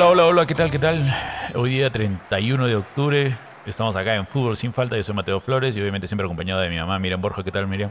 Hola, 0.00 0.10
hola, 0.10 0.26
hola, 0.26 0.46
¿qué 0.46 0.54
tal? 0.54 0.70
¿Qué 0.70 0.78
tal? 0.78 1.12
Hoy 1.56 1.70
día 1.70 1.90
31 1.90 2.68
de 2.68 2.76
octubre, 2.76 3.32
estamos 3.66 3.96
acá 3.96 4.14
en 4.14 4.24
Fútbol 4.28 4.56
Sin 4.56 4.72
Falta, 4.72 4.96
yo 4.96 5.02
soy 5.02 5.12
Mateo 5.12 5.40
Flores 5.40 5.76
y 5.76 5.80
obviamente 5.80 6.06
siempre 6.06 6.24
acompañado 6.24 6.60
de 6.60 6.70
mi 6.70 6.76
mamá 6.76 7.00
Miriam 7.00 7.20
Borja. 7.20 7.42
¿Qué 7.42 7.50
tal, 7.50 7.66
Miriam? 7.66 7.90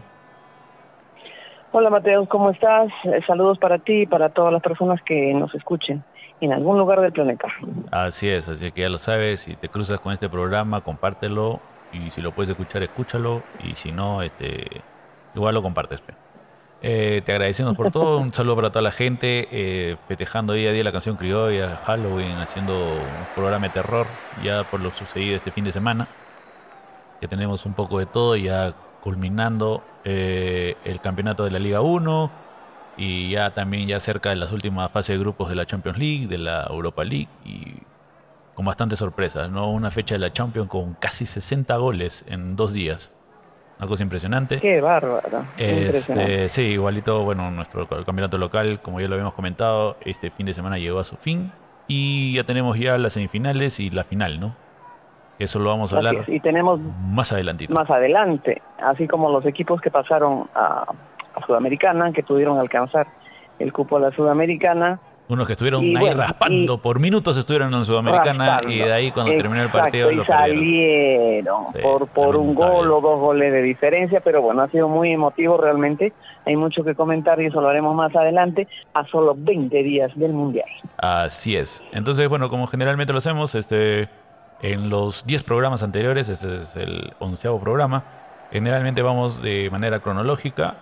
Hola 1.74 1.90
Mateo, 1.90 2.26
¿cómo 2.30 2.52
estás? 2.52 2.88
Eh, 3.04 3.20
saludos 3.28 3.58
para 3.58 3.78
ti 3.80 4.04
y 4.04 4.06
para 4.06 4.30
todas 4.30 4.54
las 4.54 4.62
personas 4.62 5.02
que 5.06 5.34
nos 5.34 5.54
escuchen 5.54 6.02
en 6.40 6.54
algún 6.54 6.78
lugar 6.78 7.02
del 7.02 7.12
planeta. 7.12 7.50
Así 7.92 8.30
es, 8.30 8.48
así 8.48 8.72
que 8.72 8.84
ya 8.84 8.90
lo 8.90 9.00
sabes, 9.00 9.42
si 9.42 9.58
te 9.58 9.68
cruzas 9.68 10.00
con 10.00 10.14
este 10.14 10.30
programa, 10.30 10.80
compártelo 10.80 11.60
y 11.92 12.12
si 12.12 12.22
lo 12.22 12.32
puedes 12.32 12.50
escuchar, 12.50 12.84
escúchalo 12.84 13.44
y 13.60 13.74
si 13.74 13.92
no, 13.92 14.22
este, 14.22 14.66
igual 15.36 15.56
lo 15.56 15.62
compartes. 15.62 16.00
pe. 16.00 16.27
Eh, 16.80 17.24
te 17.26 17.32
agradecemos 17.32 17.76
por 17.76 17.90
todo, 17.92 18.20
un 18.20 18.32
saludo 18.34 18.56
para 18.58 18.70
toda 18.72 18.84
la 18.84 18.92
gente, 18.92 19.48
eh, 19.52 19.98
festejando 20.08 20.54
día 20.54 20.70
a 20.70 20.74
día 20.74 20.84
la 20.84 20.92
canción 20.92 21.18
criolla, 21.18 21.76
Halloween, 21.78 22.38
haciendo 22.40 23.00
un 23.06 23.28
programa 23.34 23.66
de 23.68 23.72
terror 23.72 24.20
ya 24.32 24.70
por 24.70 24.80
lo 24.82 24.92
sucedido 24.92 25.36
este 25.36 25.52
fin 25.52 25.64
de 25.64 25.72
semana, 25.72 26.16
que 27.20 27.28
tenemos 27.28 27.66
un 27.66 27.74
poco 27.76 28.00
de 28.00 28.06
todo, 28.06 28.36
ya 28.36 28.76
culminando 29.00 30.00
eh, 30.04 30.80
el 30.84 31.02
campeonato 31.02 31.44
de 31.44 31.52
la 31.52 31.60
Liga 31.60 31.82
1 31.82 32.46
y 32.96 33.32
ya 33.32 33.54
también 33.54 33.88
ya 33.88 34.00
cerca 34.00 34.30
de 34.30 34.36
las 34.36 34.52
últimas 34.52 34.92
fases 34.92 35.16
de 35.16 35.20
grupos 35.20 35.50
de 35.50 35.56
la 35.56 35.66
Champions 35.66 35.98
League, 35.98 36.28
de 36.28 36.38
la 36.38 36.68
Europa 36.70 37.04
League 37.04 37.40
y 37.44 37.88
con 38.54 38.66
bastantes 38.66 39.00
sorpresas, 39.00 39.52
¿no? 39.52 39.72
Una 39.72 39.92
fecha 39.92 40.16
de 40.16 40.20
la 40.20 40.34
Champions 40.34 40.70
con 40.70 40.96
casi 40.96 41.26
60 41.26 41.78
goles 41.78 42.24
en 42.28 42.56
dos 42.56 42.74
días. 42.74 43.14
Una 43.80 43.88
cosa 43.88 44.04
impresionante. 44.04 44.60
Qué 44.60 44.82
bárbaro. 44.82 45.46
Este, 45.58 46.50
sí, 46.50 46.64
igualito, 46.64 47.24
bueno, 47.24 47.52
nuestro 47.52 47.88
campeonato 47.88 48.38
local, 48.38 48.80
como 48.82 49.00
ya 49.00 49.08
lo 49.08 49.14
habíamos 49.16 49.36
comentado, 49.36 49.98
este 50.02 50.32
fin 50.32 50.46
de 50.48 50.54
semana 50.54 50.78
llegó 50.80 51.00
a 51.00 51.04
su 51.04 51.16
fin 51.16 51.52
y 51.88 52.34
ya 52.36 52.44
tenemos 52.44 52.78
ya 52.80 52.98
las 52.98 53.14
semifinales 53.14 53.80
y 53.80 53.90
la 53.92 54.04
final, 54.04 54.40
¿no? 54.40 54.56
Eso 55.40 55.60
lo 55.60 55.70
vamos 55.70 55.94
a 55.94 55.98
hablar 55.98 56.24
Y 56.28 56.40
tenemos 56.40 56.80
más 57.12 57.32
adelantito. 57.32 57.72
más 57.72 57.90
adelante, 57.92 58.62
así 58.80 59.08
como 59.08 59.30
los 59.30 59.46
equipos 59.46 59.80
que 59.82 59.92
pasaron 59.92 60.50
a, 60.56 60.86
a 61.36 61.46
Sudamericana, 61.46 62.12
que 62.12 62.24
pudieron 62.24 62.58
alcanzar 62.58 63.06
el 63.60 63.72
cupo 63.72 63.98
a 63.98 64.00
la 64.00 64.12
Sudamericana. 64.12 65.00
Unos 65.30 65.46
que 65.46 65.54
estuvieron 65.54 65.84
Y 65.84 65.90
ahí 65.94 66.02
bueno, 66.02 66.22
raspando, 66.22 66.74
y- 66.76 66.78
por 66.78 67.00
minutos 67.02 67.36
estuvieron 67.38 67.74
en 67.74 67.84
Sudamericana 67.84 68.46
raspando. 68.48 68.72
y 68.72 68.78
de 68.78 68.94
ahí 68.94 69.12
cuando 69.12 69.36
terminó 69.36 69.62
el 69.62 69.70
partido 69.70 70.10
y 70.10 70.24
salieron 70.24 71.66
Sí, 71.74 71.80
por, 71.82 72.08
por 72.08 72.38
un 72.38 72.56
gol 72.56 72.90
o 72.92 73.02
dos 73.02 73.20
goles 73.20 73.52
de 73.52 73.62
diferencia, 73.62 74.22
pero 74.22 74.42
bueno, 74.42 74.62
ha 74.64 74.70
sido 74.70 74.88
muy 74.88 75.12
emotivo 75.12 75.58
realmente. 75.58 76.14
Hay 76.46 76.56
mucho 76.56 76.84
que 76.86 76.96
comentar 76.96 77.42
y 77.42 77.48
eso 77.48 77.60
lo 77.60 77.68
haremos 77.68 77.94
más 77.94 78.16
adelante, 78.16 78.68
a 78.94 79.06
solo 79.08 79.36
20 79.38 79.84
días 79.84 80.12
del 80.16 80.32
Mundial. 80.32 80.70
Así 80.98 81.58
es. 81.58 81.84
Entonces, 81.92 82.30
bueno, 82.30 82.48
como 82.50 82.66
generalmente 82.68 83.12
lo 83.12 83.20
hacemos, 83.20 83.54
este, 83.54 84.08
en 84.62 84.90
los 84.90 85.26
10 85.26 85.44
programas 85.44 85.84
anteriores, 85.84 86.30
este 86.30 86.56
es 86.56 86.76
el 86.78 87.12
onceavo 87.20 87.60
programa, 87.60 88.04
generalmente 88.52 89.02
vamos 89.02 89.42
de 89.42 89.70
manera 89.70 90.00
cronológica. 90.00 90.76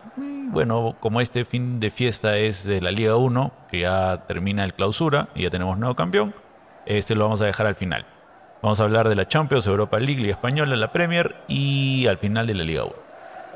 Bueno, 0.48 0.96
como 1.00 1.22
este 1.22 1.46
fin 1.46 1.80
de 1.80 1.90
fiesta 1.90 2.38
es 2.38 2.64
de 2.64 2.82
la 2.82 2.92
Liga 2.92 3.16
1, 3.16 3.52
que 3.70 3.82
ya 3.82 4.24
termina 4.28 4.64
el 4.64 4.74
clausura 4.74 5.28
y 5.36 5.44
ya 5.44 5.50
tenemos 5.50 5.78
nuevo 5.78 5.96
campeón, 5.96 6.34
este 6.86 7.16
lo 7.16 7.26
vamos 7.26 7.42
a 7.42 7.46
dejar 7.46 7.68
al 7.68 7.76
final. 7.76 8.06
Vamos 8.62 8.80
a 8.80 8.84
hablar 8.84 9.10
de 9.10 9.16
la 9.16 9.28
Champions, 9.28 9.68
Europa 9.68 10.00
League, 10.00 10.22
Liga 10.22 10.34
Española, 10.34 10.76
la 10.76 10.92
Premier 10.92 11.36
y 11.48 12.08
al 12.08 12.18
final 12.18 12.48
de 12.48 12.54
la 12.54 12.64
Liga 12.64 12.84
1. 12.84 12.94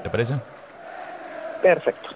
¿Te 0.04 0.09
parece? 0.09 0.36
Perfecto. 1.62 2.09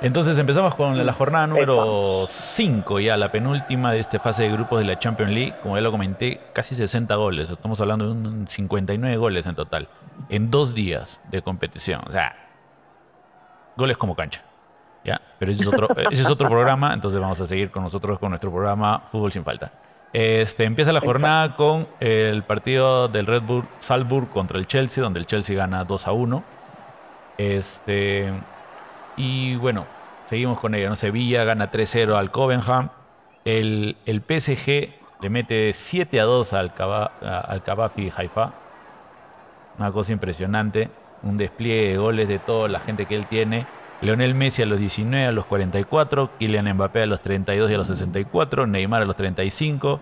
Entonces 0.00 0.36
empezamos 0.38 0.74
con 0.74 0.98
la, 0.98 1.04
la 1.04 1.12
jornada 1.12 1.46
número 1.46 2.24
5 2.26 3.00
ya, 3.00 3.16
la 3.16 3.30
penúltima 3.30 3.92
de 3.92 4.00
esta 4.00 4.18
fase 4.18 4.42
de 4.42 4.50
grupos 4.50 4.80
de 4.80 4.86
la 4.86 4.98
Champions 4.98 5.32
League. 5.32 5.54
Como 5.62 5.76
ya 5.76 5.82
lo 5.82 5.90
comenté, 5.90 6.40
casi 6.52 6.74
60 6.74 7.14
goles. 7.14 7.50
Estamos 7.50 7.80
hablando 7.80 8.06
de 8.06 8.12
un 8.12 8.48
59 8.48 9.16
goles 9.16 9.46
en 9.46 9.54
total. 9.54 9.88
En 10.28 10.50
dos 10.50 10.74
días 10.74 11.20
de 11.30 11.42
competición. 11.42 12.02
O 12.06 12.10
sea, 12.10 12.43
goles 13.76 13.96
como 13.96 14.14
cancha. 14.16 14.42
¿Ya? 15.04 15.20
Pero 15.38 15.52
ese 15.52 15.62
es 15.62 15.68
otro, 15.68 15.88
ese 16.10 16.22
es 16.22 16.30
otro 16.30 16.48
programa, 16.48 16.94
entonces 16.94 17.20
vamos 17.20 17.38
a 17.40 17.46
seguir 17.46 17.70
con 17.70 17.82
nosotros 17.82 18.18
con 18.18 18.30
nuestro 18.30 18.50
programa 18.50 19.00
Fútbol 19.10 19.30
sin 19.32 19.44
falta. 19.44 19.70
Este, 20.14 20.64
empieza 20.64 20.92
la 20.92 21.00
jornada 21.00 21.56
con 21.56 21.88
el 22.00 22.42
partido 22.44 23.08
del 23.08 23.26
Red 23.26 23.42
Bull 23.42 23.64
Salzburg 23.80 24.30
contra 24.30 24.58
el 24.58 24.66
Chelsea, 24.66 25.02
donde 25.02 25.18
el 25.20 25.26
Chelsea 25.26 25.56
gana 25.56 25.84
2 25.84 26.06
a 26.06 26.12
1. 26.12 26.44
Este, 27.36 28.32
y 29.16 29.56
bueno, 29.56 29.86
seguimos 30.24 30.58
con 30.60 30.74
ello. 30.74 30.88
¿no? 30.88 30.96
Sevilla 30.96 31.44
gana 31.44 31.70
3-0 31.70 32.16
al 32.16 32.30
Covenham. 32.30 32.90
El, 33.44 33.96
el 34.06 34.20
PSG 34.22 34.94
le 35.20 35.30
mete 35.30 35.72
7 35.72 36.20
a 36.20 36.24
2 36.24 36.52
al, 36.52 36.74
Kaba- 36.74 37.18
al 37.20 37.62
Kabafi 37.62 38.10
Haifa. 38.16 38.52
Una 39.78 39.90
cosa 39.92 40.12
impresionante. 40.12 40.90
Un 41.24 41.36
despliegue 41.36 41.90
de 41.90 41.96
goles 41.96 42.28
de 42.28 42.38
toda 42.38 42.68
la 42.68 42.80
gente 42.80 43.06
que 43.06 43.16
él 43.16 43.26
tiene. 43.26 43.66
Leonel 44.00 44.34
Messi 44.34 44.62
a 44.62 44.66
los 44.66 44.78
19, 44.78 45.26
a 45.26 45.32
los 45.32 45.46
44. 45.46 46.36
Kylian 46.38 46.72
Mbappé 46.74 47.02
a 47.02 47.06
los 47.06 47.20
32 47.22 47.70
y 47.70 47.74
a 47.74 47.78
los 47.78 47.86
64. 47.86 48.66
Neymar 48.66 49.02
a 49.02 49.04
los 49.06 49.16
35. 49.16 50.00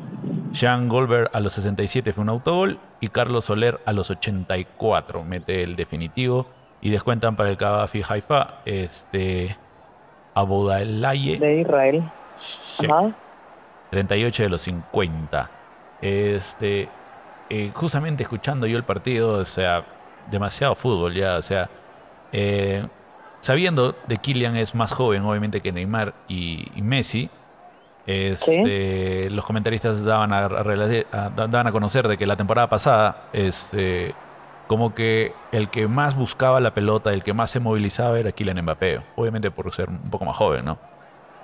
Jean 0.50 0.88
Goldberg 0.88 1.31
a 1.33 1.41
los 1.41 1.53
67 1.53 2.12
fue 2.12 2.22
un 2.22 2.28
autogol. 2.28 2.81
Y 3.00 3.09
Carlos 3.09 3.44
Soler 3.44 3.81
a 3.87 3.93
los 3.93 4.10
84 4.10 5.25
mete 5.25 5.62
el 5.62 5.77
definitivo. 5.77 6.47
Y 6.81 6.91
descuentan 6.91 7.37
para 7.37 7.50
el 7.50 7.56
Kabafi 7.56 8.03
Haifa. 8.09 8.62
Este. 8.65 9.56
Aboudalaye. 10.34 11.39
De 11.39 11.60
Israel. 11.60 12.10
Ajá. 12.89 13.15
38 13.91 14.43
de 14.43 14.49
los 14.49 14.62
50. 14.62 15.50
Este, 16.00 16.89
eh, 17.50 17.71
justamente 17.75 18.22
escuchando 18.22 18.66
yo 18.66 18.78
el 18.78 18.84
partido, 18.84 19.34
o 19.39 19.44
sea, 19.44 19.84
demasiado 20.27 20.75
fútbol 20.75 21.15
ya, 21.15 21.37
o 21.38 21.43
sea, 21.43 21.71
eh, 22.33 22.88
sabiendo 23.43 24.03
de 24.06 24.19
Kylian 24.19 24.56
es 24.56 24.75
más 24.75 24.93
joven, 24.93 25.22
obviamente, 25.25 25.62
que 25.62 25.72
Neymar 25.72 26.25
y, 26.28 26.78
y 26.78 26.83
Messi. 26.83 27.31
Este, 28.05 29.31
Los 29.31 29.44
comentaristas 29.47 30.05
daban 30.05 30.33
a, 30.33 30.47
a 30.47 30.65
rela- 30.65 31.06
a- 31.12 31.31
daban 31.31 31.66
a 31.69 31.72
conocer 31.72 32.09
de 32.09 32.19
que 32.19 32.27
la 32.27 32.37
temporada 32.37 32.69
pasada, 32.69 33.31
este, 33.33 34.19
como 34.66 34.94
que 34.94 35.49
el 35.53 35.71
que 35.71 35.88
más 35.88 36.16
buscaba 36.16 36.60
la 36.60 36.75
pelota, 36.75 37.12
el 37.12 37.22
que 37.22 37.34
más 37.34 37.50
se 37.50 37.60
movilizaba 37.60 38.19
era 38.19 38.33
Kylian 38.33 38.62
Mbappé, 38.62 39.03
obviamente 39.16 39.50
por 39.53 39.72
ser 39.75 39.89
un 39.91 40.10
poco 40.10 40.25
más 40.25 40.37
joven, 40.37 40.65
¿no? 40.65 40.81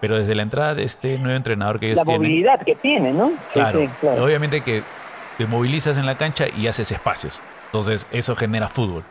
Pero 0.00 0.18
desde 0.18 0.34
la 0.36 0.42
entrada 0.42 0.74
de 0.76 0.84
este 0.84 1.18
nuevo 1.18 1.36
entrenador 1.36 1.80
que 1.80 1.88
ellos 1.88 2.00
La 2.00 2.04
tienen, 2.04 2.36
movilidad 2.36 2.60
que 2.64 2.76
tiene, 2.76 3.12
¿no? 3.12 3.44
Sí, 3.52 3.66
Claro, 3.66 3.66
sí, 3.66 3.94
claro. 4.00 4.24
obviamente 4.24 4.62
que 4.62 4.86
te 5.36 5.46
movilizas 5.46 5.98
en 5.98 6.06
la 6.06 6.16
cancha 6.16 6.46
y 6.52 6.66
haces 6.66 6.90
espacios. 6.92 7.42
Entonces 7.72 8.06
eso 8.10 8.36
genera 8.36 8.68
fútbol. 8.68 9.06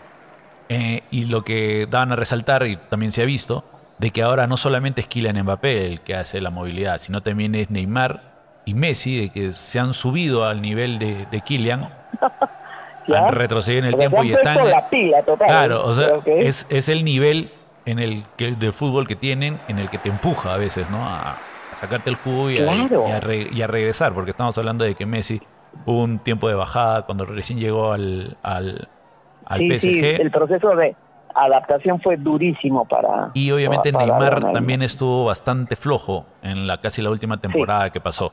Eh, 0.69 1.07
y 1.11 1.25
lo 1.25 1.43
que 1.43 1.87
daban 1.89 2.11
a 2.11 2.15
resaltar, 2.15 2.67
y 2.67 2.77
también 2.77 3.11
se 3.11 3.21
ha 3.21 3.25
visto, 3.25 3.71
de 3.97 4.11
que 4.11 4.21
ahora 4.23 4.47
no 4.47 4.57
solamente 4.57 5.01
es 5.01 5.07
Kylian 5.07 5.41
Mbappé 5.43 5.85
el 5.87 6.01
que 6.03 6.15
hace 6.15 6.41
la 6.41 6.51
movilidad, 6.51 6.99
sino 6.99 7.23
también 7.23 7.55
es 7.55 7.69
Neymar 7.71 8.35
y 8.65 8.73
Messi, 8.75 9.17
de 9.19 9.31
que 9.31 9.53
se 9.53 9.79
han 9.79 9.93
subido 9.93 10.45
al 10.45 10.61
nivel 10.61 10.99
de, 10.99 11.25
de 11.25 11.41
Kylian, 11.43 11.89
han 13.09 13.27
retrocedido 13.27 13.79
en 13.79 13.85
el 13.85 13.95
Pero 13.95 13.97
tiempo 13.97 14.23
y 14.23 14.31
están... 14.31 14.59
la 14.69 14.89
pila 14.89 15.23
total. 15.23 15.47
Claro, 15.47 15.83
o 15.85 15.93
sea, 15.93 16.11
es, 16.37 16.67
es 16.69 16.89
el 16.89 17.05
nivel 17.05 17.53
en 17.85 17.99
el 17.99 18.35
que, 18.35 18.51
de 18.55 18.71
fútbol 18.73 19.07
que 19.07 19.15
tienen, 19.15 19.63
en 19.67 19.79
el 19.79 19.89
que 19.89 19.99
te 19.99 20.09
empuja 20.09 20.53
a 20.53 20.57
veces, 20.57 20.89
¿no? 20.89 21.07
A, 21.07 21.31
a 21.71 21.75
sacarte 21.75 22.09
el 22.09 22.17
jugo 22.17 22.51
y 22.51 22.59
a, 22.59 22.65
Claro. 22.65 23.03
y 23.03 23.11
a 23.11 23.19
re- 23.21 23.47
y 23.51 23.61
a 23.61 23.67
regresar, 23.67 24.13
porque 24.13 24.31
estamos 24.31 24.57
hablando 24.57 24.85
de 24.85 24.95
que 24.95 25.05
Messi 25.05 25.41
hubo 25.85 26.03
un 26.03 26.19
tiempo 26.19 26.47
de 26.49 26.55
bajada 26.55 27.03
cuando 27.03 27.25
recién 27.25 27.59
llegó 27.59 27.91
al, 27.93 28.37
al, 28.43 28.87
al 29.45 29.59
sí, 29.59 29.69
PSG. 29.69 29.91
sí, 29.91 30.05
el 30.19 30.31
proceso 30.31 30.75
de 30.75 30.95
adaptación 31.35 32.01
fue 32.01 32.17
durísimo 32.17 32.85
para. 32.85 33.29
Y 33.33 33.51
obviamente 33.51 33.91
para 33.93 34.05
Neymar 34.05 34.53
también 34.53 34.81
estuvo 34.81 35.25
bastante 35.25 35.75
flojo 35.75 36.25
en 36.41 36.67
la 36.67 36.81
casi 36.81 37.01
la 37.01 37.09
última 37.09 37.37
temporada 37.37 37.89
que 37.91 37.99
pasó. 37.99 38.31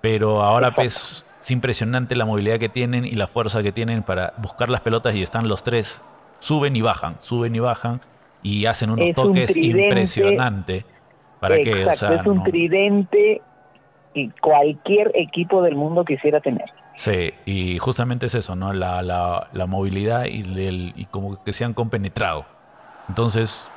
Pero 0.00 0.42
ahora 0.42 0.68
Exacto. 0.68 0.82
pues 0.82 1.24
es 1.40 1.50
impresionante 1.50 2.14
la 2.14 2.24
movilidad 2.24 2.58
que 2.58 2.68
tienen 2.68 3.04
y 3.04 3.12
la 3.12 3.26
fuerza 3.26 3.62
que 3.62 3.72
tienen 3.72 4.02
para 4.02 4.32
buscar 4.38 4.68
las 4.68 4.80
pelotas 4.80 5.14
y 5.14 5.22
están 5.22 5.48
los 5.48 5.64
tres, 5.64 6.02
suben 6.40 6.76
y 6.76 6.82
bajan, 6.82 7.16
suben 7.20 7.54
y 7.54 7.58
bajan 7.58 8.00
y 8.42 8.66
hacen 8.66 8.90
unos 8.90 9.10
Es 9.10 9.18
un 9.18 9.24
toques 9.24 9.52
tridente. 9.52 9.88
impresionantes. 9.88 10.84
¿Para 11.40 11.58
qué? 11.58 11.72
O 11.72 11.92
Exacto, 11.92 12.06
sea, 12.06 12.20
es 12.20 12.26
un 12.26 12.36
no- 12.36 12.44
tridente 12.44 13.42
cualquier 14.40 15.12
equipo 15.14 15.62
del 15.62 15.74
mundo 15.74 16.04
quisiera 16.04 16.40
tener. 16.40 16.64
Sí, 16.94 17.32
y 17.44 17.78
justamente 17.78 18.26
es 18.26 18.34
eso, 18.34 18.56
¿no? 18.56 18.72
La, 18.72 19.02
la, 19.02 19.48
la 19.52 19.66
movilidad 19.66 20.24
y, 20.26 20.40
el- 20.66 20.92
y 20.96 21.04
como 21.06 21.42
que 21.44 21.52
se 21.52 21.64
han 21.64 21.74
compenetrado. 21.74 22.46
Entonces, 23.08 23.68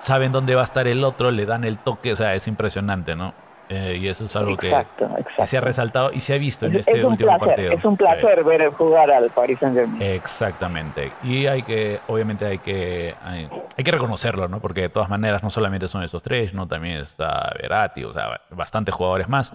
saben 0.00 0.32
dónde 0.32 0.54
va 0.54 0.62
a 0.62 0.64
estar 0.64 0.86
el 0.88 1.04
otro, 1.04 1.30
le 1.30 1.46
dan 1.46 1.64
el 1.64 1.78
toque, 1.78 2.12
o 2.12 2.16
sea, 2.16 2.34
es 2.34 2.46
impresionante, 2.48 3.14
¿no? 3.16 3.32
Eh, 3.68 3.96
y 3.98 4.08
eso 4.08 4.24
es 4.24 4.36
algo 4.36 4.56
que, 4.58 4.68
exacto, 4.68 5.08
que 5.38 5.46
se 5.46 5.56
ha 5.56 5.60
resaltado 5.62 6.10
y 6.12 6.20
se 6.20 6.34
ha 6.34 6.38
visto 6.38 6.66
en 6.66 6.74
Es, 6.74 6.80
este 6.80 6.98
es 6.98 7.04
último 7.04 7.30
placer, 7.38 7.48
partido. 7.48 7.72
es 7.72 7.84
un 7.84 7.96
Sí. 7.96 7.96
placer 7.96 8.44
ver 8.44 8.70
jugar 8.72 9.10
al 9.10 9.30
Paris 9.30 9.58
Saint 9.58 9.74
Germain. 9.74 10.02
Exactamente. 10.02 11.16
Y 11.22 11.46
hay 11.46 11.62
que, 11.62 12.02
obviamente 12.06 12.44
hay 12.44 12.58
que, 12.58 13.16
hay, 13.22 13.48
hay 13.76 13.84
que 13.84 13.90
reconocerlo, 13.90 14.48
¿no? 14.48 14.60
Porque 14.60 14.82
de 14.82 14.88
todas 14.90 15.08
maneras 15.08 15.42
no 15.42 15.50
solamente 15.50 15.88
son 15.88 16.02
esos 16.02 16.22
tres, 16.22 16.52
¿no? 16.52 16.68
También 16.68 16.98
está 16.98 17.52
Verati, 17.60 18.04
o 18.04 18.12
sea, 18.12 18.40
bastantes 18.50 18.94
jugadores 18.94 19.28
más. 19.28 19.54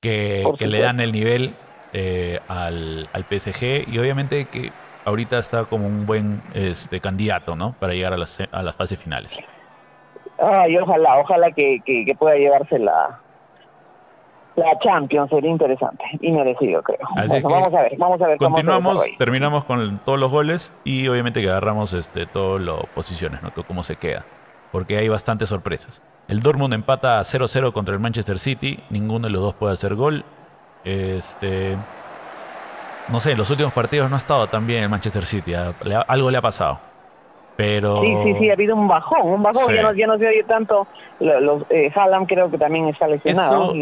que, 0.00 0.44
le 0.58 0.80
dan 0.80 1.00
el 1.00 1.12
nivel 1.12 1.56
eh, 1.92 2.40
al, 2.48 3.08
al, 3.12 3.24
PSG 3.24 3.88
y 3.88 3.98
obviamente 3.98 4.48
que 4.48 4.72
ahorita 5.04 5.38
está 5.38 5.64
como 5.64 5.86
un 5.86 6.06
buen 6.06 6.42
este, 6.54 7.00
candidato, 7.00 7.56
¿no? 7.56 7.74
Para 7.78 7.92
llegar 7.94 8.12
a 8.12 8.16
las, 8.16 8.38
a 8.50 8.62
las 8.62 8.76
fases 8.76 8.98
finales. 8.98 9.38
Ay, 10.38 10.76
ojalá, 10.76 11.18
ojalá 11.18 11.52
que, 11.52 11.80
que, 11.84 12.14
pueda 12.18 12.36
llevarse 12.36 12.78
la, 14.56 14.78
Champions, 14.80 15.30
sería 15.30 15.50
interesante 15.50 16.04
y 16.20 16.30
merecido, 16.30 16.82
creo. 16.82 16.98
vamos 17.42 17.74
a 17.74 17.82
ver, 17.82 17.96
vamos 17.98 18.20
a 18.20 18.26
ver 18.26 18.38
Continuamos, 18.38 19.04
terminamos 19.18 19.64
con 19.64 19.98
todos 20.04 20.18
los 20.18 20.32
goles 20.32 20.72
y 20.84 21.08
obviamente 21.08 21.40
que 21.40 21.50
agarramos 21.50 21.92
este, 21.94 22.26
todas 22.26 22.60
las 22.60 22.86
posiciones, 22.94 23.42
¿no? 23.42 23.50
Cómo 23.66 23.82
se 23.82 23.96
queda. 23.96 24.24
Porque 24.70 24.96
hay 24.96 25.08
bastantes 25.08 25.50
sorpresas. 25.50 26.02
El 26.28 26.40
Dortmund 26.40 26.72
empata 26.72 27.20
0-0 27.20 27.72
contra 27.72 27.94
el 27.94 28.00
Manchester 28.00 28.38
City. 28.38 28.82
Ninguno 28.88 29.26
de 29.26 29.32
los 29.32 29.42
dos 29.42 29.54
puede 29.54 29.74
hacer 29.74 29.94
gol. 29.94 30.24
Este. 30.84 31.76
No 33.08 33.20
sé, 33.20 33.32
en 33.32 33.38
los 33.38 33.50
últimos 33.50 33.72
partidos 33.72 34.08
no 34.08 34.16
ha 34.16 34.18
estado 34.18 34.46
tan 34.46 34.66
bien 34.66 34.84
el 34.84 34.88
Manchester 34.88 35.26
City. 35.26 35.52
Algo 35.54 36.30
le 36.30 36.38
ha 36.38 36.42
pasado. 36.42 36.91
Pero... 37.56 38.00
Sí, 38.00 38.14
sí, 38.24 38.34
sí, 38.38 38.50
ha 38.50 38.54
habido 38.54 38.74
un 38.74 38.88
bajón, 38.88 39.22
un 39.22 39.42
bajón, 39.42 39.74
ya, 39.74 39.82
no, 39.82 39.94
ya 39.94 40.06
no 40.06 40.18
se 40.18 40.26
oye 40.26 40.44
tanto. 40.44 40.86
Los, 41.20 41.64
eh, 41.70 41.90
Haaland 41.94 42.26
creo 42.26 42.50
que 42.50 42.58
también 42.58 42.88
está 42.88 43.06
lesionado. 43.06 43.74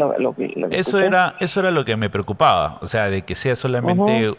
Eso, 0.69 0.99
era, 0.99 1.35
eso 1.39 1.59
era 1.61 1.71
lo 1.71 1.85
que 1.85 1.95
me 1.95 2.09
preocupaba, 2.09 2.77
o 2.81 2.85
sea, 2.85 3.09
de 3.09 3.23
que 3.23 3.35
sea 3.35 3.55
solamente 3.55 4.33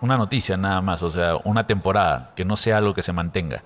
una 0.00 0.16
noticia 0.16 0.56
nada 0.56 0.80
más, 0.80 1.02
o 1.02 1.10
sea, 1.10 1.36
una 1.44 1.66
temporada, 1.66 2.30
que 2.36 2.44
no 2.44 2.56
sea 2.56 2.78
algo 2.78 2.94
que 2.94 3.02
se 3.02 3.12
mantenga. 3.12 3.62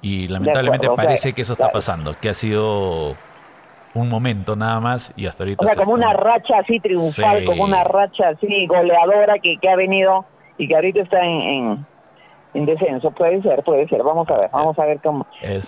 Y 0.00 0.28
lamentablemente 0.28 0.88
parece 0.94 1.32
que 1.32 1.42
eso 1.42 1.52
está 1.54 1.72
pasando, 1.72 2.14
que 2.20 2.28
ha 2.28 2.34
sido 2.34 3.16
un 3.94 4.08
momento 4.08 4.54
nada 4.56 4.80
más 4.80 5.12
y 5.16 5.26
hasta 5.26 5.44
ahorita... 5.44 5.64
O 5.64 5.68
sea, 5.68 5.76
como 5.76 5.94
una 5.94 6.12
racha 6.12 6.58
así 6.58 6.78
triunfal, 6.80 7.44
como 7.44 7.64
una 7.64 7.84
racha 7.84 8.28
así 8.28 8.66
goleadora 8.66 9.38
que, 9.38 9.56
que 9.56 9.68
ha 9.68 9.76
venido 9.76 10.26
y 10.58 10.68
que 10.68 10.74
ahorita 10.74 11.00
está 11.00 11.24
en 11.24 11.40
en 11.40 11.86
descenso. 12.66 13.10
Puede 13.10 13.42
ser, 13.42 13.62
puede 13.64 13.88
ser. 13.88 14.02
Vamos 14.02 14.28
a 14.30 14.38
ver, 14.38 14.50
vamos 14.52 14.78
a 14.78 14.86
ver 14.86 15.00
cómo. 15.02 15.26
Eh, 15.42 15.60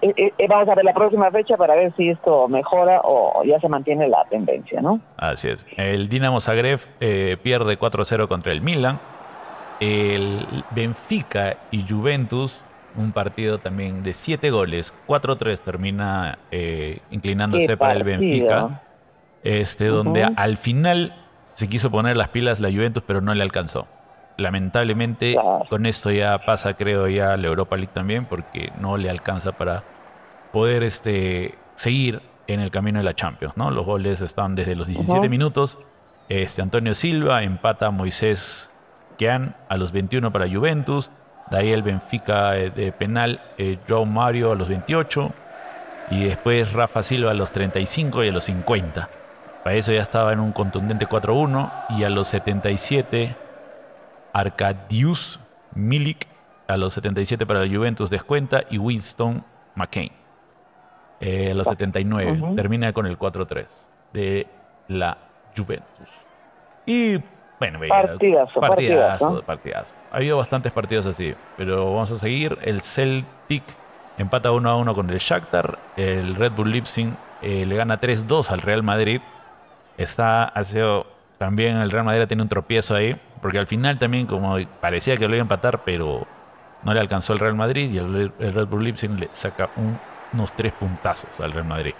eh, 0.00 0.32
eh, 0.38 0.46
vamos 0.48 0.68
a 0.68 0.74
ver 0.74 0.84
la 0.84 0.94
próxima 0.94 1.30
fecha 1.30 1.56
para 1.56 1.74
ver 1.74 1.94
si 1.96 2.08
esto 2.08 2.48
mejora 2.48 3.00
o 3.04 3.44
ya 3.44 3.60
se 3.60 3.68
mantiene 3.68 4.08
la 4.08 4.24
tendencia, 4.30 4.80
¿no? 4.80 5.00
Así 5.18 5.48
es. 5.48 5.66
El 5.76 6.08
Dinamo 6.08 6.40
Zagreb 6.40 6.80
pierde 6.98 7.78
4-0 7.78 8.28
contra 8.28 8.52
el 8.52 8.62
Milan. 8.62 8.98
El 9.80 10.64
Benfica 10.70 11.56
y 11.70 11.86
Juventus, 11.86 12.64
un 12.96 13.12
partido 13.12 13.58
también 13.58 14.02
de 14.02 14.14
7 14.14 14.50
goles, 14.50 14.94
4-3 15.08 15.58
termina 15.60 16.38
inclinándose 17.10 17.76
para 17.76 17.92
el 17.92 18.04
Benfica. 18.04 18.82
Este, 19.44 19.86
donde 19.86 20.22
al 20.36 20.56
final 20.56 21.16
se 21.54 21.68
quiso 21.68 21.90
poner 21.90 22.16
las 22.16 22.28
pilas 22.28 22.60
la 22.60 22.70
Juventus, 22.70 23.02
pero 23.04 23.20
no 23.20 23.34
le 23.34 23.42
alcanzó 23.42 23.88
lamentablemente 24.42 25.36
con 25.70 25.86
esto 25.86 26.10
ya 26.10 26.38
pasa 26.44 26.74
creo 26.74 27.08
ya 27.08 27.36
la 27.36 27.46
Europa 27.46 27.76
League 27.76 27.92
también 27.94 28.26
porque 28.26 28.72
no 28.78 28.96
le 28.96 29.08
alcanza 29.08 29.52
para 29.52 29.84
poder 30.52 30.82
este, 30.82 31.54
seguir 31.74 32.20
en 32.46 32.60
el 32.60 32.70
camino 32.70 32.98
de 32.98 33.04
la 33.04 33.14
Champions, 33.14 33.56
¿no? 33.56 33.70
Los 33.70 33.86
goles 33.86 34.20
están 34.20 34.54
desde 34.54 34.76
los 34.76 34.88
17 34.88 35.28
minutos. 35.28 35.78
Este, 36.28 36.62
Antonio 36.62 36.94
Silva 36.94 37.42
empata 37.42 37.86
a 37.86 37.90
Moisés 37.90 38.70
Kean 39.18 39.56
a 39.68 39.76
los 39.76 39.92
21 39.92 40.32
para 40.32 40.48
Juventus. 40.48 41.10
De 41.50 41.58
ahí 41.58 41.72
el 41.72 41.82
Benfica 41.82 42.56
eh, 42.56 42.70
de 42.70 42.92
penal, 42.92 43.40
eh, 43.58 43.78
Joe 43.88 44.06
Mario 44.06 44.52
a 44.52 44.54
los 44.54 44.68
28. 44.68 45.30
Y 46.10 46.24
después 46.24 46.72
Rafa 46.72 47.02
Silva 47.02 47.30
a 47.30 47.34
los 47.34 47.52
35 47.52 48.24
y 48.24 48.28
a 48.28 48.32
los 48.32 48.44
50. 48.44 49.08
Para 49.64 49.76
eso 49.76 49.92
ya 49.92 50.02
estaba 50.02 50.32
en 50.32 50.40
un 50.40 50.52
contundente 50.52 51.06
4-1. 51.06 51.70
Y 51.90 52.04
a 52.04 52.10
los 52.10 52.28
77 52.28 53.36
Arcadius 54.32 55.40
Milik 55.74 56.26
a 56.68 56.76
los 56.76 56.94
77 56.94 57.46
para 57.46 57.64
la 57.64 57.74
Juventus 57.74 58.10
descuenta 58.10 58.64
y 58.70 58.78
Winston 58.78 59.44
McCain 59.74 60.12
eh, 61.20 61.50
a 61.52 61.54
los 61.54 61.66
79. 61.68 62.54
Termina 62.56 62.92
con 62.92 63.06
el 63.06 63.18
4-3 63.18 63.66
de 64.12 64.46
la 64.88 65.16
Juventus. 65.56 66.08
Y 66.86 67.18
bueno, 67.58 67.78
partidazo, 67.88 68.60
partidazo, 68.60 69.42
partidazo. 69.42 69.94
Ha 70.10 70.16
habido 70.16 70.36
bastantes 70.36 70.72
partidos 70.72 71.06
así, 71.06 71.34
pero 71.56 71.86
vamos 71.94 72.10
a 72.10 72.18
seguir. 72.18 72.58
El 72.62 72.80
Celtic 72.80 73.62
empata 74.18 74.50
1 74.50 74.68
a 74.68 74.76
1 74.76 74.94
con 74.94 75.10
el 75.10 75.18
Shakhtar. 75.18 75.78
El 75.96 76.34
Red 76.34 76.52
Bull 76.52 76.72
Leipzig 76.72 77.14
eh, 77.40 77.64
le 77.64 77.76
gana 77.76 78.00
3-2 78.00 78.50
al 78.50 78.60
Real 78.60 78.82
Madrid. 78.82 79.20
Está, 79.96 80.44
hace 80.44 80.82
también 81.42 81.78
el 81.78 81.90
Real 81.90 82.04
Madrid 82.04 82.24
tiene 82.28 82.44
un 82.44 82.48
tropiezo 82.48 82.94
ahí, 82.94 83.20
porque 83.40 83.58
al 83.58 83.66
final 83.66 83.98
también 83.98 84.26
como 84.26 84.56
parecía 84.80 85.16
que 85.16 85.26
lo 85.26 85.34
iba 85.34 85.40
a 85.40 85.42
empatar, 85.42 85.82
pero 85.82 86.24
no 86.84 86.94
le 86.94 87.00
alcanzó 87.00 87.32
el 87.32 87.40
Real 87.40 87.56
Madrid 87.56 87.90
y 87.92 87.98
el, 87.98 88.32
Red 88.38 88.68
Bull 88.68 88.84
Leipzig 88.84 89.10
le 89.10 89.28
saca 89.32 89.70
unos 90.32 90.52
tres 90.52 90.72
puntazos 90.72 91.40
al 91.40 91.50
Real 91.50 91.66
Madrid. 91.66 91.94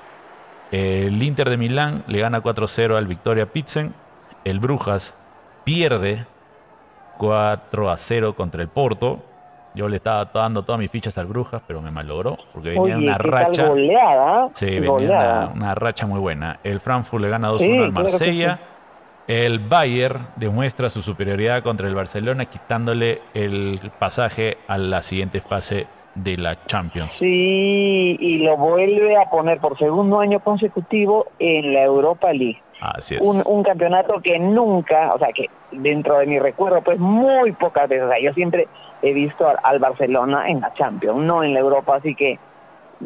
El 0.70 1.20
Inter 1.20 1.50
de 1.50 1.56
Milán 1.56 2.04
le 2.06 2.20
gana 2.20 2.40
4-0 2.40 2.96
al 2.96 3.08
Victoria 3.08 3.46
Pizzen. 3.46 3.92
El 4.44 4.60
Brujas 4.60 5.18
pierde 5.64 6.24
4-0 7.18 8.36
contra 8.36 8.62
el 8.62 8.68
Porto. 8.68 9.24
Yo 9.74 9.88
le 9.88 9.96
estaba 9.96 10.26
dando 10.32 10.62
todas 10.62 10.78
mis 10.78 10.90
fichas 10.90 11.18
al 11.18 11.26
Brujas, 11.26 11.62
pero 11.66 11.82
me 11.82 11.90
malogró 11.90 12.38
porque 12.52 12.70
venía 12.70 12.96
una 12.96 13.18
racha. 13.18 13.66
Goleada, 13.66 14.50
sí, 14.52 14.78
venía 14.78 15.50
una, 15.52 15.74
racha 15.74 16.06
muy 16.06 16.20
buena. 16.20 16.60
El 16.62 16.78
Frankfurt 16.78 17.24
le 17.24 17.28
gana 17.28 17.50
2-1 17.50 17.84
al 17.84 17.92
Marsella. 17.92 18.60
El 19.28 19.60
Bayern 19.60 20.26
demuestra 20.36 20.90
su 20.90 21.00
superioridad 21.00 21.62
contra 21.62 21.88
el 21.88 21.94
Barcelona 21.94 22.46
quitándole 22.46 23.22
el 23.34 23.80
pasaje 23.98 24.58
a 24.66 24.78
la 24.78 25.02
siguiente 25.02 25.40
fase 25.40 25.86
de 26.14 26.36
la 26.36 26.64
Champions. 26.66 27.14
Sí, 27.14 28.16
y 28.18 28.38
lo 28.38 28.56
vuelve 28.56 29.16
a 29.16 29.30
poner 29.30 29.58
por 29.58 29.78
segundo 29.78 30.20
año 30.20 30.40
consecutivo 30.40 31.28
en 31.38 31.72
la 31.72 31.84
Europa 31.84 32.32
League. 32.32 32.60
Así 32.80 33.14
es. 33.14 33.20
Un, 33.22 33.62
campeonato 33.62 34.20
que 34.20 34.38
nunca, 34.40 35.14
o 35.14 35.18
sea, 35.18 35.28
que 35.32 35.48
dentro 35.70 36.18
de 36.18 36.26
mi 36.26 36.40
recuerdo, 36.40 36.82
pues 36.82 36.98
muy 36.98 37.52
pocas 37.52 37.88
veces, 37.88 38.06
o 38.06 38.08
sea, 38.08 38.20
yo 38.20 38.32
siempre 38.32 38.66
he 39.02 39.12
visto 39.12 39.46
al 39.62 39.78
Barcelona 39.78 40.48
en 40.48 40.60
la 40.60 40.74
Champions, 40.74 41.20
no 41.20 41.44
en 41.44 41.54
la 41.54 41.60
Europa, 41.60 41.96
así 41.96 42.14
que 42.16 42.40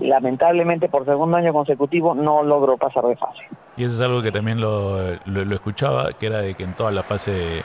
lamentablemente 0.00 0.88
por 0.88 1.04
segundo 1.04 1.36
año 1.36 1.52
consecutivo 1.52 2.14
no 2.14 2.42
logró 2.42 2.76
pasar 2.76 3.04
de 3.04 3.16
fase. 3.16 3.42
Y 3.76 3.84
eso 3.84 3.94
es 3.94 4.00
algo 4.00 4.22
que 4.22 4.32
también 4.32 4.60
lo, 4.60 5.00
escuchaba, 5.52 6.12
que 6.12 6.26
era 6.26 6.38
de 6.38 6.54
que 6.54 6.64
en 6.64 6.74
toda 6.74 6.90
la 6.90 7.02
fase, 7.02 7.62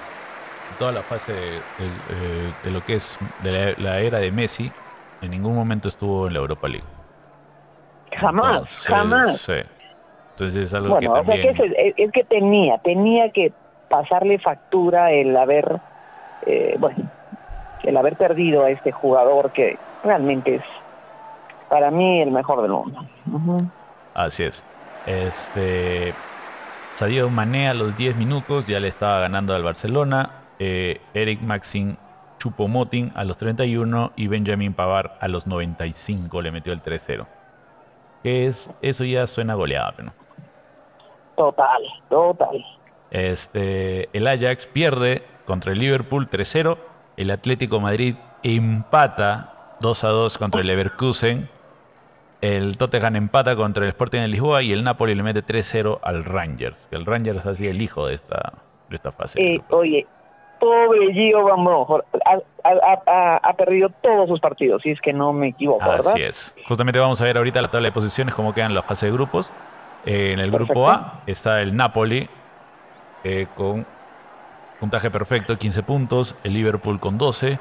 toda 0.77 0.91
la 0.91 1.03
fase 1.03 1.33
de, 1.33 2.71
lo 2.71 2.81
que 2.83 2.95
es 2.95 3.17
de 3.43 3.75
la, 3.77 4.00
era 4.00 4.19
de 4.19 4.31
Messi, 4.31 4.71
en 5.21 5.31
ningún 5.31 5.55
momento 5.55 5.88
estuvo 5.88 6.27
en 6.27 6.33
la 6.33 6.39
Europa 6.39 6.67
League. 6.67 6.88
Jamás, 8.13 8.85
jamás. 8.88 9.50
Entonces 10.31 10.67
es 10.67 10.73
algo 10.73 11.00
que 11.00 11.07
también... 11.07 11.55
es, 11.97 12.11
que 12.11 12.23
tenía, 12.23 12.77
tenía 12.79 13.29
que 13.31 13.53
pasarle 13.89 14.39
factura 14.39 15.11
el 15.11 15.35
haber, 15.35 15.79
eh, 16.45 16.75
bueno, 16.79 17.09
el 17.83 17.97
haber 17.97 18.15
perdido 18.15 18.63
a 18.63 18.69
este 18.69 18.91
jugador 18.91 19.51
que 19.51 19.77
realmente 20.03 20.55
es 20.55 20.63
para 21.71 21.89
mí 21.89 22.21
el 22.21 22.31
mejor 22.31 22.61
del 22.61 22.71
mundo. 22.71 22.99
Así 24.13 24.43
es. 24.43 24.65
Este 25.07 26.13
Sadio 26.93 27.29
Mané 27.29 27.69
a 27.69 27.73
los 27.73 27.95
10 27.95 28.17
minutos 28.17 28.67
ya 28.67 28.79
le 28.81 28.89
estaba 28.89 29.21
ganando 29.21 29.55
al 29.55 29.63
Barcelona. 29.63 30.31
Eh, 30.59 30.99
Eric 31.13 31.41
Maxim 31.41 31.95
Chupomotin 32.39 33.13
a 33.15 33.23
los 33.23 33.37
31 33.37 34.11
y 34.17 34.27
Benjamin 34.27 34.73
Pavar 34.73 35.17
a 35.21 35.29
los 35.29 35.47
95 35.47 36.41
le 36.41 36.51
metió 36.51 36.73
el 36.73 36.81
3-0. 36.81 37.25
Es, 38.25 38.71
eso 38.81 39.05
ya 39.05 39.25
suena 39.25 39.55
goleada, 39.55 39.95
¿no? 40.03 40.13
Total, 41.37 41.83
total. 42.09 42.65
Este, 43.11 44.09
el 44.11 44.27
Ajax 44.27 44.67
pierde 44.67 45.23
contra 45.45 45.71
el 45.71 45.79
Liverpool 45.79 46.29
3-0. 46.29 46.77
El 47.15 47.31
Atlético 47.31 47.79
Madrid 47.79 48.15
empata 48.43 49.77
2-2 49.79 50.37
contra 50.37 50.61
el 50.61 50.67
Leverkusen. 50.67 51.49
El 52.41 52.75
Tottenham 52.77 53.15
empata 53.15 53.55
contra 53.55 53.83
el 53.83 53.89
Sporting 53.89 54.21
de 54.21 54.27
Lisboa 54.27 54.63
y 54.63 54.74
el 54.74 54.83
Napoli 54.83 55.13
le 55.13 55.21
mete 55.21 55.43
3-0 55.43 56.00
al 56.01 56.24
Rangers. 56.24 56.88
El 56.89 57.05
Rangers 57.05 57.45
ha 57.45 57.53
sido 57.53 57.69
el 57.69 57.81
hijo 57.81 58.07
de 58.07 58.15
esta, 58.15 58.53
de 58.89 58.95
esta 58.95 59.12
fase. 59.12 59.39
Eh, 59.39 59.62
oye, 59.69 60.07
pobre 60.60 61.13
Gio 61.13 61.43
Van 61.43 62.01
ha, 63.43 63.53
perdido 63.53 63.89
todos 64.01 64.27
sus 64.27 64.39
partidos, 64.39 64.81
si 64.81 64.89
es 64.89 65.00
que 65.01 65.13
no 65.13 65.33
me 65.33 65.50
equivoco, 65.50 65.88
¿verdad? 65.88 66.13
Así 66.13 66.24
es. 66.24 66.55
Justamente 66.67 66.98
vamos 66.98 67.21
a 67.21 67.25
ver 67.25 67.38
ahorita 67.38 67.62
la 67.62 67.69
tabla 67.69 67.89
de 67.89 67.91
posiciones, 67.91 68.33
cómo 68.33 68.53
quedan 68.53 68.74
las 68.74 68.86
fases 68.86 69.12
de 69.12 69.13
grupos. 69.15 69.53
Eh, 70.05 70.31
en 70.33 70.39
el 70.39 70.50
grupo 70.50 70.89
A 70.89 71.21
está 71.27 71.62
el 71.62 71.75
Napoli 71.75 72.27
eh, 73.24 73.45
con 73.55 73.86
puntaje 74.79 75.12
perfecto, 75.12 75.60
15 75.60 75.83
puntos, 75.83 76.36
el 76.43 76.55
Liverpool 76.55 77.00
con 77.00 77.19
12, 77.19 77.60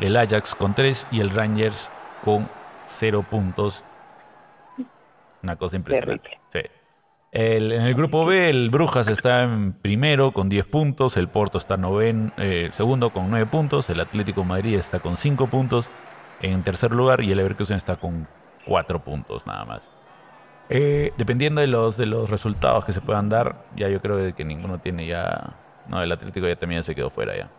el 0.00 0.16
Ajax 0.16 0.54
con 0.54 0.74
3 0.74 1.06
y 1.10 1.20
el 1.20 1.28
Rangers 1.28 1.92
con 2.24 2.48
0 2.86 3.26
puntos 3.28 3.84
una 5.42 5.56
cosa 5.56 5.76
impresionante. 5.76 6.38
Sí. 6.48 6.60
en 7.32 7.72
el 7.72 7.94
grupo 7.94 8.24
B, 8.24 8.50
el 8.50 8.70
Brujas 8.70 9.08
está 9.08 9.42
en 9.44 9.72
primero 9.72 10.32
con 10.32 10.48
10 10.48 10.66
puntos, 10.66 11.16
el 11.16 11.28
Porto 11.28 11.58
está 11.58 11.76
noven, 11.76 12.32
eh, 12.36 12.70
segundo 12.72 13.10
con 13.10 13.30
9 13.30 13.46
puntos, 13.46 13.88
el 13.90 14.00
Atlético 14.00 14.44
Madrid 14.44 14.74
está 14.76 15.00
con 15.00 15.16
5 15.16 15.46
puntos 15.46 15.90
en 16.42 16.62
tercer 16.62 16.92
lugar 16.92 17.22
y 17.22 17.30
el 17.30 17.36
Leverkusen 17.38 17.76
está 17.76 17.96
con 17.96 18.26
4 18.66 19.00
puntos 19.00 19.46
nada 19.46 19.64
más. 19.64 19.90
Eh, 20.72 21.12
dependiendo 21.16 21.60
de 21.60 21.66
los, 21.66 21.96
de 21.96 22.06
los 22.06 22.30
resultados 22.30 22.84
que 22.84 22.92
se 22.92 23.00
puedan 23.00 23.28
dar, 23.28 23.64
ya 23.76 23.88
yo 23.88 24.00
creo 24.00 24.34
que 24.34 24.44
ninguno 24.44 24.78
tiene 24.78 25.06
ya... 25.06 25.56
No, 25.88 26.00
el 26.00 26.12
Atlético 26.12 26.46
ya 26.46 26.54
también 26.54 26.84
se 26.84 26.94
quedó 26.94 27.10
fuera 27.10 27.36
ya. 27.36 27.50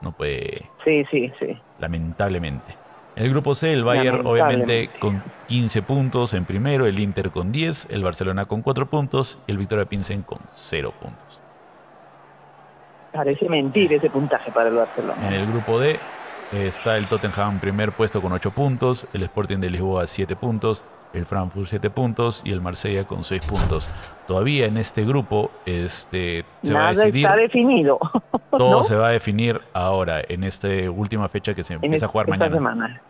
No 0.00 0.12
puede... 0.12 0.70
Sí, 0.84 1.04
sí, 1.10 1.32
sí. 1.40 1.58
Lamentablemente. 1.80 2.76
En 3.20 3.26
el 3.26 3.32
grupo 3.32 3.54
C, 3.54 3.70
el 3.70 3.84
Bayern 3.84 4.26
obviamente 4.26 4.88
con 4.98 5.22
15 5.46 5.82
puntos 5.82 6.32
en 6.32 6.46
primero, 6.46 6.86
el 6.86 6.98
Inter 6.98 7.30
con 7.30 7.52
10, 7.52 7.88
el 7.90 8.02
Barcelona 8.02 8.46
con 8.46 8.62
4 8.62 8.86
puntos 8.86 9.38
y 9.46 9.52
el 9.52 9.58
Victoria 9.58 9.84
Pilsen 9.84 10.22
con 10.22 10.38
0 10.52 10.94
puntos. 10.98 11.42
Parece 13.12 13.46
mentir 13.46 13.92
ese 13.92 14.08
puntaje 14.08 14.50
para 14.50 14.70
el 14.70 14.76
Barcelona. 14.76 15.28
En 15.28 15.34
el 15.34 15.46
grupo 15.48 15.78
D 15.78 15.98
está 16.50 16.96
el 16.96 17.08
Tottenham 17.08 17.60
primer 17.60 17.92
puesto 17.92 18.22
con 18.22 18.32
8 18.32 18.52
puntos, 18.52 19.06
el 19.12 19.24
Sporting 19.24 19.58
de 19.58 19.68
Lisboa 19.68 20.06
7 20.06 20.34
puntos, 20.34 20.82
el 21.12 21.24
Frankfurt 21.24 21.66
7 21.66 21.90
puntos 21.90 22.42
y 22.44 22.52
el 22.52 22.60
Marsella 22.60 23.04
con 23.04 23.24
6 23.24 23.44
puntos. 23.46 23.90
Todavía 24.26 24.66
en 24.66 24.76
este 24.76 25.04
grupo 25.04 25.50
este, 25.66 26.44
se 26.62 26.74
va 26.74 26.88
a 26.88 26.90
decidir. 26.90 27.26
está 27.26 27.36
definido. 27.36 27.98
Todo 28.50 28.82
se 28.82 28.94
va 28.94 29.08
a 29.08 29.10
definir 29.10 29.60
ahora, 29.72 30.22
en 30.28 30.44
esta 30.44 30.68
última 30.90 31.28
fecha 31.28 31.54
que 31.54 31.62
se 31.62 31.74
empieza 31.74 32.06
a 32.06 32.08
jugar 32.08 32.28
mañana. 32.28 32.54
Semana. 32.54 33.02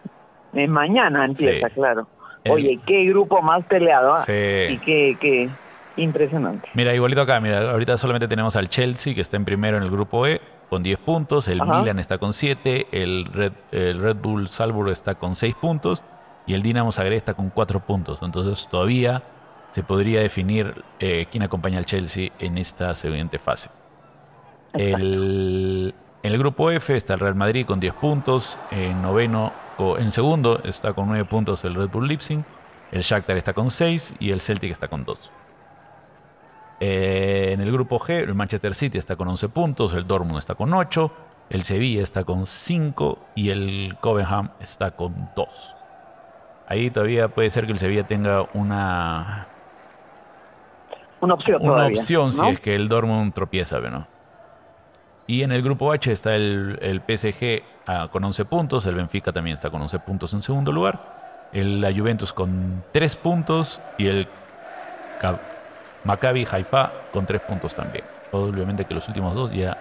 mañana 0.68 1.24
empieza, 1.24 1.68
claro. 1.70 2.06
Oye, 2.48 2.80
qué 2.86 3.04
grupo 3.04 3.42
más 3.42 3.64
peleado. 3.66 4.14
¿ah? 4.14 4.20
Sí. 4.20 4.32
Y 4.32 4.78
qué, 4.78 5.16
qué 5.20 5.50
impresionante. 5.96 6.68
Mira, 6.74 6.94
igualito 6.94 7.20
acá, 7.20 7.40
mira, 7.40 7.70
ahorita 7.70 7.96
solamente 7.96 8.28
tenemos 8.28 8.56
al 8.56 8.68
Chelsea 8.68 9.14
que 9.14 9.20
está 9.20 9.36
en 9.36 9.44
primero 9.44 9.76
en 9.76 9.82
el 9.82 9.90
grupo 9.90 10.26
E 10.26 10.40
con 10.70 10.82
10 10.82 10.98
puntos, 11.00 11.48
el 11.48 11.60
Milan 11.60 11.98
está 11.98 12.18
con 12.18 12.32
7, 12.32 12.86
el 12.92 13.26
Red, 13.26 13.52
el 13.72 14.00
Red 14.00 14.16
Bull 14.16 14.46
Salzburg 14.48 14.90
está 14.90 15.16
con 15.16 15.34
6 15.34 15.56
puntos 15.56 16.02
y 16.50 16.54
el 16.54 16.62
Dinamo 16.62 16.90
Zagreb 16.90 17.16
está 17.16 17.34
con 17.34 17.48
4 17.50 17.78
puntos. 17.78 18.18
Entonces 18.22 18.66
todavía 18.68 19.22
se 19.70 19.84
podría 19.84 20.20
definir 20.20 20.82
eh, 20.98 21.26
quién 21.30 21.44
acompaña 21.44 21.78
al 21.78 21.86
Chelsea 21.86 22.32
en 22.40 22.58
esta 22.58 22.92
siguiente 22.96 23.38
fase. 23.38 23.70
El, 24.72 25.94
en 26.24 26.32
el 26.32 26.38
grupo 26.38 26.72
F 26.72 26.96
está 26.96 27.14
el 27.14 27.20
Real 27.20 27.36
Madrid 27.36 27.64
con 27.64 27.78
10 27.78 27.94
puntos, 27.94 28.58
en 28.72 29.00
noveno, 29.00 29.52
en 29.96 30.10
segundo 30.10 30.60
está 30.64 30.92
con 30.92 31.06
9 31.06 31.24
puntos 31.26 31.64
el 31.64 31.76
Red 31.76 31.90
Bull 31.90 32.08
Leipzig, 32.08 32.42
el 32.90 33.02
Shakhtar 33.02 33.36
está 33.36 33.52
con 33.52 33.70
6 33.70 34.14
y 34.18 34.32
el 34.32 34.40
Celtic 34.40 34.72
está 34.72 34.88
con 34.88 35.04
2. 35.04 35.30
Eh, 36.80 37.50
en 37.52 37.60
el 37.60 37.70
grupo 37.70 38.00
G, 38.00 38.24
el 38.24 38.34
Manchester 38.34 38.74
City 38.74 38.98
está 38.98 39.14
con 39.14 39.28
11 39.28 39.50
puntos, 39.50 39.92
el 39.92 40.04
Dortmund 40.04 40.38
está 40.38 40.56
con 40.56 40.74
8, 40.74 41.12
el 41.48 41.62
Sevilla 41.62 42.02
está 42.02 42.24
con 42.24 42.48
5 42.48 43.18
y 43.36 43.50
el 43.50 43.96
Covenham 44.00 44.50
está 44.58 44.90
con 44.90 45.30
2. 45.36 45.76
Ahí 46.70 46.88
todavía 46.88 47.26
puede 47.26 47.50
ser 47.50 47.66
que 47.66 47.72
el 47.72 47.80
Sevilla 47.80 48.04
tenga 48.06 48.46
una 48.54 49.48
una 51.20 51.34
opción 51.34 51.60
una 51.60 51.86
opción 51.88 52.32
si 52.32 52.46
es 52.46 52.60
que 52.60 52.76
el 52.76 52.88
Dortmund 52.88 53.34
tropieza, 53.34 53.80
¿no? 53.80 54.06
Y 55.26 55.42
en 55.42 55.50
el 55.50 55.62
grupo 55.62 55.92
H 55.92 56.12
está 56.12 56.36
el, 56.36 56.78
el 56.80 57.00
PSG 57.00 57.64
ah, 57.88 58.08
con 58.12 58.22
11 58.22 58.44
puntos, 58.44 58.86
el 58.86 58.94
Benfica 58.94 59.32
también 59.32 59.54
está 59.54 59.68
con 59.68 59.82
11 59.82 59.98
puntos 59.98 60.32
en 60.32 60.42
segundo 60.42 60.70
lugar, 60.70 61.48
el, 61.52 61.80
la 61.80 61.92
Juventus 61.92 62.32
con 62.32 62.84
3 62.92 63.16
puntos 63.16 63.82
y 63.98 64.06
el 64.06 64.28
Maccabi 66.04 66.46
Haifa 66.48 66.92
con 67.12 67.26
3 67.26 67.40
puntos 67.42 67.74
también. 67.74 68.04
Obviamente 68.30 68.84
que 68.84 68.94
los 68.94 69.08
últimos 69.08 69.34
dos 69.34 69.52
ya 69.52 69.76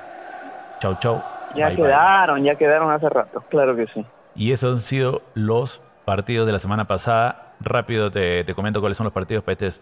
chau 0.80 0.98
chau. 1.00 1.22
Ya 1.56 1.70
quedaron, 1.76 2.44
ya 2.44 2.56
quedaron 2.56 2.92
hace 2.92 3.10
rato, 3.10 3.44
claro 3.50 3.76
que 3.76 3.86
sí. 3.94 4.04
Y 4.36 4.54
esos 4.54 4.72
han 4.72 4.80
sido 4.80 5.22
los 5.36 5.84
partidos 6.10 6.48
de 6.48 6.52
la 6.52 6.58
semana 6.58 6.86
pasada. 6.86 7.54
Rápido 7.60 8.10
te, 8.10 8.44
comento 8.56 8.80
cuáles 8.80 8.98
son 8.98 9.04
los 9.04 9.14
partidos 9.14 9.44
para, 9.44 9.58
este, 9.60 9.80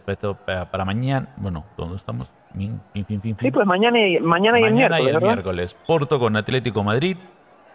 para, 0.70 0.84
mañana. 0.84 1.30
Bueno, 1.38 1.64
¿dónde 1.78 1.96
estamos? 1.96 2.30
sí, 2.54 3.52
pues 3.52 3.66
mañana 3.66 3.98
y, 3.98 4.20
mañana 4.20 4.60
y 4.60 4.64
el 4.64 4.74
miércoles. 4.74 5.06
Y 5.06 5.16
el 5.16 5.22
miércoles. 5.22 5.78
Porto 5.88 6.20
con 6.20 6.36
Atlético 6.36 6.84
Madrid. 6.84 7.16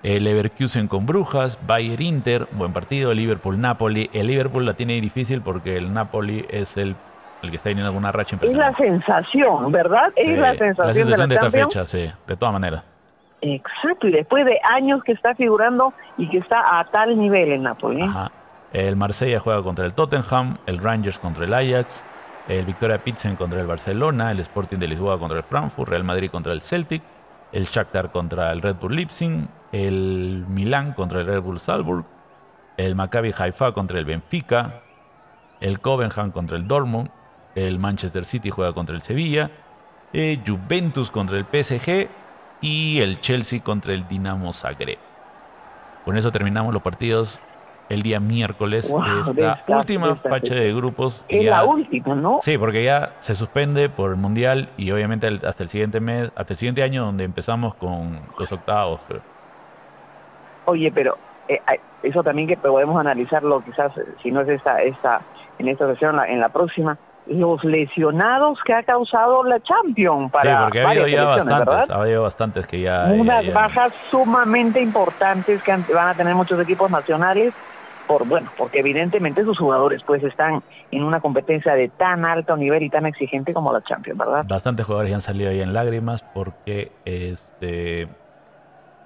El 0.03 0.25
Leverkusen 0.25 0.87
con 0.87 1.07
Brujas, 1.07 1.59
Bayern 1.67 2.03
Inter, 2.03 2.49
buen 2.53 2.75
partido, 2.75 3.15
Liverpool 3.15 3.59
Napoli. 3.59 4.11
El 4.13 4.27
Liverpool 4.27 4.67
la 4.67 4.75
tiene 4.75 5.01
difícil 5.01 5.41
porque 5.41 5.79
el 5.79 5.95
Napoli 5.95 6.45
es 6.51 6.77
el, 6.77 6.95
el 7.43 7.51
que 7.51 7.57
está 7.57 7.71
teniendo 7.71 7.89
alguna 7.89 8.13
racha 8.13 8.37
Es 8.43 8.53
la 8.53 8.75
sensación, 8.75 9.73
¿verdad? 9.73 10.13
es 10.17 10.37
la 10.37 10.55
sensación, 10.57 10.87
la 10.89 10.93
sensación 10.93 11.29
de, 11.29 11.35
esta 11.37 11.51
fecha, 11.51 11.87
sí, 11.87 12.11
de 12.27 12.37
todas 12.37 12.53
maneras. 12.53 12.85
Exacto, 13.41 14.09
y 14.09 14.13
después 14.13 14.45
de 14.45 14.59
años 14.75 15.03
que 15.05 15.13
está 15.13 15.35
figurando 15.37 15.95
y 16.19 16.29
que 16.29 16.39
está 16.39 16.81
a 16.81 16.85
tal 16.85 17.17
nivel 17.19 17.53
el 17.53 17.63
Napoli. 17.63 18.03
¿eh? 18.03 18.07
Ajá. 18.07 18.31
El 18.73 18.97
Marsella 18.97 19.39
juega 19.39 19.63
contra 19.63 19.85
el 19.85 19.93
Tottenham, 19.93 20.57
el 20.67 20.79
Rangers 20.79 21.19
contra 21.19 21.45
el 21.45 21.53
Ajax, 21.53 22.05
el 22.49 22.65
Victoria 22.65 23.03
Pilsen 23.05 23.37
contra 23.37 23.61
el 23.61 23.67
Barcelona, 23.67 24.31
el 24.31 24.41
Sporting 24.41 24.79
de 24.79 24.89
Lisboa 24.89 25.19
contra 25.19 25.39
el 25.39 25.45
Frankfurt, 25.45 25.91
Real 25.91 26.05
Madrid 26.05 26.31
contra 26.31 26.53
el 26.53 26.63
Celtic, 26.63 27.03
el 27.53 27.65
Shakhtar 27.65 28.11
contra 28.11 28.51
el 28.51 28.63
Red 28.63 28.77
Bull 28.77 28.97
Leipzig, 28.97 29.47
el 29.73 30.47
Milán 30.49 30.95
contra 30.95 31.21
el 31.21 31.27
Red 31.27 31.43
Bull 31.43 31.61
Salzburg, 31.61 32.07
el 32.79 32.95
Maccabi 32.95 33.35
Haifa 33.37 33.73
contra 33.73 33.99
el 33.99 34.07
Benfica, 34.07 34.83
el 35.61 35.81
Covenham 35.81 36.31
contra 36.31 36.57
el 36.57 36.67
Dortmund, 36.67 37.11
el 37.55 37.79
Manchester 37.79 38.25
City 38.25 38.49
juega 38.49 38.73
contra 38.73 38.97
el 38.97 39.03
Sevilla, 39.03 39.51
el 40.15 40.39
eh, 40.39 40.43
Juventus 40.47 41.11
contra 41.11 41.39
el 41.39 41.45
PSG 41.45 42.09
y 42.63 43.01
el 43.01 43.21
Chelsea 43.21 43.63
contra 43.63 43.93
el 43.93 44.09
Dinamo 44.09 44.53
Zagreb. 44.53 44.99
Con 46.07 46.17
eso 46.17 46.31
terminamos 46.33 46.73
los 46.73 46.83
partidos 46.83 47.41
el 47.89 48.03
día 48.03 48.21
miércoles 48.21 48.95
esta, 49.21 49.63
última 49.67 50.17
fecha 50.17 50.55
de 50.55 50.73
grupos. 50.73 51.25
Es 51.29 51.45
la 51.45 51.65
última, 51.65 52.15
¿no? 52.15 52.39
Sí, 52.41 52.57
porque 52.59 52.85
ya 52.85 53.15
se 53.19 53.35
suspende 53.35 53.89
por 53.89 54.11
el 54.11 54.17
Mundial 54.17 54.71
y 54.77 54.91
obviamente 54.91 55.29
hasta 55.47 55.63
el 55.63 55.69
siguiente 55.69 56.01
mes, 56.01 56.33
hasta 56.35 56.55
el 56.55 56.57
siguiente 56.57 56.83
año 56.83 57.05
donde 57.05 57.25
empezamos 57.25 57.75
con 57.75 58.21
los 58.39 58.51
octavos. 58.51 59.01
Oye, 60.65 60.91
pero 60.93 61.19
eh, 61.49 61.61
eso 62.03 62.23
también 62.23 62.49
que 62.49 62.57
podemos 62.57 62.99
analizarlo 62.99 63.63
quizás, 63.65 63.93
si 64.23 64.31
no 64.31 64.41
es 64.43 64.49
esta, 64.49 64.83
esta 64.83 65.23
en 65.59 65.69
esta 65.69 65.87
sesión, 65.93 66.19
en 66.27 66.41
la 66.41 66.49
próxima, 66.49 66.99
los 67.27 67.63
lesionados 67.63 68.59
que 68.65 68.75
ha 68.75 68.83
causado 68.83 69.45
la 69.45 69.61
Champions 69.61 70.31
para 70.33 70.51
Sí, 70.51 70.57
porque 70.63 70.81
ha 70.81 70.89
habido 70.89 71.07
ya 71.07 71.25
bastantes, 71.25 71.91
ha 71.91 71.95
habido 71.95 72.23
bastantes 72.23 72.67
que 72.67 72.81
ya... 72.81 73.13
Unas 73.15 73.53
bajas 73.53 73.93
sumamente 74.11 74.81
importantes 74.81 75.63
que 75.63 75.77
van 75.93 76.09
a 76.09 76.15
tener 76.15 76.35
muchos 76.35 76.59
equipos 76.61 76.91
nacionales 76.91 77.55
por 78.07 78.27
bueno, 78.27 78.51
porque 78.57 78.81
evidentemente 78.81 79.45
sus 79.45 79.59
jugadores 79.59 80.03
pues 80.07 80.23
están 80.23 80.63
en 80.91 81.05
una 81.05 81.21
competencia 81.21 81.75
de 81.75 81.89
tan 81.89 82.25
alto 82.25 82.57
nivel 82.57 82.83
y 82.83 82.91
tan 82.91 83.07
exigente 83.07 83.53
como 83.55 83.73
la 83.73 83.83
Champions, 83.83 84.19
¿verdad? 84.19 84.45
Bastantes 84.49 84.87
jugadores 84.87 85.11
ya 85.11 85.17
han 85.17 85.23
salido 85.23 85.51
ahí 85.51 85.61
en 85.61 85.73
lágrimas 85.73 86.23
porque 86.35 86.93
este 87.05 88.09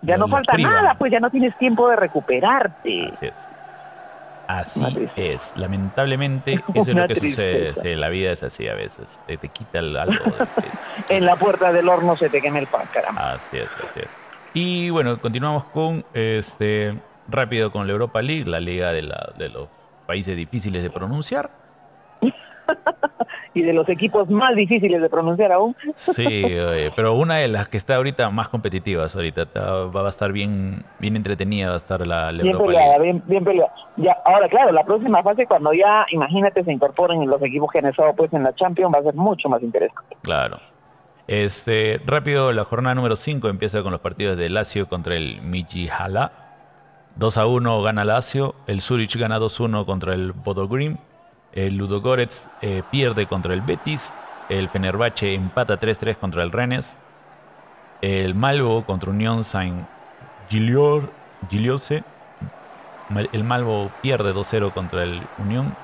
ya 0.02 0.16
no 0.16 0.28
falta 0.28 0.56
nada, 0.56 0.94
pues 0.98 1.10
ya 1.10 1.20
no 1.20 1.30
tienes 1.30 1.56
tiempo 1.58 1.88
de 1.88 1.96
recuperarte. 1.96 3.08
Así 3.12 3.26
es. 3.26 3.48
Así 4.46 5.08
es. 5.16 5.52
Lamentablemente, 5.56 6.52
eso 6.74 6.90
es 6.90 6.96
lo 6.96 7.08
que 7.08 7.14
sucede. 7.16 7.96
la 7.96 8.08
vida 8.08 8.30
es 8.30 8.42
así 8.42 8.68
a 8.68 8.74
veces. 8.74 9.20
Te, 9.26 9.36
quita 9.48 9.80
el, 9.80 9.96
algo. 9.96 10.24
en 11.08 11.24
la 11.24 11.36
puerta 11.36 11.72
del 11.72 11.88
horno 11.88 12.16
se 12.16 12.28
te 12.28 12.40
quema 12.40 12.60
el 12.60 12.66
pan, 12.66 12.86
caramba. 12.92 13.32
Así 13.32 13.58
es, 13.58 13.68
así 13.88 14.00
es. 14.00 14.10
Y 14.54 14.90
bueno, 14.90 15.20
continuamos 15.20 15.64
con 15.66 16.04
este 16.14 16.94
rápido 17.28 17.70
con 17.70 17.86
la 17.86 17.92
Europa 17.92 18.22
League, 18.22 18.48
la 18.48 18.60
liga 18.60 18.92
de, 18.92 19.02
la, 19.02 19.32
de 19.38 19.48
los 19.48 19.68
países 20.06 20.36
difíciles 20.36 20.82
de 20.82 20.90
pronunciar. 20.90 21.50
y 23.54 23.62
de 23.62 23.72
los 23.72 23.88
equipos 23.88 24.28
más 24.28 24.54
difíciles 24.54 25.00
de 25.00 25.08
pronunciar 25.08 25.52
aún. 25.52 25.74
sí, 25.94 26.44
pero 26.94 27.14
una 27.14 27.36
de 27.36 27.48
las 27.48 27.68
que 27.68 27.76
está 27.76 27.96
ahorita 27.96 28.28
más 28.30 28.48
competitivas 28.48 29.14
ahorita, 29.16 29.46
va 29.94 30.04
a 30.04 30.08
estar 30.08 30.32
bien 30.32 30.84
bien 30.98 31.16
entretenida, 31.16 31.68
va 31.68 31.74
a 31.74 31.78
estar 31.78 32.06
la, 32.06 32.32
bien 32.32 32.48
Europa 32.48 32.66
peleada, 32.66 32.98
Bien, 32.98 33.22
bien 33.26 33.44
peleada. 33.44 33.72
Ya, 33.96 34.16
ahora, 34.26 34.48
claro, 34.48 34.72
la 34.72 34.84
próxima 34.84 35.22
fase, 35.22 35.46
cuando 35.46 35.72
ya, 35.72 36.04
imagínate, 36.10 36.64
se 36.64 36.72
incorporen 36.72 37.26
los 37.26 37.42
equipos 37.42 37.70
que 37.72 37.78
han 37.78 37.86
estado 37.86 38.14
pues, 38.14 38.32
en 38.34 38.42
la 38.42 38.54
Champions, 38.54 38.94
va 38.94 39.00
a 39.00 39.04
ser 39.04 39.14
mucho 39.14 39.48
más 39.48 39.62
interesante. 39.62 40.16
Claro. 40.22 40.58
Este, 41.26 42.00
rápido, 42.04 42.52
la 42.52 42.64
jornada 42.64 42.94
número 42.94 43.16
5 43.16 43.48
empieza 43.48 43.82
con 43.82 43.90
los 43.90 44.00
partidos 44.00 44.36
de 44.36 44.48
Lazio 44.48 44.86
contra 44.86 45.16
el 45.16 45.40
Michihala 45.40 46.45
2 47.16 47.38
a 47.38 47.46
1 47.46 47.82
gana 47.82 48.04
Lazio, 48.04 48.54
el 48.66 48.80
Zurich 48.82 49.16
gana 49.16 49.38
2-1 49.38 49.86
contra 49.86 50.14
el 50.14 50.32
Bodo 50.32 50.68
el 51.52 51.76
Ludogorets 51.76 52.50
eh, 52.60 52.82
pierde 52.90 53.26
contra 53.26 53.54
el 53.54 53.62
Betis, 53.62 54.12
el 54.50 54.68
Fenerbahce 54.68 55.34
empata 55.34 55.80
3-3 55.80 56.16
contra 56.16 56.42
el 56.42 56.52
Rennes, 56.52 56.98
el 58.02 58.34
Malvo 58.34 58.84
contra 58.84 59.10
Unión 59.10 59.42
Saint 59.42 59.86
Giliose, 60.50 62.04
el 63.32 63.44
Malvo 63.44 63.90
pierde 64.02 64.34
2-0 64.34 64.72
contra 64.72 65.02
el 65.02 65.22
Unión, 65.38 65.74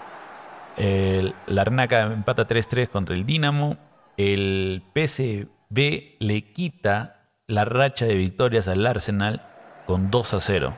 El 0.76 1.34
Larnaca 1.46 2.02
empata 2.02 2.46
3-3 2.46 2.88
contra 2.88 3.14
el 3.14 3.24
Dinamo. 3.26 3.76
El 4.16 4.82
PSV 4.94 6.16
le 6.18 6.52
quita 6.52 7.28
la 7.46 7.64
racha 7.64 8.06
de 8.06 8.14
victorias 8.14 8.68
al 8.68 8.86
Arsenal 8.86 9.42
con 9.86 10.10
2 10.10 10.36
0. 10.38 10.74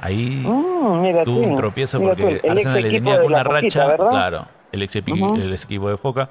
Ahí 0.00 0.42
mm, 0.46 1.24
tuvo 1.24 1.40
un 1.40 1.56
tropiezo 1.56 2.00
porque 2.00 2.40
el 2.42 2.50
Arsenal 2.50 2.82
le 2.82 2.90
venía 2.90 3.16
con 3.16 3.26
una 3.26 3.42
racha, 3.42 3.96
claro, 3.96 4.46
el 4.72 4.82
ex, 4.82 4.96
el 4.96 5.52
equipo 5.52 5.90
de 5.90 5.96
Foca, 5.98 6.28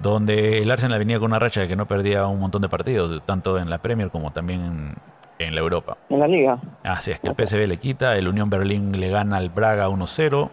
donde 0.00 0.58
el 0.58 0.70
Arsenal 0.70 0.98
venía 0.98 1.18
con 1.18 1.26
una 1.30 1.38
racha 1.38 1.60
de 1.60 1.68
que 1.68 1.76
no 1.76 1.86
perdía 1.86 2.26
un 2.26 2.40
montón 2.40 2.62
de 2.62 2.70
partidos, 2.70 3.22
tanto 3.26 3.58
en 3.58 3.68
la 3.68 3.78
Premier 3.78 4.10
como 4.10 4.32
también 4.32 4.94
en, 5.38 5.54
la 5.54 5.60
Europa. 5.60 5.98
En 6.08 6.20
la 6.20 6.28
Liga. 6.28 6.58
Así 6.82 7.10
es 7.10 7.20
que 7.20 7.28
el 7.28 7.34
PSV 7.34 7.66
le 7.66 7.76
quita, 7.76 8.16
el 8.16 8.26
Unión 8.26 8.48
Berlín 8.48 8.98
le 8.98 9.10
gana 9.10 9.36
al 9.36 9.50
Braga 9.50 9.88
1-0, 9.88 10.48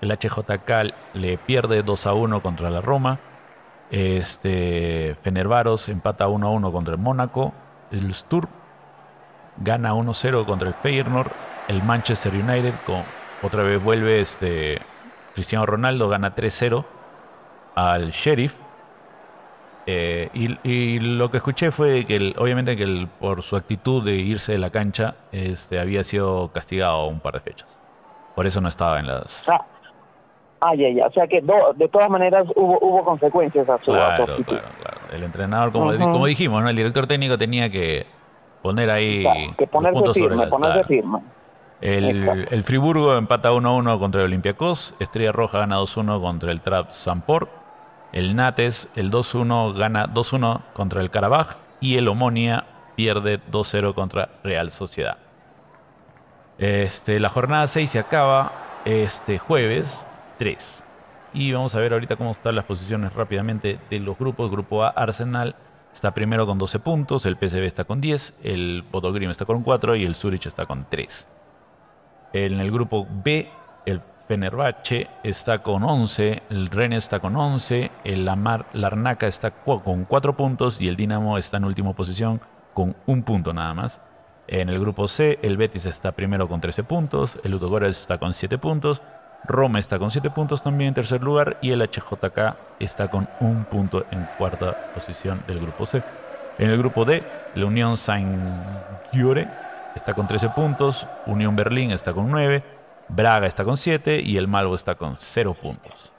el 0.00 0.10
HJK 0.10 0.94
le 1.14 1.36
pierde 1.36 1.84
2-1 1.84 2.40
contra 2.40 2.70
la 2.70 2.80
Roma, 2.80 3.18
este 3.90 5.16
Fenervaros 5.22 5.90
empata 5.90 6.26
1-1 6.28 6.72
contra 6.72 6.94
el 6.94 7.00
Mónaco, 7.00 7.52
el 7.90 8.12
Sturm 8.14 8.48
gana 9.58 9.94
1-0 9.94 10.46
contra 10.46 10.68
el 10.68 10.74
Feyenoord, 10.74 11.30
el 11.68 11.82
Manchester 11.82 12.32
United 12.32 12.74
con 12.84 13.02
otra 13.42 13.62
vez 13.62 13.82
vuelve 13.82 14.20
este 14.20 14.80
Cristiano 15.34 15.66
Ronaldo 15.66 16.08
gana 16.08 16.34
3-0 16.34 16.84
al 17.74 18.10
Sheriff 18.10 18.56
eh, 19.88 20.30
y, 20.64 20.98
lo 20.98 21.30
que 21.30 21.36
escuché 21.36 21.70
fue 21.70 22.04
que 22.04 22.34
obviamente 22.38 22.76
que 22.76 23.06
por 23.20 23.42
su 23.42 23.54
actitud 23.54 24.04
de 24.04 24.16
irse 24.16 24.52
de 24.52 24.58
la 24.58 24.70
cancha 24.70 25.14
este, 25.30 25.78
había 25.78 26.02
sido 26.02 26.50
castigado 26.52 27.06
un 27.06 27.20
par 27.20 27.34
de 27.34 27.40
fechas. 27.40 27.78
Por 28.34 28.46
eso 28.46 28.60
no 28.60 28.68
estaba 28.68 28.98
en 28.98 29.06
las... 29.06 29.48
Ah, 29.48 29.64
ah 30.60 30.74
ya, 30.74 30.90
ya. 30.90 31.06
O 31.06 31.12
sea 31.12 31.28
que 31.28 31.40
de 31.40 31.88
todas 31.88 32.10
maneras 32.10 32.48
hubo, 32.56 32.80
hubo 32.80 33.04
consecuencias 33.04 33.68
a 33.68 33.78
su 33.78 33.92
Claro, 33.92 34.24
claro, 34.24 34.44
claro. 34.44 35.00
El 35.12 35.22
entrenador, 35.22 35.70
como, 35.70 35.96
como 35.96 36.26
dijimos, 36.26 36.64
¿no? 36.64 36.68
el 36.68 36.74
director 36.74 37.06
técnico 37.06 37.38
tenía 37.38 37.70
que 37.70 38.06
poner 38.62 38.90
ahí... 38.90 39.24
que 39.56 39.68
ponerse 39.68 40.12
firme, 40.14 40.48
ponerse 40.48 40.84
firme. 40.84 41.20
El, 41.80 42.46
el, 42.50 42.62
Friburgo 42.64 43.16
empata 43.16 43.52
1-1 43.52 43.98
contra 43.98 44.22
el 44.22 44.28
Olympiacos. 44.28 44.94
Estrella 44.98 45.32
Roja 45.32 45.58
gana 45.58 45.78
2-1 45.78 46.20
contra 46.20 46.52
el 46.52 46.60
Trap 46.60 46.90
Sampor. 46.90 47.48
El 48.12 48.34
Nates, 48.34 48.88
el 48.96 49.10
2-1, 49.10 49.76
gana 49.76 50.06
2-1 50.06 50.62
contra 50.72 51.02
el 51.02 51.10
Karabaj 51.10 51.56
y 51.80 51.96
el 51.96 52.08
Omonia 52.08 52.64
pierde 52.94 53.40
2-0 53.50 53.94
contra 53.94 54.30
Real 54.42 54.70
Sociedad. 54.70 55.18
Este, 56.58 57.20
la 57.20 57.28
jornada 57.28 57.66
6 57.66 57.90
se 57.90 57.98
acaba 57.98 58.52
este 58.86 59.38
jueves 59.38 60.06
3. 60.38 60.84
Y 61.34 61.52
vamos 61.52 61.74
a 61.74 61.80
ver 61.80 61.92
ahorita 61.92 62.16
cómo 62.16 62.30
están 62.30 62.56
las 62.56 62.64
posiciones 62.64 63.12
rápidamente 63.12 63.78
de 63.90 63.98
los 63.98 64.18
grupos. 64.18 64.50
Grupo 64.50 64.84
A, 64.84 64.88
Arsenal 64.88 65.54
está 65.92 66.14
primero 66.14 66.46
con 66.46 66.58
12 66.58 66.78
puntos, 66.78 67.26
el 67.26 67.36
PSV 67.36 67.64
está 67.64 67.84
con 67.84 68.00
10, 68.00 68.38
el 68.42 68.84
Potogrim 68.90 69.30
está 69.30 69.44
con 69.44 69.62
4 69.62 69.96
y 69.96 70.04
el 70.04 70.14
Zurich 70.14 70.46
está 70.46 70.64
con 70.64 70.86
3. 70.88 71.28
En 72.32 72.60
el 72.60 72.70
grupo 72.70 73.06
B, 73.24 73.48
el 73.86 74.00
Fenerbahce 74.28 75.08
está 75.22 75.62
con 75.62 75.84
11, 75.84 76.42
el 76.50 76.66
Rennes 76.68 77.04
está 77.04 77.20
con 77.20 77.36
11, 77.36 77.90
el 78.04 78.24
Lamar 78.24 78.66
Larnaca 78.72 79.26
está 79.26 79.52
con 79.52 80.04
4 80.04 80.36
puntos 80.36 80.82
y 80.82 80.88
el 80.88 80.96
Dinamo 80.96 81.38
está 81.38 81.56
en 81.56 81.64
última 81.64 81.92
posición 81.92 82.40
con 82.74 82.96
un 83.06 83.22
punto 83.22 83.52
nada 83.52 83.72
más. 83.74 84.02
En 84.48 84.68
el 84.68 84.78
grupo 84.78 85.08
C, 85.08 85.38
el 85.42 85.56
Betis 85.56 85.86
está 85.86 86.12
primero 86.12 86.48
con 86.48 86.60
13 86.60 86.84
puntos, 86.84 87.38
el 87.42 87.52
Ludogorets 87.52 88.00
está 88.00 88.18
con 88.18 88.34
7 88.34 88.58
puntos, 88.58 89.02
Roma 89.44 89.78
está 89.78 89.98
con 89.98 90.10
7 90.10 90.30
puntos 90.30 90.62
también 90.62 90.88
en 90.88 90.94
tercer 90.94 91.22
lugar 91.22 91.58
y 91.62 91.70
el 91.70 91.80
HJK 91.80 92.56
está 92.80 93.08
con 93.08 93.28
un 93.40 93.64
punto 93.64 94.04
en 94.10 94.28
cuarta 94.38 94.92
posición 94.92 95.42
del 95.46 95.60
grupo 95.60 95.86
C. 95.86 96.02
En 96.58 96.70
el 96.70 96.78
grupo 96.78 97.04
D, 97.04 97.22
la 97.54 97.66
Unión 97.66 97.96
Saint-Giore 97.96 99.48
está 99.96 100.14
con 100.14 100.28
13 100.28 100.50
puntos, 100.50 101.08
Unión 101.26 101.56
Berlín 101.56 101.90
está 101.90 102.12
con 102.12 102.30
9, 102.30 102.62
Braga 103.08 103.46
está 103.46 103.64
con 103.64 103.76
7 103.76 104.20
y 104.20 104.36
el 104.36 104.46
Malvo 104.46 104.76
está 104.76 104.94
con 104.94 105.16
0 105.18 105.56
puntos. 105.60 106.12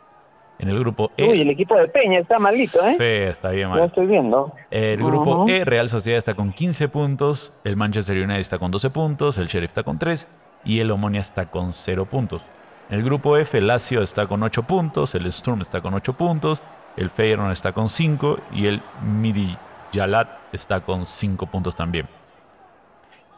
En 0.60 0.70
el 0.70 0.80
grupo 0.80 1.12
E. 1.16 1.30
Uy, 1.30 1.42
el 1.42 1.50
equipo 1.52 1.76
de 1.76 1.88
Peña 1.88 2.20
está 2.20 2.40
malito, 2.40 2.80
¿eh? 2.84 2.96
Sí, 2.98 3.30
está 3.30 3.52
bien 3.52 3.70
mal. 3.70 3.78
Ya 3.78 3.86
estoy 3.86 4.08
viendo. 4.08 4.52
El 4.72 4.98
grupo 4.98 5.46
E, 5.48 5.64
Real 5.64 5.88
Sociedad 5.88 6.18
está 6.18 6.34
con 6.34 6.52
15 6.52 6.90
puntos, 6.90 7.54
el 7.64 7.78
Manchester 7.78 8.18
United 8.18 8.40
está 8.40 8.58
con 8.58 8.72
12 8.72 8.90
puntos, 8.90 9.38
el 9.38 9.48
Sheriff 9.48 9.70
está 9.70 9.84
con 9.84 10.00
3 10.00 10.28
y 10.66 10.80
el 10.80 10.90
Omonia 10.90 11.22
está 11.22 11.46
con 11.46 11.74
0 11.74 12.06
puntos. 12.06 12.42
En 12.90 12.98
el 12.98 13.06
grupo 13.06 13.38
F, 13.38 13.62
Lazio 13.62 14.02
está 14.02 14.26
con 14.26 14.42
8 14.42 14.64
puntos, 14.64 15.14
el 15.14 15.32
Sturm 15.32 15.62
está 15.62 15.82
con 15.82 15.94
8 15.94 16.14
puntos, 16.14 16.64
el 16.96 17.12
Feyenoord 17.12 17.52
está 17.52 17.74
con 17.74 17.90
5 17.90 18.40
y 18.54 18.66
el 18.66 18.82
Midtjylland 19.04 20.30
está 20.52 20.80
con 20.80 21.06
5 21.06 21.46
puntos 21.46 21.76
también. 21.76 22.08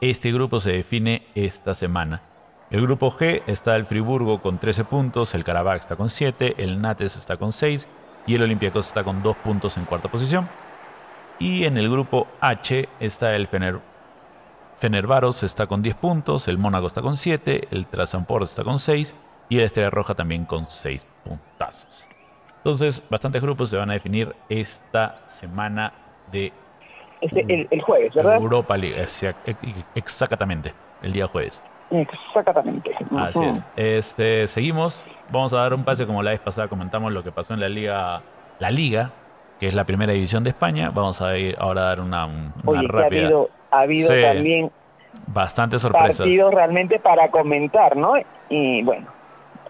Este 0.01 0.31
grupo 0.31 0.61
se 0.61 0.71
define 0.71 1.27
esta 1.35 1.73
semana. 1.73 2.21
El 2.69 2.83
grupo 2.83 3.11
G 3.11 3.43
está 3.47 3.75
el 3.75 3.83
Friburgo 3.83 4.41
con 4.41 4.57
13 4.57 4.85
puntos, 4.85 5.35
el 5.35 5.43
Karabakh 5.43 5.81
está 5.81 5.97
con 5.97 6.09
7, 6.09 6.55
el 6.57 6.79
Nates 6.81 7.17
está 7.17 7.35
con 7.35 7.51
6 7.51 7.85
y 8.25 8.35
el 8.35 8.43
Olympiacos 8.43 8.87
está 8.87 9.03
con 9.03 9.21
2 9.21 9.35
puntos 9.37 9.75
en 9.75 9.83
cuarta 9.83 10.09
posición. 10.09 10.47
Y 11.37 11.65
en 11.65 11.77
el 11.77 11.89
grupo 11.89 12.27
H 12.39 12.87
está 13.01 13.35
el 13.35 13.47
Fener, 13.47 13.81
Fenervaros 14.77 15.43
está 15.43 15.67
con 15.67 15.81
10 15.81 15.95
puntos, 15.97 16.47
el 16.47 16.57
Mónaco 16.57 16.87
está 16.87 17.01
con 17.01 17.17
7, 17.17 17.67
el 17.69 17.87
Trasamport 17.87 18.45
está 18.45 18.63
con 18.63 18.79
6 18.79 19.15
y 19.49 19.57
el 19.57 19.65
Estrella 19.65 19.89
Roja 19.89 20.13
también 20.13 20.45
con 20.45 20.65
6 20.65 21.05
puntazos. 21.25 22.07
Entonces, 22.55 23.03
bastantes 23.09 23.41
grupos 23.41 23.69
se 23.69 23.75
van 23.75 23.89
a 23.89 23.93
definir 23.93 24.33
esta 24.47 25.27
semana 25.27 25.91
de 26.31 26.53
este, 27.21 27.67
el, 27.69 27.81
jueves, 27.81 28.13
¿verdad? 28.13 28.35
Europa 28.35 28.77
League, 28.77 29.05
exactamente, 29.95 30.73
el 31.01 31.13
día 31.13 31.27
jueves. 31.27 31.63
Exactamente. 31.91 32.91
Así 33.17 33.43
es. 33.43 33.65
Este, 33.75 34.47
seguimos. 34.47 35.05
Vamos 35.31 35.53
a 35.53 35.57
dar 35.57 35.73
un 35.73 35.83
pase, 35.83 36.05
como 36.05 36.23
la 36.23 36.31
vez 36.31 36.39
pasada 36.39 36.67
comentamos 36.67 37.11
lo 37.11 37.23
que 37.23 37.31
pasó 37.31 37.53
en 37.53 37.59
la 37.59 37.69
Liga, 37.69 38.21
la 38.59 38.71
Liga, 38.71 39.11
que 39.59 39.67
es 39.67 39.73
la 39.73 39.85
primera 39.85 40.13
división 40.13 40.43
de 40.43 40.51
España. 40.51 40.91
Vamos 40.91 41.21
a 41.21 41.37
ir 41.37 41.55
ahora 41.59 41.81
a 41.81 41.85
dar 41.85 41.99
una, 41.99 42.27
una 42.65 42.81
rápida. 42.83 43.01
ha 43.01 43.05
habido, 43.05 43.49
ha 43.71 43.79
habido 43.81 44.21
también 44.21 44.71
bastantes 45.27 45.81
sorpresas. 45.81 46.19
Partidos 46.19 46.53
realmente 46.53 46.99
para 46.99 47.29
comentar, 47.29 47.95
¿no? 47.97 48.13
Y 48.49 48.83
bueno, 48.83 49.07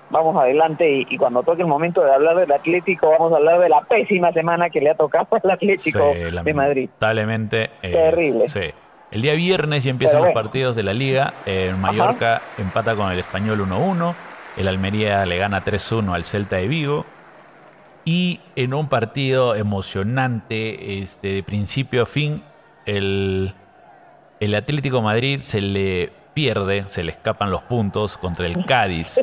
vamos 0.10 0.36
adelante 0.42 1.06
y, 1.10 1.18
cuando 1.18 1.44
toque 1.44 1.62
el 1.62 1.68
momento 1.68 2.04
de 2.04 2.14
hablar 2.14 2.38
del 2.38 2.52
Atlético, 2.52 3.12
vamos 3.12 3.34
a 3.34 3.38
hablar 3.38 3.60
de 3.60 3.70
la 3.70 3.82
pésima 3.82 4.32
semana 4.32 4.70
que 4.70 4.82
le 4.82 4.90
ha 4.90 4.96
tocado 4.96 5.28
al 5.44 5.52
Atlético 5.52 6.14
de 6.14 6.54
Madrid. 6.54 6.90
Lamentablemente. 6.90 7.70
Eh, 7.82 7.92
Terrible. 7.92 8.48
Sí. 8.48 8.72
El 9.12 9.22
día 9.22 9.34
viernes 9.34 9.84
ya 9.84 9.92
empiezan 9.92 10.22
los 10.22 10.34
partidos 10.34 10.76
de 10.76 10.84
la 10.84 10.94
liga. 10.94 11.34
El 11.46 11.76
Mallorca 11.78 12.42
empata 12.58 12.96
con 12.96 13.12
el 13.12 13.18
Español 13.18 13.60
1-1. 13.62 14.14
El 14.56 14.68
Almería 14.68 15.26
le 15.26 15.38
gana 15.38 15.64
3-1 15.64 16.14
al 16.14 16.24
Celta 16.24 16.58
de 16.58 16.68
Vigo. 16.68 17.06
Y 18.06 18.40
en 18.56 18.74
un 18.74 18.88
partido 18.88 19.56
emocionante, 19.56 21.00
este, 21.00 21.34
de 21.34 21.44
principio 21.44 22.04
a 22.04 22.06
fin, 22.06 22.44
el, 22.86 23.54
el 24.40 24.56
Atlético 24.56 25.02
Madrid 25.02 25.40
se 25.40 25.62
le 25.62 26.12
pierde, 26.34 26.86
se 26.88 27.04
le 27.04 27.12
escapan 27.12 27.50
los 27.50 27.64
puntos 27.64 28.18
contra 28.18 28.46
el 28.46 28.66
Cádiz. 28.68 29.20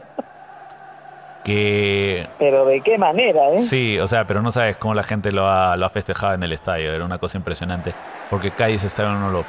Que... 1.46 2.26
Pero 2.40 2.66
de 2.66 2.80
qué 2.80 2.98
manera, 2.98 3.52
¿eh? 3.52 3.58
Sí, 3.58 4.00
o 4.00 4.08
sea, 4.08 4.26
pero 4.26 4.42
no 4.42 4.50
sabes 4.50 4.76
cómo 4.78 4.94
la 4.94 5.04
gente 5.04 5.30
lo 5.30 5.48
ha, 5.48 5.76
lo 5.76 5.86
ha 5.86 5.88
festejado 5.90 6.34
en 6.34 6.42
el 6.42 6.52
estadio. 6.52 6.92
Era 6.92 7.04
una 7.04 7.18
cosa 7.18 7.38
impresionante. 7.38 7.94
Porque 8.28 8.50
Cádiz 8.50 8.82
estaba 8.82 9.10
en 9.10 9.16
uno 9.18 9.26
de 9.28 9.32
los 9.32 9.46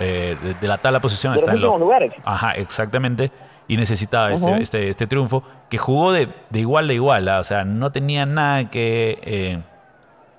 eh, 0.00 0.36
de, 0.58 0.66
la 0.66 0.78
tabla 0.78 1.00
posición 1.00 1.34
está 1.34 1.52
en 1.52 1.60
los 1.60 1.78
lugares. 1.78 2.10
Ajá, 2.24 2.52
exactamente. 2.52 3.30
Y 3.68 3.76
necesitaba 3.76 4.32
este, 4.32 4.62
este, 4.62 4.88
este, 4.88 5.06
triunfo 5.06 5.42
que 5.68 5.76
jugó 5.76 6.12
de, 6.12 6.28
igual 6.54 6.88
a 6.88 6.92
igual. 6.94 7.28
¿ah? 7.28 7.38
O 7.38 7.44
sea, 7.44 7.64
no 7.64 7.92
tenía 7.92 8.24
nada 8.24 8.70
que. 8.70 9.18
Eh, 9.22 9.58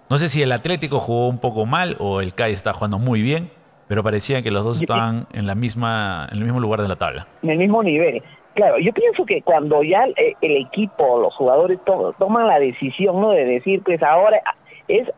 no 0.10 0.17
sé 0.17 0.30
si 0.30 0.41
el 0.41 0.51
Atlético 0.51 0.97
jugó 0.97 1.28
un 1.28 1.38
poco 1.38 1.67
mal 1.67 1.95
o 1.99 2.21
el 2.21 2.34
Cádiz 2.34 2.56
está 2.56 2.73
jugando 2.73 2.97
muy 2.97 3.21
bien, 3.21 3.51
pero 3.88 4.01
parecía 4.01 4.41
que 4.41 4.49
los 4.49 4.65
dos 4.65 4.82
estaban 4.82 5.28
en 5.32 5.45
la 5.45 5.54
misma 5.54 6.28
en 6.32 6.39
el 6.39 6.43
mismo 6.43 6.60
lugar 6.60 6.82
de 6.82 6.88
la 6.88 6.95
tabla. 6.95 7.28
En 7.43 7.51
el 7.51 7.58
mismo 7.60 7.84
nivel. 7.84 8.23
Claro, 8.56 8.80
yo 8.80 8.94
pienso 8.94 9.26
que 9.26 9.41
cuando 9.41 9.84
ya 9.84 10.06
el, 10.06 10.15
el 10.39 10.58
equipo, 10.65 11.20
los 11.20 11.36
jugadores 11.36 11.78
toman 12.18 12.48
la 12.48 12.58
decisión 12.58 13.20
¿no? 13.20 13.32
de 13.32 13.44
decir, 13.44 13.84
pues 13.84 14.02
ahora 14.02 14.41
es 14.88 15.12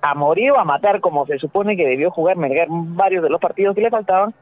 a 0.00 0.14
morir 0.14 0.52
o 0.52 0.58
a 0.58 0.64
matar 0.64 1.00
como 1.00 1.26
se 1.26 1.38
supone 1.38 1.76
que 1.76 1.86
debió 1.86 2.10
jugar 2.10 2.36
Melgar 2.36 2.68
varios 2.70 3.22
de 3.22 3.28
los 3.28 3.40
partidos 3.40 3.74
que 3.74 3.82
le 3.82 3.90
faltaban. 3.90 4.32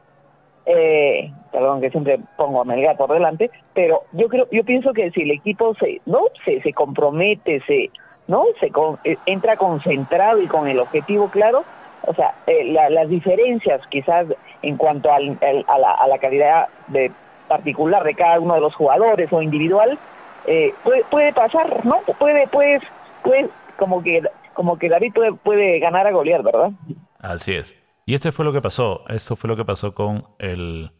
Eh, 0.65 1.29
perdón 1.51 1.81
que 1.81 1.89
siempre 1.89 2.19
pongo 2.37 2.61
a 2.61 2.65
Melgar 2.65 2.95
por 2.95 3.11
delante, 3.11 3.51
pero 3.73 4.03
yo 4.13 4.29
creo, 4.29 4.47
yo 4.49 4.63
pienso 4.63 4.93
que 4.93 5.11
si 5.11 5.23
el 5.23 5.31
equipo 5.31 5.75
se, 5.75 5.99
no, 6.05 6.21
se, 6.45 6.61
se 6.61 6.71
compromete, 6.71 7.61
se, 7.67 7.89
no, 8.27 8.45
se 8.61 8.71
eh, 9.03 9.17
entra 9.25 9.57
concentrado 9.57 10.41
y 10.41 10.47
con 10.47 10.69
el 10.69 10.79
objetivo 10.79 11.29
claro, 11.29 11.65
o 12.03 12.13
sea, 12.13 12.35
eh, 12.47 12.63
las 12.63 13.09
diferencias 13.09 13.81
quizás 13.89 14.27
en 14.61 14.77
cuanto 14.77 15.11
al, 15.11 15.37
a, 15.67 15.77
la, 15.79 15.91
a 15.91 16.07
la 16.07 16.17
calidad 16.17 16.67
de 16.87 17.11
particular 17.47 18.03
de 18.03 18.13
cada 18.13 18.39
uno 18.39 18.55
de 18.55 18.61
los 18.61 18.75
jugadores 18.75 19.31
o 19.31 19.41
individual, 19.41 19.97
eh, 20.45 20.73
puede, 20.83 21.03
puede 21.05 21.33
pasar, 21.33 21.85
¿no? 21.85 22.01
Puede, 22.19 22.47
pues, 22.47 22.81
pues, 23.23 23.49
como 23.77 24.01
que, 24.01 24.21
como 24.53 24.77
que 24.77 24.89
David 24.89 25.13
puede, 25.13 25.33
puede 25.33 25.79
ganar 25.79 26.07
a 26.07 26.11
golear, 26.11 26.43
¿verdad? 26.43 26.71
Así 27.19 27.53
es. 27.53 27.75
Y 28.05 28.13
este 28.13 28.31
fue 28.31 28.45
lo 28.45 28.53
que 28.53 28.61
pasó. 28.61 29.03
Esto 29.09 29.35
fue 29.35 29.49
lo 29.49 29.57
que 29.57 29.65
pasó 29.65 29.93
con 29.93 30.23
el, 30.39 30.91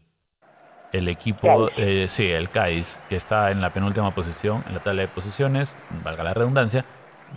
el 0.92 1.08
equipo, 1.08 1.70
eh, 1.76 2.06
sí, 2.08 2.30
el 2.30 2.50
CAIS, 2.50 3.00
que 3.08 3.16
está 3.16 3.50
en 3.50 3.60
la 3.60 3.72
penúltima 3.72 4.14
posición, 4.14 4.62
en 4.68 4.74
la 4.74 4.80
tabla 4.80 5.02
de 5.02 5.08
posiciones, 5.08 5.76
valga 6.04 6.22
la 6.24 6.34
redundancia, 6.34 6.84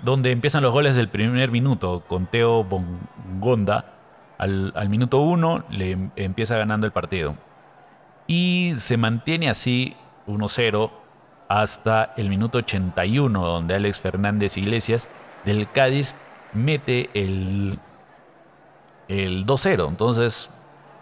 donde 0.04 0.32
empiezan 0.32 0.64
los 0.64 0.74
goles 0.74 0.96
del 0.96 1.08
primer 1.10 1.52
minuto, 1.52 2.04
con 2.08 2.26
Teo 2.26 2.64
Bongonda. 2.64 3.86
Al, 4.38 4.74
al 4.76 4.90
minuto 4.90 5.20
uno 5.20 5.64
le 5.70 5.92
em, 5.92 6.12
empieza 6.16 6.58
ganando 6.58 6.86
el 6.86 6.92
partido. 6.92 7.36
Y 8.28 8.74
se 8.78 8.98
mantiene 8.98 9.50
así 9.50 9.96
1-0 10.28 10.92
hasta 11.48 12.14
el 12.18 12.30
minuto 12.30 12.60
81, 12.60 13.46
donde 13.46 13.76
Alex 13.76 14.00
Fernández 14.00 14.58
Iglesias 14.58 15.10
del 15.44 15.70
Cádiz 15.72 16.16
mete 16.54 17.10
el, 17.14 17.78
el 19.08 19.46
2-0. 19.46 19.88
Entonces 19.90 20.50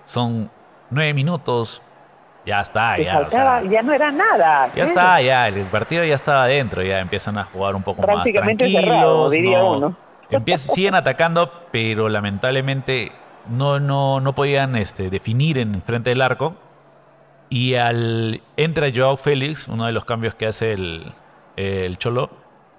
son 0.05 0.49
nueve 0.89 1.13
minutos 1.13 1.81
ya 2.45 2.61
está, 2.61 2.97
ya. 2.97 3.61
ya 3.69 3.81
no 3.83 3.93
era 3.93 4.11
nada. 4.11 4.71
Ya 4.75 4.83
está, 4.85 5.21
ya. 5.21 5.47
El 5.47 5.65
partido 5.65 6.03
ya 6.03 6.15
estaba 6.15 6.43
adentro. 6.43 6.81
Ya 6.81 6.99
empiezan 6.99 7.37
a 7.37 7.43
jugar 7.43 7.75
un 7.75 7.83
poco 7.83 8.01
más 8.01 8.23
tranquilos. 8.23 9.31
diría 9.31 9.63
uno. 9.63 9.95
siguen 10.57 10.95
atacando, 10.95 11.51
pero 11.71 12.09
lamentablemente 12.09 13.11
no, 13.49 13.79
no, 13.79 14.19
no 14.19 14.33
podían 14.33 14.75
este, 14.75 15.09
definir 15.09 15.59
en 15.59 15.81
frente 15.83 16.09
del 16.09 16.21
arco. 16.21 16.55
Y 17.49 17.75
al 17.75 18.41
entra 18.57 18.87
Joao 18.93 19.17
Félix, 19.17 19.67
uno 19.67 19.85
de 19.85 19.91
los 19.91 20.05
cambios 20.05 20.35
que 20.35 20.45
hace 20.45 20.73
el, 20.73 21.11
el 21.55 21.97
Cholo. 21.97 22.29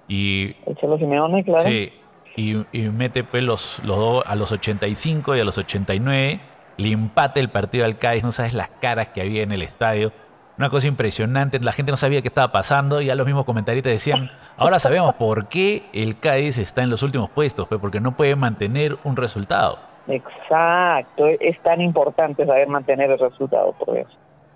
Y, 0.07 0.55
el 0.65 0.75
Cholo 0.77 0.97
Simeone, 0.97 1.43
claro. 1.43 1.63
Sí, 1.63 1.91
y, 2.35 2.55
mete 2.89 3.23
pues 3.23 3.43
los, 3.43 3.81
los 3.83 3.97
dos 3.97 4.23
a 4.25 4.35
los 4.35 4.51
85 4.51 5.35
y 5.35 5.39
a 5.39 5.43
los 5.43 5.57
89 5.57 6.39
le 6.77 6.91
empate 6.91 7.39
el 7.39 7.49
partido 7.49 7.85
al 7.85 7.97
Cádiz, 7.97 8.23
no 8.23 8.31
sabes 8.31 8.53
las 8.53 8.69
caras 8.69 9.09
que 9.09 9.21
había 9.21 9.43
en 9.43 9.51
el 9.51 9.61
estadio. 9.61 10.11
Una 10.57 10.69
cosa 10.69 10.87
impresionante, 10.87 11.59
la 11.59 11.71
gente 11.71 11.91
no 11.91 11.97
sabía 11.97 12.21
qué 12.21 12.27
estaba 12.27 12.51
pasando 12.51 13.01
y 13.01 13.05
ya 13.05 13.15
los 13.15 13.25
mismos 13.25 13.45
comentaristas 13.45 13.91
decían, 13.91 14.31
ahora 14.57 14.79
sabemos 14.79 15.15
por 15.15 15.47
qué 15.47 15.83
el 15.93 16.19
Cádiz 16.19 16.57
está 16.57 16.83
en 16.83 16.89
los 16.89 17.03
últimos 17.03 17.29
puestos, 17.29 17.67
pues 17.67 17.79
porque 17.81 17.99
no 17.99 18.15
puede 18.15 18.35
mantener 18.35 18.97
un 19.03 19.15
resultado. 19.15 19.79
Exacto, 20.07 21.27
es 21.27 21.59
tan 21.61 21.81
importante 21.81 22.45
saber 22.45 22.67
mantener 22.67 23.11
el 23.11 23.19
resultado, 23.19 23.73
por 23.73 23.97
eso. 23.97 24.11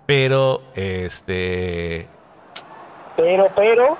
Pero, 0.06 0.62
este... 0.74 2.08
Pero, 3.16 3.48
pero... 3.56 3.98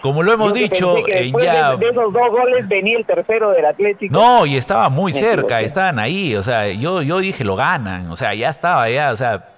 Como 0.00 0.22
lo 0.24 0.32
hemos 0.32 0.52
dicho, 0.52 0.96
eh, 1.06 1.30
ya... 1.30 1.76
de, 1.76 1.88
esos 1.88 2.12
dos 2.12 2.30
goles 2.30 2.66
venía 2.66 2.98
el 2.98 3.06
tercero 3.06 3.52
del 3.52 3.64
Atlético. 3.64 4.12
No, 4.12 4.46
y 4.46 4.56
estaba 4.56 4.88
muy 4.88 5.12
cerca, 5.12 5.60
estaban 5.60 6.00
ahí, 6.00 6.34
o 6.34 6.42
sea, 6.42 6.68
yo, 6.68 7.02
yo 7.02 7.20
dije 7.20 7.44
lo 7.44 7.54
ganan, 7.54 8.10
o 8.10 8.16
sea, 8.16 8.34
ya 8.34 8.50
estaba, 8.50 8.90
ya, 8.90 9.12
o 9.12 9.16
sea, 9.16 9.48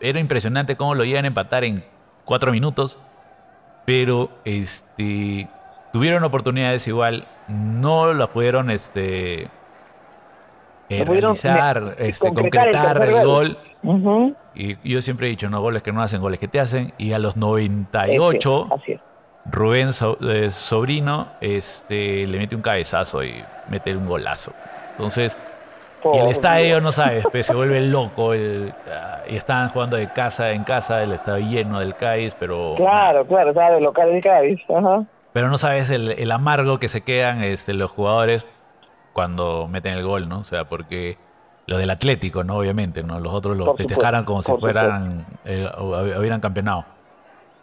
era 0.00 0.20
impresionante 0.20 0.76
cómo 0.76 0.94
lo 0.94 1.04
iban 1.04 1.24
a 1.24 1.28
empatar 1.28 1.64
en 1.64 1.82
cuatro 2.26 2.52
minutos, 2.52 2.98
pero 3.86 4.28
este 4.44 5.48
tuvieron 5.90 6.22
oportunidades 6.22 6.86
igual, 6.86 7.26
no 7.48 8.12
la 8.12 8.26
pudieron 8.26 8.70
este 8.70 9.48
eh, 10.90 11.04
realizar, 11.04 11.96
este, 11.98 12.32
concretar 12.32 13.02
el, 13.02 13.24
gol. 13.24 13.58
Y 14.54 14.76
yo 14.88 15.00
siempre 15.00 15.28
he 15.28 15.30
dicho, 15.30 15.48
no 15.48 15.60
goles 15.60 15.82
que 15.82 15.92
no 15.92 16.02
hacen, 16.02 16.20
goles 16.20 16.40
que 16.40 16.48
te 16.48 16.60
hacen. 16.60 16.92
Y 16.98 17.12
a 17.12 17.18
los 17.18 17.36
98, 17.36 18.68
así 18.72 18.92
es. 18.92 19.00
Rubén 19.50 19.88
eh, 20.20 20.50
Sobrino 20.50 21.28
este, 21.40 22.26
le 22.26 22.38
mete 22.38 22.54
un 22.54 22.62
cabezazo 22.62 23.24
y 23.24 23.42
mete 23.68 23.96
un 23.96 24.04
golazo. 24.04 24.52
Entonces, 24.90 25.38
y 26.14 26.18
el 26.18 26.28
estadio, 26.28 26.80
no 26.80 26.92
sabes, 26.92 27.24
pues, 27.30 27.46
se 27.46 27.54
vuelve 27.54 27.80
loco. 27.80 28.32
Ah, 28.32 29.22
y 29.28 29.36
estaban 29.36 29.68
jugando 29.70 29.96
de 29.96 30.12
casa 30.12 30.50
en 30.52 30.64
casa, 30.64 31.02
el 31.02 31.12
estadio 31.12 31.48
lleno 31.48 31.80
del 31.80 31.94
Cádiz, 31.94 32.36
pero. 32.38 32.74
Claro, 32.76 33.26
claro, 33.26 33.50
estaba 33.50 33.72
de 33.72 33.80
local 33.80 34.12
del 34.12 34.22
Cádiz. 34.22 34.60
Pero 35.32 35.48
no 35.48 35.58
sabes 35.58 35.90
el, 35.90 36.30
amargo 36.30 36.78
que 36.78 36.88
se 36.88 37.02
quedan 37.02 37.42
este, 37.42 37.74
los 37.74 37.90
jugadores 37.90 38.46
cuando 39.12 39.66
meten 39.68 39.94
el 39.94 40.04
gol, 40.04 40.28
¿no? 40.28 40.40
O 40.40 40.44
sea, 40.44 40.64
porque 40.64 41.18
lo 41.68 41.76
del 41.76 41.90
Atlético, 41.90 42.42
¿no? 42.42 42.56
Obviamente, 42.56 43.02
¿no? 43.02 43.20
Los 43.20 43.32
otros 43.34 43.54
lo 43.54 43.76
festejaran 43.76 44.24
como 44.24 44.40
si 44.40 44.50
fueran, 44.56 45.26
eh, 45.44 45.68
hubieran 45.78 46.40
campeonado. 46.40 46.86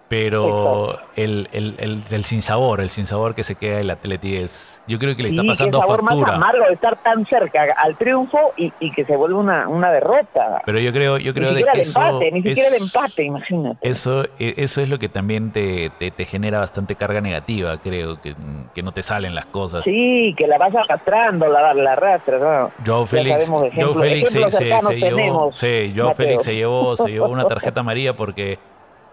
Pero 0.07 0.99
el, 1.15 1.49
el, 1.51 1.75
el, 1.79 1.99
el 2.11 2.23
sinsabor, 2.23 2.79
el 2.79 2.91
sinsabor 2.91 3.33
que 3.33 3.43
se 3.43 3.55
queda 3.55 3.79
el 3.79 3.89
Atleti 3.89 4.35
es. 4.35 4.81
Yo 4.87 4.99
creo 4.99 5.15
que 5.15 5.23
le 5.23 5.29
está 5.29 5.43
pasando 5.43 5.79
sabor 5.79 6.03
factura. 6.03 6.33
más 6.33 6.35
amargo 6.35 6.65
de 6.67 6.73
estar 6.73 7.01
tan 7.01 7.25
cerca 7.25 7.65
al 7.75 7.97
triunfo 7.97 8.53
y, 8.55 8.71
y 8.79 8.91
que 8.91 9.03
se 9.05 9.15
vuelve 9.15 9.35
una, 9.35 9.67
una, 9.67 9.91
derrota. 9.91 10.61
Pero 10.63 10.79
yo 10.79 10.91
creo, 10.91 11.17
yo 11.17 11.33
creo 11.33 11.51
ni 11.51 11.57
de 11.57 11.63
que 11.63 11.81
el 11.81 11.87
empate, 11.87 12.31
ni 12.31 12.43
siquiera 12.43 12.75
el 12.75 12.83
empate, 12.83 13.23
imagínate. 13.23 13.89
Eso, 13.89 14.25
e, 14.37 14.53
eso 14.57 14.81
es 14.81 14.89
lo 14.89 14.99
que 14.99 15.09
también 15.09 15.51
te, 15.51 15.89
te, 15.97 16.11
te, 16.11 16.25
genera 16.25 16.59
bastante 16.59 16.93
carga 16.93 17.19
negativa, 17.19 17.77
creo, 17.77 18.21
que, 18.21 18.35
que 18.75 18.83
no 18.83 18.91
te 18.91 19.01
salen 19.01 19.33
las 19.33 19.47
cosas. 19.47 19.83
Sí, 19.83 20.35
que 20.37 20.45
la 20.45 20.59
vas 20.59 20.75
arrastrando, 20.75 21.47
la, 21.47 21.73
la 21.73 21.93
arrastras. 21.93 22.41
¿no? 22.41 22.71
Joe 22.85 23.07
Félix, 23.07 23.49
Joe 23.49 23.95
Félix 23.95 24.29
se, 24.29 24.51
se, 24.51 24.79
se, 24.79 24.95
llevó, 24.97 25.51
sí, 25.51 25.93
Joe 25.95 26.13
Félix 26.13 26.43
se 26.43 26.53
llevó, 26.53 26.95
se 26.95 27.09
llevó 27.09 27.27
una 27.27 27.45
tarjeta 27.47 27.79
amarilla 27.79 28.15
porque 28.15 28.59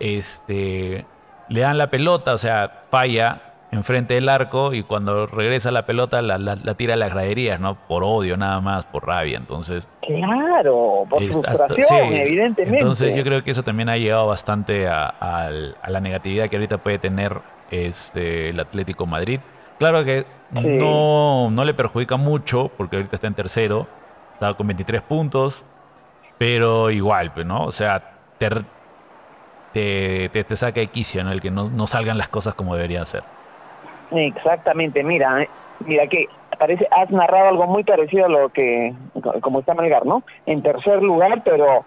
este, 0.03 1.07
le 1.49 1.61
dan 1.61 1.79
la 1.79 1.89
pelota, 1.89 2.35
o 2.35 2.39
sea, 2.39 2.81
falla 2.91 3.53
enfrente 3.71 4.15
del 4.15 4.29
arco 4.29 4.75
y 4.75 4.83
cuando 4.83 5.27
regresa 5.27 5.71
la 5.71 5.87
pelota 5.87 6.21
la, 6.21 6.75
tira 6.75 6.95
a 6.95 6.97
las 6.97 7.11
graderías, 7.11 7.59
¿no? 7.59 7.77
Por 7.87 8.05
odio 8.05 8.37
nada 8.37 8.61
más, 8.61 8.85
por 8.85 9.07
rabia, 9.07 9.39
entonces... 9.39 9.89
Claro, 10.03 11.07
por 11.09 11.23
frustración, 11.23 12.13
evidentemente. 12.13 12.79
Entonces 12.79 13.15
yo 13.15 13.23
creo 13.23 13.43
que 13.43 13.53
eso 13.53 13.63
también 13.63 13.89
ha 13.89 13.97
llegado 13.97 14.27
bastante 14.27 14.89
a, 14.89 15.51
la 15.89 16.01
negatividad 16.01 16.49
que 16.49 16.57
ahorita 16.57 16.79
puede 16.79 16.99
tener 16.99 17.39
este, 17.71 18.51
el 18.51 18.61
Atlético 18.61 19.07
Madrid. 19.07 19.41
Claro 19.79 20.05
que 20.05 20.27
no, 20.51 21.49
no 21.51 21.65
le 21.65 21.73
perjudica 21.73 22.17
mucho, 22.17 22.71
porque 22.77 22.97
ahorita 22.97 23.17
está 23.17 23.29
en 23.29 23.35
tercero, 23.35 23.87
está 24.35 24.53
con 24.53 24.67
23 24.67 25.01
puntos, 25.01 25.65
pero 26.37 26.91
igual, 26.91 27.33
pues, 27.33 27.47
¿no? 27.47 27.65
O 27.65 27.73
sea, 27.73 28.19
ter, 28.37 28.65
te, 29.73 30.29
te, 30.29 30.57
saca 30.57 30.81
de 30.81 30.87
quicio, 30.89 31.25
¿no? 31.25 31.33
El 31.33 31.41
que 31.41 31.51
no, 31.51 31.65
no, 31.65 31.87
salgan 31.87 32.19
las 32.19 32.29
cosas 32.29 32.55
como 32.55 32.75
deberían 32.75 33.07
ser. 33.07 33.23
Exactamente, 34.11 35.03
mira, 35.03 35.43
eh, 35.43 35.49
mira 35.87 36.07
que 36.07 36.27
parece, 36.59 36.87
has 36.91 37.11
narrado 37.11 37.49
algo 37.49 37.67
muy 37.67 37.83
parecido 37.83 38.27
a 38.27 38.29
lo 38.29 38.49
que, 38.51 38.95
como 39.41 39.61
está 39.61 39.75
Melgar, 39.75 40.07
¿no? 40.07 40.23
En 40.47 40.63
tercer 40.63 41.03
lugar, 41.03 41.43
pero 41.45 41.85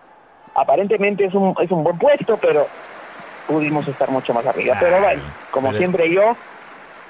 aparentemente 0.56 1.26
es 1.26 1.34
un, 1.34 1.56
es 1.62 1.71
un 1.71 1.84
buen 1.84 1.98
puesto, 1.98 2.38
pero 2.38 2.67
pudimos 3.48 3.88
estar 3.88 4.10
mucho 4.10 4.34
más 4.34 4.45
arriba. 4.45 4.76
pero 4.80 5.00
bueno, 5.00 5.21
como 5.52 5.71
siempre 5.74 6.12
yo, 6.12 6.36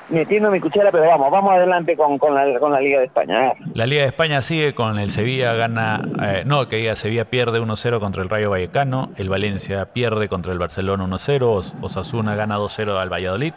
metiendo 0.09 0.51
mi 0.51 0.59
cuchara, 0.59 0.91
pero 0.91 1.05
vamos, 1.05 1.31
vamos 1.31 1.53
adelante 1.53 1.95
con, 1.95 2.17
con, 2.17 2.33
la, 2.33 2.59
con 2.59 2.71
la 2.71 2.79
Liga 2.79 2.99
de 2.99 3.05
España. 3.05 3.53
La 3.73 3.85
Liga 3.85 4.03
de 4.03 4.07
España 4.07 4.41
sigue 4.41 4.73
con 4.75 4.99
el 4.99 5.09
Sevilla, 5.09 5.53
gana, 5.53 6.01
eh, 6.21 6.43
no, 6.45 6.67
que 6.67 6.77
diga, 6.77 6.95
Sevilla 6.95 7.25
pierde 7.25 7.59
1-0 7.59 7.99
contra 7.99 8.21
el 8.23 8.29
Rayo 8.29 8.49
Vallecano, 8.49 9.09
el 9.17 9.29
Valencia 9.29 9.85
pierde 9.93 10.27
contra 10.29 10.53
el 10.53 10.59
Barcelona 10.59 11.05
1-0, 11.05 11.75
Osasuna 11.81 12.35
gana 12.35 12.57
2-0 12.57 12.99
al 12.99 13.11
Valladolid, 13.11 13.53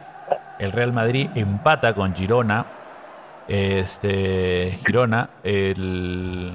el 0.58 0.72
Real 0.72 0.92
Madrid 0.92 1.28
empata 1.34 1.94
con 1.94 2.14
Girona, 2.14 2.66
este, 3.46 4.78
Girona, 4.84 5.30
el, 5.44 6.52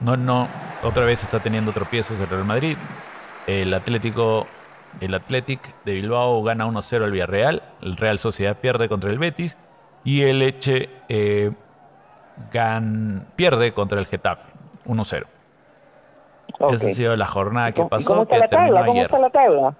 no, 0.00 0.16
no, 0.16 0.48
otra 0.82 1.04
vez 1.04 1.22
está 1.22 1.40
teniendo 1.40 1.72
tropiezos 1.72 2.20
el 2.20 2.28
Real 2.28 2.44
Madrid, 2.44 2.76
el 3.46 3.72
Atlético 3.72 4.46
el 5.00 5.14
Athletic 5.14 5.74
de 5.84 5.94
Bilbao 5.94 6.42
gana 6.42 6.66
1-0 6.66 7.04
al 7.04 7.10
Villarreal. 7.10 7.62
El 7.82 7.96
Real 7.96 8.18
Sociedad 8.18 8.56
pierde 8.56 8.88
contra 8.88 9.10
el 9.10 9.18
Betis. 9.18 9.56
Y 10.04 10.22
el 10.22 10.42
Eche 10.42 10.88
eh, 11.08 11.52
pierde 13.36 13.72
contra 13.72 13.98
el 13.98 14.06
Getafe 14.06 14.52
1-0. 14.86 15.26
Esa 16.70 16.86
ha 16.86 16.90
sido 16.90 17.16
la 17.16 17.26
jornada 17.26 17.72
que 17.72 17.84
pasó. 17.84 18.08
¿Cómo 18.08 18.22
está 18.22 18.38
la 18.38 18.48
tabla? 18.48 18.86
¿Cómo 18.86 19.02
está 19.02 19.18
la 19.18 19.30
tabla? 19.30 19.74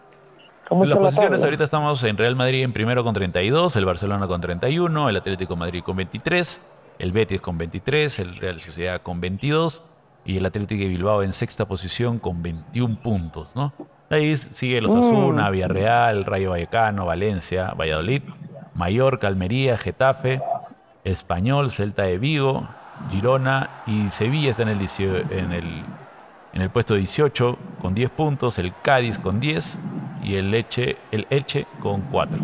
Las 0.71 0.99
posiciones 0.99 1.43
ahorita 1.43 1.65
estamos 1.65 2.05
en 2.05 2.19
Real 2.19 2.37
Madrid 2.37 2.63
en 2.63 2.75
primero 2.75 3.03
con 3.03 3.15
32, 3.15 3.75
el 3.77 3.87
Barcelona 3.87 4.27
con 4.27 4.41
31, 4.41 5.09
el 5.09 5.17
Atlético 5.17 5.57
Madrid 5.57 5.83
con 5.83 5.97
23, 5.97 6.63
el 6.99 7.13
Betis 7.13 7.41
con 7.41 7.57
23, 7.57 8.19
el 8.19 8.37
Real 8.37 8.61
Sociedad 8.61 9.01
con 9.01 9.19
22 9.19 9.83
y 10.27 10.37
el 10.37 10.45
Atlético 10.45 10.83
de 10.83 10.89
Bilbao 10.89 11.23
en 11.23 11.33
sexta 11.33 11.67
posición 11.67 12.19
con 12.19 12.43
21 12.43 12.97
puntos, 13.03 13.49
¿no? 13.55 13.73
Ahí 14.11 14.37
sigue 14.37 14.81
los 14.81 14.95
Asuna, 14.95 15.49
mm. 15.49 15.53
Villarreal, 15.53 16.25
Rayo 16.25 16.51
Vallecano, 16.51 17.05
Valencia, 17.05 17.73
Valladolid, 17.79 18.23
Mallorca, 18.75 19.27
Almería, 19.27 19.77
Getafe, 19.77 20.41
Español, 21.05 21.71
Celta 21.71 22.05
de 22.05 22.19
Vigo, 22.19 22.67
Girona 23.11 23.83
y 23.87 24.09
Sevilla 24.09 24.51
está 24.51 24.63
en 24.63 24.69
el, 24.69 24.79
en 25.31 25.53
el, 25.53 25.85
en 26.55 26.63
el 26.63 26.71
puesto 26.71 26.95
18 26.95 27.59
con 27.81 27.95
10 27.95 28.11
puntos, 28.11 28.59
el 28.59 28.73
Cádiz 28.83 29.19
con 29.19 29.41
10 29.41 29.79
y 30.23 30.37
el 30.37 30.51
Leche, 30.51 30.97
el 31.11 31.27
Elche 31.31 31.67
con 31.81 32.01
4. 32.03 32.39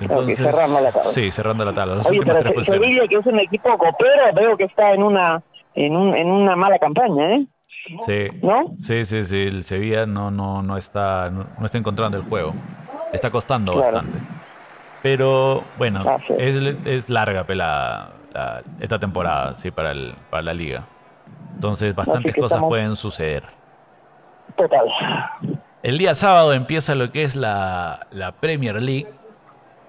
Entonces, 0.00 0.38
cerrando 0.38 0.80
la 0.80 0.90
tabla. 0.90 1.10
Sí, 1.10 1.30
cerrando 1.30 1.64
la 1.64 1.72
tabla. 1.72 2.02
Oye, 2.08 2.20
pero 2.24 2.62
Sevilla, 2.62 3.06
que 3.06 3.16
es 3.16 3.26
un 3.26 3.38
equipo 3.38 3.76
copero, 3.78 4.32
veo 4.34 4.56
que 4.56 4.64
está 4.64 4.92
en 4.92 5.02
una 5.02 5.42
en, 5.74 5.96
un, 5.96 6.16
en 6.16 6.28
una 6.28 6.56
mala 6.56 6.78
campaña, 6.78 7.36
¿eh? 7.36 7.46
Sí, 8.06 8.28
¿No? 8.42 8.76
sí, 8.80 9.04
sí, 9.04 9.24
sí. 9.24 9.42
El 9.42 9.64
Sevilla 9.64 10.06
no, 10.06 10.30
no, 10.30 10.62
no, 10.62 10.76
está, 10.76 11.30
no, 11.30 11.46
está 11.64 11.78
encontrando 11.78 12.16
el 12.16 12.24
juego. 12.24 12.54
Está 13.12 13.30
costando 13.30 13.76
bastante. 13.76 14.18
Pero 15.02 15.62
bueno, 15.76 16.18
es, 16.38 16.76
es, 16.84 17.10
larga 17.10 17.44
pelada 17.44 18.12
esta 18.80 18.98
temporada, 18.98 19.54
sí, 19.56 19.70
para, 19.70 19.92
el, 19.92 20.14
para 20.30 20.42
la 20.42 20.54
liga. 20.54 20.84
Entonces, 21.54 21.94
bastantes 21.94 22.34
cosas 22.34 22.62
pueden 22.62 22.96
suceder. 22.96 23.44
Total. 24.56 24.86
El 25.82 25.98
día 25.98 26.14
sábado 26.14 26.52
empieza 26.52 26.94
lo 26.94 27.12
que 27.12 27.22
es 27.22 27.36
la, 27.36 28.06
la 28.10 28.32
Premier 28.32 28.82
League 28.82 29.06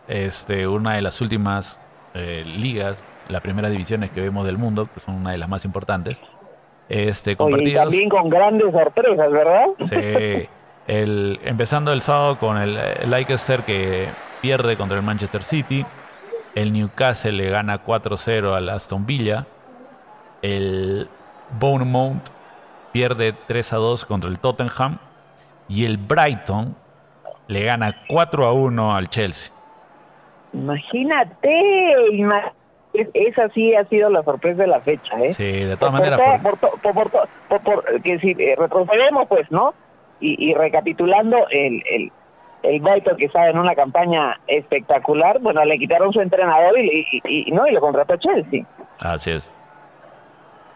este, 0.07 0.67
una 0.67 0.93
de 0.93 1.01
las 1.01 1.21
últimas 1.21 1.81
eh, 2.13 2.43
ligas, 2.45 3.03
las 3.27 3.41
primeras 3.41 3.71
divisiones 3.71 4.11
que 4.11 4.21
vemos 4.21 4.45
del 4.45 4.57
mundo, 4.57 4.89
que 4.93 4.99
son 4.99 5.15
una 5.15 5.31
de 5.31 5.37
las 5.37 5.49
más 5.49 5.65
importantes. 5.65 6.21
Este, 6.87 7.31
y 7.31 7.73
también 7.73 8.09
con 8.09 8.29
grandes 8.29 8.71
sorpresas, 8.71 9.31
¿verdad? 9.31 9.65
Sí. 9.83 10.47
El, 10.87 11.39
empezando 11.43 11.91
el 11.91 12.01
sábado 12.01 12.37
con 12.37 12.57
el, 12.57 12.77
Leicester 13.09 13.61
que 13.61 14.07
pierde 14.41 14.77
contra 14.77 14.97
el 14.97 15.03
Manchester 15.03 15.41
City. 15.41 15.85
El 16.53 16.71
Newcastle 16.71 17.31
le 17.31 17.49
gana 17.49 17.83
4-0 17.83 18.55
al 18.55 18.69
Aston 18.69 19.05
Villa. 19.05 19.47
El 20.41 21.09
Bournemouth 21.59 22.29
pierde 22.91 23.33
3-2 23.47 24.05
contra 24.05 24.29
el 24.29 24.39
Tottenham. 24.39 24.99
Y 25.67 25.85
el 25.85 25.97
Brighton 25.97 26.75
le 27.47 27.63
gana 27.63 28.05
4-1 28.07 28.95
al 28.95 29.09
Chelsea. 29.09 29.53
Imagínate, 30.53 31.49
esa 33.13 33.49
sí 33.49 33.75
ha 33.75 33.85
sido 33.85 34.09
la 34.09 34.23
sorpresa 34.23 34.63
de 34.63 34.67
la 34.67 34.81
fecha, 34.81 35.17
¿eh? 35.19 35.33
Sí, 35.33 35.43
de 35.43 35.77
todas 35.77 35.93
maneras. 35.93 36.19
Por, 36.41 38.01
que 38.01 38.19
si 38.19 38.31
eh, 38.31 38.55
retrocedemos, 38.57 39.27
pues, 39.27 39.49
¿no? 39.51 39.73
Y, 40.19 40.53
recapitulando, 40.53 41.45
el, 41.51 41.83
el, 41.87 42.11
el 42.63 42.79
Brighton 42.79 43.17
que 43.17 43.25
estaba 43.25 43.49
en 43.49 43.59
una 43.59 43.75
campaña 43.75 44.39
espectacular, 44.47 45.39
bueno, 45.39 45.63
le 45.65 45.77
quitaron 45.77 46.11
su 46.13 46.21
entrenador 46.21 46.79
y, 46.79 47.05
y, 47.23 47.51
no 47.51 47.67
y 47.67 47.71
lo 47.71 47.81
contrató 47.81 48.15
Chelsea. 48.17 48.65
Así 48.99 49.31
es. 49.31 49.51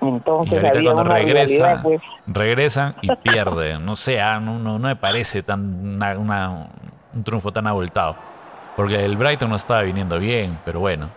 Entonces 0.02 0.64
había 0.64 0.94
una 0.94 1.04
regresa, 1.04 1.80
pues... 1.82 2.02
regresan 2.28 2.96
y 3.02 3.14
pierden. 3.16 3.86
No 3.86 3.96
sé, 3.96 4.22
ah, 4.22 4.40
no, 4.40 4.60
no, 4.60 4.78
me 4.78 4.96
parece 4.96 5.42
tan 5.42 6.02
una, 6.18 6.68
un 7.14 7.24
triunfo 7.24 7.52
tan 7.52 7.66
abultado. 7.66 8.16
Porque 8.76 9.04
el 9.04 9.18
Brighton 9.18 9.50
no 9.50 9.56
estaba 9.56 9.82
viniendo 9.82 10.20
bien, 10.20 10.60
pero 10.64 10.80
bueno. 10.80 11.10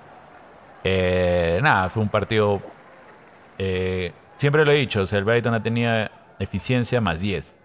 Eh, 0.84 1.60
nada, 1.62 1.88
fue 1.88 2.02
un 2.02 2.08
partido. 2.08 2.60
Eh, 3.58 4.12
siempre 4.36 4.64
lo 4.64 4.72
he 4.72 4.76
dicho, 4.76 5.02
o 5.02 5.06
sea, 5.06 5.18
el 5.18 5.24
Brighton 5.24 5.62
tenía 5.62 6.10
eficiencia 6.38 7.00
más 7.00 7.20
10. 7.20 7.56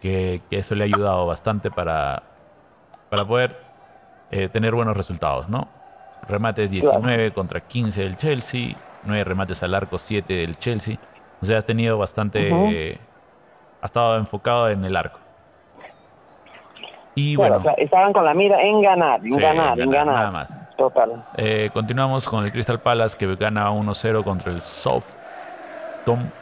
Que, 0.00 0.40
eso 0.50 0.74
le 0.74 0.84
ha 0.84 0.86
ayudado 0.86 1.26
bastante 1.26 1.70
para, 1.70 2.22
para 3.10 3.24
poder 3.24 3.56
eh, 4.30 4.48
tener 4.48 4.74
buenos 4.74 4.96
resultados, 4.96 5.48
¿no? 5.48 5.68
Remates 6.28 6.70
19 6.70 7.32
contra 7.32 7.60
15 7.60 8.02
del 8.02 8.16
Chelsea, 8.16 8.76
9 9.04 9.24
remates 9.24 9.62
al 9.62 9.74
arco, 9.74 9.98
7 9.98 10.32
del 10.32 10.56
Chelsea. 10.58 10.96
O 11.40 11.46
sea, 11.46 11.58
ha 11.58 11.62
tenido 11.62 11.98
bastante. 11.98 12.98
ha 13.80 13.84
estado 13.84 14.16
enfocado 14.16 14.68
en 14.68 14.84
el 14.84 14.96
arco. 14.96 15.18
Y 17.14 17.34
bueno, 17.34 17.60
estaban 17.76 18.12
con 18.12 18.24
la 18.24 18.34
mira 18.34 18.60
en 18.62 18.80
ganar, 18.80 19.20
en 19.24 19.36
ganar, 19.36 19.80
en 19.80 19.90
ganar. 19.90 20.14
Nada 20.14 20.30
más. 20.30 20.67
Total. 20.78 21.24
Eh, 21.36 21.70
continuamos 21.74 22.28
con 22.28 22.44
el 22.44 22.52
Crystal 22.52 22.78
Palace 22.78 23.18
que 23.18 23.34
gana 23.34 23.68
1-0 23.72 24.22
contra 24.22 24.52
el 24.52 24.60
Southampton. 24.60 26.32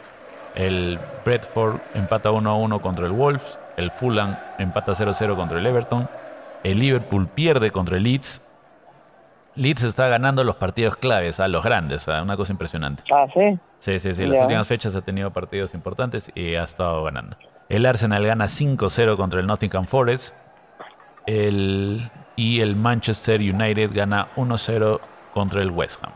El 0.53 0.99
Bradford 1.25 1.79
empata 1.95 2.29
1-1 2.29 2.79
contra 2.79 3.07
el 3.07 3.13
Wolves. 3.13 3.57
El 3.77 3.89
Fulham 3.89 4.37
empata 4.59 4.91
0-0 4.91 5.35
contra 5.35 5.57
el 5.57 5.65
Everton. 5.65 6.07
El 6.63 6.79
Liverpool 6.79 7.27
pierde 7.27 7.71
contra 7.71 7.97
el 7.97 8.03
Leeds. 8.03 8.43
Leeds 9.55 9.81
está 9.81 10.07
ganando 10.07 10.43
los 10.43 10.57
partidos 10.57 10.97
claves, 10.97 11.39
a 11.39 11.47
los 11.47 11.63
grandes, 11.63 12.07
a 12.07 12.21
una 12.21 12.37
cosa 12.37 12.51
impresionante. 12.51 13.03
Ah, 13.11 13.25
sí. 13.33 13.57
Sí, 13.79 13.99
sí, 13.99 14.13
sí. 14.13 14.25
Las 14.27 14.41
últimas 14.41 14.67
fechas 14.67 14.95
ha 14.95 15.01
tenido 15.01 15.31
partidos 15.31 15.73
importantes 15.73 16.31
y 16.35 16.53
ha 16.53 16.63
estado 16.63 17.03
ganando. 17.03 17.37
El 17.69 17.87
Arsenal 17.87 18.23
gana 18.23 18.45
5-0 18.45 19.17
contra 19.17 19.39
el 19.39 19.47
Nottingham 19.47 19.85
Forest. 19.85 20.35
El, 21.25 22.07
y 22.37 22.61
el 22.61 22.77
Manchester 22.77 23.41
United 23.41 23.91
gana 23.93 24.29
1-0 24.37 25.01
contra 25.33 25.61
el 25.61 25.71
West 25.71 26.01
Ham. 26.03 26.13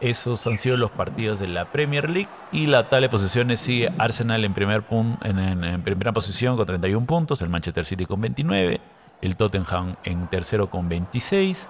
Esos 0.00 0.46
han 0.46 0.56
sido 0.56 0.76
los 0.76 0.90
partidos 0.90 1.38
de 1.40 1.48
la 1.48 1.66
Premier 1.66 2.10
League 2.10 2.28
y 2.52 2.66
la 2.66 2.88
tabla 2.88 3.06
de 3.06 3.10
posiciones 3.10 3.60
sigue 3.60 3.92
Arsenal 3.98 4.44
en, 4.44 4.54
primer 4.54 4.84
en, 5.22 5.82
primera 5.82 6.12
posición 6.12 6.56
con 6.56 6.66
31 6.66 7.06
puntos, 7.06 7.42
el 7.42 7.48
Manchester 7.48 7.84
City 7.84 8.06
con 8.06 8.20
29, 8.20 8.80
el 9.20 9.36
Tottenham 9.36 9.96
en 10.04 10.26
tercero 10.28 10.70
con 10.70 10.88
26, 10.88 11.68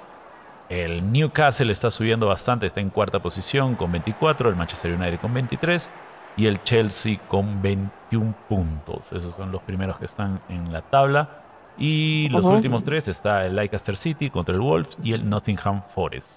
el 0.68 1.12
Newcastle 1.12 1.70
está 1.70 1.90
subiendo 1.90 2.26
bastante, 2.26 2.66
está 2.66 2.80
en 2.80 2.90
cuarta 2.90 3.20
posición 3.20 3.74
con 3.74 3.92
24, 3.92 4.48
el 4.48 4.56
Manchester 4.56 4.92
United 4.92 5.20
con 5.20 5.32
23 5.34 5.90
y 6.36 6.46
el 6.46 6.62
Chelsea 6.62 7.18
con 7.28 7.62
21 7.62 8.34
puntos. 8.48 9.12
Esos 9.12 9.34
son 9.36 9.52
los 9.52 9.62
primeros 9.62 9.98
que 9.98 10.06
están 10.06 10.40
en 10.48 10.72
la 10.72 10.82
tabla. 10.82 11.43
Y 11.76 12.28
los 12.30 12.44
últimos 12.44 12.84
tres 12.84 13.08
está 13.08 13.46
el 13.46 13.56
Leicester 13.56 13.96
City 13.96 14.30
contra 14.30 14.54
el 14.54 14.60
Wolves 14.60 14.98
y 15.02 15.12
el 15.12 15.28
Nottingham 15.28 15.82
Forest. 15.88 16.28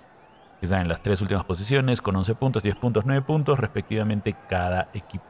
Que 0.60 0.66
están 0.66 0.82
en 0.82 0.88
las 0.88 1.02
tres 1.02 1.22
últimas 1.22 1.44
posiciones 1.44 2.02
con 2.02 2.16
11 2.16 2.34
puntos, 2.36 2.64
10 2.64 2.76
puntos, 2.78 3.06
9 3.06 3.22
puntos 3.22 3.60
respectivamente 3.60 4.36
cada 4.50 4.90
equipo. 4.94 5.26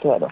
Claro. 0.00 0.28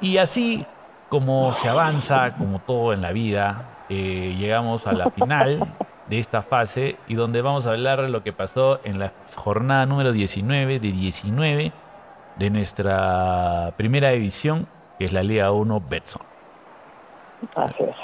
Y 0.00 0.16
así 0.16 0.64
como 1.10 1.52
se 1.52 1.68
avanza, 1.68 2.34
como 2.36 2.60
todo 2.60 2.92
en 2.94 3.02
la 3.02 3.12
vida, 3.12 3.84
eh, 3.90 4.34
llegamos 4.38 4.86
a 4.86 4.92
la 4.92 5.10
final 5.10 5.60
de 6.08 6.18
esta 6.18 6.42
fase 6.42 6.96
y 7.06 7.14
donde 7.14 7.42
vamos 7.42 7.66
a 7.66 7.70
hablar 7.70 8.00
de 8.02 8.08
lo 8.08 8.22
que 8.22 8.32
pasó 8.32 8.80
en 8.84 8.98
la 8.98 9.12
jornada 9.36 9.86
número 9.86 10.12
19 10.12 10.80
de 10.80 10.92
19 10.92 11.72
de 12.36 12.50
nuestra 12.50 13.74
primera 13.76 14.10
división, 14.10 14.66
que 14.98 15.04
es 15.04 15.12
la 15.12 15.22
Liga 15.22 15.52
1 15.52 15.82
Betson. 15.88 16.22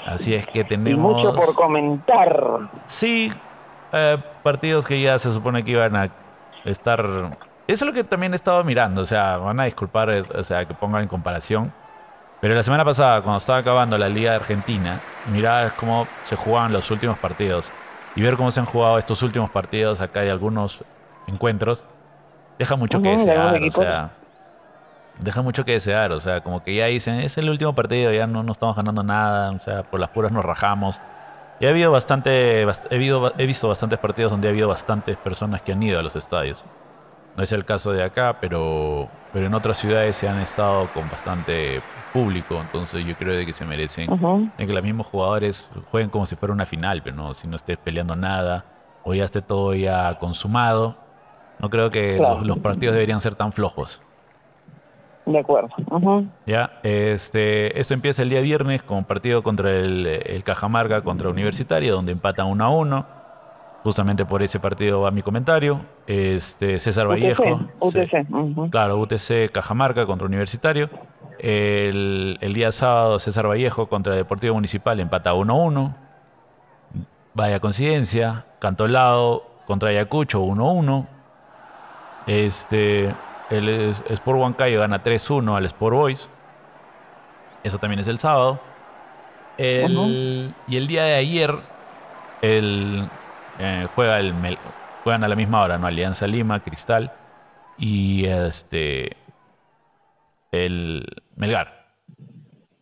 Así 0.05 0.33
es. 0.33 0.47
que 0.47 0.63
tenemos... 0.63 1.15
mucho 1.15 1.35
por 1.35 1.53
comentar. 1.55 2.69
Sí, 2.85 3.31
eh, 3.91 4.17
partidos 4.43 4.85
que 4.85 5.01
ya 5.01 5.17
se 5.19 5.31
supone 5.31 5.63
que 5.63 5.71
iban 5.71 5.95
a 5.95 6.09
estar... 6.65 7.05
Eso 7.67 7.85
es 7.85 7.87
lo 7.87 7.93
que 7.93 8.03
también 8.03 8.33
he 8.33 8.35
estado 8.35 8.63
mirando, 8.63 9.01
o 9.01 9.05
sea, 9.05 9.37
van 9.37 9.59
a 9.59 9.65
disculpar, 9.65 10.09
eh, 10.09 10.23
o 10.35 10.43
sea, 10.43 10.65
que 10.65 10.73
pongan 10.73 11.03
en 11.03 11.07
comparación. 11.07 11.71
Pero 12.41 12.55
la 12.55 12.63
semana 12.63 12.83
pasada, 12.83 13.21
cuando 13.21 13.37
estaba 13.37 13.59
acabando 13.59 13.97
la 13.97 14.09
Liga 14.09 14.31
de 14.31 14.37
Argentina, 14.37 14.99
miraba 15.31 15.69
cómo 15.71 16.07
se 16.23 16.35
jugaban 16.35 16.73
los 16.73 16.89
últimos 16.89 17.17
partidos 17.19 17.71
y 18.15 18.21
ver 18.21 18.35
cómo 18.35 18.51
se 18.51 18.59
han 18.59 18.65
jugado 18.65 18.97
estos 18.97 19.21
últimos 19.21 19.51
partidos 19.51 20.01
acá 20.01 20.21
de 20.21 20.31
algunos 20.31 20.83
encuentros, 21.27 21.85
deja 22.57 22.75
mucho 22.75 23.01
que 23.01 23.09
desear, 23.09 23.61
o 23.63 23.71
sea 23.71 24.11
deja 25.21 25.41
mucho 25.41 25.65
que 25.65 25.73
desear. 25.73 26.11
O 26.11 26.19
sea, 26.19 26.41
como 26.41 26.63
que 26.63 26.75
ya 26.75 26.87
dicen, 26.87 27.15
es 27.21 27.37
el 27.37 27.49
último 27.49 27.75
partido, 27.75 28.11
ya 28.11 28.27
no, 28.27 28.43
no 28.43 28.51
estamos 28.51 28.75
ganando 28.75 29.03
nada, 29.03 29.51
o 29.51 29.59
sea, 29.59 29.83
por 29.83 29.99
las 29.99 30.09
puras 30.09 30.31
nos 30.31 30.45
rajamos. 30.45 31.01
Y 31.59 31.67
ha 31.67 31.69
habido 31.69 31.91
bastante, 31.91 32.63
he, 32.63 32.67
he 33.37 33.45
visto 33.47 33.67
bastantes 33.69 33.99
partidos 33.99 34.31
donde 34.31 34.47
ha 34.47 34.51
habido 34.51 34.67
bastantes 34.69 35.17
personas 35.17 35.61
que 35.61 35.73
han 35.73 35.83
ido 35.83 35.99
a 35.99 36.03
los 36.03 36.15
estadios. 36.15 36.67
No 37.35 37.43
es 37.43 37.51
el 37.53 37.65
caso 37.65 37.93
de 37.93 38.03
acá, 38.03 38.39
pero, 38.41 39.11
pero 39.31 39.47
en 39.47 39.53
otras 39.53 39.77
ciudades 39.77 40.17
se 40.17 40.27
han 40.27 40.39
estado 40.39 40.91
con 40.91 41.09
bastante 41.09 41.81
público, 42.11 42.61
entonces 42.61 43.05
yo 43.05 43.15
creo 43.17 43.35
de 43.35 43.45
que 43.45 43.53
se 43.53 43.65
merecen 43.65 44.13
de 44.57 44.67
que 44.67 44.73
los 44.73 44.83
mismos 44.83 45.07
jugadores 45.07 45.71
jueguen 45.85 46.09
como 46.09 46.25
si 46.25 46.35
fuera 46.35 46.53
una 46.53 46.65
final, 46.65 47.01
pero 47.03 47.15
no 47.15 47.33
si 47.33 47.47
no 47.47 47.55
estés 47.55 47.77
peleando 47.77 48.15
nada 48.15 48.67
o 49.01 49.13
ya 49.13 49.23
esté 49.25 49.41
todo 49.41 49.73
ya 49.75 50.17
consumado. 50.19 50.99
No 51.57 51.69
creo 51.69 51.91
que 51.91 52.27
los 52.39 52.59
partidos 52.59 52.93
deberían 52.95 53.21
ser 53.21 53.35
tan 53.35 53.53
flojos. 53.53 54.03
De 55.25 55.39
acuerdo. 55.39 55.69
Ya, 56.45 56.79
este, 56.83 57.79
esto 57.79 57.93
empieza 57.93 58.23
el 58.23 58.29
día 58.29 58.41
viernes 58.41 58.81
con 58.81 59.03
partido 59.03 59.43
contra 59.43 59.71
el, 59.71 60.41
Cajamarca 60.43 61.01
contra 61.01 61.29
Universitaria, 61.29 61.91
donde 61.91 62.11
empatan 62.11 62.47
1 62.47 62.63
a 62.63 62.69
1. 62.69 63.05
Justamente 63.83 64.25
por 64.25 64.43
ese 64.43 64.59
partido 64.59 65.01
va 65.01 65.11
mi 65.11 65.21
comentario. 65.21 65.81
Este, 66.05 66.79
César 66.79 67.07
Vallejo. 67.07 67.61
UTC. 67.79 68.69
Claro, 68.69 68.99
UTC 68.99 69.51
Cajamarca 69.51 70.05
contra 70.05 70.27
Universitario. 70.27 70.89
El, 71.39 72.37
día 72.53 72.71
sábado, 72.71 73.17
César 73.17 73.47
Vallejo 73.47 73.87
contra 73.87 74.15
Deportivo 74.15 74.53
Municipal 74.53 74.99
empata 74.99 75.33
1 75.33 75.53
a 75.53 75.55
1. 75.55 75.95
Vaya 77.33 77.59
coincidencia. 77.59 78.45
Cantolao 78.59 79.43
contra 79.65 79.89
Ayacucho 79.89 80.41
1 80.41 80.67
a 80.67 80.71
1. 80.71 81.07
Este, 82.27 83.11
el 83.51 83.93
Sport 84.09 84.39
Huancayo 84.39 84.79
gana 84.79 85.03
3-1 85.03 85.55
al 85.55 85.65
Sport 85.65 85.95
Boys. 85.95 86.29
Eso 87.63 87.77
también 87.77 87.99
es 87.99 88.07
el 88.07 88.17
sábado. 88.17 88.59
El, 89.57 90.53
Y 90.67 90.77
el 90.77 90.87
día 90.87 91.03
de 91.03 91.15
ayer 91.15 91.53
el, 92.41 93.07
eh, 93.59 93.87
juega 93.93 94.19
el, 94.19 94.33
juegan 95.03 95.23
a 95.23 95.27
la 95.27 95.35
misma 95.35 95.61
hora, 95.61 95.77
¿no? 95.77 95.87
Alianza 95.87 96.25
Lima, 96.25 96.61
Cristal 96.61 97.11
y 97.77 98.25
este 98.25 99.15
el 100.51 101.05
Melgar. 101.35 101.85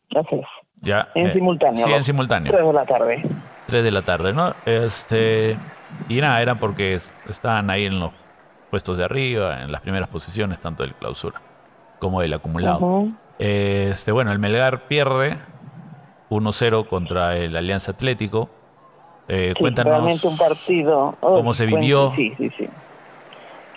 Gracias. 0.10 0.46
Ya, 0.82 1.10
en 1.16 1.28
eh, 1.28 1.34
simultáneo. 1.34 1.86
Sí, 1.86 1.92
en 1.92 2.04
simultáneo. 2.04 2.52
Tres 2.52 2.66
de 2.66 2.74
la 2.74 2.86
tarde. 2.86 3.30
Tres 3.68 3.84
de 3.84 3.92
la 3.92 4.02
tarde, 4.02 4.34
¿no? 4.34 4.54
Este, 4.66 5.58
y 6.08 6.22
nada, 6.22 6.42
era 6.42 6.56
porque 6.56 7.00
estaban 7.28 7.70
ahí 7.70 7.86
en 7.86 8.00
los 8.00 8.12
puestos 8.70 8.98
de 8.98 9.06
arriba, 9.06 9.62
en 9.62 9.72
las 9.72 9.82
primeras 9.82 10.10
posiciones, 10.10 10.60
tanto 10.60 10.84
del 10.84 10.94
clausura 10.94 11.42
como 12.00 12.22
del 12.22 12.34
acumulado. 12.34 13.08
Este, 13.38 14.12
bueno, 14.12 14.32
el 14.32 14.40
Melgar 14.40 14.88
pierde 14.88 15.38
1-0 16.30 16.88
contra 16.88 17.38
el 17.38 17.56
Alianza 17.56 17.92
Atlético. 17.92 18.50
Eh, 19.28 19.54
cuéntanos 19.60 20.24
un 20.24 20.38
partido. 20.38 21.16
cómo 21.20 21.54
se 21.54 21.66
vivió. 21.66 22.14
Sí, 22.16 22.34
sí, 22.38 22.50
sí. 22.58 22.68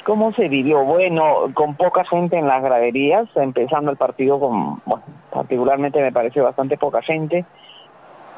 ¿Cómo 0.04 0.32
se 0.32 0.48
vivió? 0.48 0.82
Bueno, 0.84 1.52
con 1.54 1.76
poca 1.76 2.04
gente 2.04 2.36
en 2.36 2.48
las 2.48 2.62
graderías, 2.62 3.28
empezando 3.36 3.90
el 3.90 3.96
partido 3.96 4.40
con, 4.40 4.80
bueno, 4.84 5.04
particularmente 5.30 6.00
me 6.00 6.10
pareció 6.10 6.42
bastante 6.42 6.76
poca 6.76 7.02
gente. 7.02 7.44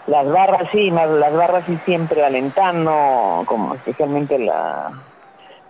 Las 0.07 0.31
barras 0.31 0.69
sí, 0.73 0.91
las 0.91 1.35
barras 1.35 1.65
sí 1.65 1.79
siempre 1.87 2.23
alentando, 2.23 3.45
como 3.47 3.75
especialmente 3.75 4.39
la, 4.39 4.93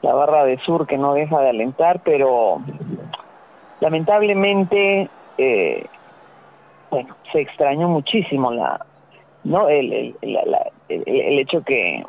la 0.05 0.13
barra 0.13 0.45
de 0.45 0.59
sur 0.59 0.87
que 0.87 0.99
no 0.99 1.15
deja 1.15 1.41
de 1.41 1.49
alentar, 1.49 2.01
pero 2.05 2.61
lamentablemente, 3.81 5.09
eh, 5.39 5.87
bueno, 6.91 7.17
se 7.33 7.41
extrañó 7.41 7.89
muchísimo 7.89 8.53
la, 8.53 8.85
no, 9.45 9.67
el, 9.69 10.15
el, 10.21 10.39
el, 10.91 11.39
hecho 11.39 11.63
que, 11.65 12.05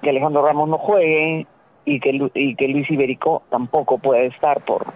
que 0.00 0.10
Alejandro 0.10 0.42
Ramos 0.42 0.70
no 0.70 0.78
juegue 0.78 1.46
y 1.84 2.00
que, 2.00 2.30
y 2.32 2.54
que 2.56 2.68
Luis 2.68 2.90
Iberico 2.90 3.42
tampoco 3.50 3.98
puede 3.98 4.26
estar 4.28 4.62
por, 4.62 4.86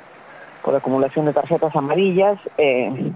por 0.64 0.74
acumulación 0.74 1.26
de 1.26 1.34
tarjetas 1.34 1.76
amarillas. 1.76 2.38
Eh, 2.56 3.12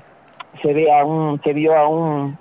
se 0.60 0.74
ve 0.74 0.92
a 0.92 1.06
un, 1.06 1.40
se 1.42 1.54
vio 1.54 1.74
a 1.74 1.88
un 1.88 2.36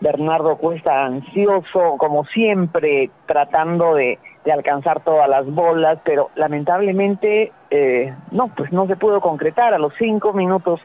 Bernardo 0.00 0.56
Cuesta 0.56 1.04
ansioso, 1.04 1.96
como 1.98 2.24
siempre, 2.24 3.10
tratando 3.26 3.94
de, 3.94 4.18
de 4.44 4.52
alcanzar 4.52 5.00
todas 5.00 5.28
las 5.28 5.46
bolas, 5.46 5.98
pero 6.04 6.30
lamentablemente 6.34 7.52
eh, 7.70 8.14
no, 8.30 8.48
pues 8.48 8.72
no 8.72 8.86
se 8.86 8.96
pudo 8.96 9.20
concretar. 9.20 9.74
A 9.74 9.78
los 9.78 9.92
cinco 9.98 10.32
minutos 10.32 10.80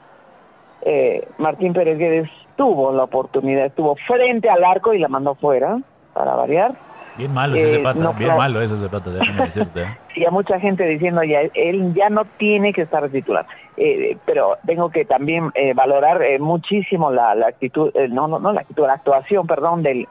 eh, 0.82 1.28
Martín 1.38 1.74
Pérez 1.74 1.98
Guedes 1.98 2.30
tuvo 2.56 2.92
la 2.92 3.04
oportunidad, 3.04 3.66
estuvo 3.66 3.96
frente 4.08 4.50
al 4.50 4.64
arco 4.64 4.94
y 4.94 5.00
la 5.00 5.08
mandó 5.08 5.36
fuera, 5.36 5.80
para 6.14 6.36
variar. 6.36 6.76
Bien 7.18 7.34
malo 7.34 7.56
ese 7.56 7.78
eh, 7.82 7.94
bien 8.18 8.38
malo 8.38 8.62
ese 8.62 8.78
Zapata, 8.78 9.10
déjame 9.10 9.46
decirte. 9.46 9.82
¿eh? 9.82 9.98
sí, 10.14 10.26
a 10.26 10.30
mucha 10.30 10.60
gente 10.60 10.86
diciendo 10.86 11.24
ya, 11.24 11.42
él 11.56 11.94
ya 11.96 12.10
no 12.10 12.26
tiene 12.38 12.74
que 12.74 12.84
estar 12.84 13.10
titular. 13.10 13.46
Eh, 13.76 14.18
pero 14.26 14.58
tengo 14.66 14.90
que 14.90 15.06
también 15.06 15.52
eh, 15.56 15.74
valorar 15.74 16.22
muchísimo 16.40 17.12
la, 17.12 17.34
la 17.34 17.48
actitud, 17.48 17.92
no, 18.10 18.28
no, 18.28 18.40
no 18.40 18.54
la 18.54 18.62
actitud, 18.62 18.86
la 18.86 18.94
actuación, 18.94 19.48
perdón, 19.48 19.82
del, 19.82 20.08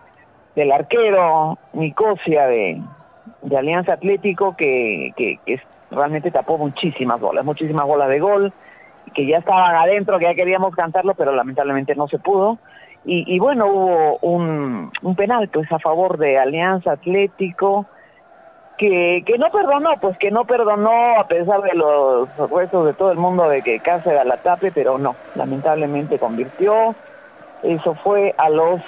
del 0.56 0.72
arquero 0.72 1.58
Nicosia 1.74 2.48
de, 2.48 2.80
de 3.46 3.56
Alianza 3.56 3.94
Atlético 3.94 4.56
que, 4.56 5.12
que, 5.16 5.38
que 5.46 5.60
realmente 5.90 6.30
tapó 6.30 6.58
muchísimas 6.58 7.20
bolas, 7.20 7.44
muchísimas 7.44 7.86
bolas 7.86 8.08
de 8.08 8.18
gol, 8.18 8.52
que 9.14 9.24
ya 9.26 9.38
estaban 9.38 9.76
adentro, 9.76 10.18
que 10.18 10.24
ya 10.24 10.34
queríamos 10.34 10.74
cantarlo, 10.74 11.14
pero 11.14 11.32
lamentablemente 11.32 11.94
no 11.94 12.08
se 12.08 12.18
pudo. 12.18 12.58
Y, 13.08 13.38
bueno, 13.38 13.68
hubo 13.68 14.18
un, 14.20 14.90
un, 15.00 15.14
penal 15.14 15.48
pues 15.52 15.70
a 15.70 15.78
favor 15.78 16.18
de 16.18 16.40
Alianza 16.40 16.90
Atlético 16.90 17.86
que, 18.78 19.22
que 19.24 19.38
no 19.38 19.48
perdonó, 19.52 19.90
pues 20.00 20.18
que 20.18 20.32
no 20.32 20.44
perdonó 20.44 21.16
a 21.16 21.28
pesar 21.28 21.62
de 21.62 21.74
los 21.76 22.28
restos 22.50 22.84
de 22.84 22.94
todo 22.94 23.12
el 23.12 23.18
mundo 23.18 23.48
de 23.48 23.62
que 23.62 23.78
Cáceres 23.78 24.26
la 24.26 24.38
tape, 24.38 24.72
pero 24.72 24.98
no, 24.98 25.14
lamentablemente 25.36 26.18
convirtió. 26.18 26.96
Eso 27.62 27.94
fue 28.02 28.34
a 28.38 28.50
los 28.50 28.80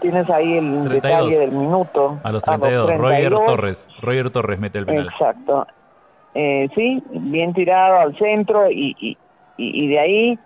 tienes 0.00 0.28
ahí 0.30 0.58
el 0.58 0.88
detalle 0.88 1.38
del 1.38 1.52
minuto. 1.52 2.18
A 2.22 2.32
los 2.32 2.42
32, 2.42 2.98
Roger 2.98 3.30
Torres. 3.30 3.88
Roger 4.00 4.30
Torres 4.30 4.60
mete 4.60 4.78
el 4.78 4.86
penal. 4.86 5.06
Exacto. 5.06 5.66
Eh, 6.34 6.68
sí, 6.74 7.02
bien 7.10 7.54
tirado 7.54 8.00
al 8.00 8.16
centro 8.18 8.70
y, 8.70 8.94
y, 9.00 9.16
y 9.56 9.88
de 9.88 9.98
ahí 9.98 10.38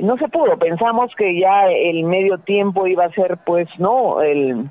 no 0.00 0.16
se 0.16 0.28
pudo. 0.28 0.56
Pensamos 0.56 1.14
que 1.16 1.38
ya 1.38 1.66
el 1.66 2.04
medio 2.04 2.38
tiempo 2.38 2.86
iba 2.86 3.04
a 3.04 3.10
ser, 3.10 3.38
pues, 3.44 3.68
no, 3.78 4.22
el, 4.22 4.70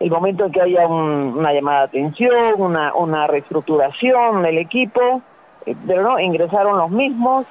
el 0.00 0.10
momento 0.10 0.46
en 0.46 0.52
que 0.52 0.62
haya 0.62 0.86
una 0.86 1.52
llamada 1.52 1.80
de 1.80 1.84
atención, 1.84 2.60
una, 2.60 2.94
una 2.94 3.26
reestructuración 3.26 4.42
del 4.42 4.58
equipo, 4.58 5.22
eh, 5.66 5.76
pero 5.86 6.02
no, 6.02 6.18
ingresaron 6.18 6.78
los 6.78 6.90
mismos 6.90 7.46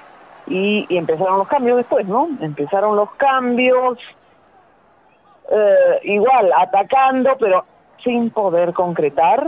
y, 0.47 0.87
empezaron 0.89 1.37
los 1.37 1.47
cambios 1.47 1.77
después, 1.77 2.07
¿no? 2.07 2.27
Empezaron 2.41 2.95
los 2.95 3.11
cambios, 3.11 3.99
eh, 5.51 5.99
igual, 6.03 6.51
atacando, 6.55 7.31
pero 7.39 7.65
sin 8.03 8.29
poder 8.29 8.73
concretar. 8.73 9.47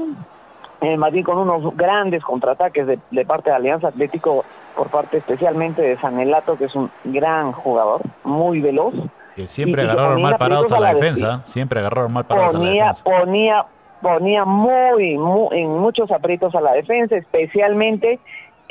Eh, 0.82 0.98
Madrid 0.98 1.24
con 1.24 1.38
unos 1.38 1.78
grandes 1.78 2.24
contraataques 2.24 2.88
de, 2.88 3.00
de 3.12 3.26
parte 3.26 3.52
de 3.52 3.56
Alianza 3.56 3.90
Atlético 3.90 4.44
por 4.76 4.90
parte 4.90 5.18
especialmente 5.18 5.82
de 5.82 6.00
Sanelato, 6.00 6.58
que 6.58 6.66
es 6.66 6.76
un 6.76 6.90
gran 7.04 7.52
jugador, 7.52 8.02
muy 8.24 8.62
veloz. 8.62 8.94
Que 9.36 9.48
siempre 9.48 9.84
agarraron 9.84 10.22
mal 10.22 10.38
parados 10.38 10.72
a 10.72 10.80
la, 10.80 10.94
defensa, 10.94 11.42
siempre 11.46 11.80
agarraron 11.80 12.12
mal 12.14 12.26
parados 12.26 12.54
ponía, 12.54 12.70
a 12.70 12.86
la 12.86 12.92
defensa. 12.92 13.04
Ponía, 13.04 13.66
ponía 14.02 14.46
muy, 14.46 15.14
en 15.52 15.70
muchos 15.70 16.12
aprietos 16.12 16.54
a 16.56 16.62
la 16.62 16.74
defensa, 16.74 17.16
especialmente 17.16 18.20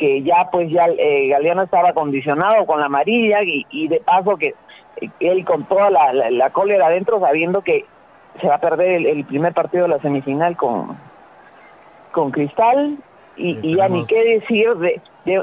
que 0.00 0.22
ya 0.22 0.48
pues 0.50 0.70
ya 0.70 0.86
eh, 0.96 1.28
Galeano 1.28 1.62
estaba 1.62 1.92
condicionado 1.92 2.64
con 2.64 2.80
la 2.80 2.86
amarilla 2.86 3.40
y, 3.42 3.86
de 3.86 4.00
paso 4.00 4.38
que 4.38 4.54
él 5.20 5.44
con 5.44 5.64
toda 5.64 5.90
la, 5.90 6.50
cólera 6.50 6.86
adentro 6.86 7.20
sabiendo 7.20 7.60
que 7.60 7.84
se 8.40 8.48
va 8.48 8.54
a 8.54 8.60
perder 8.60 9.06
el, 9.06 9.26
primer 9.26 9.52
partido 9.52 9.82
de 9.82 9.90
la 9.90 10.00
semifinal 10.00 10.56
con, 10.56 10.96
con 12.12 12.30
Cristal 12.30 12.96
y, 13.36 13.58
y 13.60 13.76
ya 13.76 13.90
ni 13.90 14.06
qué 14.06 14.40
decir 14.40 14.74
de, 14.76 15.02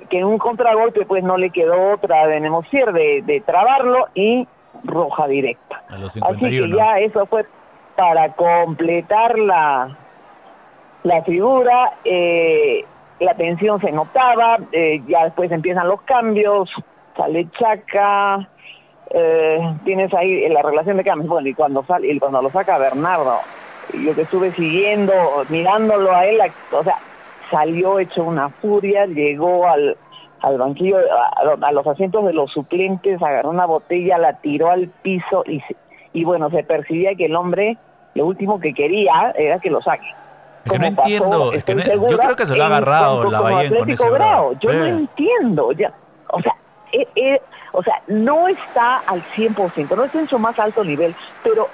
que 0.10 0.17
en 0.17 0.26
un 0.26 0.39
contragolpe 0.39 1.06
pues 1.06 1.24
no 1.24 1.38
le 1.38 1.52
quedó 1.52 1.93
otra 1.93 2.26
de 2.26 2.39
Nemocier 2.39 2.93
de, 2.93 3.22
de 3.22 3.41
trabarlo 3.41 4.08
y 4.15 4.48
roja 4.84 5.28
directa. 5.28 5.84
Así 5.88 6.20
que 6.50 6.67
ya 6.76 7.00
eso 7.00 7.28
fue 7.28 7.46
para 7.96 8.34
completar 8.34 9.38
la, 9.38 9.96
la 11.04 11.24
figura, 11.24 11.93
eh, 12.04 12.86
la 13.19 13.34
tensión 13.36 13.80
se 13.82 13.91
notaba, 13.91 14.58
eh, 14.71 15.01
ya 15.08 15.25
después 15.25 15.51
empiezan 15.51 15.88
los 15.88 16.01
cambios, 16.03 16.69
sale 17.15 17.47
Chaca, 17.58 18.47
eh, 19.10 19.60
tienes 19.86 20.13
ahí 20.13 20.47
la 20.49 20.62
relación 20.62 20.97
de 20.97 21.03
cambios, 21.03 21.30
bueno, 21.30 21.47
y 21.47 21.53
cuando 21.53 21.84
sale, 21.86 22.12
y 22.12 22.19
cuando 22.19 22.41
lo 22.41 22.49
saca 22.51 22.77
Bernardo, 22.77 23.39
yo 23.93 24.13
que 24.13 24.21
estuve 24.21 24.51
siguiendo, 24.53 25.13
mirándolo 25.49 26.12
a 26.12 26.25
él, 26.25 26.39
o 26.71 26.84
sea, 26.84 26.97
salió 27.49 27.99
hecho 27.99 28.23
una 28.23 28.49
furia, 28.49 29.06
llegó 29.06 29.67
al, 29.67 29.97
al 30.41 30.58
banquillo, 30.58 30.97
a, 30.97 31.71
los 31.71 31.88
asientos 31.88 32.25
de 32.25 32.34
los 32.34 32.51
suplentes, 32.51 33.21
agarró 33.21 33.49
una 33.49 33.65
botella, 33.65 34.17
la 34.17 34.34
tiró 34.34 34.69
al 34.69 34.89
piso 35.01 35.43
y, 35.47 35.63
y 36.13 36.23
bueno, 36.23 36.49
se 36.49 36.63
percibía 36.63 37.15
que 37.15 37.25
el 37.25 37.36
hombre 37.36 37.77
lo 38.13 38.26
último 38.26 38.59
que 38.59 38.74
quería 38.74 39.34
era 39.38 39.59
que 39.59 39.70
lo 39.70 39.82
saque. 39.82 40.07
Es 40.68 40.72
que 40.72 40.80
no 40.80 40.86
entiendo, 40.86 41.53
es 41.53 41.63
que 41.63 41.76
yo 41.76 42.18
creo 42.18 42.36
que 42.36 42.45
se 42.45 42.55
lo 42.55 42.63
ha 42.63 42.68
agarrado 42.68 43.30
la 43.30 43.41
Bahía 43.41 43.70
con 43.76 43.89
ese 43.89 44.09
grado. 44.09 44.53
Yo 44.59 44.74
no 44.74 44.86
entiendo, 44.86 45.72
ya, 45.72 45.93
o 46.30 46.41
sea, 46.41 46.55
eh, 46.91 47.07
eh, 47.15 47.41
o 47.74 47.84
sea, 47.84 48.01
no 48.07 48.47
está 48.47 48.97
al 49.07 49.24
100%, 49.36 49.95
no 49.95 50.05
está 50.05 50.20
en 50.20 50.28
su 50.28 50.39
más 50.39 50.57
alto 50.59 50.84
nivel, 50.84 51.15
pero 51.43 51.70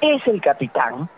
es 0.00 0.26
el 0.26 0.40
capitán, 0.40 1.08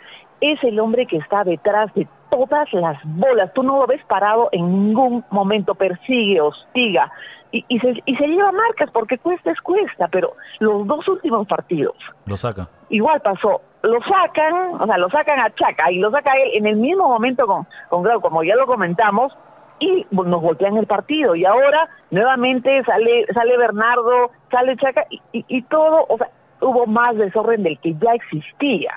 es 0.41 0.63
el 0.65 0.79
hombre 0.81 1.07
que 1.07 1.19
está 1.19 1.45
detrás 1.45 1.93
de 1.95 2.07
todas 2.31 2.73
las 2.73 2.99
bolas. 3.05 3.53
Tú 3.53 3.63
no 3.63 3.79
lo 3.79 3.87
ves 3.87 4.03
parado 4.07 4.49
en 4.53 4.87
ningún 4.87 5.25
momento, 5.31 5.75
persigue, 5.75 6.41
hostiga 6.41 7.11
y, 7.53 7.65
y, 7.69 7.79
se, 7.81 7.95
y 8.05 8.17
se 8.17 8.27
lleva 8.27 8.53
marcas 8.53 8.91
porque 8.93 9.19
cuesta 9.19 9.51
es 9.51 9.61
cuesta, 9.61 10.09
pero 10.09 10.35
los 10.61 10.87
dos 10.87 11.07
últimos 11.09 11.47
partidos. 11.47 11.97
Lo 12.27 12.37
saca. 12.37 12.69
Igual 12.89 13.21
pasó, 13.21 13.61
lo 13.83 13.99
sacan, 14.03 14.81
o 14.81 14.87
sea, 14.87 14.99
lo 14.99 15.11
sacan 15.11 15.41
a 15.41 15.51
Chaca 15.55 15.91
y 15.91 15.99
lo 15.99 16.11
saca 16.11 16.33
él 16.35 16.51
en 16.55 16.67
el 16.67 16.77
mismo 16.77 17.09
momento 17.09 17.47
con, 17.47 17.67
con 17.89 18.03
Grau, 18.03 18.21
como 18.21 18.43
ya 18.43 18.55
lo 18.57 18.67
comentamos, 18.67 19.33
y 19.79 20.07
nos 20.11 20.43
voltean 20.43 20.77
el 20.77 20.87
partido. 20.87 21.35
Y 21.35 21.45
ahora 21.45 21.89
nuevamente 22.11 22.85
sale, 22.85 23.27
sale 23.33 23.57
Bernardo, 23.57 24.31
sale 24.51 24.77
Chaca 24.77 25.05
y, 25.11 25.21
y, 25.33 25.45
y 25.49 25.63
todo, 25.63 26.05
o 26.09 26.19
sea, 26.19 26.29
hubo 26.61 26.87
más 26.87 27.17
desorden 27.17 27.63
del 27.63 27.79
que 27.79 27.95
ya 27.95 28.13
existía. 28.13 28.95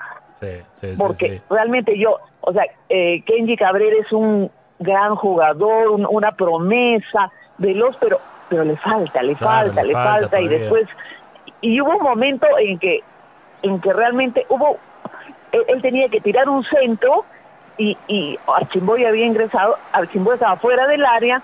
Porque 0.98 1.40
realmente 1.48 1.98
yo, 1.98 2.18
o 2.42 2.52
sea, 2.52 2.64
eh, 2.88 3.22
Kenji 3.24 3.56
Cabrera 3.56 3.96
es 3.98 4.12
un 4.12 4.50
gran 4.78 5.16
jugador, 5.16 5.90
una 5.90 6.32
promesa 6.32 7.32
veloz, 7.58 7.96
pero 8.00 8.20
pero 8.48 8.64
le 8.64 8.76
falta, 8.76 9.22
le 9.22 9.36
falta, 9.36 9.82
le 9.82 9.92
falta, 9.92 10.40
y 10.40 10.48
después 10.48 10.86
y 11.60 11.80
hubo 11.80 11.96
un 11.96 12.02
momento 12.02 12.46
en 12.58 12.78
que, 12.78 13.02
en 13.62 13.80
que 13.80 13.92
realmente 13.92 14.44
hubo, 14.50 14.78
él, 15.52 15.80
tenía 15.80 16.08
que 16.10 16.20
tirar 16.20 16.48
un 16.48 16.62
centro 16.64 17.24
y, 17.78 17.96
y 18.06 18.38
Archimboy 18.46 19.04
había 19.04 19.24
ingresado, 19.24 19.78
Archimboy 19.92 20.34
estaba 20.34 20.56
fuera 20.56 20.86
del 20.86 21.04
área, 21.04 21.42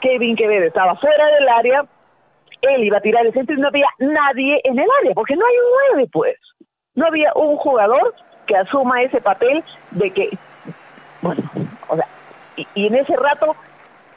Kevin 0.00 0.36
Quevedo 0.36 0.66
estaba 0.66 0.96
fuera 0.96 1.26
del 1.26 1.48
área, 1.48 1.84
él 2.60 2.84
iba 2.84 2.98
a 2.98 3.00
tirar 3.00 3.24
el 3.24 3.32
centro 3.32 3.56
y 3.56 3.60
no 3.60 3.68
había 3.68 3.88
nadie 3.98 4.60
en 4.64 4.78
el 4.78 4.88
área, 5.00 5.14
porque 5.14 5.34
no 5.34 5.46
hay 5.46 5.54
un 5.54 5.96
nueve, 5.96 6.10
pues. 6.12 6.36
No 6.94 7.06
había 7.06 7.32
un 7.34 7.56
jugador 7.56 8.14
que 8.46 8.56
asuma 8.56 9.02
ese 9.02 9.20
papel 9.20 9.64
de 9.92 10.10
que, 10.10 10.38
bueno, 11.22 11.42
o 11.88 11.96
sea, 11.96 12.06
y, 12.56 12.86
en 12.86 12.94
ese 12.96 13.16
rato 13.16 13.56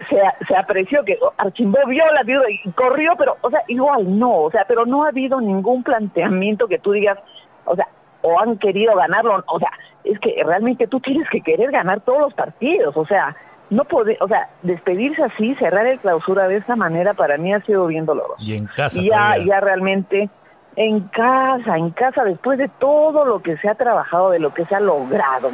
se, 0.10 0.46
se 0.48 0.56
apreció 0.56 1.04
que 1.04 1.18
Archimbó 1.38 1.80
vio 1.88 2.04
la 2.14 2.24
viuda 2.24 2.46
y 2.50 2.70
corrió, 2.72 3.14
pero, 3.18 3.38
o 3.42 3.50
sea, 3.50 3.62
igual 3.68 4.18
no, 4.18 4.44
o 4.44 4.52
sea, 4.52 4.66
pero 4.68 4.86
no 4.86 5.04
ha 5.04 5.10
habido 5.10 5.40
ningún 5.42 5.84
planteamiento 5.84 6.68
que 6.68 6.80
tú 6.80 6.92
digas, 6.92 7.18
o 7.66 7.76
sea, 7.76 7.88
o 8.22 8.40
han 8.40 8.58
querido 8.58 8.96
ganarlo, 8.96 9.44
o 9.48 9.60
sea, 9.60 9.70
es 10.04 10.20
que 10.20 10.42
realmente 10.44 10.88
tú 10.88 11.00
tienes 11.00 11.30
que 11.30 11.42
querer 11.42 11.72
ganar 11.72 12.02
todos 12.02 12.20
los 12.20 12.34
partidos, 12.34 12.96
o 12.98 13.06
sea, 13.06 13.36
no 13.70 13.84
puede, 13.86 14.18
o 14.22 14.28
sea, 14.28 14.50
despedirse 14.62 15.24
así, 15.24 15.56
cerrar 15.56 15.88
el 15.88 16.00
clausura 16.00 16.48
de 16.48 16.58
esta 16.58 16.76
manera 16.76 17.14
para 17.14 17.38
mí 17.38 17.54
ha 17.54 17.62
sido 17.62 17.88
bien 17.88 18.06
doloroso. 18.06 18.36
Y 18.40 18.56
en 18.56 18.68
casa. 18.68 19.02
ya, 19.02 19.38
ya 19.44 19.60
realmente 19.60 20.30
en 20.76 21.02
casa, 21.08 21.78
en 21.78 21.92
casa, 21.92 22.24
después 22.24 22.58
de 22.58 22.70
todo 22.80 23.26
lo 23.26 23.42
que 23.42 23.58
se 23.58 23.70
ha 23.70 23.76
trabajado, 23.76 24.32
de 24.32 24.40
lo 24.40 24.54
que 24.54 24.66
se 24.66 24.76
ha 24.76 24.80
logrado, 24.80 25.52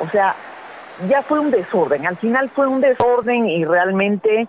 o 0.00 0.08
sea, 0.08 0.34
ya 1.08 1.22
fue 1.22 1.40
un 1.40 1.50
desorden, 1.50 2.06
al 2.06 2.16
final 2.18 2.50
fue 2.50 2.66
un 2.66 2.80
desorden 2.80 3.48
y 3.48 3.64
realmente 3.64 4.48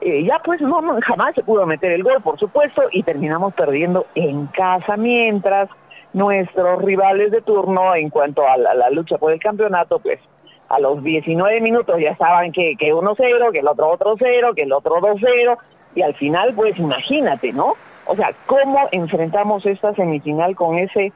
eh, 0.00 0.24
ya 0.24 0.40
pues 0.44 0.60
no, 0.60 0.82
jamás 1.02 1.34
se 1.34 1.42
pudo 1.42 1.66
meter 1.66 1.92
el 1.92 2.02
gol, 2.02 2.20
por 2.22 2.38
supuesto, 2.38 2.82
y 2.92 3.02
terminamos 3.02 3.54
perdiendo 3.54 4.06
en 4.14 4.46
casa 4.48 4.96
mientras 4.96 5.68
nuestros 6.12 6.82
rivales 6.82 7.30
de 7.32 7.42
turno 7.42 7.94
en 7.94 8.10
cuanto 8.10 8.46
a 8.46 8.56
la, 8.56 8.90
lucha 8.90 9.18
por 9.18 9.32
el 9.32 9.40
campeonato, 9.40 9.98
pues 9.98 10.20
a 10.68 10.78
los 10.78 11.02
19 11.02 11.60
minutos 11.60 11.96
ya 12.00 12.10
estaban 12.10 12.52
que, 12.52 12.74
que 12.78 12.92
1-0, 12.92 13.52
que 13.52 13.58
el 13.58 13.68
otro 13.68 13.90
otro 13.90 14.14
0, 14.18 14.52
que 14.54 14.62
el 14.62 14.72
otro 14.72 14.96
2-0, 14.96 15.58
y 15.94 16.02
al 16.02 16.14
final 16.14 16.54
pues 16.54 16.78
imagínate, 16.78 17.52
¿no? 17.52 17.74
O 18.06 18.14
sea, 18.14 18.32
¿cómo 18.46 18.88
enfrentamos 18.92 19.64
esta 19.66 19.94
semifinal 19.94 20.54
con 20.54 20.78
ese 20.78 21.12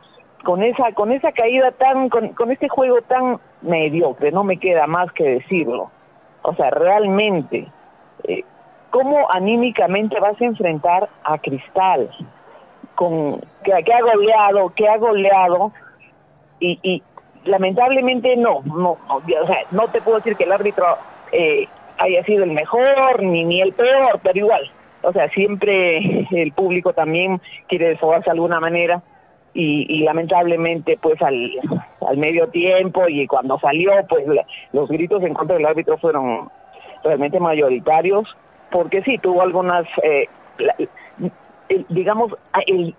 con 0.48 0.62
esa 0.62 0.92
con 0.92 1.12
esa 1.12 1.30
caída 1.32 1.72
tan 1.72 2.08
con, 2.08 2.30
con 2.30 2.50
este 2.50 2.70
juego 2.70 3.02
tan 3.02 3.38
mediocre? 3.60 4.32
No 4.32 4.44
me 4.44 4.56
queda 4.56 4.86
más 4.86 5.12
que 5.12 5.24
decirlo. 5.24 5.90
O 6.40 6.54
sea, 6.54 6.70
realmente 6.70 7.68
eh, 8.24 8.44
¿cómo 8.88 9.30
anímicamente 9.30 10.18
vas 10.18 10.40
a 10.40 10.44
enfrentar 10.46 11.10
a 11.22 11.36
Cristal 11.36 12.08
con 12.94 13.42
que, 13.62 13.74
ha 13.74 14.00
goleado, 14.00 14.72
que 14.74 14.88
ha 14.88 14.96
goleado 14.96 15.70
y, 16.60 16.78
y 16.82 17.02
lamentablemente 17.44 18.34
no, 18.38 18.62
no, 18.64 18.92
o 19.06 19.46
sea, 19.46 19.58
no 19.70 19.88
te 19.88 20.00
puedo 20.00 20.16
decir 20.16 20.34
que 20.36 20.44
el 20.44 20.52
árbitro 20.52 20.96
eh, 21.30 21.68
haya 21.98 22.24
sido 22.24 22.44
el 22.44 22.52
mejor 22.52 23.22
ni 23.22 23.44
ni 23.44 23.60
el 23.60 23.74
peor, 23.74 24.18
pero 24.22 24.38
igual 24.38 24.62
o 25.02 25.12
sea, 25.12 25.28
siempre 25.28 26.26
el 26.30 26.52
público 26.52 26.94
también 26.94 27.38
quiere 27.66 27.90
desfogarse 27.90 28.30
de 28.30 28.30
alguna 28.30 28.60
manera 28.60 29.02
y, 29.60 30.04
lamentablemente 30.04 30.98
pues 31.02 31.20
al, 31.20 31.50
al 32.08 32.16
medio 32.16 32.46
tiempo 32.48 33.08
y 33.08 33.26
cuando 33.26 33.58
salió 33.58 33.90
pues 34.08 34.24
los 34.72 34.88
gritos 34.88 35.22
en 35.24 35.34
contra 35.34 35.56
del 35.56 35.66
árbitro 35.66 35.98
fueron 35.98 36.48
realmente 37.02 37.40
mayoritarios 37.40 38.36
porque 38.70 39.02
sí 39.02 39.18
tuvo 39.18 39.42
algunas 39.42 39.84
eh, 40.04 40.28
digamos 41.88 42.32
el, 42.66 42.94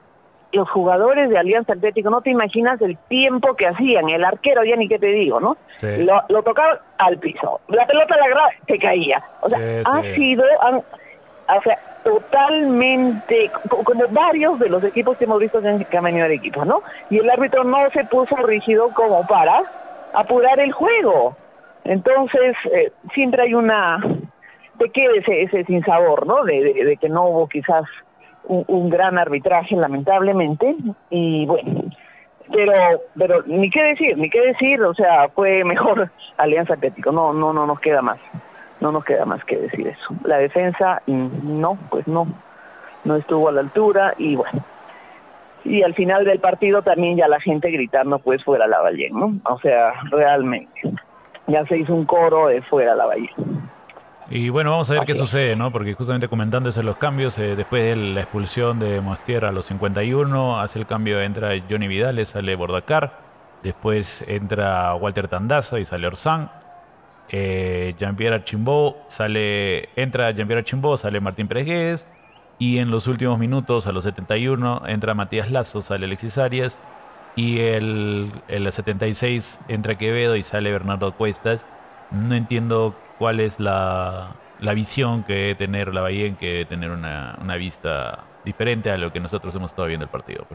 los 0.51 0.70
jugadores 0.70 1.30
de 1.30 1.38
Alianza 1.38 1.74
Atlético, 1.74 2.10
no 2.10 2.22
te 2.22 2.32
imaginas 2.32 2.82
el 2.82 2.97
tiempo 3.07 3.55
que 3.55 3.68
hacían, 3.68 4.10
el 4.10 4.26
arquero 4.26 4.64
ya 4.66 4.76
ni 4.76 4.88
qué 4.89 4.99
te 4.99 5.07
digo, 5.07 5.39
¿no? 5.39 5.57
Lo, 5.82 6.22
lo 6.28 6.43
tocaban 6.43 6.80
al 6.97 7.20
piso, 7.20 7.62
la 7.68 7.86
pelota 7.86 8.18
la 8.18 8.28
grada 8.28 8.49
se 8.68 8.80
caía. 8.80 9.24
O 9.41 9.49
sea, 9.49 9.60
ha 9.86 10.01
sido, 10.16 10.43
o 10.43 11.62
sea, 11.62 11.80
totalmente, 12.04 13.52
como 13.68 14.08
varios 14.10 14.60
de 14.60 14.70
los 14.70 14.84
equipos 14.84 15.18
que 15.18 15.26
hemos 15.26 15.39
visto 15.39 15.62
que 15.62 15.97
han 15.97 16.04
venido 16.04 16.26
al 16.26 16.32
equipo, 16.32 16.66
¿no? 16.66 16.82
Y 17.10 17.18
el 17.18 17.30
árbitro 17.30 17.64
no 17.64 17.78
se 17.93 18.04
puso 18.06 18.36
rígido 18.38 18.89
como 18.93 19.26
para 19.28 19.64
apurar 20.14 20.60
el 20.60 20.72
juego. 20.72 21.36
Entonces, 21.84 22.56
eh, 22.72 22.91
siempre 23.14 23.43
hay 23.43 23.54
una, 23.54 24.00
de 24.76 24.89
qué 24.91 25.06
ese, 25.18 25.43
ese 25.43 25.64
sinsabor, 25.66 26.26
¿no? 26.26 26.43
De, 26.43 26.97
que 27.00 27.10
no 27.10 27.26
hubo 27.28 27.47
quizás 27.47 27.84
un, 28.45 28.89
gran 28.89 29.18
arbitraje, 29.18 29.76
lamentablemente, 29.76 30.76
y 31.10 31.45
bueno, 31.45 31.84
pero 32.52 32.74
pero 33.16 33.43
ni 33.45 33.70
qué 33.70 33.84
decir, 33.84 34.18
ni 34.18 34.30
qué 34.30 34.41
decir, 34.41 34.82
o 34.82 34.93
sea, 34.95 35.30
fue 35.30 35.64
mejor 35.64 36.10
Alianza 36.38 36.74
Atlético, 36.74 37.12
no, 37.12 37.32
no, 37.34 37.54
no 37.54 37.68
nos 37.68 37.80
queda 37.80 38.02
más 38.02 38.20
no 38.80 38.92
nos 38.92 39.04
queda 39.04 39.26
más 39.26 39.44
que 39.46 39.58
decir 39.58 39.88
eso. 39.88 40.16
La 40.24 40.38
defensa, 40.38 41.02
mm, 41.06 41.60
no, 41.60 41.78
pues 41.90 42.08
no, 42.08 42.28
no 43.04 43.16
estuvo 43.16 43.50
a 43.50 43.52
la 43.52 43.62
altura 43.62 44.14
y 44.18 44.36
bueno. 44.36 44.64
Y 45.66 45.84
al 45.84 45.94
final 45.94 46.24
del 46.24 46.40
partido 46.40 46.82
también 46.82 47.18
ya 47.18 47.28
la 47.28 47.40
gente 47.42 47.70
gritando 47.70 48.20
pues 48.20 48.44
fuera 48.44 48.66
la 48.68 48.80
ballena, 48.80 49.20
¿no? 49.20 49.40
O 49.44 49.60
sea, 49.60 49.94
realmente. 50.10 50.72
Ya 51.48 51.66
se 51.66 51.78
hizo 51.78 51.94
un 51.94 52.06
coro 52.06 52.48
de 52.48 52.62
fuera 52.62 52.96
la 52.96 53.06
ballena. 53.06 53.36
Y 54.32 54.50
bueno, 54.50 54.70
vamos 54.70 54.92
a 54.92 54.94
ver 54.94 55.06
qué 55.06 55.16
sucede, 55.16 55.56
¿no? 55.56 55.72
Porque 55.72 55.94
justamente 55.94 56.28
comentando 56.28 56.70
eso 56.70 56.84
los 56.84 56.98
cambios, 56.98 57.40
eh, 57.40 57.56
después 57.56 57.84
de 57.84 57.96
la 57.96 58.22
expulsión 58.22 58.78
de 58.78 59.02
Mostier 59.02 59.44
a 59.44 59.52
los 59.52 59.66
51, 59.66 60.60
hace 60.60 60.78
el 60.78 60.86
cambio, 60.86 61.20
entra 61.20 61.50
Johnny 61.68 61.88
Vidal, 61.88 62.24
sale 62.28 62.56
Bordacar, 62.56 63.12
después 63.64 64.24
entra 64.28 64.94
Walter 64.94 65.28
Tandazo 65.28 65.80
y 65.80 65.86
sale 65.86 66.06
Orsán, 66.06 66.52
eh, 67.30 67.94
Jean-Pierre 67.98 68.44
sale, 69.08 69.90
entra 69.96 70.32
Jean-Pierre 70.32 70.60
Archimbó, 70.60 70.98
sale 70.98 71.20
Martín 71.20 71.48
Pérez 71.48 72.08
y 72.60 72.80
en 72.80 72.92
los 72.92 73.08
últimos 73.08 73.40
minutos, 73.40 73.88
a 73.88 73.94
los 73.94 74.04
71, 74.04 74.84
entra 74.88 75.14
Matías 75.14 75.50
Lazo, 75.50 75.80
sale 75.80 76.06
Alexis 76.06 76.38
Arias, 76.38 76.78
y 77.36 77.60
el, 77.60 78.32
el 78.50 78.70
76 78.70 79.62
entra 79.70 79.98
Quevedo 79.98 80.36
y 80.36 80.44
sale 80.44 80.72
Bernardo 80.72 81.16
Cuestas. 81.16 81.66
No 82.12 82.36
entiendo 82.36 82.96
cuál 83.18 83.40
es 83.40 83.62
la, 83.62 84.36
la 84.60 84.74
visión 84.74 85.24
que 85.24 85.34
debe 85.34 85.56
tener 85.56 85.94
la 85.94 86.02
Bahía, 86.02 86.36
que 86.36 86.48
debe 86.48 86.66
tener 86.66 86.92
una, 86.92 87.38
una, 87.42 87.56
vista 87.56 88.26
diferente 88.44 88.92
a 88.92 88.98
lo 88.98 89.14
que 89.14 89.22
nosotros 89.22 89.56
hemos 89.56 89.72
estado 89.72 89.88
viendo 89.88 90.04
el 90.04 90.10
partido. 90.12 90.46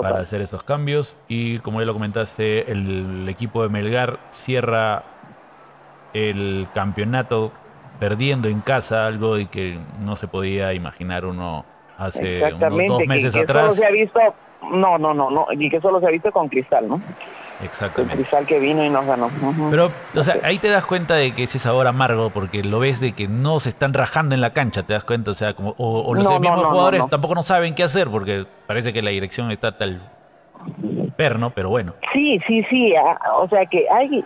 Para 0.00 0.20
hacer 0.20 0.40
esos 0.40 0.62
cambios. 0.62 1.16
Y 1.28 1.58
como 1.58 1.80
ya 1.80 1.86
lo 1.86 1.92
comentaste, 1.92 2.70
el 2.72 3.28
equipo 3.28 3.62
de 3.62 3.68
Melgar 3.68 4.18
cierra 4.30 5.02
el 6.14 6.66
campeonato 6.74 7.52
perdiendo 8.00 8.48
en 8.48 8.60
casa, 8.60 9.06
algo 9.06 9.36
de 9.36 9.46
que 9.46 9.78
no 10.04 10.16
se 10.16 10.26
podía 10.26 10.74
imaginar 10.74 11.24
uno 11.24 11.64
hace 11.98 12.42
unos 12.54 12.86
dos 12.88 13.06
meses 13.06 13.36
atrás. 13.36 13.62
Solo 13.62 13.74
se 13.74 13.86
ha 13.86 13.90
visto, 13.90 14.20
no, 14.72 14.98
no, 14.98 15.14
no, 15.14 15.30
no, 15.30 15.46
y 15.52 15.70
que 15.70 15.80
solo 15.80 16.00
se 16.00 16.06
ha 16.06 16.10
visto 16.10 16.32
con 16.32 16.48
Cristal, 16.48 16.88
¿no? 16.88 17.00
Exactamente. 17.62 18.14
El 18.14 18.20
Cristal 18.20 18.46
que 18.46 18.58
vino 18.58 18.84
y 18.84 18.90
nos 18.90 19.06
ganó. 19.06 19.30
Pero, 19.70 19.90
o 20.16 20.22
sea, 20.22 20.36
ahí 20.42 20.58
te 20.58 20.68
das 20.68 20.84
cuenta 20.84 21.14
de 21.14 21.34
que 21.34 21.44
ese 21.44 21.58
sabor 21.58 21.86
amargo, 21.86 22.30
porque 22.30 22.62
lo 22.62 22.80
ves 22.80 23.00
de 23.00 23.12
que 23.12 23.28
no 23.28 23.60
se 23.60 23.68
están 23.68 23.94
rajando 23.94 24.34
en 24.34 24.40
la 24.40 24.52
cancha, 24.52 24.82
te 24.82 24.94
das 24.94 25.04
cuenta, 25.04 25.30
o 25.30 25.34
sea, 25.34 25.54
como, 25.54 25.74
o, 25.78 26.14
los 26.14 26.28
mismos 26.40 26.66
jugadores 26.66 27.06
tampoco 27.08 27.34
no 27.34 27.42
saben 27.42 27.74
qué 27.74 27.84
hacer, 27.84 28.08
porque 28.08 28.46
parece 28.66 28.92
que 28.92 29.02
la 29.02 29.10
dirección 29.10 29.50
está 29.50 29.76
tal 29.78 30.02
perno, 31.16 31.50
pero 31.50 31.68
bueno. 31.68 31.94
Sí, 32.12 32.40
sí, 32.46 32.64
sí, 32.70 32.94
o 33.36 33.48
sea 33.48 33.66
que 33.66 33.86
hay, 33.90 34.24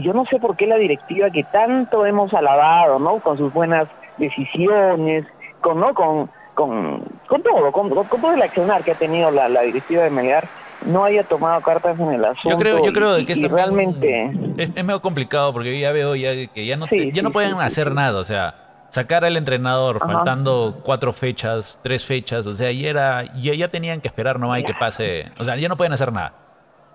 yo 0.00 0.12
no 0.12 0.24
sé 0.26 0.38
por 0.38 0.56
qué 0.56 0.66
la 0.66 0.76
directiva 0.76 1.30
que 1.30 1.44
tanto 1.44 2.06
hemos 2.06 2.32
alabado, 2.34 2.98
¿no? 2.98 3.20
Con 3.20 3.38
sus 3.38 3.52
buenas 3.52 3.88
decisiones, 4.18 5.24
con, 5.60 5.80
¿no? 5.80 5.94
Con, 5.94 6.30
con, 6.54 7.02
con 7.26 7.42
todo, 7.42 7.72
con, 7.72 7.90
todo 7.90 8.34
el 8.34 8.42
accionar 8.42 8.84
que 8.84 8.92
ha 8.92 8.96
tenido 8.96 9.30
la, 9.30 9.48
la 9.48 9.62
directiva 9.62 10.02
de 10.02 10.10
Melgar, 10.10 10.48
no 10.86 11.04
haya 11.04 11.22
tomado 11.24 11.60
cartas 11.62 11.98
en 11.98 12.12
el 12.12 12.24
asunto. 12.24 12.50
Yo 12.50 12.58
creo, 12.58 12.84
yo 12.84 12.92
creo 12.92 13.24
que 13.24 13.34
realmente 13.48 14.30
es, 14.56 14.74
medio 14.74 15.00
complicado 15.00 15.52
porque 15.52 15.78
ya 15.78 15.92
veo 15.92 16.14
ya 16.14 16.46
que 16.52 16.66
ya 16.66 16.76
no, 16.76 16.86
ya 16.90 17.22
no 17.22 17.30
pueden 17.30 17.60
hacer 17.60 17.92
nada, 17.92 18.18
o 18.18 18.24
sea, 18.24 18.86
sacar 18.88 19.24
al 19.24 19.36
entrenador 19.36 19.98
faltando 19.98 20.80
cuatro 20.82 21.12
fechas, 21.12 21.78
tres 21.82 22.04
fechas, 22.04 22.46
o 22.46 22.52
sea, 22.52 22.70
ya, 22.72 22.88
era, 22.90 23.24
ya, 23.36 23.54
ya 23.54 23.68
tenían 23.68 24.00
que 24.00 24.08
esperar 24.08 24.38
nomás 24.38 24.60
y 24.60 24.64
que 24.64 24.74
pase, 24.74 25.32
o 25.38 25.44
sea, 25.44 25.56
ya 25.56 25.68
no 25.68 25.76
pueden 25.76 25.92
hacer 25.92 26.12
nada. 26.12 26.34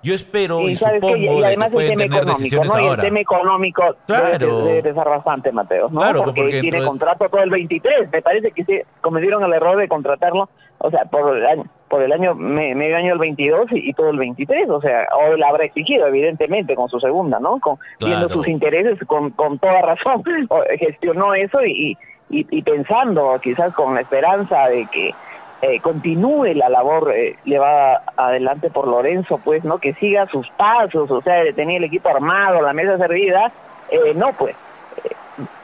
Yo 0.03 0.13
espero 0.13 0.61
y, 0.61 0.75
supongo 0.75 1.15
que, 1.15 1.45
además 1.45 1.71
pueden 1.71 1.97
tener 1.97 2.25
decisiones 2.25 2.71
¿no? 2.73 2.79
ahora. 2.79 3.03
Y 3.03 3.05
el 3.05 3.13
tema 3.13 3.19
económico 3.19 3.95
claro. 4.05 4.63
debe, 4.65 4.93
ser 4.93 5.05
bastante, 5.05 5.51
Mateo, 5.51 5.89
¿no? 5.89 5.99
Claro, 5.99 6.23
porque, 6.23 6.61
tiene 6.61 6.85
contrato 6.85 7.27
todo 7.29 7.41
el 7.41 7.49
23. 7.49 8.11
Me 8.11 8.21
parece 8.21 8.51
que 8.51 8.63
se 8.63 8.85
cometieron 9.01 9.43
el 9.43 9.53
error 9.53 9.75
de 9.75 9.87
contratarlo, 9.87 10.49
o 10.77 10.91
sea, 10.91 11.05
por 11.05 11.35
el 11.35 11.45
año, 11.45 11.63
por 11.89 12.01
el 12.01 12.11
año 12.11 12.35
medio 12.35 12.97
año 12.97 13.09
del 13.09 13.19
22 13.19 13.67
y, 13.71 13.93
todo 13.93 14.09
el 14.09 14.17
23, 14.17 14.69
o 14.69 14.81
sea, 14.81 15.07
o 15.17 15.33
él 15.33 15.43
habrá 15.43 15.65
exigido, 15.65 16.07
evidentemente, 16.07 16.75
con 16.75 16.89
su 16.89 16.99
segunda, 16.99 17.39
¿no? 17.39 17.59
Con, 17.59 17.77
Viendo 17.99 18.29
sus 18.29 18.47
intereses 18.47 18.99
con, 19.07 19.31
con 19.31 19.57
toda 19.59 19.81
razón, 19.81 20.23
gestionó 20.79 21.33
eso 21.33 21.63
y, 21.65 21.97
y, 22.29 22.45
y 22.49 22.61
pensando, 22.61 23.39
quizás 23.41 23.73
con 23.73 23.95
la 23.95 24.01
esperanza 24.01 24.67
de 24.67 24.85
que 24.87 25.13
eh, 25.61 25.79
continúe 25.79 26.53
la 26.53 26.69
labor 26.69 27.11
eh, 27.15 27.35
llevada 27.43 28.03
adelante 28.15 28.69
por 28.69 28.87
Lorenzo, 28.87 29.39
pues, 29.43 29.63
¿no? 29.63 29.79
Que 29.79 29.95
siga 29.95 30.27
sus 30.27 30.47
pasos, 30.51 31.09
o 31.09 31.21
sea, 31.21 31.43
de 31.43 31.53
tener 31.53 31.77
el 31.77 31.85
equipo 31.85 32.09
armado, 32.09 32.61
la 32.61 32.73
mesa 32.73 32.97
servida, 32.99 33.51
eh, 33.89 34.13
no, 34.15 34.33
pues, 34.33 34.55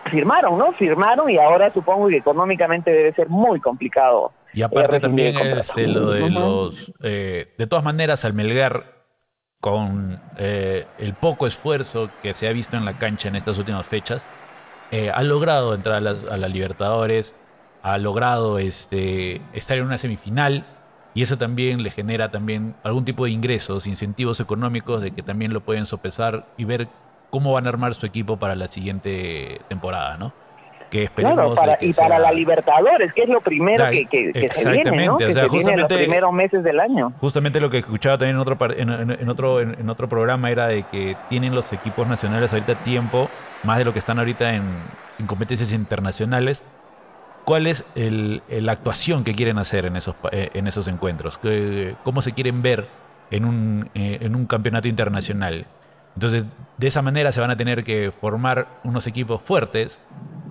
firmaron, 0.09 0.57
¿no? 0.57 0.71
Firmaron 0.73 1.29
y 1.29 1.37
ahora 1.37 1.71
supongo 1.71 2.07
que 2.07 2.17
económicamente 2.17 2.91
debe 2.91 3.13
ser 3.13 3.29
muy 3.29 3.59
complicado. 3.59 4.31
Y 4.53 4.61
aparte 4.61 4.99
también 4.99 5.35
es 5.35 5.75
lo 5.77 6.11
de 6.11 6.29
los, 6.29 6.93
de 7.01 7.67
todas 7.69 7.83
maneras, 7.83 8.23
al 8.25 8.33
Melgar, 8.33 9.03
con 9.59 10.21
el 10.35 11.15
poco 11.17 11.47
esfuerzo 11.47 12.19
que 12.21 12.33
se 12.33 12.47
ha 12.47 12.53
visto 12.53 12.77
en 12.77 12.85
la 12.85 12.97
cancha 12.97 13.29
en 13.29 13.35
estas 13.35 13.57
últimas 13.57 13.87
fechas, 13.87 14.29
ha 15.13 15.23
logrado 15.23 15.73
entrar 15.73 15.95
a 15.97 16.01
las, 16.01 16.23
a 16.23 16.37
las 16.37 16.51
Libertadores, 16.51 17.35
ha 17.81 17.97
logrado 17.97 18.59
este, 18.59 19.49
estar 19.57 19.77
en 19.77 19.85
una 19.85 19.97
semifinal 19.97 20.67
y 21.13 21.21
eso 21.23 21.37
también 21.37 21.83
le 21.83 21.91
genera 21.91 22.31
también 22.31 22.79
algún 22.83 23.05
tipo 23.05 23.25
de 23.25 23.31
ingresos, 23.31 23.87
incentivos 23.87 24.39
económicos 24.39 25.01
de 25.01 25.13
que 25.13 25.23
también 25.23 25.53
lo 25.53 25.65
pueden 25.65 25.85
sopesar 25.85 26.53
y 26.57 26.65
ver 26.65 26.89
cómo 27.29 27.53
van 27.53 27.65
a 27.65 27.69
armar 27.69 27.95
su 27.95 28.05
equipo 28.05 28.39
para 28.39 28.55
la 28.55 28.67
siguiente 28.67 29.65
temporada, 29.69 30.17
¿no? 30.17 30.42
Que 30.93 31.05
esperemos 31.05 31.59
claro, 31.59 31.77
y 31.81 31.91
para 31.91 32.19
la 32.19 32.31
Libertadores, 32.31 33.11
que 33.13 33.23
es 33.23 33.29
lo 33.29 33.41
primero 33.41 33.89
que, 33.89 34.05
que, 34.05 34.49
se 34.49 34.71
viene, 34.71 35.07
¿no? 35.07 35.17
Que 35.17 35.33
se 35.33 35.47
viene 35.49 35.75
los 35.75 35.91
primeros 35.91 36.31
meses 36.31 36.63
del 36.63 36.79
año. 36.79 37.11
Justamente 37.19 37.59
lo 37.59 37.69
que 37.69 37.79
escuchaba 37.79 38.17
también 38.19 38.35
en 38.35 38.41
otro, 38.41 38.57
en, 38.71 39.29
otro, 39.29 39.59
en, 39.59 39.89
otro 39.89 40.07
programa 40.07 40.51
era 40.51 40.67
de 40.67 40.83
que 40.83 41.17
tienen 41.29 41.55
los 41.55 41.73
equipos 41.73 42.07
nacionales 42.07 42.53
ahorita 42.53 42.75
tiempo, 42.75 43.27
más 43.63 43.79
de 43.79 43.85
lo 43.85 43.93
que 43.93 43.97
están 43.97 44.19
ahorita 44.19 44.53
en 44.53 44.63
competencias 45.25 45.73
internacionales, 45.73 46.63
¿Cuál 47.45 47.67
es 47.67 47.83
la 47.95 48.71
actuación 48.71 49.23
que 49.23 49.35
quieren 49.35 49.57
hacer 49.57 49.85
en 49.85 49.97
esos, 49.97 50.15
eh, 50.31 50.49
en 50.53 50.67
esos 50.67 50.87
encuentros? 50.87 51.39
¿Cómo 52.03 52.21
se 52.21 52.31
quieren 52.31 52.61
ver 52.61 52.87
en 53.31 53.45
un, 53.45 53.89
eh, 53.95 54.19
en 54.21 54.35
un 54.35 54.45
campeonato 54.45 54.87
internacional? 54.87 55.65
Entonces, 56.15 56.45
de 56.77 56.87
esa 56.87 57.01
manera 57.01 57.31
se 57.31 57.41
van 57.41 57.51
a 57.51 57.57
tener 57.57 57.83
que 57.83 58.11
formar 58.11 58.67
unos 58.83 59.07
equipos 59.07 59.41
fuertes, 59.41 59.99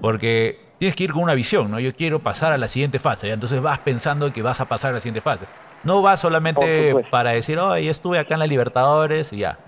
porque 0.00 0.58
tienes 0.78 0.96
que 0.96 1.04
ir 1.04 1.12
con 1.12 1.22
una 1.22 1.34
visión, 1.34 1.70
¿no? 1.70 1.78
Yo 1.78 1.94
quiero 1.94 2.20
pasar 2.20 2.52
a 2.52 2.58
la 2.58 2.68
siguiente 2.68 2.98
fase, 2.98 3.30
entonces 3.30 3.62
vas 3.62 3.78
pensando 3.78 4.32
que 4.32 4.42
vas 4.42 4.60
a 4.60 4.64
pasar 4.64 4.90
a 4.90 4.94
la 4.94 5.00
siguiente 5.00 5.20
fase. 5.20 5.46
No 5.84 6.02
vas 6.02 6.20
solamente 6.20 6.94
para 7.10 7.30
decir, 7.30 7.58
oh, 7.58 7.76
ya 7.76 7.90
estuve 7.90 8.18
acá 8.18 8.34
en 8.34 8.40
la 8.40 8.46
Libertadores 8.46 9.32
y 9.32 9.38
ya. 9.38 9.58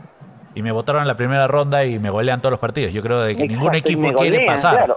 Y 0.54 0.62
me 0.62 0.70
votaron 0.70 1.02
en 1.02 1.08
la 1.08 1.16
primera 1.16 1.48
ronda 1.48 1.84
y 1.84 1.98
me 1.98 2.10
golean 2.10 2.40
todos 2.40 2.52
los 2.52 2.60
partidos. 2.60 2.92
Yo 2.92 3.02
creo 3.02 3.26
que 3.26 3.48
ningún 3.48 3.74
equipo 3.74 4.08
quiere 4.14 4.46
pasar. 4.46 4.96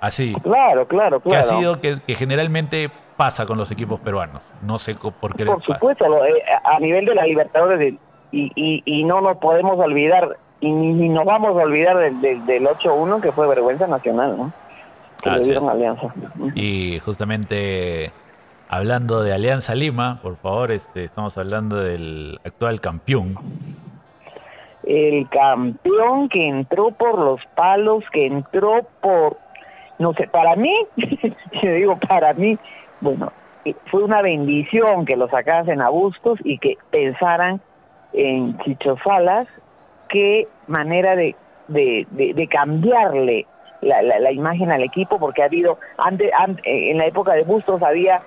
Así. 0.00 0.34
Claro, 0.42 0.86
claro, 0.86 1.20
claro. 1.20 1.22
Que 1.22 1.36
ha 1.36 1.42
sido 1.42 1.80
que, 1.80 2.14
generalmente 2.14 2.90
pasa 3.16 3.46
con 3.46 3.58
los 3.58 3.70
equipos 3.70 3.98
peruanos. 4.00 4.42
No 4.62 4.78
sé 4.78 4.94
por 4.94 5.34
qué. 5.34 5.46
Por 5.46 5.62
supuesto, 5.64 6.04
eh, 6.24 6.42
a 6.64 6.78
nivel 6.78 7.06
de 7.06 7.14
la 7.14 7.24
Libertadores, 7.24 7.94
y, 8.32 8.50
y, 8.54 8.82
y 8.84 9.04
no 9.04 9.20
nos 9.20 9.36
podemos 9.38 9.78
olvidar, 9.78 10.36
y 10.60 10.70
ni, 10.70 11.08
nos 11.08 11.24
vamos 11.24 11.50
a 11.50 11.64
olvidar 11.64 11.98
del, 11.98 12.46
del, 12.46 12.66
8-1, 12.66 13.20
que 13.20 13.32
fue 13.32 13.46
vergüenza 13.48 13.86
nacional, 13.86 14.36
¿no? 14.36 14.52
Que 15.22 15.30
le 15.30 15.40
dieron 15.40 15.68
Alianza. 15.68 16.14
Y 16.54 16.98
justamente 17.00 18.12
hablando 18.68 19.22
de 19.22 19.32
Alianza 19.32 19.74
Lima, 19.74 20.20
por 20.22 20.36
favor, 20.36 20.70
este, 20.70 21.04
estamos 21.04 21.38
hablando 21.38 21.76
del 21.76 22.38
actual 22.44 22.80
campeón. 22.80 23.36
El 24.84 25.28
campeón 25.30 26.28
que 26.28 26.48
entró 26.48 26.90
por 26.92 27.18
los 27.18 27.40
palos, 27.56 28.04
que 28.12 28.26
entró 28.26 28.86
por 29.00 29.38
no 29.98 30.12
sé, 30.14 30.28
para 30.28 30.56
mí, 30.56 30.74
yo 31.62 31.72
digo 31.72 31.98
para 31.98 32.34
mí, 32.34 32.58
bueno, 33.00 33.32
fue 33.90 34.04
una 34.04 34.22
bendición 34.22 35.04
que 35.06 35.16
lo 35.16 35.28
sacasen 35.28 35.80
a 35.80 35.88
Bustos 35.88 36.38
y 36.44 36.58
que 36.58 36.76
pensaran 36.90 37.60
en 38.16 38.58
Chicho 38.58 38.96
Salas, 39.04 39.46
qué 40.08 40.48
manera 40.66 41.14
de, 41.14 41.36
de, 41.68 42.48
cambiarle 42.50 43.46
la, 43.82 44.02
la, 44.02 44.32
imagen 44.32 44.72
al 44.72 44.82
equipo, 44.82 45.18
porque 45.18 45.42
ha 45.42 45.46
habido, 45.46 45.78
antes, 45.98 46.32
eh, 46.64 46.90
en 46.90 46.98
la 46.98 47.06
época 47.06 47.34
de 47.34 47.44
Bustos 47.44 47.82
había 47.82 48.22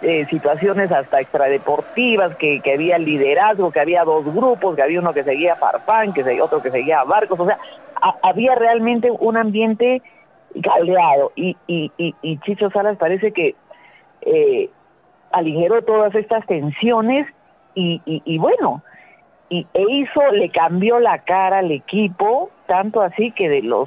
eh, 0.00 0.26
situaciones 0.30 0.90
hasta 0.92 1.20
extradeportivas, 1.20 2.36
que, 2.36 2.60
que 2.60 2.72
había 2.72 2.98
liderazgo, 2.98 3.72
que 3.72 3.80
había 3.80 4.04
dos 4.04 4.24
grupos, 4.24 4.76
que 4.76 4.82
había 4.82 5.00
uno 5.00 5.12
que 5.12 5.24
seguía 5.24 5.54
a 5.54 5.56
Farfán, 5.56 6.12
que 6.12 6.22
seguía, 6.22 6.44
otro 6.44 6.62
que 6.62 6.70
seguía 6.70 7.00
a 7.00 7.04
Barcos, 7.04 7.38
o 7.38 7.46
sea, 7.46 7.58
había 8.22 8.54
realmente 8.54 9.10
un 9.10 9.36
ambiente 9.36 10.02
caldeado 10.60 11.32
y, 11.34 11.56
y, 11.66 11.90
y, 11.96 12.36
Chicho 12.38 12.70
Salas 12.70 12.98
parece 12.98 13.32
que 13.32 13.54
eh, 14.22 14.70
aligeró 15.32 15.82
todas 15.82 16.14
estas 16.14 16.44
tensiones 16.46 17.26
y, 17.74 18.02
y, 18.04 18.38
bueno, 18.38 18.82
y, 19.52 19.66
e 19.74 19.82
hizo, 19.82 20.32
le 20.32 20.48
cambió 20.48 20.98
la 20.98 21.18
cara 21.18 21.58
al 21.58 21.70
equipo, 21.70 22.48
tanto 22.66 23.02
así 23.02 23.32
que 23.32 23.50
de 23.50 23.60
los, 23.60 23.86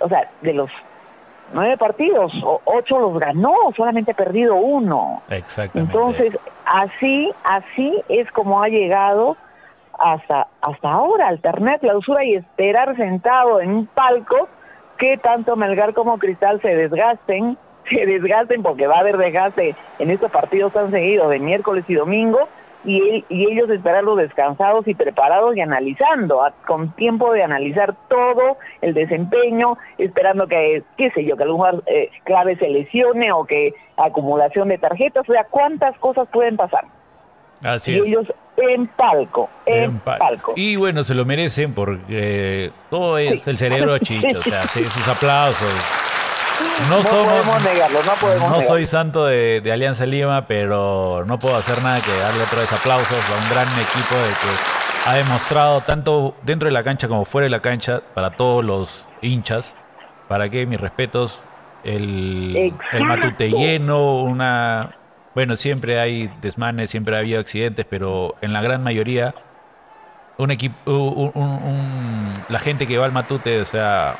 o 0.00 0.08
sea, 0.08 0.30
de 0.40 0.54
los 0.54 0.70
nueve 1.52 1.76
partidos, 1.76 2.32
ocho 2.64 2.98
los 2.98 3.18
ganó, 3.18 3.54
solamente 3.76 4.12
ha 4.12 4.16
perdido 4.16 4.56
uno. 4.56 5.22
Exactamente. 5.28 5.92
Entonces, 5.92 6.38
así, 6.64 7.30
así 7.44 8.02
es 8.08 8.30
como 8.32 8.62
ha 8.62 8.68
llegado 8.68 9.36
hasta, 9.98 10.46
hasta 10.62 10.90
ahora, 10.90 11.28
alternar 11.28 11.78
clausura 11.80 12.24
y 12.24 12.34
esperar 12.34 12.96
sentado 12.96 13.60
en 13.60 13.72
un 13.72 13.86
palco 13.86 14.48
que 14.96 15.18
tanto 15.18 15.56
Melgar 15.56 15.92
como 15.92 16.18
Cristal 16.18 16.58
se 16.62 16.74
desgasten, 16.74 17.58
se 17.90 18.06
desgasten 18.06 18.62
porque 18.62 18.86
va 18.86 18.96
a 18.96 19.00
haber 19.00 19.18
desgaste 19.18 19.76
en 19.98 20.10
estos 20.10 20.30
partidos 20.30 20.72
tan 20.72 20.90
seguidos 20.90 21.28
de 21.28 21.38
miércoles 21.38 21.84
y 21.86 21.94
domingo 21.94 22.48
y, 22.86 23.24
y 23.28 23.52
ellos 23.52 23.68
esperarlos 23.68 24.16
descansados 24.16 24.86
y 24.86 24.94
preparados 24.94 25.56
y 25.56 25.60
analizando, 25.60 26.40
con 26.66 26.92
tiempo 26.92 27.32
de 27.32 27.42
analizar 27.42 27.94
todo 28.08 28.56
el 28.80 28.94
desempeño, 28.94 29.76
esperando 29.98 30.46
que, 30.46 30.84
qué 30.96 31.10
sé 31.10 31.24
yo, 31.24 31.36
que 31.36 31.42
algún 31.42 31.82
eh, 31.86 32.10
clave 32.24 32.56
se 32.56 32.68
lesione 32.68 33.32
o 33.32 33.44
que 33.44 33.74
acumulación 33.96 34.68
de 34.68 34.78
tarjetas, 34.78 35.28
o 35.28 35.32
sea, 35.32 35.44
cuántas 35.50 35.98
cosas 35.98 36.28
pueden 36.32 36.56
pasar. 36.56 36.84
Así 37.62 37.92
y 37.92 37.96
ellos 37.96 38.32
en 38.58 38.86
palco, 38.86 39.50
en, 39.64 39.98
palco. 39.98 40.52
Y 40.56 40.76
bueno, 40.76 41.02
se 41.04 41.14
lo 41.14 41.24
merecen 41.24 41.74
porque 41.74 42.70
todo 42.90 43.18
es 43.18 43.46
el 43.46 43.56
cerebro 43.56 43.94
de 43.94 44.00
Chicho, 44.00 44.38
o 44.38 44.42
sea, 44.42 44.68
sus 44.68 45.08
aplausos. 45.08 45.74
No, 46.88 47.00
podemos 47.00 47.62
negarlo, 47.62 48.02
no 48.02 48.14
podemos 48.20 48.50
No 48.50 48.62
soy 48.62 48.86
santo 48.86 49.26
de, 49.26 49.62
Alianza 49.72 50.06
Lima, 50.06 50.46
pero 50.46 51.24
no 51.26 51.38
puedo 51.38 51.56
hacer 51.56 51.82
nada 51.82 52.00
que 52.00 52.16
darle 52.16 52.44
otra 52.44 52.60
vez 52.60 52.72
aplausos 52.72 53.18
a 53.28 53.36
un 53.36 53.48
gran 53.48 53.68
equipo 53.78 54.14
de 54.14 54.30
que 54.30 54.56
ha 55.04 55.14
demostrado 55.14 55.82
tanto 55.82 56.34
dentro 56.42 56.68
de 56.68 56.72
la 56.72 56.82
cancha 56.82 57.08
como 57.08 57.24
fuera 57.24 57.44
de 57.44 57.50
la 57.50 57.60
cancha 57.60 58.02
para 58.14 58.30
todos 58.30 58.64
los 58.64 59.08
hinchas. 59.22 59.76
Para 60.28 60.48
que 60.48 60.66
mis 60.66 60.80
respetos, 60.80 61.44
el, 61.84 62.74
el 62.92 63.04
Matute 63.04 63.50
lleno, 63.50 64.22
una, 64.22 64.96
bueno, 65.34 65.54
siempre 65.54 66.00
hay 66.00 66.28
desmanes, 66.40 66.90
siempre 66.90 67.14
ha 67.14 67.20
habido 67.20 67.38
accidentes, 67.38 67.86
pero 67.88 68.34
en 68.40 68.52
la 68.52 68.60
gran 68.60 68.82
mayoría, 68.82 69.34
un 70.36 70.50
equipo, 70.50 71.32
la 72.48 72.58
gente 72.58 72.88
que 72.88 72.98
va 72.98 73.04
al 73.04 73.12
Matute, 73.12 73.60
o 73.60 73.64
sea, 73.64 74.18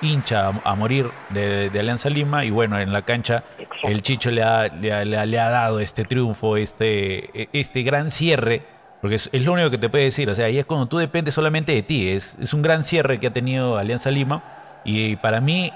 hincha 0.00 0.52
a, 0.64 0.74
morir 0.74 1.10
de, 1.30 1.70
Alianza 1.78 2.08
Lima 2.10 2.44
y 2.44 2.50
bueno, 2.50 2.78
en 2.78 2.92
la 2.92 3.02
cancha 3.02 3.44
el 3.82 4.02
Chicho 4.02 4.30
le 4.30 4.42
ha, 4.42 4.68
le 4.68 5.38
ha, 5.38 5.50
dado 5.50 5.80
este 5.80 6.04
triunfo, 6.04 6.56
este, 6.56 7.42
e, 7.42 7.48
este 7.52 7.82
gran 7.82 8.10
cierre, 8.10 8.62
porque 9.00 9.16
es, 9.16 9.32
lo 9.32 9.52
único 9.52 9.70
que 9.70 9.78
te 9.78 9.88
puede 9.88 10.04
decir, 10.04 10.28
o 10.30 10.34
sea, 10.34 10.46
ahí 10.46 10.58
es 10.58 10.66
cuando 10.66 10.86
tú 10.86 10.98
dependes 10.98 11.34
solamente 11.34 11.72
de 11.72 11.82
ti, 11.82 12.10
es, 12.10 12.36
es 12.40 12.54
un 12.54 12.62
gran 12.62 12.82
cierre 12.82 13.18
que 13.18 13.28
ha 13.28 13.32
tenido 13.32 13.76
Alianza 13.76 14.10
Lima 14.10 14.42
y 14.84 15.16
para 15.16 15.40
mí 15.40 15.72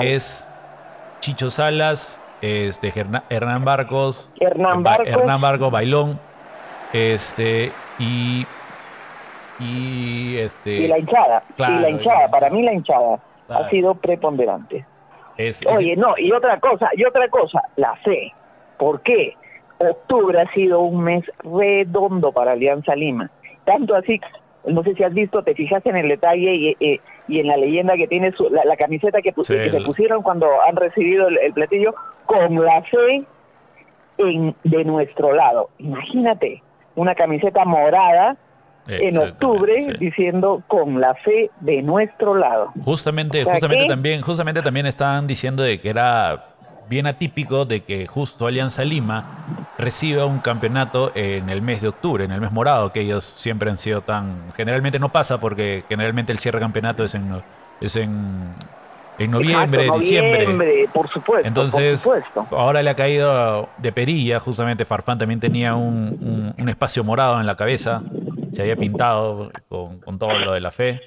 es 0.00 0.48
Chicho 1.20 1.50
Salas, 1.50 2.20
este 2.40 2.92
Hernán 3.30 3.64
Barcos, 3.64 4.30
Hernán 4.40 4.82
Barcos, 4.82 5.08
Hernán 5.08 5.40
Barcos 5.40 5.70
Bailón, 5.70 6.20
este 6.92 7.72
y 7.98 8.46
y 9.58 10.36
este 10.38 10.72
y 10.72 10.88
la 10.88 10.98
hinchada, 10.98 11.42
y 11.56 11.80
la 11.80 11.90
hinchada, 11.90 12.28
para 12.28 12.50
mí 12.50 12.62
la 12.62 12.72
hinchada 12.72 13.20
ha 13.54 13.70
sido 13.70 13.94
preponderante. 13.94 14.84
Oye, 15.66 15.96
no, 15.96 16.14
y 16.18 16.32
otra 16.32 16.60
cosa, 16.60 16.90
y 16.94 17.04
otra 17.04 17.28
cosa, 17.28 17.62
la 17.76 17.96
fe. 17.96 18.32
¿Por 18.78 19.00
qué? 19.02 19.34
Octubre 19.78 20.40
ha 20.40 20.52
sido 20.52 20.80
un 20.80 21.02
mes 21.02 21.24
redondo 21.42 22.32
para 22.32 22.52
Alianza 22.52 22.94
Lima. 22.94 23.30
Tanto 23.64 23.94
así 23.94 24.20
no 24.64 24.82
sé 24.82 24.94
si 24.94 25.02
has 25.02 25.12
visto, 25.12 25.42
te 25.42 25.54
fijaste 25.54 25.90
en 25.90 25.96
el 25.96 26.08
detalle 26.08 26.54
y, 26.54 26.76
eh, 26.78 27.00
y 27.28 27.40
en 27.40 27.48
la 27.48 27.56
leyenda 27.56 27.96
que 27.96 28.06
tiene 28.06 28.32
la, 28.50 28.76
camiseta 28.76 29.20
que, 29.20 29.32
se 29.42 29.80
pusieron 29.84 30.22
cuando 30.22 30.46
han 30.66 30.76
recibido 30.76 31.28
el, 31.28 31.52
platillo, 31.52 31.94
con 32.26 32.64
la 32.64 32.82
fe 32.82 33.24
en, 34.18 34.54
de 34.62 34.84
nuestro 34.84 35.32
lado. 35.32 35.70
Imagínate, 35.78 36.62
una 36.94 37.14
camiseta 37.14 37.64
morada 37.64 38.36
en 38.88 39.16
octubre 39.16 39.96
diciendo 39.98 40.62
con 40.66 41.00
la 41.00 41.14
fe 41.14 41.50
de 41.60 41.82
nuestro 41.82 42.34
lado. 42.34 42.72
Justamente, 42.84 43.44
justamente 43.44 43.86
también, 43.86 44.22
justamente 44.22 44.62
también 44.62 44.86
estaban 44.86 45.26
diciendo 45.26 45.62
de 45.62 45.80
que 45.80 45.88
era 45.88 46.46
bien 46.88 47.06
atípico 47.06 47.64
de 47.64 47.84
que 47.84 48.06
justo 48.06 48.46
Alianza 48.46 48.84
Lima 48.84 49.66
reciba 49.78 50.26
un 50.26 50.40
campeonato 50.40 51.12
en 51.14 51.48
el 51.48 51.62
mes 51.62 51.80
de 51.82 51.88
octubre, 51.88 52.24
en 52.24 52.32
el 52.32 52.40
mes 52.40 52.52
morado, 52.52 52.92
que 52.92 53.00
ellos 53.00 53.24
siempre 53.24 53.70
han 53.70 53.78
sido 53.78 54.02
tan... 54.02 54.52
Generalmente 54.54 54.98
no 54.98 55.10
pasa 55.10 55.38
porque 55.38 55.84
generalmente 55.88 56.32
el 56.32 56.38
cierre 56.38 56.58
de 56.58 56.64
campeonato 56.64 57.04
es 57.04 57.14
en, 57.14 57.42
es 57.80 57.96
en, 57.96 58.54
en 59.18 59.30
noviembre, 59.30 59.88
diciembre. 59.94 60.88
Por 60.92 61.08
supuesto. 61.08 61.46
Entonces, 61.46 62.08
ahora 62.50 62.82
le 62.82 62.90
ha 62.90 62.94
caído 62.94 63.68
de 63.78 63.92
perilla, 63.92 64.40
justamente 64.40 64.84
Farfán 64.84 65.18
también 65.18 65.40
tenía 65.40 65.74
un, 65.74 66.54
un, 66.58 66.68
espacio 66.68 67.04
morado 67.04 67.40
en 67.40 67.46
la 67.46 67.56
cabeza, 67.56 68.02
se 68.52 68.62
había 68.62 68.76
pintado 68.76 69.50
con, 69.68 70.00
con 70.00 70.18
todo 70.18 70.38
lo 70.38 70.52
de 70.52 70.60
la 70.60 70.70
fe. 70.70 71.00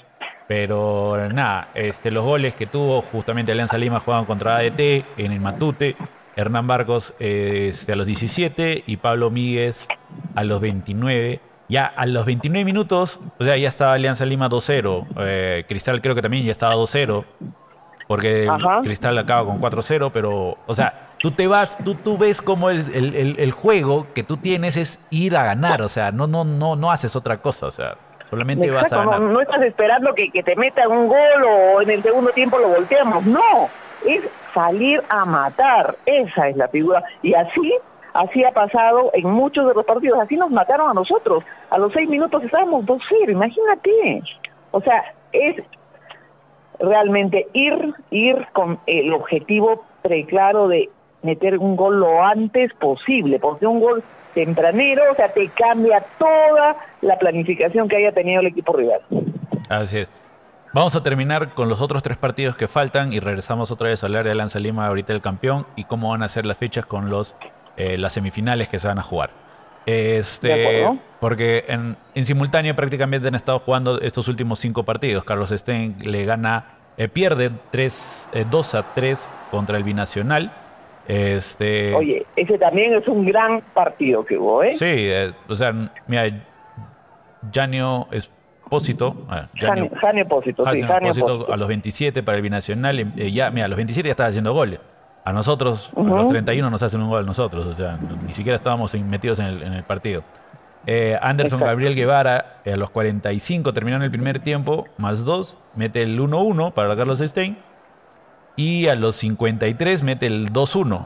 Pero 0.48 1.30
nada, 1.34 1.70
este, 1.74 2.12
los 2.12 2.24
goles 2.24 2.56
que 2.56 2.68
tuvo 2.68 3.02
justamente 3.02 3.52
Alianza 3.52 3.78
Lima 3.78 4.00
jugaban 4.00 4.26
contra 4.26 4.58
ADT 4.58 4.80
en 5.18 5.32
el 5.32 5.39
Matute. 5.39 5.96
Hernán 6.36 6.68
Barcos 6.68 7.14
este, 7.20 7.93
a 7.93 7.96
los 7.96 8.08
17 8.08 8.84
y 8.86 8.98
Pablo 8.98 9.32
Míguez 9.32 9.88
a 10.36 10.43
los 10.43 10.62
29. 10.62 11.39
Ya 11.68 11.86
a 11.86 12.06
los 12.06 12.28
29 12.28 12.64
minutos, 12.64 13.20
o 13.39 13.43
sea, 13.43 13.58
ya 13.58 13.68
estaba 13.68 13.93
Alianza 13.93 14.26
Lima 14.26 14.50
2-0. 14.50 15.08
Eh, 15.18 15.66
Cristal 15.68 16.00
creo 16.02 16.14
que 16.14 16.22
también 16.22 16.46
ya 16.46 16.52
estaba 16.52 16.76
2-0. 16.76 17.26
Porque 18.08 18.48
Cristal 18.84 19.18
acaba 19.18 19.46
con 19.46 19.60
4-0, 19.60 20.12
pero, 20.14 20.58
o 20.68 20.74
sea, 20.76 21.05
tú 21.26 21.32
te 21.32 21.48
vas, 21.48 21.76
tú, 21.84 21.96
tú 21.96 22.20
ves 22.20 22.40
como 22.40 22.70
el, 22.70 22.84
el, 22.94 23.40
el, 23.40 23.52
juego 23.52 24.06
que 24.14 24.22
tú 24.22 24.38
tienes 24.38 24.78
es 24.78 25.00
ir 25.10 25.36
a 25.36 25.44
ganar, 25.44 25.82
o 25.82 25.90
sea, 25.90 26.12
no, 26.12 26.28
no, 26.28 26.44
no, 26.44 26.76
no 26.76 26.92
haces 26.92 27.16
otra 27.16 27.38
cosa, 27.38 27.66
o 27.66 27.72
sea, 27.72 27.96
Solamente 28.30 28.70
vas 28.70 28.94
a 28.94 29.04
No, 29.04 29.42
estás 29.42 29.64
esperando 29.64 30.14
que, 30.14 30.30
que 30.30 30.44
te 30.44 30.56
metan 30.56 30.92
un 30.92 31.08
gol 31.08 31.44
o 31.48 31.82
en 31.82 31.90
el 31.90 32.04
segundo 32.04 32.30
tiempo 32.30 32.60
lo 32.60 32.68
volteamos. 32.68 33.26
No, 33.26 33.70
es 34.06 34.24
salir 34.54 35.02
a 35.10 35.26
matar. 35.26 35.96
Esa 36.06 36.50
es 36.50 36.58
la 36.58 36.68
figura. 36.68 37.04
Y 37.24 37.34
así, 37.34 37.74
así 38.14 38.44
ha 38.44 38.52
pasado 38.52 39.10
en 39.14 39.28
muchos 39.28 39.68
de 39.68 39.74
los 39.74 39.86
partidos. 39.86 40.20
Así 40.20 40.36
nos 40.38 40.52
mataron 40.52 40.92
a 40.92 40.94
nosotros. 40.94 41.44
A 41.72 41.80
los 41.80 41.92
seis 41.94 42.08
minutos 42.08 42.44
estábamos 42.44 42.86
2-0, 42.86 43.32
imagínate. 43.32 44.22
O 44.70 44.82
sea, 44.82 45.04
es 45.32 45.56
realmente 46.80 47.48
ir, 47.54 47.96
ir 48.12 48.48
con 48.54 48.80
el 48.86 49.12
objetivo 49.14 49.84
preclaro 50.04 50.68
de 50.68 50.90
meter 51.26 51.58
un 51.58 51.76
gol 51.76 52.00
lo 52.00 52.24
antes 52.24 52.74
posible, 52.76 53.40
porque 53.40 53.68
un 53.68 53.80
gol 53.80 54.04
tempranero, 54.34 55.04
o 55.12 55.16
sea, 55.16 55.34
te 55.34 55.48
cambia 55.50 56.06
toda 56.20 56.76
la 57.02 57.18
planificación 57.18 57.88
que 57.88 57.98
haya 57.98 58.12
tenido 58.12 58.42
el 58.42 58.48
equipo 58.48 58.74
rival. 58.74 59.02
Así 59.70 60.00
es. 60.00 60.12
Vamos 60.74 60.96
a 60.96 61.04
terminar 61.04 61.54
con 61.54 61.70
los 61.70 61.82
otros 61.82 62.04
tres 62.04 62.18
partidos 62.18 62.58
que 62.58 62.68
faltan 62.68 63.14
y 63.14 63.20
regresamos 63.22 63.72
otra 63.72 63.88
vez 63.88 64.04
a 64.04 64.08
hablar 64.08 64.26
de 64.26 64.36
Lanza 64.36 64.60
Lima, 64.60 64.86
ahorita 64.88 65.14
el 65.14 65.22
campeón, 65.22 65.66
y 65.78 65.86
cómo 65.86 66.10
van 66.10 66.22
a 66.22 66.28
ser 66.28 66.46
las 66.46 66.58
fechas 66.58 66.86
con 66.86 67.10
los 67.10 67.36
eh, 67.78 67.98
las 67.98 68.14
semifinales 68.14 68.70
que 68.70 68.80
se 68.80 68.88
van 68.88 69.00
a 69.00 69.04
jugar. 69.04 69.32
Este, 69.86 70.88
porque 71.20 71.66
en, 71.68 71.96
en 72.16 72.26
simultáneo 72.26 72.76
prácticamente 72.76 73.28
han 73.28 73.36
estado 73.36 73.60
jugando 73.60 74.00
estos 74.02 74.28
últimos 74.28 74.60
cinco 74.60 74.84
partidos. 74.84 75.24
Carlos 75.26 75.50
Stein 75.52 75.98
le 76.04 76.26
gana, 76.26 76.66
eh, 76.98 77.08
pierde 77.08 77.52
3, 77.72 78.30
2 78.50 78.74
eh, 78.74 78.78
a 78.78 78.94
3 78.94 79.30
contra 79.52 79.78
el 79.78 79.84
Binacional. 79.84 80.52
Este... 81.08 81.93
Oye, 81.93 82.26
ese 82.36 82.58
también 82.58 82.93
es 82.93 83.08
un 83.08 83.26
gran 83.26 83.62
partido 83.74 84.26
que 84.26 84.38
hubo, 84.38 84.64
¿eh? 84.64 84.76
Sí, 84.76 84.86
eh, 84.88 85.32
o 85.47 85.56
sea, 85.56 85.74
mira, 86.08 86.24
Janio 87.53 88.08
Espósito. 88.12 89.16
Ah, 89.30 89.47
Janio, 89.56 90.24
Espósito, 90.24 90.66
sí, 90.74 90.82
a 90.82 91.58
los 91.58 91.68
27 91.68 92.24
para 92.24 92.38
el 92.38 92.41
binacional. 92.41 92.99
Eh, 93.18 93.32
ya, 93.32 93.51
mira, 93.51 93.66
a 93.66 93.68
los 93.68 93.78
27 93.78 94.08
ya 94.08 94.12
estaba 94.12 94.30
haciendo 94.30 94.53
goles. 94.53 94.80
A 95.24 95.34
nosotros, 95.34 95.91
a 95.95 96.01
los 96.01 96.28
31 96.28 96.70
nos 96.70 96.84
hacen 96.84 97.01
un 97.01 97.10
gol 97.10 97.26
nosotros, 97.26 97.66
o 97.66 97.74
sea, 97.74 97.97
ni 98.28 98.32
siquiera 98.32 98.56
estábamos 98.56 98.93
metidos 98.93 99.39
en 99.39 99.74
el, 99.74 99.84
partido. 99.84 100.24
Eh, 100.86 101.18
Anderson 101.20 101.62
Gabriel 101.62 101.95
Guevara, 101.95 102.62
a 102.64 102.76
los 102.76 102.91
45 102.91 103.74
terminó 103.74 103.97
en 103.97 104.03
el 104.03 104.12
primer 104.12 104.38
tiempo, 104.38 104.86
más 104.99 105.26
2, 105.26 105.58
mete 105.76 106.03
el 106.03 106.20
1-1 106.20 106.74
para 106.74 106.95
Carlos 106.95 107.24
Stein. 107.26 107.58
Y 108.56 108.88
a 108.88 108.95
los 108.95 109.18
53 109.18 110.03
mete 110.03 110.28
el 110.28 110.51
2-1. 110.51 111.06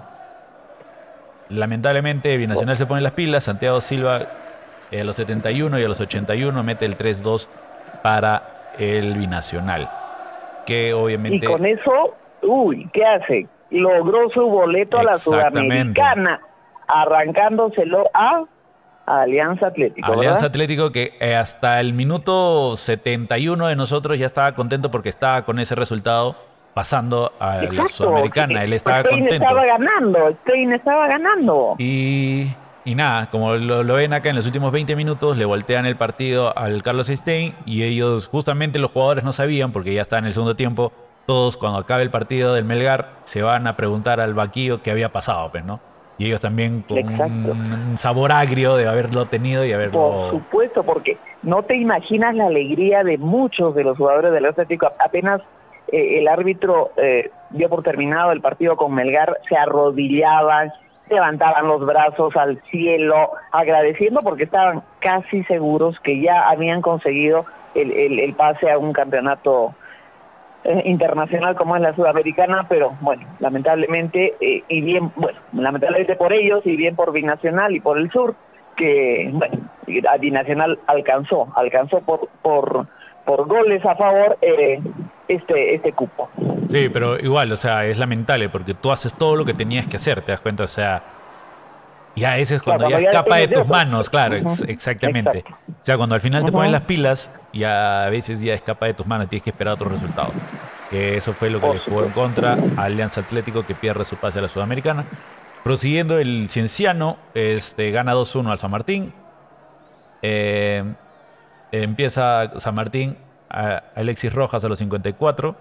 Lamentablemente, 1.50 2.38
Binacional 2.38 2.78
se 2.78 2.86
pone 2.86 3.02
las 3.02 3.14
pilas. 3.14 3.45
Santiago 3.45 3.82
Silva 3.82 4.28
eh, 4.91 5.02
a 5.02 5.04
los 5.04 5.16
71 5.16 5.80
y 5.80 5.84
a 5.84 5.88
los 5.88 6.00
81 6.00 6.64
mete 6.64 6.86
el 6.86 6.97
3-2 6.97 7.47
para 8.04 8.74
el 8.78 9.18
Binacional. 9.18 9.89
Que 10.66 10.93
obviamente. 10.93 11.38
Y 11.38 11.41
con 11.41 11.66
eso, 11.66 12.16
uy, 12.43 12.88
¿qué 12.93 13.04
hace? 13.04 13.47
Logró 13.72 14.30
su 14.30 14.41
boleto 14.41 15.00
a 15.00 15.04
la 15.04 15.14
Sudamericana, 15.14 16.41
arrancándoselo 16.88 18.10
a 18.14 18.45
Alianza 19.10 19.68
Atlético. 19.68 20.12
Alianza 20.12 20.47
Atlético 20.47 20.91
que 20.91 21.14
eh, 21.20 21.36
hasta 21.36 21.80
el 21.80 21.93
minuto 21.93 22.76
71 22.76 23.68
de 23.68 23.76
nosotros 23.76 24.20
ya 24.20 24.28
estaba 24.28 24.54
contento 24.54 24.91
porque 24.91 25.10
estaba 25.10 25.45
con 25.45 25.60
ese 25.60 25.74
resultado 25.74 26.36
pasando 26.80 27.34
a 27.42 27.58
la 27.58 27.88
Sudamericana. 27.90 28.64
Él 28.64 28.72
estaba 28.72 29.02
Stein 29.02 29.20
contento. 29.20 29.44
estaba 29.44 29.66
ganando, 29.66 30.32
Stein 30.44 30.72
estaba 30.72 31.08
ganando. 31.08 31.76
Y, 31.78 32.46
y 32.86 32.96
nada, 32.96 33.30
como 33.30 33.56
lo, 33.56 33.84
ven 33.96 34.14
acá 34.14 34.30
en 34.30 34.38
los 34.38 34.46
últimos 34.46 34.72
20 34.72 34.96
minutos, 34.96 35.36
le 35.36 35.44
voltean 35.44 35.86
el 35.86 35.98
partido 35.98 36.58
al 36.58 36.82
Carlos 36.82 37.08
Stein 37.08 37.54
y 37.66 37.84
ellos, 37.84 38.28
justamente 38.28 38.80
los 38.80 38.92
jugadores 38.92 39.26
no 39.26 39.34
sabían, 39.34 39.74
porque 39.74 39.94
ya 39.94 40.04
está 40.04 40.20
en 40.20 40.28
el 40.28 40.32
segundo 40.32 40.56
tiempo, 40.56 40.94
todos 41.26 41.58
cuando 41.58 41.80
acabe 41.80 42.04
el 42.04 42.12
partido 42.12 42.54
del 42.54 42.64
Melgar 42.64 43.10
se 43.26 43.42
van 43.42 43.68
a 43.68 43.76
preguntar 43.76 44.22
al 44.22 44.34
vaquillo 44.34 44.82
qué 44.82 44.92
había 44.92 45.10
pasado, 45.10 45.52
pues, 45.52 45.66
¿no? 45.66 45.82
Y 46.18 46.28
ellos 46.28 46.40
también 46.40 46.84
con 46.84 46.98
un 46.98 47.98
sabor 47.98 48.32
agrio 48.32 48.78
de 48.78 48.88
haberlo 48.88 49.26
tenido 49.26 49.66
y 49.66 49.74
haberlo... 49.74 50.00
Por 50.00 50.32
supuesto, 50.32 50.84
porque 50.84 51.18
no 51.44 51.62
te 51.64 51.76
imaginas 51.76 52.36
la 52.36 52.48
alegría 52.48 53.04
de 53.04 53.18
muchos 53.18 53.76
de 53.76 53.84
los 53.84 53.98
jugadores 53.98 54.32
del 54.32 54.46
Atlético. 54.46 54.92
Apenas 55.00 55.42
eh, 55.92 56.20
el 56.20 56.28
árbitro 56.28 56.92
eh, 56.98 57.32
dio 57.52 57.70
por 57.70 57.84
terminado 57.84 58.32
el 58.32 58.42
partido 58.42 58.76
con 58.76 58.94
Melgar, 58.94 59.38
se 59.48 59.56
arrodillaban, 59.56 60.72
levantaban 61.10 61.68
los 61.68 61.86
brazos 61.86 62.36
al 62.36 62.62
cielo, 62.70 63.32
agradeciendo 63.52 64.22
porque 64.22 64.44
estaban 64.44 64.84
casi 65.00 65.44
seguros 65.46 66.00
que 66.04 66.22
ya 66.22 66.48
habían 66.50 66.82
conseguido 66.82 67.46
el, 67.76 68.20
el, 68.20 68.34
pase 68.36 68.70
a 68.72 68.78
un 68.78 68.94
campeonato 68.94 69.74
eh, 70.64 70.82
internacional 70.86 71.56
como 71.56 71.76
es 71.76 71.82
la 71.82 71.96
sudamericana, 71.96 72.66
pero 72.68 72.96
bueno, 73.02 73.26
lamentablemente, 73.40 74.36
y 74.40 74.82
bien, 74.82 75.12
bueno, 75.16 75.40
lamentablemente 75.54 76.16
por 76.16 76.34
ellos 76.34 76.62
y 76.66 76.76
bien 76.76 76.96
por 76.96 77.12
Binacional 77.12 77.76
y 77.76 77.80
por 77.80 77.98
el 77.98 78.12
sur, 78.12 78.36
que, 78.76 79.30
bueno, 79.34 79.70
Binacional 80.20 80.80
alcanzó, 80.88 81.48
alcanzó 81.56 82.02
por, 82.02 82.30
por, 82.42 82.88
por 83.26 83.48
goles 83.48 83.86
a 83.86 83.96
favor 83.96 84.38
eh, 84.42 84.80
este, 85.30 85.76
este 85.76 85.94
cupo. 85.94 86.30
Sí, 86.68 86.90
pero 86.90 87.20
igual, 87.20 87.52
o 87.52 87.56
sea, 87.56 87.86
es 87.86 87.98
lamentable 87.98 88.50
porque 88.50 88.74
tú 88.74 88.92
haces 88.92 89.14
todo 89.14 89.36
lo 89.36 89.46
que 89.46 89.54
tenías 89.54 89.88
que 89.88 89.98
hacer, 89.98 90.22
te 90.22 90.32
das 90.32 90.42
cuenta, 90.42 90.64
o 90.64 90.68
sea, 90.68 91.04
ya 92.16 92.38
ese 92.38 92.56
es 92.56 92.64
cuando, 92.64 92.90
ya, 92.90 92.98
escapa 92.98 93.38
de 93.38 93.48
tus 93.48 93.68
manos, 93.68 94.10
claro, 94.10 94.36
exactamente. 94.68 95.46
O 95.68 95.86
sea, 95.86 95.98
cuando 95.98 96.16
al 96.16 96.22
final 96.22 96.44
te 96.44 96.52
ponen 96.52 96.72
las 96.72 96.82
pilas, 96.82 97.32
ya 97.54 98.06
a 98.06 98.10
veces 98.10 98.42
ya 98.42 98.54
escapa 98.54 98.88
de 98.88 98.96
tus 98.96 99.06
manos, 99.06 99.30
tienes 99.30 99.44
que 99.44 99.52
esperar 99.52 99.76
otro 99.76 99.88
resultado. 99.88 100.34
Que 100.90 101.16
eso 101.16 101.34
fue 101.34 101.52
lo 101.52 101.62
que 101.62 101.70
le 101.70 101.80
jugó 101.80 102.04
en 102.04 102.12
contra 102.12 102.58
a 102.76 102.84
Alianza 102.84 103.22
Atlético 103.22 103.64
que 103.64 103.76
pierde 103.76 104.04
su 104.04 104.18
pase 104.18 104.40
a 104.40 104.42
la 104.42 104.50
Sudamericana. 104.50 105.06
Prosiguiendo, 105.64 106.18
el 106.18 106.50
Cienciano 106.50 107.18
este, 107.36 107.92
gana 107.92 108.16
2-1 108.16 108.50
al 108.50 108.58
San 108.58 108.72
Martín. 108.72 109.14
Eh, 110.24 110.84
empieza 111.72 112.60
San 112.60 112.74
Martín 112.74 113.16
Alexis 113.50 114.34
Rojas 114.34 114.64
a 114.64 114.70
los 114.70 114.80
54, 114.80 115.56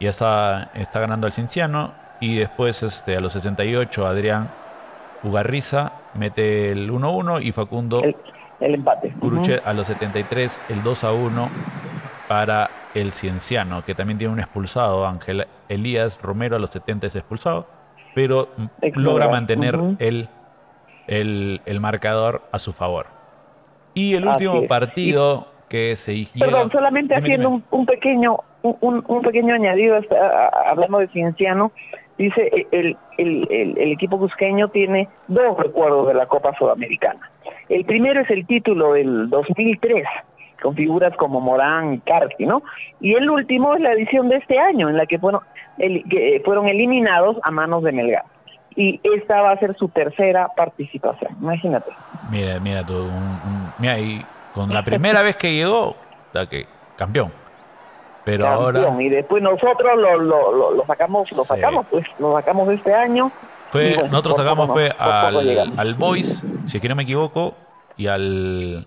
ya 0.00 0.10
está, 0.10 0.70
está 0.74 1.00
ganando 1.00 1.26
al 1.26 1.32
Cinciano. 1.32 1.92
Y 2.20 2.36
después 2.36 2.82
este, 2.84 3.16
a 3.16 3.20
los 3.20 3.32
68 3.32 4.06
Adrián 4.06 4.48
Ugarriza 5.24 5.92
mete 6.14 6.70
el 6.70 6.90
1-1 6.90 7.42
y 7.42 7.52
Facundo 7.52 8.00
el, 8.60 8.74
empate. 8.74 9.12
a 9.64 9.72
los 9.72 9.86
73 9.88 10.60
el 10.68 10.82
2-1 10.82 11.48
para 12.28 12.70
el 12.94 13.12
Cienciano, 13.12 13.84
que 13.84 13.94
también 13.94 14.18
tiene 14.18 14.32
un 14.32 14.40
expulsado. 14.40 15.06
Ángel 15.06 15.46
Elías 15.68 16.20
Romero 16.22 16.56
a 16.56 16.58
los 16.58 16.70
70 16.70 17.08
es 17.08 17.16
expulsado, 17.16 17.66
pero 18.14 18.48
logra 18.94 19.28
mantener 19.28 19.78
el, 19.98 20.28
el, 21.06 21.80
marcador 21.80 22.42
a 22.52 22.58
su 22.58 22.72
favor. 22.72 23.06
Y 23.94 24.14
el 24.14 24.26
último 24.26 24.66
partido 24.66 25.51
que 25.72 25.96
se 25.96 26.26
Perdón, 26.38 26.70
solamente 26.70 27.14
haciendo 27.14 27.62
Un, 27.70 27.86
pequeño 27.86 28.40
un, 28.60 29.02
un, 29.08 29.22
pequeño 29.22 29.54
añadido, 29.54 29.98
hablando 30.66 30.98
de 30.98 31.08
Cienciano, 31.08 31.72
dice 32.18 32.66
el, 32.70 32.96
el, 33.16 33.48
el, 33.78 33.92
equipo 33.92 34.18
cusqueño 34.18 34.68
tiene 34.68 35.08
dos 35.28 35.56
recuerdos 35.56 36.08
de 36.08 36.14
la 36.14 36.26
Copa 36.26 36.54
Sudamericana. 36.58 37.30
El 37.70 37.86
primero 37.86 38.20
es 38.20 38.30
el 38.30 38.46
título 38.46 38.92
del 38.92 39.30
2003, 39.30 40.04
con 40.62 40.74
figuras 40.76 41.16
como 41.16 41.40
Morán, 41.40 42.00
Carti, 42.00 42.44
¿no? 42.44 42.62
Y 43.00 43.14
el 43.14 43.30
último 43.30 43.74
es 43.74 43.80
la 43.80 43.92
edición 43.92 44.28
de 44.28 44.36
este 44.36 44.58
año, 44.58 44.90
en 44.90 44.98
la 44.98 45.06
que 45.06 45.18
fueron, 45.18 45.40
el, 45.78 46.04
que 46.04 46.42
fueron 46.44 46.68
eliminados 46.68 47.38
a 47.44 47.50
manos 47.50 47.82
de 47.82 47.92
Melgar. 47.92 48.26
y 48.76 49.00
esta 49.02 49.40
va 49.40 49.52
a 49.52 49.58
ser 49.58 49.74
su 49.76 49.88
tercera 49.88 50.48
participación, 50.54 51.34
imagínate. 51.40 51.90
Mira, 52.30 52.60
mira 52.60 52.84
tú, 52.84 53.08
mira, 53.78 53.98
y 53.98 54.22
con 54.54 54.72
la 54.72 54.84
primera 54.84 55.22
vez 55.22 55.36
que 55.36 55.54
llegó, 55.54 55.96
da 56.32 56.48
que 56.48 56.66
campeón. 56.96 57.32
Pero 58.24 58.46
ahora 58.46 58.88
y 59.00 59.08
después 59.08 59.42
nosotros 59.42 59.96
lo, 59.96 60.16
lo, 60.18 60.74
lo, 60.74 60.86
sacamos, 60.86 61.30
lo 61.32 61.42
sacamos, 61.42 61.86
pues, 61.90 62.06
lo 62.18 62.32
sacamos 62.34 62.68
este 62.70 62.94
año. 62.94 63.32
Fue, 63.70 63.96
nosotros 64.08 64.36
sacamos 64.36 64.68
pues, 64.70 64.92
al, 64.98 65.72
al 65.76 65.94
Boys, 65.94 66.44
si 66.66 66.76
es 66.76 66.80
que 66.80 66.88
no 66.88 66.94
me 66.94 67.02
equivoco, 67.02 67.54
y 67.96 68.06
al 68.06 68.86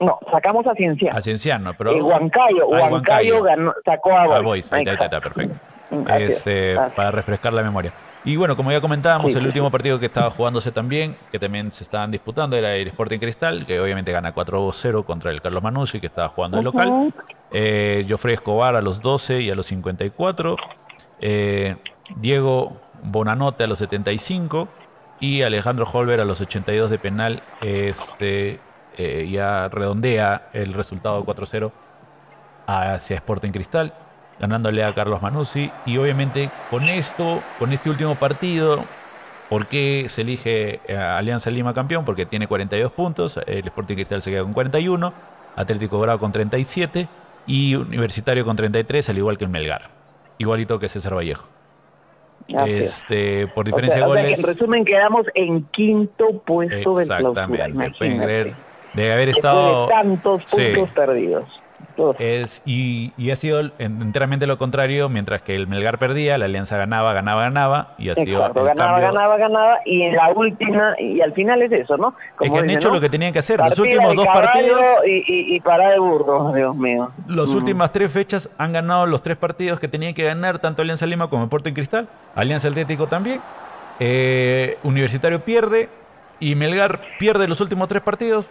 no, 0.00 0.18
sacamos 0.32 0.66
a 0.66 0.74
Cienciano. 0.74 1.16
A 1.16 1.20
Cienciano, 1.20 1.74
pero. 1.76 1.94
Y 1.94 2.00
Huancayo, 2.00 2.74
ah, 2.74 2.88
Huancayo, 2.88 3.42
ganó, 3.42 3.74
sacó 3.84 4.16
a 4.16 4.40
Boys. 4.40 4.72
Ahí 4.72 4.84
está, 4.86 5.04
está, 5.04 5.20
perfecto. 5.20 5.58
Mm, 5.90 6.08
este, 6.08 6.76
para 6.96 7.10
refrescar 7.10 7.52
la 7.52 7.62
memoria. 7.62 7.92
Y 8.24 8.36
bueno, 8.36 8.54
como 8.54 8.70
ya 8.70 8.80
comentábamos, 8.80 9.34
el 9.34 9.46
último 9.46 9.70
partido 9.70 9.98
que 9.98 10.06
estaba 10.06 10.30
jugándose 10.30 10.72
también, 10.72 11.16
que 11.32 11.38
también 11.38 11.72
se 11.72 11.84
estaban 11.84 12.10
disputando, 12.10 12.54
era 12.54 12.74
el 12.74 12.88
Sporting 12.88 13.18
Cristal, 13.18 13.66
que 13.66 13.80
obviamente 13.80 14.12
gana 14.12 14.34
4-0 14.34 15.04
contra 15.04 15.30
el 15.30 15.40
Carlos 15.40 15.62
Manuzzi, 15.62 16.00
que 16.00 16.06
estaba 16.06 16.28
jugando 16.28 16.58
de 16.58 16.62
local. 16.62 17.14
Eh, 17.50 18.06
Joffrey 18.08 18.34
Escobar 18.34 18.76
a 18.76 18.82
los 18.82 19.00
12 19.00 19.40
y 19.40 19.50
a 19.50 19.54
los 19.54 19.66
54. 19.66 20.56
Eh, 21.20 21.76
Diego 22.16 22.76
Bonanote 23.02 23.64
a 23.64 23.66
los 23.66 23.78
75 23.78 24.68
y 25.20 25.42
Alejandro 25.42 25.86
Holber 25.90 26.20
a 26.20 26.24
los 26.26 26.40
82 26.42 26.90
de 26.90 26.98
penal. 26.98 27.42
Este, 27.62 28.60
eh, 28.98 29.28
ya 29.30 29.68
redondea 29.68 30.50
el 30.52 30.74
resultado 30.74 31.24
4-0 31.24 31.72
hacia 32.66 33.16
Sporting 33.16 33.50
Cristal, 33.50 33.94
ganándole 34.40 34.82
a 34.82 34.94
Carlos 34.94 35.22
Manuzzi. 35.22 35.70
Y 35.86 35.98
obviamente 35.98 36.50
con 36.70 36.88
esto, 36.88 37.42
con 37.58 37.72
este 37.72 37.90
último 37.90 38.14
partido, 38.16 38.84
¿por 39.48 39.66
qué 39.66 40.06
se 40.08 40.22
elige 40.22 40.80
Alianza 40.96 41.50
Lima 41.50 41.74
campeón? 41.74 42.04
Porque 42.04 42.26
tiene 42.26 42.46
42 42.46 42.90
puntos, 42.92 43.38
el 43.46 43.66
Sporting 43.66 43.94
Cristal 43.94 44.22
se 44.22 44.30
queda 44.30 44.42
con 44.42 44.52
41, 44.52 45.12
Atlético 45.56 46.00
Grado 46.00 46.18
con 46.18 46.32
37 46.32 47.08
y 47.46 47.74
Universitario 47.74 48.44
con 48.44 48.56
33, 48.56 49.08
al 49.10 49.18
igual 49.18 49.38
que 49.38 49.44
el 49.44 49.50
Melgar. 49.50 49.90
Igualito 50.38 50.78
que 50.78 50.88
César 50.88 51.14
Vallejo. 51.14 51.48
Este, 52.48 53.46
por 53.48 53.66
diferencia 53.66 54.00
de 54.00 54.06
goles. 54.06 54.38
en 54.38 54.44
resumen, 54.44 54.84
quedamos 54.84 55.26
en 55.34 55.64
quinto 55.66 56.40
puesto 56.44 56.94
del 56.94 57.06
clausura. 57.06 57.66
Exactamente. 57.66 58.56
De 58.94 59.12
haber 59.12 59.28
estado. 59.28 59.86
tantos 59.88 60.42
puntos 60.44 60.90
perdidos. 60.90 61.59
Es, 62.18 62.62
y, 62.64 63.12
y, 63.18 63.30
ha 63.30 63.36
sido 63.36 63.60
enteramente 63.78 64.46
lo 64.46 64.58
contrario, 64.58 65.08
mientras 65.08 65.42
que 65.42 65.54
el 65.54 65.66
Melgar 65.66 65.98
perdía, 65.98 66.38
la 66.38 66.46
Alianza 66.46 66.76
ganaba, 66.76 67.12
ganaba, 67.12 67.42
ganaba, 67.42 67.94
y 67.98 68.08
ha 68.08 68.14
sido 68.14 68.40
ganaba, 68.40 69.00
ganaba, 69.00 69.36
ganaba, 69.36 69.78
y 69.84 70.02
en 70.02 70.16
la 70.16 70.30
última, 70.30 70.94
y 70.98 71.20
al 71.20 71.32
final 71.34 71.62
es 71.62 71.72
eso, 71.72 71.96
¿no? 71.96 72.14
es 72.40 72.50
que 72.50 72.58
han 72.58 72.70
hecho 72.70 72.90
lo 72.90 73.00
que 73.00 73.10
tenían 73.10 73.32
que 73.32 73.40
hacer, 73.40 73.60
los 73.60 73.78
últimos 73.78 74.14
dos 74.14 74.26
partidos... 74.26 74.80
Y, 75.06 75.56
y, 75.56 75.60
para 75.60 75.90
de 75.90 75.98
burro, 75.98 76.52
Dios 76.54 76.74
mío. 76.76 77.10
Las 77.26 77.50
últimas 77.50 77.92
tres 77.92 78.10
fechas 78.12 78.50
han 78.58 78.72
ganado 78.72 79.06
los 79.06 79.22
tres 79.22 79.36
partidos 79.36 79.78
que 79.78 79.88
tenían 79.88 80.14
que 80.14 80.24
ganar, 80.24 80.58
tanto 80.58 80.82
Alianza 80.82 81.06
Lima 81.06 81.28
como 81.28 81.48
en 81.52 81.74
Cristal, 81.74 82.08
Alianza 82.34 82.68
Atlético 82.68 83.06
también, 83.06 83.40
eh, 83.98 84.78
Universitario 84.82 85.40
pierde, 85.44 85.88
y 86.38 86.54
Melgar 86.54 87.00
pierde 87.18 87.46
los 87.46 87.60
últimos 87.60 87.88
tres 87.88 88.02
partidos, 88.02 88.48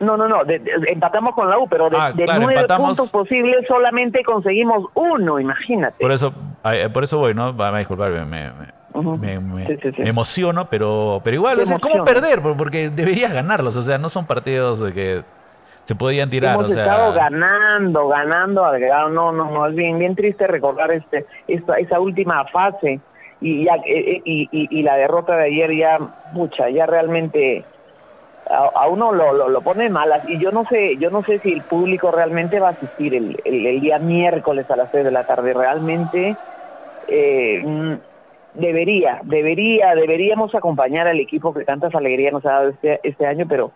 no, 0.00 0.16
no, 0.16 0.28
no, 0.28 0.40
empatamos 0.88 1.34
con 1.34 1.48
la 1.48 1.58
U, 1.58 1.68
pero 1.68 1.90
de, 1.90 1.96
ah, 1.98 2.12
nueve 2.16 2.66
puntos 2.76 3.10
posibles 3.10 3.66
solamente 3.68 4.24
conseguimos 4.24 4.86
uno, 4.94 5.38
imagínate. 5.38 5.96
Por 6.00 6.10
eso, 6.10 6.32
eh, 6.64 6.88
por 6.92 7.04
eso 7.04 7.18
voy, 7.18 7.34
¿no? 7.34 7.54
Va 7.54 7.68
a 7.68 7.78
disculparme, 7.78 8.24
me, 8.24 8.50
me, 8.50 10.08
emociono, 10.08 10.68
pero, 10.70 11.20
pero 11.22 11.36
igual, 11.36 11.58
¿cómo 11.80 12.04
perder? 12.04 12.40
Porque 12.40 12.88
deberías 12.88 13.32
ganarlos, 13.32 13.76
o 13.76 13.82
sea, 13.82 13.98
no 13.98 14.08
son 14.08 14.26
partidos 14.26 14.80
de 14.80 14.92
que 14.92 15.22
se 15.84 15.94
podían 15.94 16.30
tirar. 16.30 16.54
Hemos 16.54 16.74
estado 16.74 17.12
ganando, 17.12 18.08
ganando, 18.08 18.62
no, 19.10 19.32
no, 19.32 19.50
no, 19.50 19.66
es 19.66 19.74
bien, 19.74 19.98
bien 19.98 20.16
triste 20.16 20.46
recordar 20.46 20.92
este, 20.92 21.26
esta, 21.46 21.76
esa 21.76 22.00
última 22.00 22.44
fase 22.46 23.00
y, 23.40 23.64
ya, 23.64 23.74
eh, 23.74 23.82
eh, 23.86 24.22
y, 24.24 24.48
y, 24.50 24.78
y 24.78 24.82
la 24.82 24.96
derrota 24.96 25.36
de 25.36 25.44
ayer 25.44 25.76
ya, 25.76 25.98
mucha, 26.32 26.70
ya 26.70 26.86
realmente 26.86 27.64
a, 28.50 28.88
uno 28.88 29.12
lo, 29.12 29.48
lo, 29.48 29.60
pone 29.62 29.88
malas. 29.88 30.28
Y 30.28 30.38
yo 30.38 30.50
no 30.50 30.64
sé 30.66 30.96
yo 30.96 31.10
no 31.10 31.22
sé 31.22 31.38
si 31.40 31.52
el 31.52 31.62
público 31.62 32.10
realmente 32.10 32.58
va 32.58 32.68
a 32.68 32.72
asistir 32.72 33.14
el, 33.14 33.40
el, 33.44 33.80
día 33.80 33.98
miércoles 33.98 34.70
a 34.70 34.76
las 34.76 34.90
6 34.90 35.04
de 35.04 35.10
la 35.10 35.26
tarde. 35.26 35.54
Realmente 35.54 36.36
eh, 37.08 37.62
mm, 37.64 37.94
debería 38.54 39.20
debería 39.22 39.94
deberíamos 39.94 40.54
acompañar 40.54 41.06
al 41.06 41.20
equipo 41.20 41.54
que 41.54 41.64
tantas 41.64 41.94
alegrías 41.94 42.32
nos 42.32 42.44
ha 42.46 42.52
dado 42.52 42.68
este 42.70 43.00
este 43.04 43.26
año 43.26 43.46
pero 43.48 43.72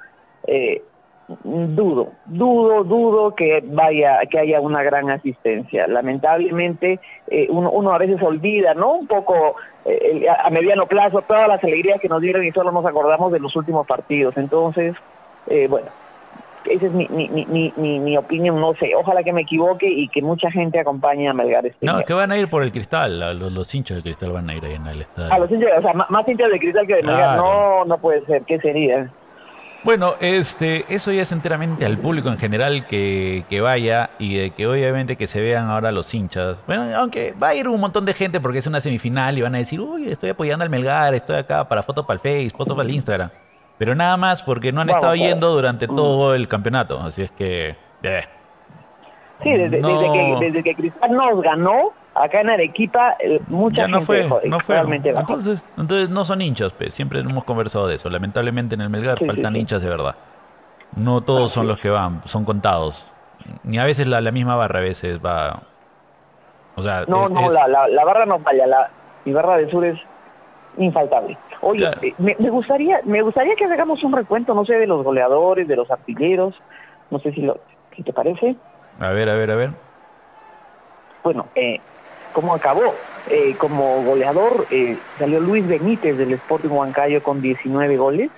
eh, 0.47 0.83
dudo, 1.29 2.13
dudo, 2.27 2.85
dudo 2.85 3.35
que 3.35 3.63
vaya, 3.65 4.21
que 4.31 4.39
haya 4.39 4.61
una 4.61 4.83
gran 4.83 5.11
asistencia. 5.11 5.87
Lamentablemente, 5.87 7.01
eh, 7.29 7.47
uno, 7.51 7.71
uno, 7.71 7.93
a 7.93 7.99
veces 7.99 8.23
olvida, 8.23 8.75
¿no? 8.75 8.95
Un 8.95 9.07
poco 9.07 9.57
eh, 9.85 10.27
a 10.29 10.51
mediano 10.51 10.87
plazo 10.87 11.23
todas 11.23 11.49
las 11.49 11.63
alegrías 11.65 12.01
que 12.01 12.09
nos 12.09 12.21
dieron 12.21 12.45
y 12.45 12.53
solo 12.53 12.73
nos 12.73 12.85
acordamos 12.85 13.33
de 13.33 13.41
los 13.41 13.55
últimos 13.57 13.87
partidos. 13.87 14.37
Entonces, 14.37 14.95
eh, 15.47 15.67
bueno, 15.69 15.89
esa 16.67 16.87
es 16.87 16.93
mi, 16.93 17.07
mi, 17.09 17.29
mi, 17.29 17.73
mi, 17.77 18.01
mi, 18.01 18.17
opinión, 18.17 18.61
no 18.61 18.75
sé, 18.75 18.95
ojalá 18.95 19.23
que 19.23 19.33
me 19.33 19.43
equivoque 19.43 19.87
y 19.87 20.09
que 20.09 20.23
mucha 20.23 20.51
gente 20.51 20.81
acompañe 20.81 21.29
a 21.29 21.35
Melgar 21.35 21.67
este 21.67 21.85
No, 21.85 22.03
que 22.03 22.15
van 22.15 22.33
a 22.33 22.39
ir 22.39 22.49
por 22.49 22.63
el 22.63 22.73
cristal, 22.73 23.21
los, 23.39 23.53
los, 23.53 23.75
hinchas 23.75 23.99
de 23.99 24.03
cristal 24.03 24.33
van 24.33 24.49
a 24.49 24.55
ir 24.55 24.65
ahí 24.65 24.75
en 24.75 24.87
el 24.87 25.03
estadio. 25.03 25.33
A 25.33 25.39
los 25.39 25.51
hinchas, 25.51 25.71
o 25.79 25.83
sea, 25.83 25.93
más, 25.93 26.29
hinchas 26.29 26.49
de 26.49 26.59
cristal 26.59 26.87
que 26.87 26.97
de 26.97 27.03
Melgar, 27.03 27.37
no, 27.37 27.85
no 27.85 27.99
puede 27.99 28.25
ser, 28.27 28.43
¿qué 28.43 28.59
sería? 28.61 29.11
Bueno, 29.85 30.15
este, 30.21 30.87
eso 30.89 31.13
ya 31.13 31.21
es 31.21 31.31
enteramente 31.31 31.85
al 31.85 31.99
público 31.99 32.31
en 32.31 32.39
general 32.39 32.87
que, 32.87 33.45
que, 33.51 33.61
vaya 33.61 34.09
y 34.19 34.35
de 34.37 34.51
que 34.51 34.67
obviamente 34.67 35.17
que 35.17 35.27
se 35.27 35.43
vean 35.43 35.69
ahora 35.69 35.93
los 35.93 36.15
hinchas. 36.15 36.65
Bueno, 36.67 36.87
aunque 36.97 37.35
va 37.41 37.49
a 37.49 37.55
ir 37.55 37.69
un 37.69 37.79
montón 37.79 38.07
de 38.07 38.15
gente 38.15 38.41
porque 38.41 38.59
es 38.59 38.67
una 38.67 38.81
semifinal 38.81 39.37
y 39.37 39.43
van 39.43 39.55
a 39.55 39.59
decir, 39.59 39.81
uy, 39.83 40.09
estoy 40.09 40.31
apoyando 40.31 40.63
al 40.63 40.71
Melgar, 40.71 41.13
estoy 41.13 41.37
acá 41.37 41.69
para 41.69 41.83
fotos 41.83 42.07
para 42.07 42.15
el 42.15 42.21
Face, 42.21 42.57
fotos 42.57 42.75
para 42.75 42.89
el 42.89 42.95
Instagram. 42.95 43.29
Pero 43.77 43.95
nada 43.95 44.17
más 44.17 44.43
porque 44.43 44.73
no 44.73 44.81
han 44.81 44.89
estado 44.89 45.15
yendo 45.17 45.53
durante 45.53 45.87
mm. 45.87 45.95
todo 45.95 46.35
el 46.35 46.49
campeonato. 46.49 46.99
Así 47.01 47.21
es 47.21 47.31
que... 47.33 47.77
Eh. 48.03 48.25
Sí, 49.43 49.51
desde, 49.51 49.83
desde, 49.83 50.13
que, 50.13 50.37
desde 50.41 50.63
que 50.63 50.75
Cristal 50.77 51.13
nos 51.13 51.43
ganó, 51.43 51.93
acá 52.15 52.41
en 52.41 52.51
Arequipa 52.51 53.17
eh, 53.19 53.41
mucha 53.49 53.83
ya 53.83 53.89
no 53.89 54.01
fue, 54.01 54.29
no 54.45 54.61
fue. 54.61 54.79
Entonces, 54.79 55.69
entonces 55.77 56.11
no 56.11 56.25
son 56.25 56.41
hinchas, 56.41 56.73
pues. 56.73 56.95
siempre 56.95 57.21
hemos 57.21 57.45
conversado 57.45 57.87
de 57.87 57.97
eso. 57.97 58.09
Lamentablemente 58.09 58.75
en 58.75 58.83
el 58.83 58.91
Melgar 58.91 59.19
faltan 59.25 59.57
hinchas 59.57 59.83
de 59.83 59.89
verdad. 59.89 60.15
No 60.97 61.23
todos 61.23 61.51
son 61.53 61.67
los 61.67 61.79
que 61.79 61.91
van, 61.91 62.23
son 62.25 62.45
contados. 62.45 63.11
Ni 63.65 63.79
a 63.79 63.85
veces 63.85 64.07
la, 64.07 64.21
la 64.21 64.31
misma 64.31 64.57
barra 64.57 64.79
a 64.79 64.83
veces 64.83 65.19
va. 65.25 65.63
O 66.77 66.83
sea, 66.83 67.05
no, 67.07 67.29
no, 67.29 67.49
la, 67.51 67.89
la, 67.89 68.05
barra 68.05 68.27
no 68.27 68.39
falla. 68.39 68.67
La, 68.67 68.91
mi 69.25 69.33
barra 69.33 69.57
de 69.57 69.71
sur 69.71 69.85
es 69.85 69.99
infaltable. 70.79 71.37
Oye, 71.61 71.89
eh, 72.03 72.15
me, 72.19 72.37
me, 72.39 72.51
gustaría, 72.51 73.01
me 73.05 73.23
gustaría 73.23 73.55
que 73.57 73.65
hagamos 73.65 74.03
un 74.03 74.13
recuento, 74.13 74.55
no 74.55 74.65
sé, 74.65 74.75
de 74.75 74.87
los 74.87 75.05
goleadores, 75.05 75.69
de 75.69 75.77
los 75.77 75.91
artilleros. 75.91 76.55
No 77.11 77.19
sé 77.19 77.33
si 77.33 77.43
lo, 77.43 77.59
si 77.95 78.03
te 78.03 78.13
parece. 78.13 78.57
A 79.01 79.11
ver, 79.11 79.29
a 79.29 79.35
ver, 79.35 79.51
a 79.51 79.57
ver. 79.57 79.71
Bueno, 81.23 81.47
eh, 81.55 81.81
cómo 82.35 82.55
acabó. 82.55 82.95
Eh, 83.31 83.55
como 83.57 84.03
goleador 84.03 84.67
eh, 84.71 84.99
salió 85.19 85.41
Luis 85.41 85.67
Benítez 85.67 86.19
del 86.19 86.35
Sporting 86.35 86.69
Huancayo 86.69 87.23
con 87.23 87.41
19 87.41 87.97
goles, 87.97 88.31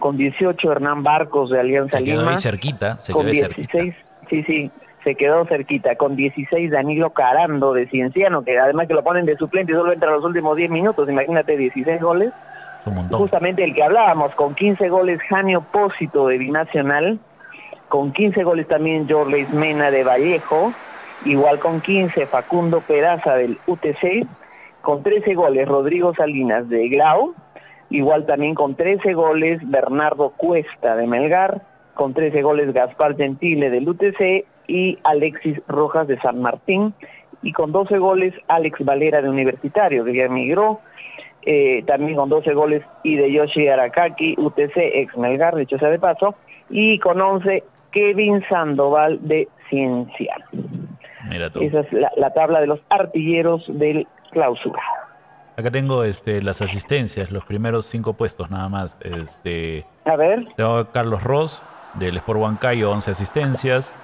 con 0.00 0.16
18 0.16 0.72
Hernán 0.72 1.04
Barcos 1.04 1.50
de 1.50 1.60
Alianza 1.60 1.98
se 1.98 2.04
quedó 2.04 2.28
Ahí 2.28 2.38
cerquita, 2.38 2.96
se 3.02 3.12
con 3.12 3.24
16, 3.24 3.94
sí, 4.28 4.42
sí, 4.42 4.70
se 5.04 5.14
quedó 5.14 5.44
cerquita, 5.46 5.94
con 5.94 6.16
16 6.16 6.72
Danilo 6.72 7.10
Carando 7.10 7.72
de 7.72 7.86
Cienciano, 7.86 8.42
que 8.42 8.58
además 8.58 8.88
que 8.88 8.94
lo 8.94 9.04
ponen 9.04 9.26
de 9.26 9.36
suplente 9.36 9.70
y 9.70 9.76
solo 9.76 9.92
entra 9.92 10.10
los 10.10 10.24
últimos 10.24 10.56
10 10.56 10.70
minutos, 10.70 11.08
imagínate 11.08 11.56
16 11.56 12.00
goles. 12.00 12.32
Justamente 13.12 13.62
el 13.62 13.76
que 13.76 13.84
hablábamos, 13.84 14.34
con 14.34 14.56
15 14.56 14.88
goles 14.88 15.20
Janio 15.28 15.60
Pósito 15.60 16.26
de 16.26 16.38
Binacional, 16.38 17.20
con 17.88 18.12
15 18.12 18.42
goles 18.42 18.66
también 18.66 19.08
Jorge 19.08 19.46
Mena 19.52 19.92
de 19.92 20.02
Vallejo, 20.02 20.72
igual 21.24 21.58
con 21.58 21.80
15 21.80 22.26
Facundo 22.26 22.80
Peraza 22.80 23.34
del 23.34 23.58
UTC, 23.66 24.26
con 24.80 25.02
13 25.02 25.34
goles 25.34 25.68
Rodrigo 25.68 26.14
Salinas 26.14 26.68
de 26.68 26.88
Grau, 26.88 27.34
igual 27.90 28.26
también 28.26 28.54
con 28.54 28.74
13 28.74 29.12
goles 29.14 29.60
Bernardo 29.64 30.30
Cuesta 30.30 30.96
de 30.96 31.06
Melgar, 31.06 31.62
con 31.94 32.14
13 32.14 32.42
goles 32.42 32.72
Gaspar 32.72 33.16
Gentile 33.16 33.70
del 33.70 33.88
UTC 33.88 34.46
y 34.66 34.98
Alexis 35.04 35.60
Rojas 35.68 36.08
de 36.08 36.18
San 36.20 36.40
Martín, 36.40 36.94
y 37.42 37.52
con 37.52 37.72
12 37.72 37.98
goles 37.98 38.34
Alex 38.48 38.84
Valera 38.84 39.20
de 39.20 39.28
Universitario, 39.28 40.04
que 40.04 40.14
ya 40.14 40.24
emigró, 40.24 40.80
eh, 41.44 41.82
también 41.86 42.16
con 42.16 42.28
12 42.28 42.54
goles 42.54 42.82
y 43.02 43.16
de 43.16 43.32
Yoshi 43.32 43.68
Arakaki, 43.68 44.36
UTC, 44.38 44.76
ex 44.76 45.16
Melgar, 45.16 45.56
dicho 45.56 45.78
sea 45.78 45.90
de 45.90 45.98
paso, 45.98 46.36
y 46.70 46.98
con 47.00 47.20
11 47.20 47.64
Kevin 47.90 48.42
Sandoval 48.48 49.18
de 49.26 49.48
Esa 51.30 51.80
es 51.80 51.92
la, 52.16 52.30
tabla 52.32 52.60
de 52.60 52.66
los 52.66 52.80
artilleros 52.90 53.64
del 53.68 54.06
clausura. 54.30 54.82
Acá 55.56 55.70
tengo 55.70 56.04
este, 56.04 56.42
las 56.42 56.62
asistencias, 56.62 57.30
los 57.30 57.44
primeros 57.44 57.86
cinco 57.86 58.14
puestos 58.14 58.50
nada 58.50 58.68
más. 58.68 58.98
Este, 59.00 59.84
a 60.04 60.16
ver. 60.16 60.46
Tengo 60.56 60.76
a 60.78 60.90
Carlos 60.90 61.22
Ross, 61.22 61.62
del 61.94 62.16
Sport 62.16 62.40
Huancayo, 62.40 62.90
11 62.90 63.10
asistencias. 63.10 63.94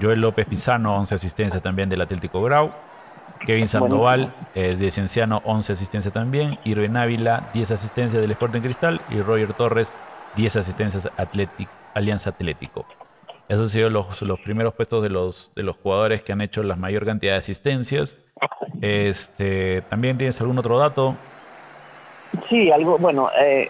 Joel 0.00 0.20
López 0.20 0.46
Pizano, 0.46 0.96
11 0.96 1.14
asistencias 1.14 1.62
también 1.62 1.88
del 1.88 2.00
Atlético 2.00 2.42
Grau. 2.42 2.70
Kevin 3.46 3.68
Sandoval 3.68 4.34
es 4.54 4.78
de 4.78 4.90
Cienciano, 4.90 5.40
11 5.44 5.72
asistencias 5.72 6.12
también. 6.12 6.58
Irvin 6.64 6.96
Ávila, 6.96 7.50
10 7.54 7.70
asistencias 7.70 8.20
del 8.20 8.30
Sporting 8.30 8.60
Cristal. 8.60 9.00
Y 9.10 9.20
Roger 9.20 9.52
Torres, 9.54 9.92
10 10.36 10.56
asistencias 10.56 11.08
Alianza 11.94 12.30
Atlético. 12.30 12.86
Esos 13.50 13.62
han 13.62 13.68
sido 13.70 13.90
los, 13.90 14.22
los, 14.22 14.38
primeros 14.38 14.74
puestos 14.74 15.02
de 15.02 15.08
los, 15.08 15.50
de 15.56 15.64
los 15.64 15.76
jugadores 15.76 16.22
que 16.22 16.30
han 16.30 16.40
hecho 16.40 16.62
la 16.62 16.76
mayor 16.76 17.04
cantidad 17.04 17.32
de 17.32 17.38
asistencias. 17.38 18.16
Este, 18.80 19.82
¿También 19.88 20.16
tienes 20.16 20.40
algún 20.40 20.56
otro 20.56 20.78
dato? 20.78 21.16
Sí, 22.48 22.70
algo, 22.70 22.96
bueno, 22.98 23.28
eh, 23.42 23.68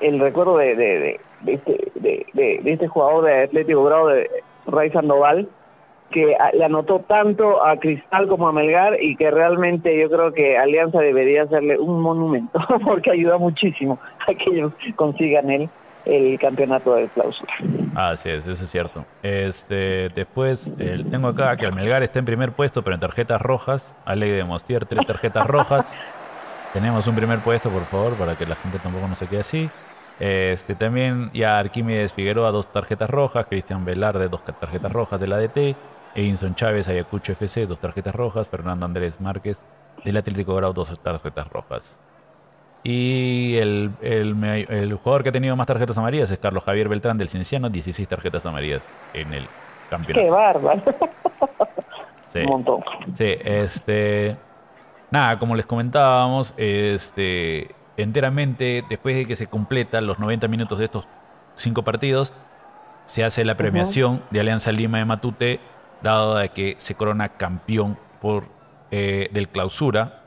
el 0.00 0.18
recuerdo 0.18 0.56
de, 0.56 0.74
de, 0.74 1.20
de, 1.42 1.52
este, 1.52 1.92
de, 1.94 2.60
este 2.64 2.88
jugador 2.88 3.26
de 3.26 3.44
Atlético 3.44 3.84
Grado, 3.84 4.08
de 4.08 4.28
Ray 4.66 4.90
Sandoval, 4.90 5.48
que 6.10 6.36
le 6.52 6.64
anotó 6.64 6.98
tanto 7.06 7.64
a 7.64 7.76
Cristal 7.76 8.26
como 8.26 8.48
a 8.48 8.52
Melgar 8.52 9.00
y 9.00 9.14
que 9.14 9.30
realmente 9.30 9.96
yo 9.96 10.10
creo 10.10 10.32
que 10.32 10.58
Alianza 10.58 10.98
debería 10.98 11.44
hacerle 11.44 11.78
un 11.78 12.00
monumento 12.00 12.58
porque 12.84 13.12
ayuda 13.12 13.38
muchísimo 13.38 14.00
a 14.28 14.34
que 14.34 14.50
ellos 14.50 14.72
consigan 14.96 15.50
el, 15.52 15.70
el 16.04 16.38
campeonato 16.38 16.94
de 16.94 17.10
clausura. 17.10 17.54
Así 17.94 18.30
es, 18.30 18.46
eso 18.46 18.64
es 18.64 18.70
cierto. 18.70 19.06
Este, 19.22 20.08
después 20.10 20.72
tengo 21.10 21.28
acá 21.28 21.56
que 21.56 21.66
el 21.66 21.72
Melgar 21.72 22.02
está 22.02 22.18
en 22.18 22.24
primer 22.24 22.54
puesto, 22.54 22.82
pero 22.82 22.94
en 22.94 23.00
tarjetas 23.00 23.40
rojas. 23.40 23.96
Ale 24.04 24.30
de 24.30 24.44
Mostier, 24.44 24.86
tres 24.86 25.04
tarjetas 25.06 25.46
rojas. 25.46 25.98
Tenemos 26.72 27.06
un 27.06 27.14
primer 27.14 27.42
puesto, 27.42 27.70
por 27.70 27.86
favor, 27.86 28.16
para 28.16 28.36
que 28.36 28.46
la 28.46 28.56
gente 28.56 28.80
tampoco 28.80 29.08
no 29.08 29.14
se 29.14 29.28
quede 29.28 29.40
así. 29.40 29.74
Este, 30.18 30.74
también 30.76 31.30
ya 31.34 31.58
Arquímedes 31.58 32.14
Figueroa, 32.14 32.50
dos 32.50 32.72
tarjetas 32.72 33.10
rojas. 33.10 33.46
Cristian 33.46 33.84
Velarde, 33.84 34.28
dos 34.28 34.44
tarjetas 34.44 34.92
rojas 34.92 35.20
del 35.20 35.32
ADT. 35.32 35.78
Edinson 36.14 36.54
Chávez, 36.54 36.88
Ayacucho 36.88 37.32
FC, 37.32 37.66
dos 37.66 37.78
tarjetas 37.80 38.14
rojas. 38.14 38.48
Fernando 38.48 38.86
Andrés 38.86 39.20
Márquez, 39.20 39.66
del 40.02 40.16
Atlético 40.16 40.54
Grau, 40.54 40.72
dos 40.72 40.98
tarjetas 41.02 41.48
rojas. 41.48 42.00
Y 42.84 43.56
el, 43.56 43.92
el, 44.00 44.94
jugador 44.94 45.22
que 45.22 45.28
ha 45.28 45.32
tenido 45.32 45.54
más 45.54 45.66
tarjetas 45.68 45.96
amarillas 45.98 46.30
es 46.30 46.38
Carlos 46.38 46.64
Javier 46.64 46.88
Beltrán 46.88 47.16
del 47.16 47.28
Cienciano, 47.28 47.70
16 47.70 48.08
tarjetas 48.08 48.44
amarillas 48.44 48.82
en 49.14 49.32
el 49.32 49.46
campeonato. 49.88 50.24
¡Qué 50.24 50.30
bárbaro! 50.30 50.82
Sí. 52.26 52.38
Un 52.38 52.46
montón. 52.46 52.82
Sí, 53.12 53.36
este. 53.44 54.38
Nada, 55.10 55.38
como 55.38 55.54
les 55.54 55.66
comentábamos, 55.66 56.54
este, 56.56 57.74
enteramente, 57.98 58.82
después 58.88 59.14
de 59.14 59.26
que 59.26 59.36
se 59.36 59.46
completan 59.48 60.06
los 60.06 60.18
90 60.18 60.48
minutos 60.48 60.78
de 60.78 60.86
estos 60.86 61.06
cinco 61.56 61.82
partidos, 61.82 62.32
se 63.04 63.22
hace 63.22 63.44
la 63.44 63.58
premiación 63.58 64.22
de 64.30 64.40
Alianza 64.40 64.72
Lima 64.72 64.96
de 64.96 65.04
Matute, 65.04 65.60
dado 66.02 66.36
de 66.36 66.48
que 66.48 66.76
se 66.78 66.94
corona 66.94 67.28
campeón 67.28 67.98
por, 68.22 68.44
eh, 68.90 69.28
del 69.32 69.50
clausura 69.50 70.21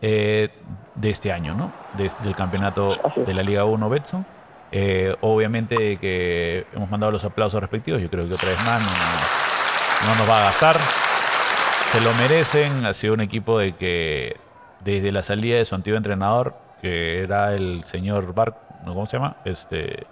eh, 0.00 0.48
de 0.94 1.10
este 1.10 1.32
año, 1.32 1.54
¿no? 1.54 1.72
del 1.96 2.34
campeonato 2.34 2.96
de 3.16 3.34
la 3.34 3.42
Liga 3.42 3.64
1 3.64 3.88
Betson. 3.88 4.26
Eh, 4.74 5.14
obviamente 5.20 5.98
que 5.98 6.66
hemos 6.72 6.90
mandado 6.90 7.12
los 7.12 7.24
aplausos 7.24 7.60
respectivos, 7.60 8.00
yo 8.00 8.08
creo 8.08 8.26
que 8.26 8.34
otra 8.34 8.48
vez 8.48 8.58
más 8.58 8.80
no, 10.06 10.14
nos 10.14 10.28
va 10.28 10.38
a 10.38 10.44
gastar. 10.44 10.80
Se 11.86 12.00
lo 12.00 12.14
merecen, 12.14 12.86
ha 12.86 12.94
sido 12.94 13.12
un 13.12 13.20
equipo 13.20 13.58
de 13.58 13.72
que 13.72 14.36
desde 14.80 15.12
la 15.12 15.22
salida 15.22 15.58
de 15.58 15.64
su 15.66 15.74
antiguo 15.74 15.98
entrenador, 15.98 16.54
que 16.80 17.22
era 17.22 17.52
el 17.52 17.84
señor 17.84 18.34
Bar, 18.34 18.56
¿cómo 18.84 19.04
se 19.04 19.18
llama? 19.18 19.36
Este 19.44 20.06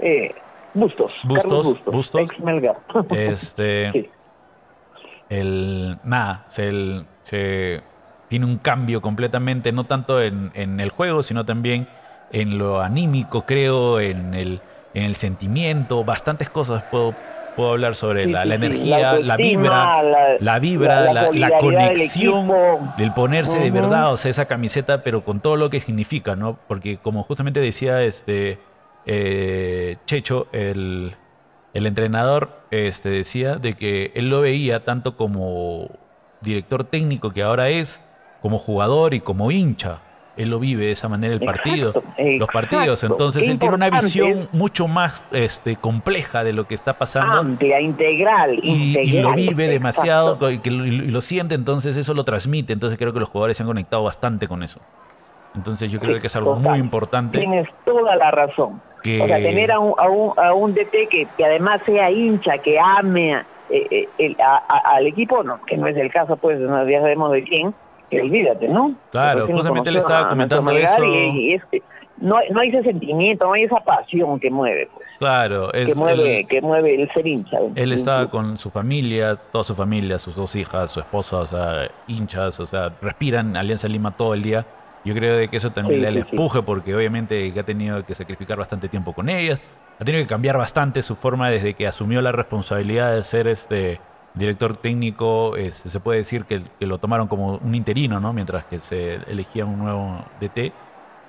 eh, 0.00 0.34
Bustos. 0.74 1.12
Bustos, 1.24 1.84
Bustos. 1.84 2.30
Este, 3.10 4.10
el, 5.28 5.98
nada, 6.02 6.44
se, 6.48 7.04
se 7.22 7.82
tiene 8.28 8.46
un 8.46 8.58
cambio 8.58 9.00
completamente, 9.00 9.72
no 9.72 9.84
tanto 9.84 10.22
en, 10.22 10.52
el 10.54 10.90
juego, 10.90 11.22
sino 11.22 11.44
también 11.44 11.88
en 12.30 12.58
lo 12.58 12.80
anímico, 12.80 13.46
creo, 13.46 14.00
en 14.00 14.34
el, 14.34 14.60
en 14.94 15.04
el 15.04 15.14
sentimiento, 15.14 16.04
bastantes 16.04 16.50
cosas 16.50 16.82
puedo, 16.84 17.14
puedo 17.56 17.70
hablar 17.70 17.94
sobre 17.94 18.26
la, 18.26 18.42
energía, 18.42 19.14
la, 19.14 19.36
vibra, 19.36 20.02
la, 20.40 20.58
vibra, 20.58 21.12
la, 21.12 21.58
conexión 21.58 22.50
del, 22.98 23.12
ponerse 23.14 23.58
de 23.58 23.70
verdad, 23.70 24.12
o 24.12 24.16
sea, 24.16 24.30
esa 24.30 24.44
camiseta, 24.44 25.02
pero 25.02 25.24
con 25.24 25.40
todo 25.40 25.56
lo 25.56 25.70
que 25.70 25.80
significa, 25.80 26.36
¿no? 26.36 26.58
Porque 26.68 26.98
como 26.98 27.22
justamente 27.22 27.60
decía 27.60 28.02
este 28.02 28.58
eh, 29.06 29.96
Checho, 30.04 30.48
el, 30.52 31.16
el 31.72 31.86
entrenador 31.86 32.60
este, 32.70 33.08
decía 33.08 33.56
de 33.56 33.74
que 33.74 34.12
él 34.14 34.28
lo 34.28 34.42
veía 34.42 34.84
tanto 34.84 35.16
como 35.16 35.88
director 36.40 36.84
técnico 36.84 37.30
que 37.32 37.42
ahora 37.42 37.68
es, 37.68 38.00
como 38.40 38.58
jugador 38.58 39.14
y 39.14 39.20
como 39.20 39.50
hincha. 39.50 40.00
Él 40.36 40.50
lo 40.50 40.60
vive 40.60 40.84
de 40.84 40.92
esa 40.92 41.08
manera 41.08 41.34
el 41.34 41.40
partido, 41.40 41.92
los 42.16 42.48
partidos. 42.48 43.02
Entonces 43.02 43.48
él 43.48 43.58
tiene 43.58 43.74
una 43.74 43.90
visión 43.90 44.48
mucho 44.52 44.86
más 44.86 45.24
este, 45.32 45.74
compleja 45.74 46.44
de 46.44 46.52
lo 46.52 46.68
que 46.68 46.76
está 46.76 46.96
pasando. 46.96 47.38
Amplia, 47.38 47.80
integral. 47.80 48.60
Y, 48.62 49.20
lo 49.20 49.32
vive 49.32 49.66
demasiado 49.66 50.38
y, 50.48 50.60
lo, 51.10 51.20
siente, 51.20 51.56
entonces 51.56 51.96
eso 51.96 52.14
lo 52.14 52.22
transmite. 52.22 52.72
Entonces 52.72 52.96
creo 53.00 53.12
que 53.12 53.18
los 53.18 53.28
jugadores 53.28 53.56
se 53.56 53.64
han 53.64 53.66
conectado 53.66 54.04
bastante 54.04 54.46
con 54.46 54.62
eso. 54.62 54.80
Entonces 55.56 55.90
yo 55.90 55.98
creo 55.98 56.20
que 56.20 56.28
es 56.28 56.36
algo 56.36 56.54
muy 56.54 56.78
importante. 56.78 57.38
Tienes 57.38 57.66
toda 57.84 58.14
la 58.14 58.30
razón. 58.30 58.80
O 59.00 59.26
sea, 59.26 59.38
tener 59.38 59.72
a 59.72 59.80
un, 59.80 59.94
a 60.36 60.54
un, 60.54 60.72
DT 60.72 61.08
que, 61.10 61.44
además 61.44 61.80
sea 61.84 62.12
hincha, 62.12 62.58
que 62.58 62.78
ame 62.78 63.42
eh, 63.70 64.08
eh, 64.18 64.36
al 64.38 65.06
equipo, 65.06 65.42
no, 65.42 65.60
que 65.64 65.76
no 65.76 65.88
es 65.88 65.96
el 65.96 66.12
caso, 66.12 66.36
pues 66.36 66.60
ya 66.60 67.00
sabemos 67.00 67.32
de 67.32 67.42
quién, 67.42 67.74
olvídate, 68.10 68.68
¿no? 68.68 68.94
Claro, 69.10 69.46
justamente 69.46 69.90
le 69.90 69.98
estaba 69.98 70.28
comentando 70.28 70.70
eso. 70.70 71.04
Y, 71.04 71.60
no, 72.20 72.36
no 72.50 72.60
hay 72.60 72.68
ese 72.70 72.82
sentimiento, 72.82 73.46
no 73.46 73.52
hay 73.52 73.64
esa 73.64 73.80
pasión 73.80 74.40
que 74.40 74.50
mueve, 74.50 74.88
pues. 74.92 75.06
Claro, 75.18 75.70
que 75.72 75.94
mueve, 75.94 76.46
que 76.48 76.60
mueve 76.60 77.02
el 77.02 77.12
ser 77.12 77.26
hincha. 77.26 77.58
Él 77.74 77.92
estaba 77.92 78.30
con 78.30 78.56
su 78.56 78.70
familia, 78.70 79.36
toda 79.36 79.64
su 79.64 79.74
familia, 79.74 80.18
sus 80.18 80.36
dos 80.36 80.54
hijas, 80.54 80.92
su 80.92 81.00
esposa, 81.00 81.38
o 81.38 81.46
sea, 81.46 81.88
hinchas, 82.06 82.60
o 82.60 82.66
sea, 82.66 82.92
respiran 83.02 83.56
Alianza 83.56 83.88
Lima 83.88 84.16
todo 84.16 84.34
el 84.34 84.42
día. 84.42 84.64
Yo 85.04 85.14
creo 85.14 85.36
de 85.36 85.48
que 85.48 85.56
eso 85.56 85.70
también 85.70 86.02
le 86.02 86.20
empuje 86.20 86.62
porque 86.62 86.94
obviamente 86.94 87.52
ha 87.58 87.62
tenido 87.62 88.04
que 88.04 88.14
sacrificar 88.14 88.58
bastante 88.58 88.88
tiempo 88.88 89.12
con 89.12 89.28
ellas, 89.28 89.62
ha 89.98 90.04
tenido 90.04 90.22
que 90.22 90.28
cambiar 90.28 90.58
bastante 90.58 91.02
su 91.02 91.16
forma 91.16 91.50
desde 91.50 91.74
que 91.74 91.86
asumió 91.86 92.20
la 92.20 92.32
responsabilidad 92.32 93.14
de 93.14 93.22
ser 93.22 93.48
este 93.48 94.00
director 94.34 94.76
técnico, 94.76 95.54
se 95.70 96.00
puede 96.00 96.18
decir 96.18 96.44
que, 96.44 96.62
lo 96.80 96.98
tomaron 96.98 97.28
como 97.28 97.56
un 97.56 97.74
interino, 97.74 98.20
¿no? 98.20 98.32
Mientras 98.32 98.64
que 98.64 98.78
se 98.78 99.16
elegía 99.26 99.64
un 99.64 99.78
nuevo 99.78 100.24
DT, 100.40 100.72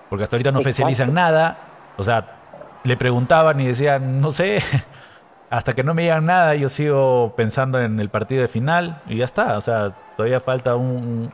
porque 0.09 0.23
hasta 0.23 0.35
ahorita 0.35 0.51
no 0.51 0.59
oficializan 0.59 1.13
nada, 1.13 1.57
o 1.97 2.03
sea, 2.03 2.39
le 2.83 2.97
preguntaban 2.97 3.59
y 3.59 3.67
decían, 3.67 4.21
no 4.21 4.31
sé, 4.31 4.61
hasta 5.49 5.73
que 5.73 5.83
no 5.83 5.93
me 5.93 6.03
digan 6.03 6.25
nada, 6.25 6.55
yo 6.55 6.69
sigo 6.69 7.33
pensando 7.35 7.81
en 7.81 7.99
el 7.99 8.09
partido 8.09 8.41
de 8.41 8.47
final 8.47 9.01
y 9.07 9.17
ya 9.17 9.25
está, 9.25 9.57
o 9.57 9.61
sea, 9.61 9.95
todavía 10.15 10.39
falta 10.39 10.75
un, 10.75 11.31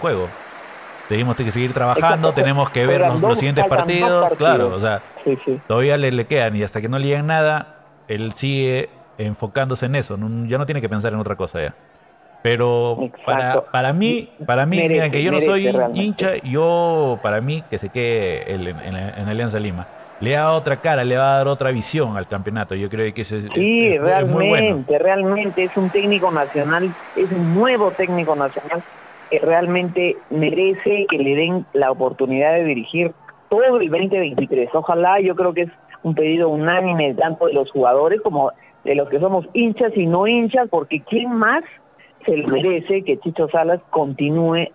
juego. 0.00 0.28
Tenemos 1.08 1.36
que 1.36 1.50
seguir 1.50 1.74
trabajando, 1.74 2.32
tenemos 2.32 2.70
que 2.70 2.86
ver 2.86 3.02
los, 3.20 3.38
siguientes 3.38 3.66
partidos, 3.66 4.34
claro, 4.36 4.68
o 4.68 4.80
sea, 4.80 5.02
todavía 5.66 5.98
le, 5.98 6.10
le 6.12 6.26
quedan 6.26 6.56
y 6.56 6.62
hasta 6.62 6.80
que 6.80 6.88
no 6.88 6.98
le 6.98 7.06
digan 7.06 7.26
nada, 7.26 7.84
él 8.08 8.32
sigue 8.32 8.88
enfocándose 9.18 9.86
en 9.86 9.94
eso, 9.94 10.16
ya 10.46 10.58
no 10.58 10.66
tiene 10.66 10.80
que 10.80 10.88
pensar 10.88 11.12
en 11.12 11.18
otra 11.18 11.36
cosa 11.36 11.62
ya. 11.62 11.74
Pero 12.44 12.98
para, 13.24 13.62
para 13.72 13.94
mí, 13.94 14.28
para 14.46 14.66
mí, 14.66 14.76
que 15.10 15.22
yo 15.22 15.32
no 15.32 15.40
soy 15.40 15.66
hincha, 15.94 16.36
yo, 16.42 17.18
para 17.22 17.40
mí, 17.40 17.62
que 17.70 17.78
se 17.78 17.88
quede 17.88 18.52
en, 18.52 19.28
Alianza 19.28 19.58
Lima. 19.58 19.88
Le 20.20 20.32
da 20.32 20.52
otra 20.52 20.76
cara, 20.76 21.04
le 21.04 21.16
va 21.16 21.34
a 21.34 21.38
dar 21.38 21.48
otra 21.48 21.70
visión 21.70 22.18
al 22.18 22.26
campeonato. 22.26 22.74
Yo 22.74 22.90
creo 22.90 23.12
que 23.14 23.22
ese 23.22 23.38
es, 23.38 23.48
sí, 23.54 23.96
realmente, 23.96 24.98
realmente 24.98 25.64
es 25.64 25.76
un 25.78 25.90
técnico 25.90 26.30
nacional, 26.30 26.94
es 27.14 27.32
un 27.32 27.54
nuevo 27.54 27.92
técnico 27.92 28.36
nacional 28.36 28.84
que 29.30 29.38
realmente 29.38 30.18
merece 30.28 31.06
que 31.08 31.16
le 31.16 31.34
den 31.34 31.66
la 31.72 31.90
oportunidad 31.90 32.52
de 32.56 32.64
dirigir 32.64 33.14
todo 33.48 33.64
el 33.64 33.88
2023. 33.88 34.68
Ojalá, 34.74 35.18
yo 35.20 35.34
creo 35.34 35.54
que 35.54 35.62
es 35.62 35.70
un 36.02 36.14
pedido 36.14 36.50
unánime 36.50 37.14
tanto 37.14 37.46
de 37.46 37.54
los 37.54 37.70
jugadores 37.70 38.20
como 38.20 38.52
de 38.84 38.94
los 38.94 39.08
que 39.08 39.18
somos 39.20 39.46
hinchas 39.54 39.92
y 39.96 40.06
no 40.06 40.26
hinchas, 40.26 40.68
porque 40.70 41.00
¿quién 41.00 41.34
más 41.34 41.64
se 42.24 42.36
le 42.36 42.46
merece 42.46 43.02
que 43.02 43.18
Chicho 43.18 43.48
Salas 43.48 43.80
continúe 43.90 44.68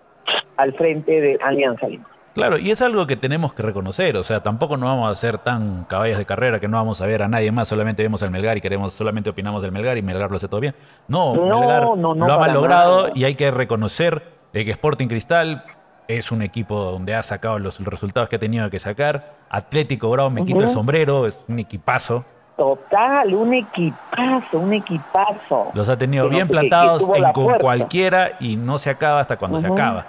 al 0.56 0.72
frente 0.74 1.20
de 1.20 1.38
Alianza 1.42 1.88
Lima? 1.88 2.06
Claro, 2.34 2.58
y 2.58 2.70
es 2.70 2.80
algo 2.80 3.08
que 3.08 3.16
tenemos 3.16 3.52
que 3.54 3.62
reconocer, 3.62 4.16
o 4.16 4.22
sea, 4.22 4.40
tampoco 4.40 4.76
no 4.76 4.86
vamos 4.86 5.10
a 5.10 5.14
ser 5.16 5.38
tan 5.38 5.84
caballos 5.84 6.16
de 6.16 6.24
carrera 6.24 6.60
que 6.60 6.68
no 6.68 6.76
vamos 6.76 7.00
a 7.00 7.06
ver 7.06 7.22
a 7.22 7.28
nadie 7.28 7.50
más, 7.50 7.66
solamente 7.66 8.04
vemos 8.04 8.22
al 8.22 8.30
Melgar 8.30 8.56
y 8.56 8.60
queremos, 8.60 8.92
solamente 8.92 9.30
opinamos 9.30 9.62
del 9.62 9.72
Melgar 9.72 9.98
y 9.98 10.02
Melgar 10.02 10.30
lo 10.30 10.36
hace 10.36 10.46
todo 10.46 10.60
bien. 10.60 10.74
No, 11.08 11.34
Melgar 11.34 11.82
lo 11.84 12.42
ha 12.42 12.48
logrado 12.48 13.10
y 13.14 13.24
hay 13.24 13.34
que 13.34 13.50
reconocer 13.50 14.22
de 14.52 14.64
que 14.64 14.70
Sporting 14.70 15.08
Cristal 15.08 15.64
es 16.06 16.30
un 16.30 16.42
equipo 16.42 16.76
donde 16.76 17.14
ha 17.14 17.22
sacado 17.22 17.58
los 17.58 17.84
resultados 17.84 18.28
que 18.28 18.36
ha 18.36 18.40
tenido 18.40 18.70
que 18.70 18.78
sacar. 18.78 19.34
Atlético 19.48 20.08
Bravo, 20.10 20.30
me 20.30 20.44
quito 20.44 20.60
el 20.60 20.68
sombrero, 20.68 21.26
es 21.26 21.38
un 21.48 21.58
equipazo. 21.58 22.24
Total, 22.60 23.34
un 23.34 23.54
equipazo, 23.54 24.58
un 24.58 24.74
equipazo. 24.74 25.70
Los 25.72 25.88
ha 25.88 25.96
tenido 25.96 26.28
bien 26.28 26.46
plantados 26.46 27.02
en 27.16 27.32
con 27.32 27.54
cualquiera 27.58 28.32
y 28.38 28.56
no 28.56 28.76
se 28.76 28.90
acaba 28.90 29.20
hasta 29.20 29.38
cuando 29.38 29.60
se 29.60 29.66
acaba. 29.66 30.04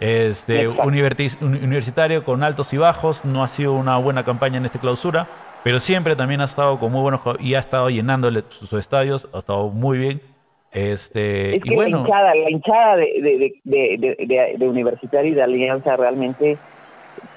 Este, 0.00 0.66
universitario 0.66 2.24
con 2.24 2.42
altos 2.42 2.72
y 2.72 2.76
bajos, 2.76 3.24
no 3.24 3.44
ha 3.44 3.46
sido 3.46 3.74
una 3.74 3.98
buena 3.98 4.24
campaña 4.24 4.56
en 4.56 4.64
esta 4.64 4.80
clausura, 4.80 5.28
pero 5.62 5.78
siempre 5.78 6.16
también 6.16 6.40
ha 6.40 6.46
estado 6.46 6.76
con 6.80 6.90
muy 6.90 7.02
buenos 7.02 7.22
y 7.38 7.54
ha 7.54 7.60
estado 7.60 7.88
llenando 7.88 8.32
sus, 8.48 8.72
estadios, 8.72 9.28
ha 9.32 9.38
estado 9.38 9.68
muy 9.68 9.98
bien. 9.98 10.20
Este, 10.72 11.60
y 11.62 11.74
bueno, 11.76 11.98
la 11.98 12.02
hinchada, 12.02 12.34
la 12.34 12.50
hinchada 12.50 12.96
de, 12.96 13.60
de, 13.62 14.56
de, 14.58 14.68
Universitario 14.68 15.30
y 15.30 15.34
de 15.36 15.42
Alianza 15.44 15.96
realmente 15.96 16.58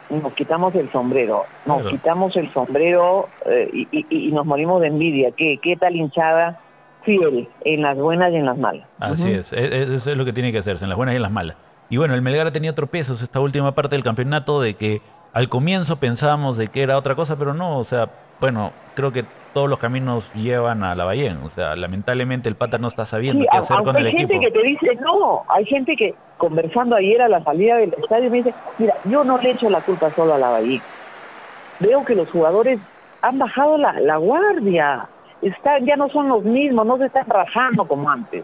nos 0.10 0.34
quitamos 0.34 0.76
el 0.76 0.92
sombrero, 0.92 1.46
nos 1.66 1.88
quitamos 1.88 2.36
el 2.36 2.52
sombrero 2.54 3.30
eh, 3.46 3.88
y, 3.92 4.32
nos 4.32 4.46
morimos 4.46 4.82
de 4.82 4.88
envidia. 4.88 5.32
¿Qué, 5.32 5.60
qué 5.62 5.76
tal 5.76 5.96
hinchada 5.96 6.60
fiel 7.04 7.48
en 7.64 7.82
las 7.82 7.98
buenas 7.98 8.32
y 8.32 8.36
en 8.36 8.46
las 8.46 8.58
malas? 8.58 8.88
Así 9.00 9.32
es, 9.32 9.54
e, 9.54 9.60
e, 9.60 9.94
eso 9.96 10.12
es 10.12 10.18
lo 10.18 10.26
que 10.26 10.34
tiene 10.34 10.52
que 10.52 10.60
hacerse, 10.60 10.86
en 10.86 10.90
las 10.90 10.98
buenas 10.98 11.14
y 11.14 11.16
en 11.18 11.22
las 11.22 11.32
malas. 11.32 11.58
Y 11.90 11.98
bueno, 11.98 12.16
el 12.16 12.22
Melgar 12.22 12.48
ha 12.48 12.52
tenido 12.52 12.74
tropiezos 12.74 13.22
esta 13.22 13.40
última 13.40 13.74
parte 13.74 13.96
del 13.96 14.04
campeonato 14.04 14.60
de 14.60 14.74
que 14.74 15.02
al 15.34 15.50
comienzo 15.50 15.98
pensábamos 15.98 16.58
de 16.58 16.68
que 16.68 16.82
era 16.82 16.98
otra 16.98 17.16
cosa, 17.16 17.38
pero 17.38 17.54
no, 17.54 17.78
o 17.78 17.84
sea, 17.84 18.10
bueno, 18.40 18.72
creo 18.96 19.12
que 19.12 19.26
todos 19.56 19.70
los 19.70 19.80
caminos 19.80 20.30
llevan 20.34 20.84
a 20.84 20.96
la. 20.96 21.06
O 21.42 21.50
sea, 21.50 21.78
lamentablemente 21.78 22.50
el 22.50 22.56
pata 22.56 22.78
no 22.78 22.90
está 22.90 23.06
sabiendo 23.06 23.46
qué 23.50 23.58
hacer 23.58 23.78
con 23.84 23.96
el 23.96 24.08
equipo. 24.08 24.20
Hay 24.22 24.28
gente 24.28 24.46
que 24.46 24.52
te 24.52 24.68
dice, 24.68 24.96
no, 25.02 25.46
hay 25.48 25.66
gente 25.66 25.96
que 25.96 26.14
conversando 26.36 26.98
ayer 26.98 27.22
a 27.22 27.30
la 27.30 27.42
salida 27.42 27.78
del 27.78 27.94
estadio 27.94 28.30
me 28.30 28.38
dice, 28.40 28.54
mira, 28.78 28.96
yo 29.06 29.24
no 29.24 29.38
le 29.38 29.52
echo 29.52 29.70
la 29.70 29.80
culpa 29.80 30.12
solo 30.14 30.34
a 30.34 30.38
la. 30.38 30.60
Veo 31.80 32.04
que 32.04 32.16
los 32.16 32.30
jugadores 32.32 32.82
han 33.22 33.40
bajado 33.40 33.78
la, 33.78 33.94
la 33.94 34.18
guardia, 34.18 35.08
están, 35.42 35.86
ya 35.86 35.96
no 35.96 36.10
son 36.10 36.28
los 36.28 36.44
mismos, 36.44 36.86
no 36.86 36.98
se 36.98 37.06
están 37.06 37.26
rajando 37.26 37.88
como 37.88 38.10
antes. 38.10 38.44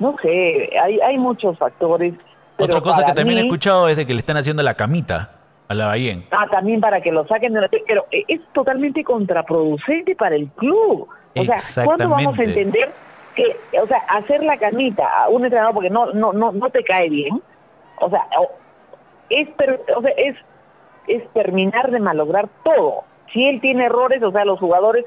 No 0.00 0.16
sé, 0.20 0.70
hay, 0.82 0.98
hay 0.98 1.18
muchos 1.18 1.56
factores 1.56 2.14
otra 2.58 2.80
cosa 2.80 3.04
que 3.04 3.12
también 3.12 3.38
he 3.38 3.42
escuchado 3.42 3.88
es 3.88 3.96
de 3.96 4.06
que 4.06 4.12
le 4.12 4.18
están 4.18 4.36
haciendo 4.36 4.64
la 4.64 4.74
camita 4.74 5.37
a 5.68 5.74
la 5.74 5.86
Bahía. 5.86 6.18
Ah, 6.30 6.46
también 6.50 6.80
para 6.80 7.00
que 7.00 7.12
lo 7.12 7.26
saquen 7.26 7.52
de 7.52 7.60
la... 7.60 7.68
Pero 7.68 8.06
es 8.10 8.40
totalmente 8.52 9.04
contraproducente 9.04 10.16
para 10.16 10.34
el 10.34 10.48
club. 10.48 11.08
O 11.34 11.44
sea, 11.44 11.84
¿cuándo 11.84 12.08
vamos 12.08 12.38
a 12.38 12.42
entender 12.42 12.90
que, 13.34 13.56
o 13.80 13.86
sea, 13.86 13.98
hacer 14.08 14.42
la 14.42 14.56
camita 14.56 15.06
a 15.06 15.28
un 15.28 15.44
entrenador 15.44 15.74
porque 15.74 15.90
no 15.90 16.12
no 16.12 16.32
no 16.32 16.52
no 16.52 16.70
te 16.70 16.82
cae 16.82 17.08
bien? 17.08 17.40
O 18.00 18.10
sea, 18.10 18.26
es, 19.30 19.48
o 19.94 20.02
sea, 20.02 20.10
es, 20.16 20.36
es 21.06 21.28
terminar 21.34 21.90
de 21.90 22.00
malograr 22.00 22.48
todo. 22.64 23.04
Si 23.32 23.46
él 23.46 23.60
tiene 23.60 23.84
errores, 23.84 24.22
o 24.22 24.32
sea, 24.32 24.44
los 24.44 24.58
jugadores 24.58 25.04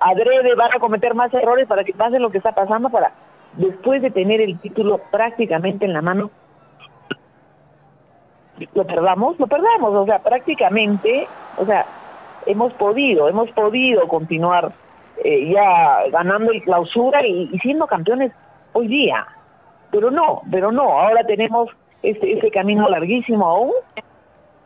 adrede 0.00 0.54
van 0.54 0.70
a 0.74 0.80
cometer 0.80 1.14
más 1.14 1.32
errores 1.32 1.66
para 1.66 1.84
que 1.84 1.92
pase 1.92 2.18
lo 2.18 2.30
que 2.30 2.38
está 2.38 2.52
pasando 2.52 2.90
para 2.90 3.12
después 3.54 4.02
de 4.02 4.10
tener 4.10 4.40
el 4.40 4.58
título 4.58 5.00
prácticamente 5.10 5.84
en 5.84 5.92
la 5.92 6.02
mano 6.02 6.30
lo 8.74 8.86
perdamos, 8.86 9.38
lo 9.38 9.46
perdamos, 9.46 9.94
o 9.94 10.04
sea, 10.06 10.18
prácticamente, 10.20 11.26
o 11.56 11.66
sea, 11.66 11.86
hemos 12.46 12.72
podido, 12.74 13.28
hemos 13.28 13.50
podido 13.50 14.06
continuar 14.08 14.72
eh, 15.24 15.52
ya 15.52 16.08
ganando 16.10 16.52
el 16.52 16.62
clausura 16.62 17.26
y, 17.26 17.48
siendo 17.60 17.86
campeones 17.86 18.32
hoy 18.72 18.88
día, 18.88 19.26
pero 19.90 20.10
no, 20.10 20.42
pero 20.50 20.72
no, 20.72 21.00
ahora 21.00 21.24
tenemos 21.24 21.68
este, 22.02 22.32
ese 22.32 22.50
camino 22.50 22.88
larguísimo 22.88 23.46
aún 23.46 23.72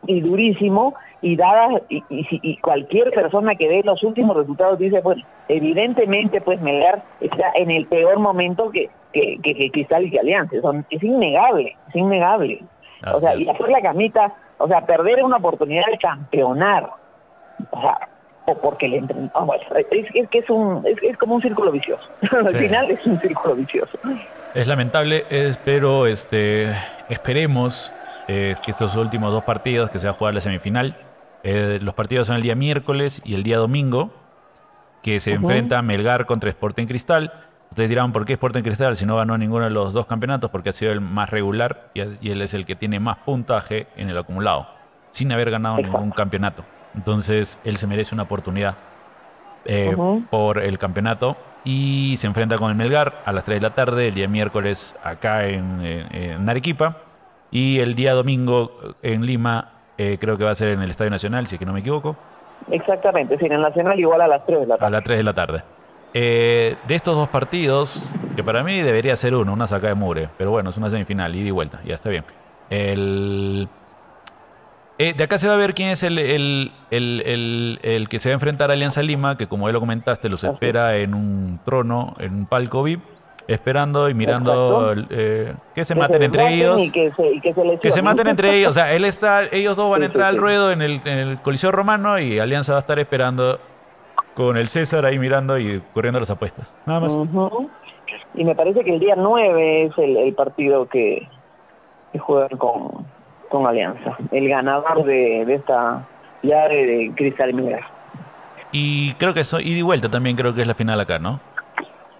y 0.05 0.21
durísimo 0.21 0.93
y 1.21 1.35
dada 1.35 1.81
y, 1.89 2.03
y, 2.09 2.57
cualquier 2.57 3.11
persona 3.11 3.55
que 3.55 3.67
ve 3.67 3.81
los 3.83 4.03
últimos 4.03 4.35
resultados 4.35 4.77
dice 4.77 4.99
bueno 4.99 5.23
evidentemente 5.47 6.41
pues 6.41 6.61
Melgar 6.61 7.01
está 7.21 7.51
en 7.55 7.71
el 7.71 7.85
peor 7.87 8.19
momento 8.19 8.69
que 8.69 8.89
que, 9.13 9.37
que, 9.41 9.71
Cristal 9.71 10.05
y 10.05 10.11
que 10.11 10.19
Alianza 10.19 10.59
Son, 10.61 10.85
es 10.89 11.01
innegable 11.01 11.77
es 11.87 11.95
innegable 11.95 12.61
o 13.11 13.19
sea, 13.19 13.35
y 13.35 13.47
hacer 13.47 13.69
la 13.69 13.81
camita, 13.81 14.33
o 14.57 14.67
sea, 14.67 14.85
perder 14.85 15.23
una 15.23 15.37
oportunidad 15.37 15.85
de 15.91 15.97
campeonar, 15.97 16.89
o 17.71 17.81
sea, 17.81 18.09
o 18.45 18.55
porque 18.55 18.87
le 18.87 18.97
entren, 18.97 19.31
oh, 19.35 19.45
bueno, 19.45 19.63
es, 19.73 20.29
que 20.29 20.39
es 20.39 20.49
un 20.49 20.85
es, 20.85 21.17
como 21.17 21.35
un 21.35 21.41
círculo 21.41 21.71
vicioso. 21.71 22.03
Al 22.31 22.55
final 22.55 22.91
es 22.91 23.05
un 23.05 23.19
círculo 23.21 23.55
vicioso. 23.55 23.97
Es 24.53 24.67
lamentable, 24.67 25.25
pero 25.63 26.07
este 26.07 26.67
esperemos 27.09 27.93
eh, 28.27 28.55
que 28.63 28.71
estos 28.71 28.95
últimos 28.95 29.31
dos 29.31 29.43
partidos 29.43 29.89
que 29.89 29.99
se 29.99 30.07
va 30.07 30.11
a 30.11 30.13
jugar 30.13 30.33
la 30.33 30.41
semifinal, 30.41 30.97
eh, 31.43 31.79
los 31.81 31.93
partidos 31.93 32.27
son 32.27 32.37
el 32.37 32.41
día 32.41 32.55
miércoles 32.55 33.21
y 33.25 33.35
el 33.35 33.43
día 33.43 33.57
domingo, 33.57 34.11
que 35.01 35.19
se 35.19 35.33
enfrenta 35.33 35.81
Melgar 35.81 36.25
contra 36.25 36.49
Sporting 36.49 36.85
Cristal. 36.85 37.33
Ustedes 37.73 37.89
dirán, 37.89 38.13
¿por 38.13 38.23
qué 38.23 38.33
Sporting 38.33 38.61
Cristal 38.61 38.95
si 38.95 39.03
no 39.03 39.15
ganó 39.15 39.35
ninguno 39.35 39.63
de 39.63 39.71
los 39.71 39.93
dos 39.95 40.05
campeonatos? 40.05 40.51
Porque 40.51 40.69
ha 40.69 40.73
sido 40.73 40.91
el 40.91 41.01
más 41.01 41.31
regular 41.31 41.89
y, 41.95 42.01
él 42.01 42.41
es 42.43 42.53
el 42.53 42.67
que 42.67 42.75
tiene 42.75 42.99
más 42.99 43.17
puntaje 43.17 43.87
en 43.95 44.09
el 44.09 44.17
acumulado, 44.19 44.67
sin 45.09 45.31
haber 45.31 45.49
ganado 45.49 45.77
ningún 45.77 46.11
campeonato. 46.11 46.63
Entonces, 46.93 47.59
él 47.63 47.77
se 47.77 47.87
merece 47.87 48.13
una 48.13 48.25
oportunidad 48.25 48.75
eh, 49.65 49.97
por 50.29 50.59
el 50.59 50.77
campeonato 50.77 51.35
y 51.63 52.13
se 52.17 52.27
enfrenta 52.27 52.59
con 52.59 52.69
el 52.69 52.75
Melgar 52.75 53.23
a 53.25 53.33
las 53.33 53.43
3 53.43 53.59
de 53.59 53.67
la 53.67 53.73
tarde, 53.73 54.09
el 54.09 54.13
día 54.13 54.27
miércoles 54.27 54.95
acá 55.03 55.47
en, 55.47 56.47
Arequipa 56.47 56.97
y 57.49 57.79
el 57.79 57.95
día 57.95 58.13
domingo 58.13 58.77
en 59.01 59.25
Lima, 59.25 59.71
eh, 59.97 60.19
creo 60.21 60.37
que 60.37 60.43
va 60.43 60.51
a 60.51 60.55
ser 60.55 60.67
en 60.67 60.83
el 60.83 60.91
Estadio 60.91 61.09
Nacional, 61.09 61.47
si 61.47 61.55
es 61.55 61.59
que 61.59 61.65
no 61.65 61.73
me 61.73 61.79
equivoco. 61.79 62.15
Exactamente, 62.69 63.35
sí, 63.39 63.47
en 63.47 63.53
el 63.53 63.61
Nacional 63.61 63.99
igual 63.99 64.21
a 64.21 64.27
las 64.27 64.45
3 64.45 64.59
de 64.59 64.67
la 64.67 64.77
tarde. 64.77 64.85
A 64.85 64.89
las 64.91 65.03
3 65.03 65.17
de 65.17 65.23
la 65.23 65.33
tarde. 65.33 65.63
Eh, 66.13 66.75
de 66.87 66.95
estos 66.95 67.15
dos 67.15 67.27
partidos, 67.29 67.99
que 68.35 68.43
para 68.43 68.63
mí 68.63 68.79
debería 68.81 69.15
ser 69.15 69.33
uno, 69.33 69.51
una 69.51 69.65
saca 69.65 69.87
de 69.87 69.95
mure, 69.95 70.29
pero 70.37 70.51
bueno, 70.51 70.69
es 70.69 70.77
una 70.77 70.89
semifinal, 70.89 71.35
ida 71.35 71.47
y 71.47 71.51
vuelta, 71.51 71.81
ya 71.83 71.95
está 71.95 72.09
bien. 72.09 72.23
El, 72.69 73.67
eh, 74.99 75.13
de 75.17 75.23
acá 75.23 75.39
se 75.39 75.47
va 75.47 75.55
a 75.55 75.57
ver 75.57 75.73
quién 75.73 75.89
es 75.89 76.03
el, 76.03 76.19
el, 76.19 76.71
el, 76.91 78.07
que 78.09 78.19
se 78.19 78.29
va 78.29 78.33
a 78.33 78.35
enfrentar 78.35 78.69
a 78.69 78.73
Alianza 78.73 79.01
Lima, 79.01 79.37
que 79.37 79.47
como 79.47 79.67
ya 79.67 79.73
lo 79.73 79.79
comentaste, 79.79 80.29
los 80.29 80.43
espera 80.43 80.97
en 80.97 81.15
un 81.15 81.59
trono, 81.65 82.15
en 82.19 82.33
un 82.35 82.45
palco 82.45 82.83
VIP, 82.83 83.01
esperando 83.47 84.07
y 84.07 84.13
mirando 84.13 84.93
eh, 85.09 85.55
que 85.73 85.83
se 85.83 85.95
maten 85.95 86.21
entre 86.21 86.53
ellos. 86.53 86.79
que, 86.91 87.91
se, 87.91 88.01
maten 88.03 88.27
entre 88.27 88.55
ellos. 88.55 88.69
O 88.69 88.73
sea, 88.73 88.93
él 88.93 89.03
está, 89.03 89.43
ellos 89.51 89.75
dos 89.75 89.89
van 89.89 90.03
a 90.03 90.05
entrar 90.05 90.27
al 90.27 90.37
ruedo 90.37 90.71
en 90.71 90.83
el, 90.83 91.01
en 91.05 91.17
el 91.17 91.41
Coliseo 91.41 91.71
Romano 91.71 92.19
y 92.19 92.37
Alianza 92.37 92.73
va 92.73 92.77
a 92.77 92.81
estar 92.81 92.99
esperando 92.99 93.59
con 94.35 94.57
el 94.57 94.69
César 94.69 95.05
ahí 95.05 95.19
mirando 95.19 95.57
y 95.57 95.81
corriendo 95.93 96.19
las 96.19 96.31
apuestas. 96.31 96.73
Nada 96.85 97.01
más. 97.01 97.17
Y 98.35 98.43
me 98.43 98.55
parece 98.55 98.83
que 98.83 98.93
el 98.93 98.99
día 98.99 99.15
9 99.15 99.85
es 99.85 99.97
el, 99.97 100.33
partido 100.33 100.87
que, 100.87 101.27
que 102.11 102.19
juegan 102.19 102.57
con, 102.57 103.05
con 103.49 103.67
Alianza. 103.67 104.17
El 104.31 104.49
ganador 104.49 105.05
de, 105.05 105.45
de 105.45 105.55
esta 105.55 106.07
llave 106.41 106.85
de 106.85 107.11
Cristal 107.15 107.53
Miguel. 107.53 107.79
Y 108.71 109.13
creo 109.13 109.33
que 109.33 109.41
eso, 109.41 109.59
y 109.59 109.75
de 109.75 109.83
vuelta 109.83 110.09
también 110.09 110.35
creo 110.35 110.53
que 110.53 110.61
es 110.61 110.67
la 110.67 110.73
final 110.73 110.99
acá, 110.99 111.19
¿no? 111.19 111.39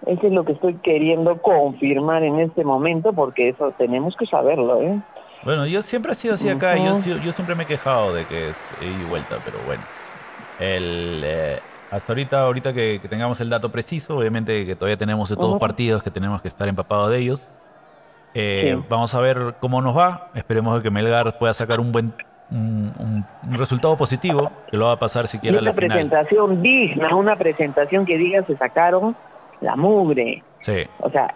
Eso 0.06 0.26
es 0.26 0.32
lo 0.32 0.44
que 0.44 0.52
estoy 0.52 0.74
queriendo 0.74 1.40
confirmar 1.40 2.22
en 2.22 2.38
este 2.38 2.62
momento 2.62 3.12
porque 3.12 3.48
eso 3.48 3.72
tenemos 3.78 4.14
que 4.16 4.26
saberlo, 4.26 4.82
¿eh? 4.82 5.00
Bueno, 5.44 5.66
yo 5.66 5.82
siempre 5.82 6.12
he 6.12 6.14
sido 6.14 6.34
así 6.34 6.48
acá, 6.48 6.76
yo, 6.76 7.16
yo, 7.18 7.32
siempre 7.32 7.54
me 7.54 7.64
he 7.64 7.66
quejado 7.66 8.14
de 8.14 8.24
que 8.24 8.50
es 8.50 8.56
ida 8.80 9.02
y 9.02 9.10
vuelta, 9.10 9.36
pero 9.44 9.58
bueno. 9.66 9.82
El, 10.58 11.22
eh, 11.24 11.58
hasta 11.94 12.12
ahorita, 12.12 12.40
ahorita 12.42 12.72
que, 12.72 13.00
tengamos 13.08 13.40
el 13.40 13.48
dato 13.48 13.70
preciso, 13.70 14.16
obviamente 14.16 14.66
que 14.66 14.74
todavía 14.74 14.96
tenemos 14.96 15.30
estos 15.30 15.48
dos 15.48 15.60
partidos 15.60 16.02
que 16.02 16.10
tenemos 16.10 16.42
que 16.42 16.48
estar 16.48 16.66
empapados 16.68 17.10
de 17.10 17.18
ellos. 17.18 17.48
Eh, 18.34 18.76
vamos 18.88 19.14
a 19.14 19.20
ver 19.20 19.54
cómo 19.60 19.80
nos 19.80 19.96
va. 19.96 20.30
Esperemos 20.34 20.82
que 20.82 20.90
Melgar 20.90 21.38
pueda 21.38 21.54
sacar 21.54 21.78
un 21.78 21.92
buen 21.92 22.12
un, 22.50 23.24
resultado 23.52 23.96
positivo 23.96 24.50
que 24.70 24.76
lo 24.76 24.86
va 24.86 24.92
a 24.92 24.98
pasar 24.98 25.28
siquiera 25.28 25.58
a 25.58 25.62
la 25.62 25.70
una 25.70 25.76
presentación 25.76 26.62
digna, 26.62 27.14
una 27.14 27.36
presentación 27.36 28.04
que 28.04 28.18
diga 28.18 28.42
se 28.44 28.56
sacaron 28.56 29.16
la 29.60 29.76
mugre. 29.76 30.42
Sí. 30.60 30.82
O 30.98 31.10
sea, 31.10 31.32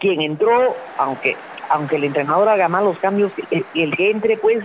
quien 0.00 0.20
entró, 0.20 0.74
aunque 0.98 1.36
aunque 1.70 1.96
el 1.96 2.04
entrenador 2.04 2.48
haga 2.48 2.68
malos 2.68 2.98
cambios, 2.98 3.32
y 3.72 3.82
el 3.82 3.96
que 3.96 4.10
entre 4.10 4.36
pues 4.36 4.62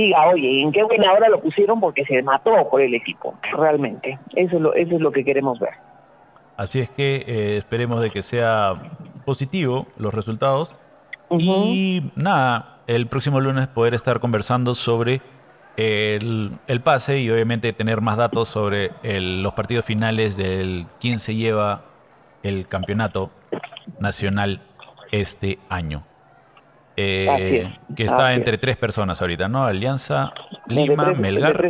diga, 0.00 0.26
oye, 0.28 0.62
¿en 0.62 0.72
qué 0.72 0.82
buena 0.82 1.12
hora 1.12 1.28
lo 1.28 1.40
pusieron? 1.40 1.80
Porque 1.80 2.04
se 2.04 2.22
mató 2.22 2.68
por 2.70 2.80
el 2.80 2.94
equipo, 2.94 3.34
realmente. 3.56 4.18
Eso 4.34 4.56
es 4.56 4.62
lo, 4.62 4.74
eso 4.74 4.94
es 4.96 5.00
lo 5.00 5.12
que 5.12 5.24
queremos 5.24 5.58
ver. 5.58 5.74
Así 6.56 6.80
es 6.80 6.90
que 6.90 7.24
eh, 7.26 7.56
esperemos 7.56 8.00
de 8.00 8.10
que 8.10 8.22
sea 8.22 8.74
positivo 9.24 9.86
los 9.96 10.12
resultados. 10.12 10.74
Y 11.38 12.10
nada, 12.14 12.80
el 12.86 13.06
próximo 13.06 13.40
lunes 13.40 13.66
poder 13.66 13.94
estar 13.94 14.20
conversando 14.20 14.74
sobre 14.74 15.22
el, 15.76 16.80
pase 16.84 17.20
y 17.20 17.30
obviamente 17.30 17.72
tener 17.72 18.00
más 18.00 18.16
datos 18.16 18.48
sobre 18.48 18.90
los 19.02 19.54
partidos 19.54 19.84
finales 19.84 20.36
del 20.36 20.86
quién 21.00 21.18
se 21.18 21.34
lleva 21.34 21.84
el 22.42 22.68
campeonato 22.68 23.30
nacional 23.98 24.60
este 25.10 25.58
año. 25.68 26.04
Eh, 26.96 27.72
que 27.96 28.04
está 28.04 28.34
entre 28.34 28.58
tres 28.58 28.76
personas 28.76 29.20
ahorita, 29.22 29.48
¿no? 29.48 29.64
Alianza, 29.64 30.32
Lima, 30.66 31.12
Melgar 31.14 31.60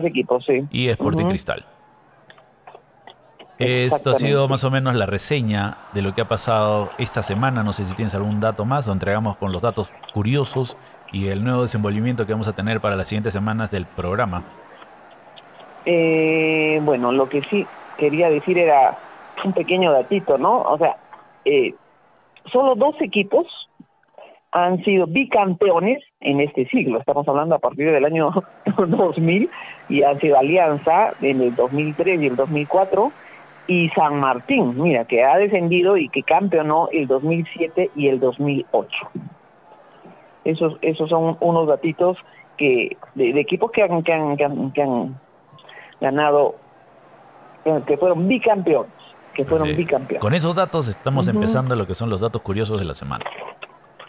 y 0.70 0.88
Sporting 0.88 1.26
Cristal. 1.26 1.64
Esto 3.58 4.10
ha 4.10 4.14
sido 4.14 4.48
más 4.48 4.64
o 4.64 4.70
menos 4.70 4.94
la 4.96 5.06
reseña 5.06 5.76
de 5.92 6.02
lo 6.02 6.14
que 6.14 6.22
ha 6.22 6.28
pasado 6.28 6.90
esta 6.98 7.22
semana. 7.22 7.62
No 7.62 7.72
sé 7.72 7.84
si 7.84 7.94
tienes 7.94 8.14
algún 8.14 8.40
dato 8.40 8.64
más. 8.64 8.88
Lo 8.88 8.92
entregamos 8.92 9.36
con 9.36 9.52
los 9.52 9.62
datos 9.62 9.92
curiosos 10.12 10.76
y 11.12 11.28
el 11.28 11.44
nuevo 11.44 11.62
desenvolvimiento 11.62 12.26
que 12.26 12.32
vamos 12.32 12.48
a 12.48 12.54
tener 12.54 12.80
para 12.80 12.96
las 12.96 13.06
siguientes 13.08 13.32
semanas 13.32 13.70
del 13.70 13.86
programa. 13.86 14.42
Eh, 15.84 16.80
bueno, 16.82 17.12
lo 17.12 17.28
que 17.28 17.42
sí 17.50 17.66
quería 17.98 18.30
decir 18.30 18.58
era 18.58 18.98
un 19.44 19.52
pequeño 19.52 19.92
datito, 19.92 20.38
¿no? 20.38 20.62
O 20.62 20.78
sea, 20.78 20.96
eh, 21.44 21.74
solo 22.52 22.74
dos 22.74 22.96
equipos 23.00 23.46
han 24.53 24.84
sido 24.84 25.07
bicampeones 25.07 26.05
en 26.20 26.40
este 26.40 26.66
siglo. 26.68 27.00
Estamos 27.00 27.26
hablando 27.26 27.55
a 27.55 27.59
partir 27.59 27.90
del 27.90 28.05
año 28.05 28.30
2000 28.76 29.50
y 29.88 30.03
han 30.03 30.20
sido 30.20 30.38
Alianza 30.38 31.14
en 31.22 31.40
el 31.40 31.55
2003 31.57 32.20
y 32.20 32.26
el 32.26 32.36
2004 32.36 33.12
y 33.66 33.88
San 33.90 34.20
Martín, 34.20 34.80
mira, 34.80 35.05
que 35.07 35.24
ha 35.24 35.38
descendido 35.38 35.96
y 35.96 36.09
que 36.09 36.22
campeonó 36.22 36.88
el 36.92 37.07
2007 37.07 37.92
y 37.96 38.09
el 38.09 38.20
2008. 38.20 38.88
Esos, 40.44 40.76
esos 40.82 41.09
son 41.09 41.36
unos 41.40 41.68
datitos 41.68 42.18
que 42.59 42.96
de, 43.14 43.40
equipos 43.40 43.70
que 43.70 43.82
han, 43.82 44.03
que 44.03 44.12
han, 44.12 44.36
que 44.36 44.82
han, 44.82 45.18
ganado, 46.00 46.57
que 47.86 47.96
fueron 47.96 48.26
bicampeones, 48.26 48.92
que 49.34 49.44
fueron 49.44 49.74
bicampeones. 49.76 50.20
Con 50.20 50.34
esos 50.34 50.57
datos 50.57 50.88
estamos 50.88 51.28
empezando 51.28 51.76
lo 51.76 51.86
que 51.86 51.94
son 51.94 52.11
los 52.11 52.20
datos 52.20 52.42
curiosos 52.42 52.80
de 52.80 52.84
la 52.84 52.94
semana. 52.94 53.24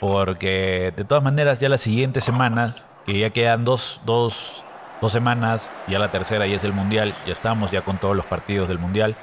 Porque 0.03 0.91
de 0.97 1.05
todas 1.05 1.23
maneras 1.23 1.61
ya 1.61 1.69
las 1.69 1.79
siguientes 1.79 2.25
semanas, 2.25 2.89
que 3.05 3.17
ya 3.17 3.29
quedan 3.29 3.63
dos, 3.63 4.01
dos, 4.05 4.65
dos 4.99 5.13
semanas, 5.13 5.73
ya 5.87 5.97
la 5.97 6.11
tercera 6.11 6.45
y 6.45 6.53
es 6.53 6.65
el 6.65 6.73
Mundial, 6.73 7.15
ya 7.25 7.31
estamos 7.31 7.71
ya 7.71 7.83
con 7.83 7.97
todos 7.99 8.13
los 8.13 8.25
partidos 8.25 8.67
del 8.67 8.79
Mundial. 8.79 9.15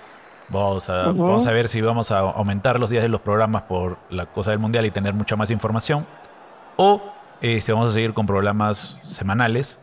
Vamos 0.48 0.88
a, 0.88 1.08
vamos 1.08 1.46
a 1.46 1.52
ver 1.52 1.68
si 1.68 1.82
vamos 1.82 2.10
a 2.10 2.20
aumentar 2.20 2.80
los 2.80 2.88
días 2.88 3.02
de 3.02 3.10
los 3.10 3.20
programas 3.20 3.64
por 3.64 3.98
la 4.08 4.24
cosa 4.24 4.52
del 4.52 4.58
mundial 4.58 4.86
y 4.86 4.90
tener 4.90 5.12
mucha 5.12 5.36
más 5.36 5.50
información. 5.50 6.06
O 6.76 7.02
eh, 7.42 7.60
si 7.60 7.72
vamos 7.72 7.90
a 7.90 7.92
seguir 7.92 8.14
con 8.14 8.24
programas 8.24 8.98
semanales, 9.06 9.78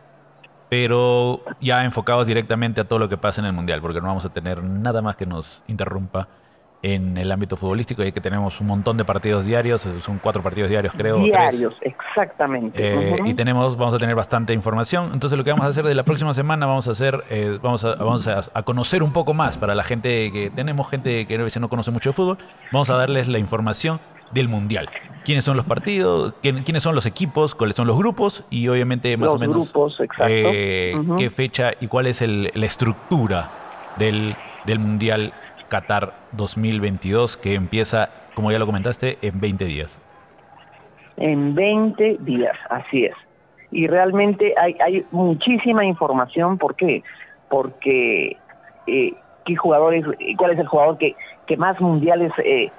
pero 0.68 1.44
ya 1.60 1.84
enfocados 1.84 2.26
directamente 2.26 2.80
a 2.80 2.88
todo 2.88 2.98
lo 2.98 3.08
que 3.08 3.16
pasa 3.16 3.40
en 3.40 3.46
el 3.46 3.52
mundial, 3.52 3.80
porque 3.80 4.00
no 4.00 4.08
vamos 4.08 4.24
a 4.24 4.30
tener 4.30 4.64
nada 4.64 5.00
más 5.00 5.14
que 5.14 5.26
nos 5.26 5.62
interrumpa 5.68 6.26
en 6.82 7.16
el 7.16 7.32
ámbito 7.32 7.56
futbolístico, 7.56 8.04
ya 8.04 8.12
que 8.12 8.20
tenemos 8.20 8.60
un 8.60 8.68
montón 8.68 8.96
de 8.96 9.04
partidos 9.04 9.46
diarios, 9.46 9.82
son 10.00 10.18
cuatro 10.18 10.42
partidos 10.42 10.70
diarios 10.70 10.94
creo. 10.96 11.18
Diarios, 11.18 11.74
exactamente. 11.80 12.78
Eh, 12.78 13.16
y 13.24 13.34
tenemos, 13.34 13.76
vamos 13.76 13.94
a 13.94 13.98
tener 13.98 14.14
bastante 14.14 14.52
información. 14.52 15.10
Entonces 15.12 15.36
lo 15.36 15.44
que 15.44 15.50
vamos 15.50 15.66
a 15.66 15.70
hacer 15.70 15.84
de 15.84 15.94
la 15.94 16.04
próxima 16.04 16.32
semana, 16.34 16.66
vamos 16.66 16.86
a 16.86 16.92
hacer, 16.92 17.24
eh, 17.30 17.58
vamos, 17.60 17.84
a, 17.84 17.94
vamos 17.96 18.28
a, 18.28 18.62
conocer 18.62 19.02
un 19.02 19.12
poco 19.12 19.34
más 19.34 19.58
para 19.58 19.74
la 19.74 19.82
gente 19.82 20.30
que 20.30 20.50
tenemos, 20.50 20.88
gente 20.88 21.26
que 21.26 21.38
no 21.58 21.68
conoce 21.68 21.90
mucho 21.90 22.10
de 22.10 22.14
fútbol, 22.14 22.38
vamos 22.72 22.90
a 22.90 22.94
darles 22.94 23.28
la 23.28 23.38
información 23.38 24.00
del 24.32 24.48
Mundial. 24.48 24.88
¿Quiénes 25.24 25.44
son 25.44 25.56
los 25.56 25.66
partidos? 25.66 26.34
¿Quiénes 26.42 26.82
son 26.82 26.94
los 26.94 27.06
equipos? 27.06 27.54
¿Cuáles 27.54 27.76
son 27.76 27.86
los 27.86 27.96
grupos? 27.96 28.44
Y 28.50 28.68
obviamente 28.68 29.16
más 29.16 29.32
o 29.32 29.38
menos 29.38 29.72
grupos, 29.72 30.00
eh, 30.26 30.94
qué 31.16 31.30
fecha 31.30 31.72
y 31.80 31.86
cuál 31.86 32.06
es 32.06 32.22
la 32.22 32.66
estructura 32.66 33.94
del, 33.98 34.36
del 34.64 34.78
Mundial 34.78 35.32
Qatar 35.68 36.14
2022 36.32 37.36
que 37.36 37.54
empieza, 37.54 38.10
como 38.34 38.50
ya 38.50 38.58
lo 38.58 38.66
comentaste, 38.66 39.18
en 39.22 39.40
20 39.40 39.64
días. 39.64 39.98
En 41.16 41.54
20 41.54 42.18
días, 42.20 42.56
así 42.70 43.04
es. 43.04 43.14
Y 43.70 43.86
realmente 43.86 44.54
hay, 44.60 44.76
hay 44.80 45.06
muchísima 45.10 45.84
información. 45.84 46.58
¿Por 46.58 46.74
qué? 46.74 47.02
Porque 47.48 48.36
eh, 48.86 49.14
qué 49.44 49.56
jugadores, 49.56 50.04
cuál 50.36 50.52
es 50.52 50.58
el 50.58 50.66
jugador 50.66 50.98
que, 50.98 51.16
que 51.46 51.56
más 51.56 51.80
mundiales 51.80 52.32
eh, 52.44 52.70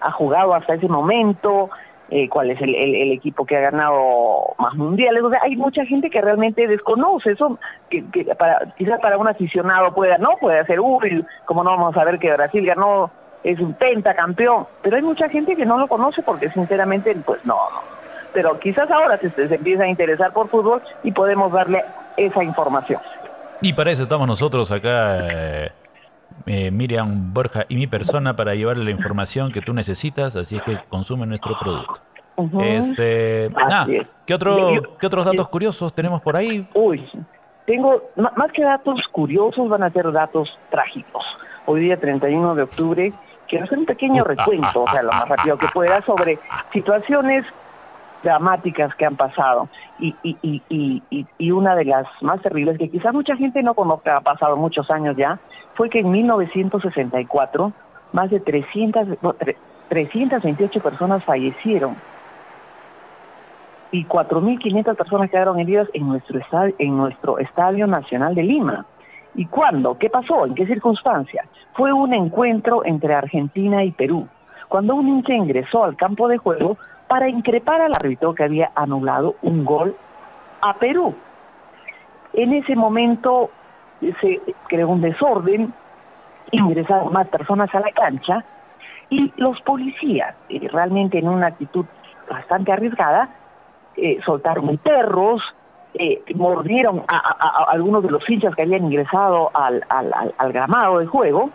ha 0.00 0.12
jugado 0.12 0.54
hasta 0.54 0.74
ese 0.74 0.88
momento, 0.88 1.70
eh, 2.10 2.28
cuál 2.28 2.50
es 2.50 2.60
el, 2.60 2.74
el, 2.74 3.12
equipo 3.12 3.44
que 3.44 3.56
ha 3.56 3.60
ganado 3.60 4.54
más 4.58 4.74
mundiales. 4.74 5.22
O 5.22 5.30
sea, 5.30 5.40
hay 5.42 5.56
mucha 5.56 5.84
gente 5.86 6.08
que 6.10 6.20
realmente 6.20 6.66
desconoce 6.68 7.32
eso, 7.32 7.58
que, 7.90 8.04
que 8.10 8.24
para, 8.36 8.74
quizás 8.76 9.00
para 9.00 9.18
un 9.18 9.28
aficionado 9.28 9.92
pueda, 9.92 10.18
no, 10.18 10.36
puede 10.40 10.64
ser, 10.66 10.80
uy, 10.80 11.24
como 11.44 11.64
no 11.64 11.70
vamos 11.70 11.96
a 11.96 12.04
ver 12.04 12.18
que 12.18 12.32
Brasil 12.32 12.64
ganó, 12.64 13.10
es 13.42 13.58
un 13.60 13.74
pentacampeón, 13.74 14.66
pero 14.82 14.96
hay 14.96 15.02
mucha 15.02 15.28
gente 15.28 15.56
que 15.56 15.66
no 15.66 15.78
lo 15.78 15.88
conoce 15.88 16.22
porque 16.22 16.48
sinceramente, 16.50 17.14
pues 17.24 17.44
no, 17.44 17.54
no. 17.54 17.80
Pero 18.32 18.58
quizás 18.60 18.90
ahora 18.90 19.18
se, 19.18 19.30
se 19.30 19.54
empieza 19.54 19.84
a 19.84 19.88
interesar 19.88 20.32
por 20.32 20.48
fútbol 20.48 20.82
y 21.02 21.10
podemos 21.12 21.52
darle 21.52 21.84
esa 22.16 22.44
información. 22.44 23.00
Y 23.62 23.72
para 23.72 23.90
eso 23.90 24.02
estamos 24.02 24.28
nosotros 24.28 24.70
acá. 24.70 25.18
Eh, 25.30 25.72
eh, 26.44 26.70
Miriam 26.70 27.32
Borja 27.32 27.64
y 27.68 27.76
mi 27.76 27.86
persona 27.86 28.36
para 28.36 28.54
llevarle 28.54 28.84
la 28.84 28.90
información 28.90 29.52
que 29.52 29.60
tú 29.62 29.72
necesitas, 29.72 30.36
así 30.36 30.56
es 30.56 30.62
que 30.62 30.78
consume 30.88 31.26
nuestro 31.26 31.58
producto. 31.58 32.00
Este, 32.60 33.48
¿qué, 34.26 34.34
otro, 34.34 34.56
¿qué 35.00 35.06
otros 35.06 35.24
datos 35.24 35.48
curiosos 35.48 35.94
tenemos 35.94 36.20
por 36.20 36.36
ahí? 36.36 36.68
Uy, 36.74 37.02
tengo, 37.66 38.02
más 38.16 38.52
que 38.52 38.62
datos 38.62 39.00
curiosos, 39.10 39.68
van 39.68 39.82
a 39.82 39.90
ser 39.90 40.12
datos 40.12 40.48
trágicos. 40.70 41.24
Hoy 41.64 41.80
día, 41.80 41.98
31 41.98 42.54
de 42.54 42.62
octubre, 42.62 43.12
quiero 43.48 43.64
hacer 43.64 43.78
un 43.78 43.86
pequeño 43.86 44.22
recuento, 44.22 44.82
o 44.82 44.90
sea, 44.90 45.02
lo 45.02 45.12
más 45.12 45.28
rápido 45.28 45.56
que 45.58 45.66
pueda, 45.68 46.02
sobre 46.02 46.38
situaciones 46.72 47.44
dramáticas 48.22 48.94
que 48.96 49.06
han 49.06 49.16
pasado. 49.16 49.68
Y, 49.98 50.14
y, 50.22 50.36
y, 50.42 50.62
y, 51.10 51.26
y 51.38 51.50
una 51.50 51.74
de 51.74 51.86
las 51.86 52.06
más 52.20 52.40
terribles, 52.42 52.78
que 52.78 52.90
quizás 52.90 53.14
mucha 53.14 53.34
gente 53.36 53.62
no 53.62 53.74
conozca, 53.74 54.18
ha 54.18 54.20
pasado 54.20 54.56
muchos 54.56 54.90
años 54.90 55.16
ya, 55.16 55.40
fue 55.76 55.90
que 55.90 56.00
en 56.00 56.10
1964 56.10 57.72
más 58.12 58.30
de 58.30 58.40
300, 58.40 59.18
328 59.88 60.80
personas 60.80 61.24
fallecieron 61.24 61.96
y 63.92 64.04
4.500 64.04 64.96
personas 64.96 65.30
quedaron 65.30 65.60
heridas 65.60 65.88
en 65.92 66.08
nuestro, 66.08 66.38
estadio, 66.38 66.74
en 66.78 66.96
nuestro 66.96 67.38
Estadio 67.38 67.86
Nacional 67.86 68.34
de 68.34 68.42
Lima. 68.42 68.84
¿Y 69.34 69.46
cuándo? 69.46 69.96
¿Qué 69.98 70.10
pasó? 70.10 70.46
¿En 70.46 70.54
qué 70.54 70.66
circunstancias? 70.66 71.46
Fue 71.74 71.92
un 71.92 72.12
encuentro 72.14 72.84
entre 72.84 73.14
Argentina 73.14 73.84
y 73.84 73.92
Perú, 73.92 74.26
cuando 74.68 74.94
un 74.94 75.08
hincha 75.08 75.34
ingresó 75.34 75.84
al 75.84 75.96
campo 75.96 76.26
de 76.26 76.38
juego 76.38 76.78
para 77.06 77.28
increpar 77.28 77.82
al 77.82 77.92
árbitro 77.92 78.34
que 78.34 78.44
había 78.44 78.72
anulado 78.74 79.36
un 79.42 79.64
gol 79.64 79.94
a 80.66 80.74
Perú. 80.74 81.14
En 82.32 82.54
ese 82.54 82.74
momento 82.74 83.50
se 84.00 84.40
creó 84.68 84.88
un 84.88 85.00
desorden, 85.00 85.72
ingresaron 86.52 87.12
más 87.12 87.28
personas 87.28 87.74
a 87.74 87.80
la 87.80 87.90
cancha 87.92 88.44
y 89.10 89.32
los 89.36 89.60
policías, 89.62 90.34
eh, 90.48 90.68
realmente 90.72 91.18
en 91.18 91.28
una 91.28 91.48
actitud 91.48 91.86
bastante 92.28 92.72
arriesgada, 92.72 93.28
eh, 93.96 94.18
soltaron 94.24 94.76
perros, 94.78 95.42
eh, 95.94 96.22
mordieron 96.34 97.04
a, 97.08 97.64
algunos 97.68 98.02
de 98.02 98.10
los 98.10 98.28
hinchas 98.28 98.54
que 98.54 98.62
habían 98.62 98.84
ingresado 98.84 99.50
al, 99.54 99.82
gramado 100.52 100.98
de 100.98 101.06
juego 101.06 101.50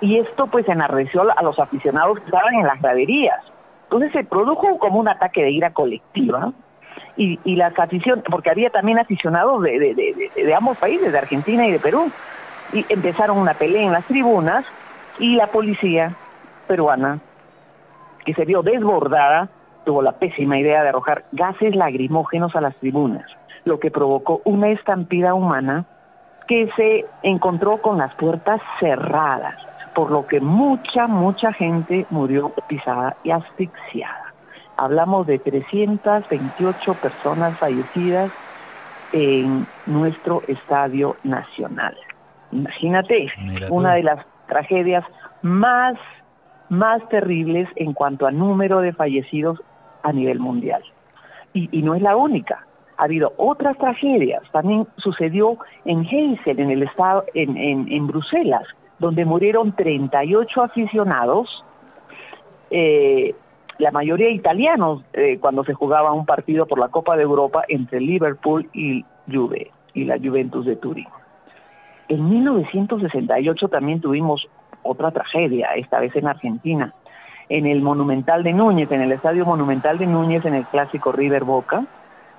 y 0.00 0.18
esto 0.18 0.46
pues 0.48 0.68
enardeció 0.68 1.22
a 1.34 1.42
los 1.42 1.58
aficionados 1.58 2.18
que 2.18 2.26
estaban 2.26 2.54
en 2.54 2.66
las 2.66 2.80
graderías. 2.80 3.40
Entonces 3.84 4.12
se 4.12 4.24
produjo 4.24 4.78
como 4.78 5.00
un 5.00 5.08
ataque 5.08 5.42
de 5.42 5.50
ira 5.50 5.72
colectiva 5.72 6.52
y, 7.16 7.38
y 7.44 7.56
las 7.56 7.78
aficiones, 7.78 8.24
porque 8.30 8.50
había 8.50 8.70
también 8.70 8.98
aficionados 8.98 9.62
de, 9.62 9.94
de, 10.34 10.54
ambos 10.54 10.76
países, 10.78 11.12
de 11.12 11.18
Argentina 11.18 11.66
y 11.66 11.72
de 11.72 11.78
Perú, 11.78 12.10
y 12.72 12.84
empezaron 12.88 13.38
una 13.38 13.54
pelea 13.54 13.82
en 13.82 13.92
las 13.92 14.04
tribunas 14.06 14.64
y 15.18 15.36
la 15.36 15.48
policía 15.48 16.14
peruana, 16.66 17.18
que 18.24 18.34
se 18.34 18.44
vio 18.44 18.62
desbordada, 18.62 19.48
tuvo 19.84 20.02
la 20.02 20.12
pésima 20.12 20.58
idea 20.58 20.82
de 20.82 20.90
arrojar 20.90 21.24
gases 21.32 21.74
lagrimógenos 21.74 22.54
a 22.54 22.60
las 22.60 22.76
tribunas, 22.76 23.24
lo 23.64 23.80
que 23.80 23.90
provocó 23.90 24.42
una 24.44 24.68
estampida 24.68 25.34
humana 25.34 25.86
que 26.46 26.68
se 26.76 27.04
encontró 27.22 27.80
con 27.82 27.98
las 27.98 28.14
puertas 28.14 28.60
cerradas, 28.80 29.54
por 29.94 30.10
lo 30.10 30.26
que 30.26 30.40
mucha, 30.40 31.06
mucha 31.06 31.52
gente 31.52 32.06
murió 32.10 32.52
pisada 32.68 33.16
y 33.24 33.30
asfixiada. 33.30 34.27
Hablamos 34.78 35.26
de 35.26 35.40
328 35.40 36.94
personas 36.94 37.58
fallecidas 37.58 38.30
en 39.12 39.66
nuestro 39.86 40.42
estadio 40.46 41.16
nacional. 41.24 41.96
Imagínate, 42.52 43.28
una 43.70 43.94
de 43.94 44.04
las 44.04 44.24
tragedias 44.46 45.04
más, 45.42 45.98
más 46.68 47.06
terribles 47.08 47.68
en 47.74 47.92
cuanto 47.92 48.26
a 48.26 48.30
número 48.30 48.80
de 48.80 48.92
fallecidos 48.92 49.60
a 50.04 50.12
nivel 50.12 50.38
mundial. 50.38 50.82
Y, 51.54 51.82
no 51.82 51.96
es 51.96 52.02
la 52.02 52.16
única. 52.16 52.64
Ha 52.98 53.04
habido 53.04 53.32
otras 53.36 53.76
tragedias. 53.78 54.42
También 54.52 54.86
sucedió 54.98 55.58
en 55.86 56.04
Heysel, 56.04 56.60
en 56.60 56.70
el 56.70 56.84
estado, 56.84 57.24
en, 57.34 57.56
en, 57.56 57.90
en 57.90 58.06
Bruselas, 58.06 58.62
donde 59.00 59.24
murieron 59.24 59.72
38 59.72 60.62
aficionados 60.62 61.64
eh, 62.70 63.34
la 63.78 63.92
mayoría 63.92 64.28
italianos 64.30 65.02
eh, 65.12 65.38
cuando 65.40 65.64
se 65.64 65.72
jugaba 65.72 66.12
un 66.12 66.26
partido 66.26 66.66
por 66.66 66.78
la 66.78 66.88
Copa 66.88 67.16
de 67.16 67.22
Europa 67.22 67.64
entre 67.68 68.00
Liverpool 68.00 68.68
y 68.72 69.04
Juve 69.32 69.70
y 69.94 70.04
la 70.04 70.18
Juventus 70.18 70.66
de 70.66 70.76
Turín. 70.76 71.06
En 72.08 72.28
1968 72.28 73.68
también 73.68 74.00
tuvimos 74.00 74.48
otra 74.82 75.10
tragedia, 75.10 75.68
esta 75.76 76.00
vez 76.00 76.14
en 76.16 76.26
Argentina, 76.26 76.94
en 77.48 77.66
el 77.66 77.82
Monumental 77.82 78.42
de 78.42 78.52
Núñez, 78.52 78.90
en 78.90 79.02
el 79.02 79.12
Estadio 79.12 79.44
Monumental 79.44 79.98
de 79.98 80.06
Núñez, 80.06 80.44
en 80.44 80.54
el 80.54 80.66
clásico 80.66 81.12
River 81.12 81.44
Boca, 81.44 81.84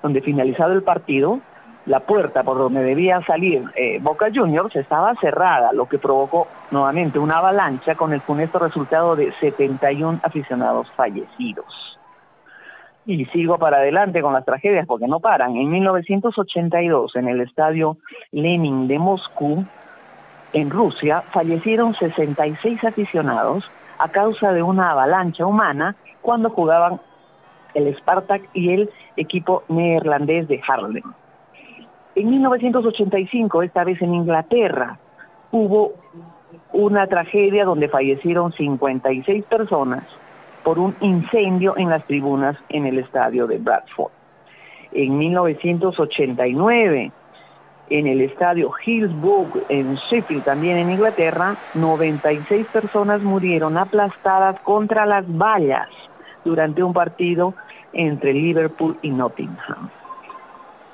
donde 0.02 0.22
finalizado 0.22 0.74
el 0.74 0.84
partido, 0.84 1.40
la 1.86 2.02
puerta 2.02 2.44
por 2.44 2.58
donde 2.58 2.84
debía 2.84 3.22
salir 3.26 3.64
eh, 3.76 4.00
Boca 4.02 4.28
Juniors 4.34 4.76
estaba 4.76 5.16
cerrada, 5.16 5.72
lo 5.74 5.88
que 5.88 5.98
provocó 5.98 6.48
nuevamente 6.72 7.20
una 7.20 7.38
avalancha 7.38 7.96
con 7.96 8.14
el 8.14 8.22
funesto 8.22 8.60
resultado 8.60 9.16
de 9.16 9.34
71 9.40 10.20
aficionados 10.24 10.88
fallecidos. 10.96 11.66
Y 13.06 13.26
sigo 13.28 13.58
para 13.58 13.78
adelante 13.78 14.22
con 14.22 14.34
las 14.34 14.46
tragedias 14.46 14.86
porque 14.86 15.08
no 15.08 15.20
paran. 15.20 15.56
En 15.56 15.72
1982, 15.72 17.16
en 17.16 17.28
el 17.28 17.42
estadio 17.42 17.98
Lenin 18.32 18.88
de 18.88 19.00
Moscú, 19.00 19.66
en 20.54 20.70
Rusia, 20.70 21.24
fallecieron 21.32 21.96
66 21.96 22.84
aficionados 22.84 23.64
a 23.98 24.10
causa 24.10 24.52
de 24.52 24.62
una 24.62 24.92
avalancha 24.92 25.46
humana 25.46 25.96
cuando 26.22 26.50
jugaban 26.50 27.00
el 27.74 27.96
Spartak 27.98 28.44
y 28.54 28.74
el 28.74 28.90
equipo 29.16 29.64
neerlandés 29.70 30.48
de 30.48 30.62
Harlem. 30.68 31.04
En 32.20 32.32
1985, 32.32 33.64
esta 33.64 33.86
vez 33.86 34.02
en 34.02 34.14
Inglaterra, 34.14 35.00
hubo 35.52 35.94
una 36.74 37.08
tragedia 37.08 37.64
donde 37.64 37.88
fallecieron 37.88 38.52
56 38.52 39.46
personas 39.46 40.04
por 40.62 40.80
un 40.80 40.98
incendio 41.00 41.78
en 41.78 41.90
las 41.90 42.06
tribunas 42.08 42.58
en 42.68 42.88
el 42.88 43.00
estadio 43.00 43.48
de 43.48 43.60
Bradford. 43.60 44.12
En 44.92 45.18
1989, 45.18 47.14
en 47.90 48.08
el 48.08 48.20
estadio 48.20 48.70
Hillsborough 48.86 49.64
en 49.70 49.96
Sheffield, 49.96 50.44
también 50.44 50.78
en 50.78 50.92
Inglaterra, 50.92 51.58
96 51.74 52.68
personas 52.68 53.22
murieron 53.22 53.78
aplastadas 53.78 54.60
contra 54.64 55.06
las 55.06 55.26
vallas 55.26 55.88
durante 56.44 56.84
un 56.84 56.92
partido 56.92 57.54
entre 57.94 58.34
Liverpool 58.34 59.00
y 59.04 59.12
Nottingham. 59.12 59.90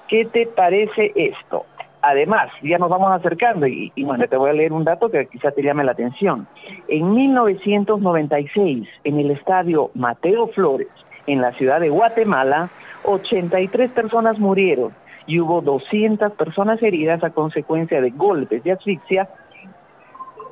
¿Qué 0.07 0.25
te 0.25 0.45
parece 0.45 1.11
esto? 1.15 1.65
Además, 2.01 2.51
ya 2.61 2.77
nos 2.77 2.89
vamos 2.89 3.11
acercando 3.11 3.65
y, 3.65 3.91
bueno, 3.97 4.27
te 4.27 4.37
voy 4.37 4.51
a 4.51 4.53
leer 4.53 4.73
un 4.73 4.83
dato 4.83 5.09
que 5.09 5.25
quizás 5.25 5.55
te 5.55 5.63
llame 5.63 5.83
la 5.83 5.93
atención. 5.93 6.47
En 6.87 7.13
1996, 7.15 8.87
en 9.03 9.19
el 9.19 9.31
estadio 9.31 9.89
Mateo 9.95 10.47
Flores, 10.49 10.89
en 11.25 11.41
la 11.41 11.51
ciudad 11.53 11.79
de 11.79 11.89
Guatemala, 11.89 12.69
83 13.05 13.89
personas 13.91 14.37
murieron 14.37 14.93
y 15.25 15.39
hubo 15.39 15.61
200 15.61 16.33
personas 16.33 16.81
heridas 16.83 17.23
a 17.23 17.31
consecuencia 17.31 17.99
de 17.99 18.11
golpes 18.11 18.63
de 18.63 18.73
asfixia 18.73 19.27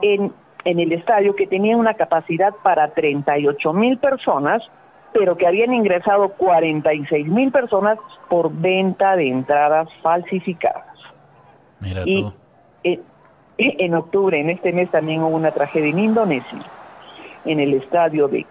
en, 0.02 0.32
en 0.66 0.80
el 0.80 0.92
estadio 0.92 1.36
que 1.36 1.46
tenía 1.46 1.78
una 1.78 1.94
capacidad 1.94 2.54
para 2.64 2.96
38 2.96 3.74
mil 3.74 4.00
personas 4.00 4.64
pero 5.14 5.38
que 5.38 5.48
habían 5.48 5.74
ingresado 5.74 6.30
46 6.30 7.28
mil 7.28 7.52
personas 7.52 8.00
por 8.30 8.52
venta 8.52 9.16
de 9.16 9.30
entradas 9.30 9.88
falsificadas. 10.02 10.98
Mira 11.80 12.04
y 12.06 12.24
tú. 12.24 12.34
En, 13.56 13.94
octubre, 13.94 14.40
en 14.40 14.50
este 14.50 14.74
mes, 14.74 14.90
también 14.90 15.22
hubo 15.22 15.36
una 15.36 15.52
tragedia 15.52 15.92
en 15.92 16.00
Indonesia, 16.00 16.66
en 17.46 17.60
el 17.60 17.76
estadio 17.76 18.28
de 18.28 18.48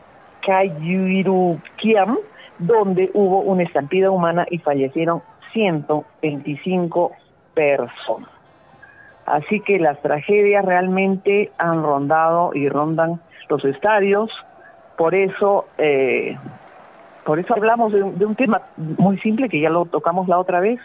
Kayuirukiam, 0.46 2.18
donde 2.58 3.10
hubo 3.12 3.40
una 3.40 3.64
estampida 3.64 4.12
humana 4.12 4.46
y 4.48 4.58
fallecieron 4.58 5.20
125 5.52 7.12
personas. 7.52 8.28
Así 9.26 9.60
que 9.60 9.78
las 9.78 10.00
tragedias 10.02 10.64
realmente 10.64 11.50
han 11.58 11.82
rondado 11.82 12.52
y 12.54 12.68
rondan 12.68 13.20
los 13.48 13.64
estadios, 13.64 14.30
por 14.96 15.14
eso, 15.14 15.66
eh, 15.78 16.36
por 17.24 17.38
eso 17.38 17.54
hablamos 17.54 17.92
de 17.92 18.02
un, 18.02 18.34
tema 18.36 18.62
muy 18.76 19.18
simple 19.18 19.48
que 19.48 19.60
ya 19.60 19.70
lo 19.70 19.84
tocamos 19.86 20.28
la 20.28 20.38
otra 20.38 20.60
vez, 20.60 20.80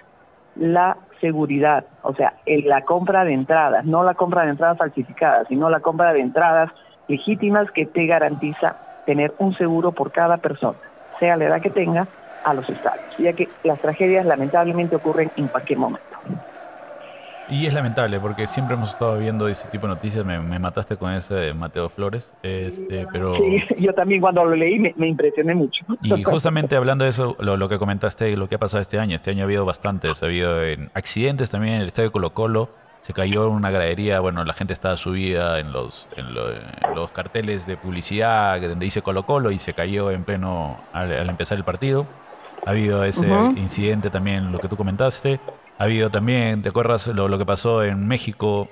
la 0.56 0.98
seguridad, 1.22 1.86
o 2.04 2.14
sea, 2.14 2.34
la 2.46 2.82
compra 2.82 3.24
de 3.24 3.34
entradas, 3.34 3.86
no 3.86 4.04
la 4.04 4.14
compra 4.14 4.44
de 4.44 4.52
entradas 4.52 4.78
falsificadas, 4.78 5.48
sino 5.48 5.70
la 5.70 5.80
compra 5.80 6.14
de 6.14 6.22
entradas 6.22 6.72
legítimas 7.08 7.72
que 7.72 7.86
te 7.86 8.06
garantiza 8.06 8.78
tener 9.06 9.34
un 9.40 9.56
seguro 9.56 9.92
por 9.92 10.12
cada 10.12 10.38
persona, 10.38 10.78
sea 11.20 11.38
la 11.38 11.46
edad 11.46 11.62
que 11.62 11.70
tenga, 11.70 12.08
a 12.44 12.54
los 12.54 12.70
estadios, 12.70 13.06
ya 13.18 13.34
que 13.34 13.50
las 13.64 13.80
tragedias 13.80 14.26
lamentablemente 14.26 14.96
ocurren 14.96 15.32
en 15.36 15.48
cualquier 15.48 15.80
momento. 15.80 16.17
Y 17.50 17.66
es 17.66 17.74
lamentable 17.74 18.20
porque 18.20 18.46
siempre 18.46 18.76
hemos 18.76 18.90
estado 18.90 19.18
viendo 19.18 19.48
ese 19.48 19.68
tipo 19.70 19.88
de 19.88 19.94
noticias. 19.94 20.26
Me, 20.26 20.60
mataste 20.60 20.98
con 20.98 21.14
ese 21.14 21.34
de 21.34 21.54
Mateo 21.54 21.88
Flores. 21.90 22.34
Este, 22.44 23.08
pero... 23.12 23.36
Sí, 23.36 23.64
yo 23.78 23.94
también 23.94 24.20
cuando 24.20 24.44
lo 24.44 24.56
leí 24.56 24.80
me, 24.80 25.08
impresioné 25.08 25.56
mucho. 25.56 25.86
Y 26.04 26.24
justamente 26.24 26.76
hablando 26.76 27.06
de 27.06 27.12
eso, 27.12 27.38
lo, 27.40 27.70
que 27.70 27.80
comentaste, 27.80 28.36
lo 28.36 28.50
que 28.50 28.56
ha 28.56 28.60
pasado 28.60 28.82
este 28.82 29.00
año. 29.00 29.16
Este 29.16 29.32
año 29.32 29.42
ha 29.42 29.46
habido 29.46 29.66
bastantes. 29.66 30.22
Ha 30.22 30.26
habido 30.26 30.58
accidentes 30.94 31.50
también 31.50 31.76
en 31.76 31.82
el 31.82 31.88
estadio 31.88 32.12
Colo 32.12 32.34
Colo. 32.34 32.70
Se 33.00 33.14
cayó 33.14 33.50
una 33.50 33.72
gradería. 33.72 34.20
Bueno, 34.20 34.44
la 34.44 34.54
gente 34.54 34.74
estaba 34.74 34.98
subida 34.98 35.60
en 35.60 35.72
los, 35.72 36.10
en, 36.18 36.34
los 36.34 37.12
carteles 37.12 37.66
de 37.66 37.78
publicidad 37.78 38.60
donde 38.60 38.84
dice 38.84 39.02
Colo 39.02 39.26
Colo 39.26 39.52
y 39.52 39.60
se 39.60 39.74
cayó 39.74 40.12
en 40.12 40.26
pleno 40.26 40.82
al, 40.92 41.30
empezar 41.30 41.58
el 41.58 41.64
partido. 41.64 42.06
Ha 42.66 42.72
habido 42.72 43.06
ese 43.06 43.26
incidente 43.56 44.10
también, 44.10 44.52
lo 44.52 44.60
que 44.60 44.68
tú 44.68 44.76
comentaste. 44.76 45.40
Ha 45.78 45.84
habido 45.84 46.10
también, 46.10 46.62
¿te 46.62 46.70
acuerdas 46.70 47.08
lo, 47.08 47.28
lo 47.28 47.38
que 47.38 47.46
pasó 47.46 47.84
en 47.84 48.08
México? 48.08 48.68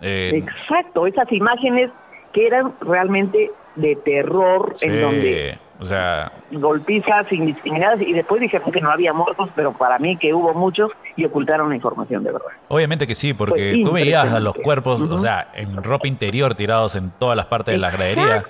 Exacto, 0.00 1.06
esas 1.06 1.30
imágenes 1.32 1.90
que 2.32 2.46
eran 2.46 2.74
realmente 2.80 3.50
de 3.76 3.96
terror 3.96 4.74
en 4.80 5.00
donde 5.00 5.58
o 5.82 5.84
sea, 5.84 6.30
golpizas 6.52 7.26
indiscriminadas 7.32 8.00
y 8.00 8.12
después 8.12 8.40
dijeron 8.40 8.70
que 8.70 8.80
no 8.80 8.90
había 8.90 9.12
muertos, 9.12 9.50
pero 9.56 9.72
para 9.72 9.98
mí 9.98 10.16
que 10.16 10.32
hubo 10.32 10.54
muchos 10.54 10.92
y 11.16 11.24
ocultaron 11.24 11.70
la 11.70 11.74
información 11.74 12.22
de 12.22 12.30
verdad. 12.30 12.46
Obviamente 12.68 13.08
que 13.08 13.16
sí, 13.16 13.34
porque 13.34 13.82
tú 13.84 13.90
veías 13.90 14.32
a 14.32 14.38
los 14.38 14.54
cuerpos, 14.54 15.00
o 15.00 15.18
sea, 15.18 15.48
en 15.54 15.82
ropa 15.82 16.06
interior 16.06 16.54
tirados 16.54 16.94
en 16.94 17.10
todas 17.18 17.36
las 17.36 17.46
partes 17.46 17.74
de 17.74 17.78
la 17.78 17.90
gradería. 17.90 18.44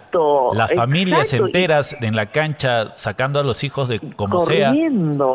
Las 0.52 0.74
familias 0.74 1.32
enteras 1.32 1.96
en 2.02 2.14
la 2.14 2.26
cancha 2.26 2.94
sacando 2.94 3.40
a 3.40 3.42
los 3.42 3.64
hijos 3.64 3.88
de 3.88 3.98
como 4.14 4.40
sea, 4.40 4.74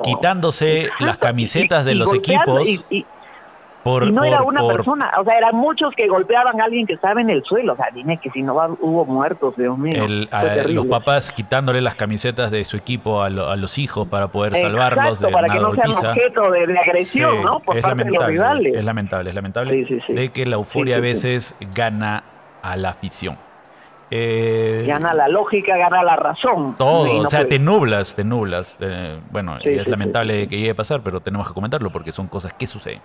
quitándose 0.03 0.89
las 0.99 1.17
camisetas 1.17 1.83
de 1.83 1.95
los 1.95 2.13
equipos. 2.13 2.67
y 2.91 3.05
no 4.11 4.23
era 4.23 4.41
una 4.41 4.65
persona, 4.67 5.11
o 5.19 5.23
sea, 5.23 5.37
eran 5.37 5.55
muchos 5.55 5.93
que 5.95 6.07
golpeaban 6.07 6.59
a 6.59 6.65
alguien 6.65 6.85
que 6.85 6.93
estaba 6.93 7.21
en 7.21 7.29
el 7.29 7.43
suelo. 7.43 7.73
O 7.73 7.75
sea, 7.75 7.87
dime 7.93 8.19
que 8.19 8.29
si 8.31 8.41
no 8.41 8.53
hubo 8.81 9.05
muertos, 9.05 9.55
Dios 9.57 9.77
mío. 9.77 10.05
los 10.67 10.85
papás 10.85 11.31
quitándole 11.31 11.81
las 11.81 11.95
camisetas 11.95 12.51
de 12.51 12.63
su 12.65 12.77
equipo 12.77 13.21
a, 13.21 13.29
los 13.29 13.77
hijos 13.77 14.07
para 14.07 14.27
poder 14.27 14.55
salvarlos 14.55 15.19
de 15.19 15.31
para 15.31 15.49
que 15.49 15.59
no 15.59 15.73
sean 15.73 15.91
objeto 15.91 16.51
de, 16.51 16.77
agresión, 16.77 17.43
¿no? 17.43 17.59
Por 17.59 17.79
parte 17.81 18.03
de 18.03 18.11
los 18.11 18.25
rivales. 18.25 18.75
Es 18.75 18.85
lamentable, 18.85 19.29
es 19.29 19.35
lamentable 19.35 20.03
de 20.07 20.29
que 20.29 20.45
la 20.45 20.55
euforia 20.55 20.97
a 20.97 20.99
veces 20.99 21.55
gana 21.73 22.23
a 22.61 22.75
la 22.75 22.89
afición. 22.89 23.37
Eh, 24.09 24.85
gana 24.87 25.13
la 25.13 25.27
lógica, 25.27 25.75
gana 25.75 26.01
la 26.01 26.15
razón. 26.15 26.75
Todo, 26.77 27.23
o 27.23 27.29
sea, 27.29 27.47
te 27.47 27.59
nublas, 27.59 28.15
te 28.15 28.23
nublas. 28.23 28.77
Eh, 28.79 29.19
bueno, 29.31 29.57
es 29.61 29.87
lamentable 29.87 30.47
que 30.47 30.57
llegue 30.57 30.71
a 30.71 30.75
pasar, 30.75 31.01
pero 31.03 31.19
tenemos 31.19 31.47
que 31.47 31.53
comentarlo 31.53 31.89
porque 31.89 32.11
son 32.11 32.27
cosas 32.27 32.53
que 32.53 32.67
suceden. 32.67 33.01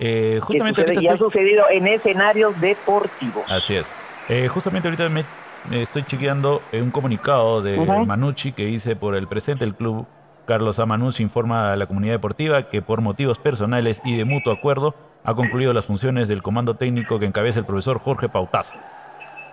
Eh, 0.00 0.40
justamente 0.42 0.84
y 0.98 1.08
ha 1.08 1.16
sucedido 1.18 1.64
en 1.70 1.86
escenarios 1.86 2.58
deportivos. 2.60 3.44
Así 3.48 3.76
es. 3.76 3.92
Eh, 4.28 4.48
justamente 4.48 4.88
ahorita 4.88 5.08
me 5.08 5.24
estoy 5.70 6.02
chequeando 6.04 6.62
un 6.72 6.90
comunicado 6.90 7.60
de 7.60 7.76
Manucci 7.76 8.52
que 8.52 8.64
dice 8.64 8.96
por 8.96 9.14
el 9.14 9.28
presente 9.28 9.64
el 9.64 9.74
club 9.74 10.06
Carlos 10.50 10.80
Amanucci 10.80 11.22
informa 11.22 11.72
a 11.72 11.76
la 11.76 11.86
comunidad 11.86 12.14
deportiva 12.14 12.68
que 12.68 12.82
por 12.82 13.02
motivos 13.02 13.38
personales 13.38 14.02
y 14.04 14.16
de 14.16 14.24
mutuo 14.24 14.52
acuerdo 14.52 14.96
ha 15.22 15.32
concluido 15.34 15.72
las 15.72 15.86
funciones 15.86 16.26
del 16.26 16.42
comando 16.42 16.74
técnico 16.74 17.20
que 17.20 17.26
encabeza 17.26 17.60
el 17.60 17.66
profesor 17.66 18.00
Jorge 18.00 18.28
Pautazo. 18.28 18.74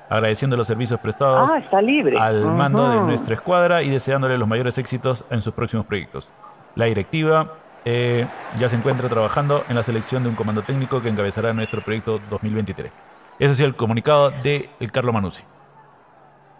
Agradeciendo 0.10 0.58
los 0.58 0.66
servicios 0.66 1.00
prestados 1.00 1.52
ah, 1.54 1.60
está 1.60 1.84
libre. 1.84 2.18
al 2.18 2.46
mando 2.46 2.90
de 2.90 3.02
nuestra 3.02 3.36
escuadra 3.36 3.84
y 3.84 3.90
deseándole 3.90 4.40
los 4.40 4.48
mayores 4.48 4.80
éxitos 4.80 5.24
en 5.30 5.42
sus 5.44 5.54
próximos 5.54 5.86
proyectos. 5.86 6.32
La 6.74 6.86
directiva 6.86 7.54
eh, 7.90 8.28
ya 8.60 8.68
se 8.68 8.76
encuentra 8.76 9.08
trabajando 9.08 9.64
en 9.70 9.76
la 9.78 9.82
selección 9.82 10.22
de 10.22 10.28
un 10.28 10.36
comando 10.36 10.62
técnico 10.62 11.02
que 11.02 11.08
encabezará 11.08 11.54
nuestro 11.54 11.80
proyecto 11.80 12.20
2023. 12.30 12.92
Ese 13.40 13.52
es 13.54 13.60
el 13.62 13.78
comunicado 13.78 14.32
de 14.32 14.70
el 14.82 14.92
Carlos 14.92 15.14
Manuzzi. 15.14 15.46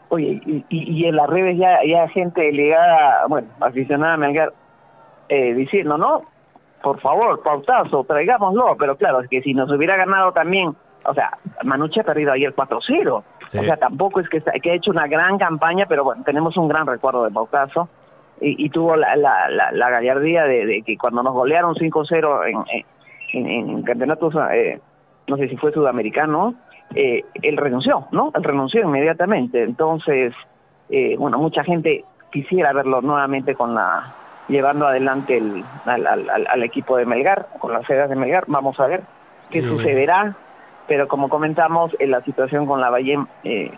Oye, 0.08 0.42
y, 0.70 1.06
en 1.06 1.16
las 1.18 1.28
redes 1.28 1.58
ya, 1.58 1.80
ya 1.86 2.08
gente 2.08 2.50
ligada, 2.54 3.26
bueno, 3.28 3.50
aficionada 3.60 4.14
a 4.14 4.18
Melgar, 4.18 4.54
eh, 5.28 5.54
diciendo, 5.54 5.98
¿no? 5.98 6.22
Por 6.82 7.02
favor, 7.02 7.44
pautazo, 7.44 8.06
traigámoslo. 8.06 8.78
Pero 8.78 8.96
claro, 8.96 9.20
es 9.20 9.28
que 9.28 9.42
si 9.42 9.54
nos 9.54 9.70
hubiera 9.70 9.98
ganado 9.98 10.32
también, 10.32 10.74
o 11.04 11.14
sea, 11.14 11.38
Manucci 11.66 12.00
ha 12.00 12.04
perdido 12.06 12.32
ayer 12.32 12.56
4-0. 12.56 13.12
O 13.12 13.24
sea, 13.50 13.76
tampoco 13.76 14.22
es 14.22 14.30
que, 14.30 14.42
que 14.62 14.72
ha 14.72 14.76
hecho 14.76 14.92
una 14.92 15.08
gran 15.08 15.38
campaña, 15.38 15.88
pero 15.90 16.06
bueno, 16.06 16.24
tenemos 16.24 16.56
un 16.56 16.70
gran 16.70 16.88
recuerdo 16.88 17.26
de 17.26 17.32
Paucaso 17.32 17.90
y, 18.40 18.70
tuvo 18.70 18.96
la, 18.96 19.16
la, 19.16 19.50
la, 19.72 19.90
gallardía 19.90 20.44
de, 20.44 20.84
que 20.86 20.98
cuando 20.98 21.24
nos 21.24 21.34
golearon 21.34 21.76
5-0 21.76 22.48
en, 22.48 22.86
en, 23.34 23.70
en, 23.70 23.84
campeonatos, 23.84 24.36
eh, 24.52 24.80
no 25.28 25.38
sé 25.38 25.50
si 25.50 25.58
fue 25.58 25.72
sudamericano, 25.72 26.54
eh, 26.94 27.26
él 27.42 27.58
renunció, 27.58 28.08
¿no? 28.12 28.32
Él 28.36 28.44
renunció 28.44 28.82
inmediatamente. 28.82 29.64
Entonces, 29.64 30.34
eh, 30.90 31.16
bueno, 31.18 31.38
mucha 31.38 31.64
gente 31.64 32.06
quisiera 32.32 32.74
verlo 32.74 33.02
nuevamente 33.02 33.56
con 33.56 33.74
la 33.74 34.14
llevando 34.48 34.88
adelante 34.88 35.38
el, 35.38 35.64
al, 35.86 36.08
al, 36.08 36.48
al, 36.48 36.64
equipo 36.64 36.96
de 36.98 37.06
Melgar, 37.06 37.48
con 37.60 37.74
las 37.74 37.86
sedes 37.86 38.10
de 38.10 38.16
Melgar. 38.16 38.46
Vamos 38.48 38.80
a 38.80 38.88
ver 38.88 39.04
qué 39.50 39.62
sucederá, 39.62 40.36
pero 40.88 41.08
como 41.08 41.28
comentamos, 41.30 41.92
en 42.00 42.12
la 42.12 42.22
situación 42.22 42.66
con 42.66 42.80
la 42.80 42.90
Valle 42.90 43.18
eh, 43.44 43.72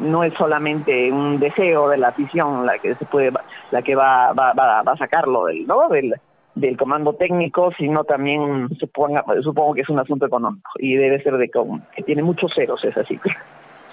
no 0.00 0.24
es 0.24 0.34
solamente 0.34 1.10
un 1.12 1.38
deseo 1.38 1.88
de 1.88 1.98
la 1.98 2.08
afición 2.08 2.66
la 2.66 2.78
que 2.78 2.94
se 2.94 3.04
puede 3.06 3.32
la 3.70 3.82
que 3.82 3.94
va 3.94 4.32
va, 4.32 4.52
va, 4.52 4.80
a 4.80 4.96
sacarlo 4.96 5.46
del 5.46 5.66
no 5.66 5.88
del, 5.88 6.14
del 6.54 6.76
comando 6.76 7.14
técnico 7.14 7.70
sino 7.78 8.04
también 8.04 8.68
suponga, 8.78 9.24
supongo 9.42 9.74
que 9.74 9.82
es 9.82 9.88
un 9.88 9.98
asunto 9.98 10.26
económico 10.26 10.70
y 10.78 10.96
debe 10.96 11.22
ser 11.22 11.36
de 11.36 11.48
que 11.48 12.02
tiene 12.02 12.22
muchos 12.22 12.52
ceros 12.54 12.84
esa 12.84 13.04
cifra 13.04 13.36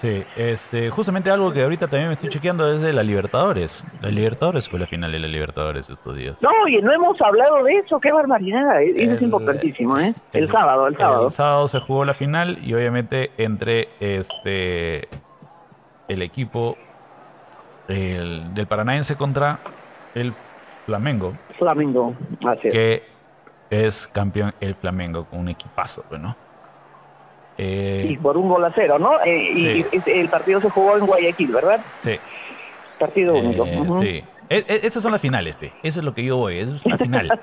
Sí, 0.00 0.24
este, 0.36 0.88
justamente 0.88 1.30
algo 1.30 1.52
que 1.52 1.62
ahorita 1.62 1.86
también 1.88 2.08
me 2.08 2.14
estoy 2.14 2.30
chequeando 2.30 2.72
es 2.72 2.80
de 2.80 2.92
la 2.92 3.02
Libertadores. 3.02 3.84
La 4.00 4.08
Libertadores 4.08 4.68
fue 4.68 4.78
la 4.78 4.86
final 4.86 5.12
de 5.12 5.18
la 5.18 5.28
Libertadores 5.28 5.90
estos 5.90 6.16
días. 6.16 6.40
No, 6.40 6.48
oye, 6.64 6.80
no 6.80 6.92
hemos 6.92 7.20
hablado 7.20 7.62
de 7.64 7.74
eso, 7.74 8.00
qué 8.00 8.10
barbaridad, 8.10 8.80
eh, 8.80 8.94
eso 8.96 9.14
es 9.16 9.22
importantísimo, 9.22 9.98
¿eh? 9.98 10.14
El, 10.32 10.50
sábado, 10.50 10.86
el 10.86 10.96
sábado. 10.96 11.26
El 11.26 11.30
sábado 11.30 11.68
se 11.68 11.80
jugó 11.80 12.04
la 12.04 12.14
final 12.14 12.58
y 12.62 12.72
obviamente 12.72 13.30
entre 13.36 13.88
este 14.00 15.08
el 16.10 16.22
equipo 16.22 16.76
del 17.86 18.66
Paranaense 18.68 19.16
contra 19.16 19.58
el 20.14 20.32
Flamengo. 20.86 21.34
Flamengo, 21.58 22.14
así 22.46 22.68
es. 22.68 22.74
Que 22.74 23.02
es 23.70 24.06
campeón 24.08 24.52
el 24.60 24.74
Flamengo 24.74 25.24
con 25.24 25.40
un 25.40 25.48
equipazo, 25.48 26.04
pues, 26.08 26.20
¿no? 26.20 26.36
Eh, 27.58 28.06
sí, 28.08 28.16
por 28.16 28.36
un 28.36 28.48
gol 28.48 28.64
a 28.64 28.72
cero, 28.74 28.98
¿no? 28.98 29.20
Eh, 29.24 29.52
y, 29.54 30.10
el 30.10 30.28
partido 30.28 30.60
se 30.60 30.70
jugó 30.70 30.96
en 30.96 31.06
Guayaquil, 31.06 31.52
¿verdad? 31.52 31.80
Sí. 32.00 32.18
Partido 32.98 33.34
único. 33.34 33.66
Sí. 34.00 34.24
E, 34.48 34.64
e, 34.66 34.80
esas 34.82 35.02
son 35.02 35.12
las 35.12 35.20
finales, 35.20 35.54
pe. 35.56 35.72
eso 35.82 36.00
es 36.00 36.04
lo 36.04 36.12
que 36.12 36.24
yo 36.24 36.36
voy, 36.36 36.58
eso 36.58 36.74
es 36.74 36.84
una 36.84 36.98
final. 36.98 37.28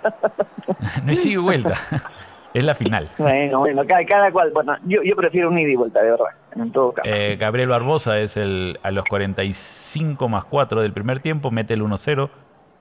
no 1.04 1.10
hay 1.10 1.16
sido 1.16 1.44
vuelta, 1.44 1.76
es 2.54 2.64
la 2.64 2.76
final. 2.76 3.10
Bueno, 3.18 3.60
bueno, 3.60 3.84
cada, 3.88 4.32
cual, 4.32 4.52
bueno, 4.52 4.76
yo, 4.86 5.02
yo 5.04 5.16
prefiero 5.16 5.50
un 5.50 5.60
ida 5.60 5.70
y 5.70 5.76
vuelta, 5.76 6.02
de 6.02 6.12
verdad, 6.12 6.28
en 6.56 6.72
todo 6.72 6.92
caso. 6.94 7.10
Eh, 7.10 7.38
Gabriel 7.40 7.70
Barbosa 7.70 8.20
es 8.20 8.38
el 8.38 8.80
a 8.84 8.92
los 8.92 9.06
45 9.06 10.28
más 10.30 10.46
4 10.46 10.82
del 10.82 10.94
primer 10.94 11.20
tiempo, 11.20 11.52
mete 11.52 11.74
el 11.74 11.82
1-0 11.82 12.30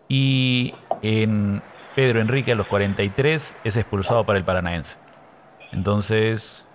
y 0.08 0.74
en 1.02 1.62
Pedro 1.94 2.20
Enrique 2.20 2.52
a 2.52 2.54
los 2.54 2.66
43 2.66 3.56
es 3.64 3.76
expulsado 3.76 4.24
para 4.24 4.38
el 4.38 4.44
Paranaense. 4.44 4.98
Entonces, 5.72 6.66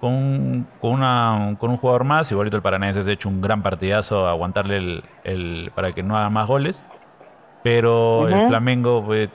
con, 0.00 0.66
con, 0.80 0.92
una, 0.92 1.56
con 1.58 1.70
un 1.70 1.76
jugador 1.76 2.04
más. 2.04 2.30
Igualito 2.30 2.56
el 2.56 2.62
Paranaense 2.62 3.00
ha 3.00 3.12
hecho 3.12 3.28
un 3.28 3.40
gran 3.40 3.62
partidazo 3.62 4.26
a 4.26 4.30
aguantarle 4.30 4.76
el, 4.76 5.04
el, 5.24 5.72
para 5.74 5.92
que 5.92 6.02
no 6.02 6.16
haga 6.16 6.30
más 6.30 6.46
goles. 6.46 6.84
Pero 7.62 8.28
el 8.28 8.46
Flamengo, 8.46 9.04
pues, 9.04 9.28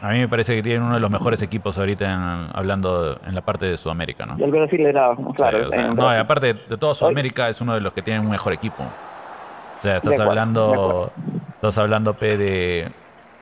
a 0.00 0.10
mí 0.10 0.18
me 0.20 0.28
parece 0.28 0.54
que 0.54 0.62
tiene 0.62 0.84
uno 0.84 0.94
de 0.94 1.00
los 1.00 1.10
mejores 1.10 1.42
equipos 1.42 1.78
ahorita 1.78 2.50
hablando 2.50 3.20
en 3.26 3.34
la 3.34 3.40
parte 3.40 3.66
de 3.66 3.76
Sudamérica. 3.76 4.26
¿no? 4.26 4.36
El 4.42 4.50
Brasil 4.50 4.80
era, 4.80 5.10
claro. 5.34 5.68
no, 5.94 6.08
aparte 6.08 6.54
de 6.54 6.76
toda 6.76 6.94
Sudamérica 6.94 7.48
es 7.48 7.60
uno 7.60 7.74
de 7.74 7.80
los 7.80 7.92
que 7.92 8.02
tiene 8.02 8.20
un 8.20 8.30
mejor 8.30 8.52
equipo. 8.52 8.82
O 8.82 9.80
sea, 9.82 9.96
estás 9.96 10.18
hablando, 10.20 11.12
estás 11.56 11.78
hablando 11.78 12.14
P 12.14 12.36
de 12.36 12.88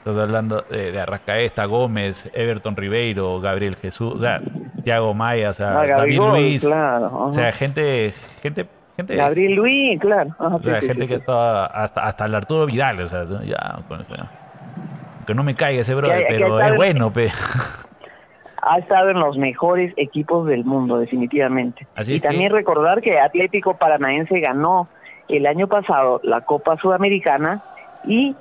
Estás 0.07 0.23
hablando 0.23 0.65
de, 0.71 0.93
de 0.93 1.01
Arrascaeta, 1.01 1.65
Gómez, 1.65 2.31
Everton 2.33 2.77
Ribeiro, 2.77 3.41
Gabriel 3.41 3.75
Jesús, 3.75 4.15
o 4.15 4.21
sea, 4.21 4.41
Thiago 4.85 5.13
Maya, 5.15 5.51
o 5.51 5.53
sea, 5.53 5.81
ah, 5.81 5.85
David 5.85 6.21
Luis. 6.21 6.65
O 6.65 7.33
sea, 7.33 7.51
gente, 7.51 8.13
gente, 8.41 8.69
gente. 8.97 9.17
Gabriel 9.17 9.55
Luis, 9.55 9.99
claro. 9.99 10.31
o 10.39 10.63
sea, 10.63 10.81
gente 10.81 11.09
que 11.09 11.15
estaba 11.15 11.67
hasta, 11.67 12.03
hasta 12.05 12.27
el 12.27 12.37
Arturo 12.37 12.67
Vidal, 12.67 13.01
o 13.01 13.09
sea, 13.09 13.25
ya, 13.43 13.81
con 13.89 14.01
eso, 14.01 14.15
Que 15.27 15.35
no 15.35 15.43
me 15.43 15.55
caiga 15.55 15.81
ese 15.81 15.95
brother, 15.95 16.27
pero 16.29 16.61
es 16.61 16.77
bueno, 16.77 17.13
pe. 17.13 17.31
ha 18.69 18.79
estado 18.79 19.11
en 19.11 19.21
los 19.21 19.37
mejores 19.37 19.93
equipos 19.97 20.47
del 20.47 20.65
mundo, 20.65 20.99
definitivamente. 20.99 21.87
y 22.05 22.19
también 22.21 22.53
recordar 22.53 23.01
que 23.01 23.19
Atlético 23.19 23.77
Paranaense 23.77 24.41
ganó 24.41 24.89
el 25.29 25.47
año 25.47 25.69
pasado 25.69 26.21
la 26.25 26.41
Copa 26.41 26.77
Sudamericana 26.79 27.63
y 28.05 28.35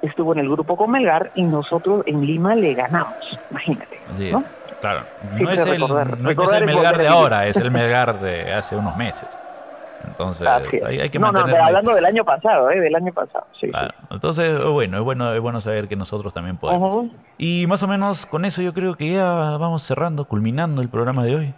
estuvo 0.00 0.32
en 0.32 0.38
el 0.38 0.48
grupo 0.48 0.76
con 0.76 0.90
Melgar 0.90 1.30
y 1.34 1.42
nosotros 1.42 2.04
en 2.06 2.24
Lima 2.24 2.54
le 2.54 2.72
ganamos, 2.74 3.16
imagínate. 3.50 3.98
Así 4.10 4.28
es, 4.28 4.54
claro. 4.80 5.02
No 5.32 5.50
es, 5.50 5.66
el, 5.66 6.64
Melgar 6.64 6.96
de 6.96 7.08
ahora, 7.08 7.46
es 7.46 7.56
el 7.58 7.70
Melgar 7.70 8.18
de 8.18 8.54
hace 8.54 8.76
unos 8.76 8.96
meses. 8.96 9.38
Entonces, 10.04 10.46
hay, 10.46 11.10
que 11.10 11.18
mantener... 11.18 11.50
No, 11.50 11.58
no, 11.58 11.64
hablando 11.64 11.94
del 11.94 12.04
año 12.04 12.24
pasado, 12.24 12.70
¿eh? 12.70 12.80
Del 12.80 12.94
año 12.94 13.12
pasado, 13.12 13.46
sí. 13.60 13.70
Entonces, 14.10 14.62
bueno, 14.64 14.98
es 14.98 15.04
bueno, 15.04 15.32
es 15.32 15.40
bueno 15.40 15.60
saber 15.60 15.88
que 15.88 15.96
nosotros 15.96 16.32
también 16.32 16.56
podemos. 16.56 17.06
Y 17.38 17.66
más 17.68 17.82
o 17.82 17.88
menos 17.88 18.26
con 18.26 18.44
eso 18.44 18.62
yo 18.62 18.72
creo 18.72 18.94
que 18.94 19.12
ya 19.12 19.56
vamos 19.58 19.82
cerrando, 19.82 20.24
culminando 20.24 20.82
el 20.82 20.88
programa 20.88 21.24
de 21.24 21.36
hoy. 21.36 21.54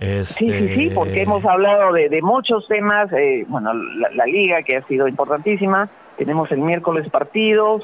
Este... 0.00 0.24
Sí, 0.24 0.48
sí, 0.48 0.74
sí, 0.74 0.90
porque 0.94 1.22
hemos 1.22 1.44
hablado 1.44 1.92
de, 1.92 2.08
de 2.08 2.22
muchos 2.22 2.66
temas, 2.68 3.12
eh, 3.12 3.44
bueno, 3.48 3.74
la, 3.74 4.24
liga 4.24 4.62
que 4.62 4.78
ha 4.78 4.86
sido 4.86 5.06
importantísima, 5.06 5.90
tenemos 6.16 6.50
el 6.52 6.58
miércoles 6.58 7.08
partidos 7.10 7.82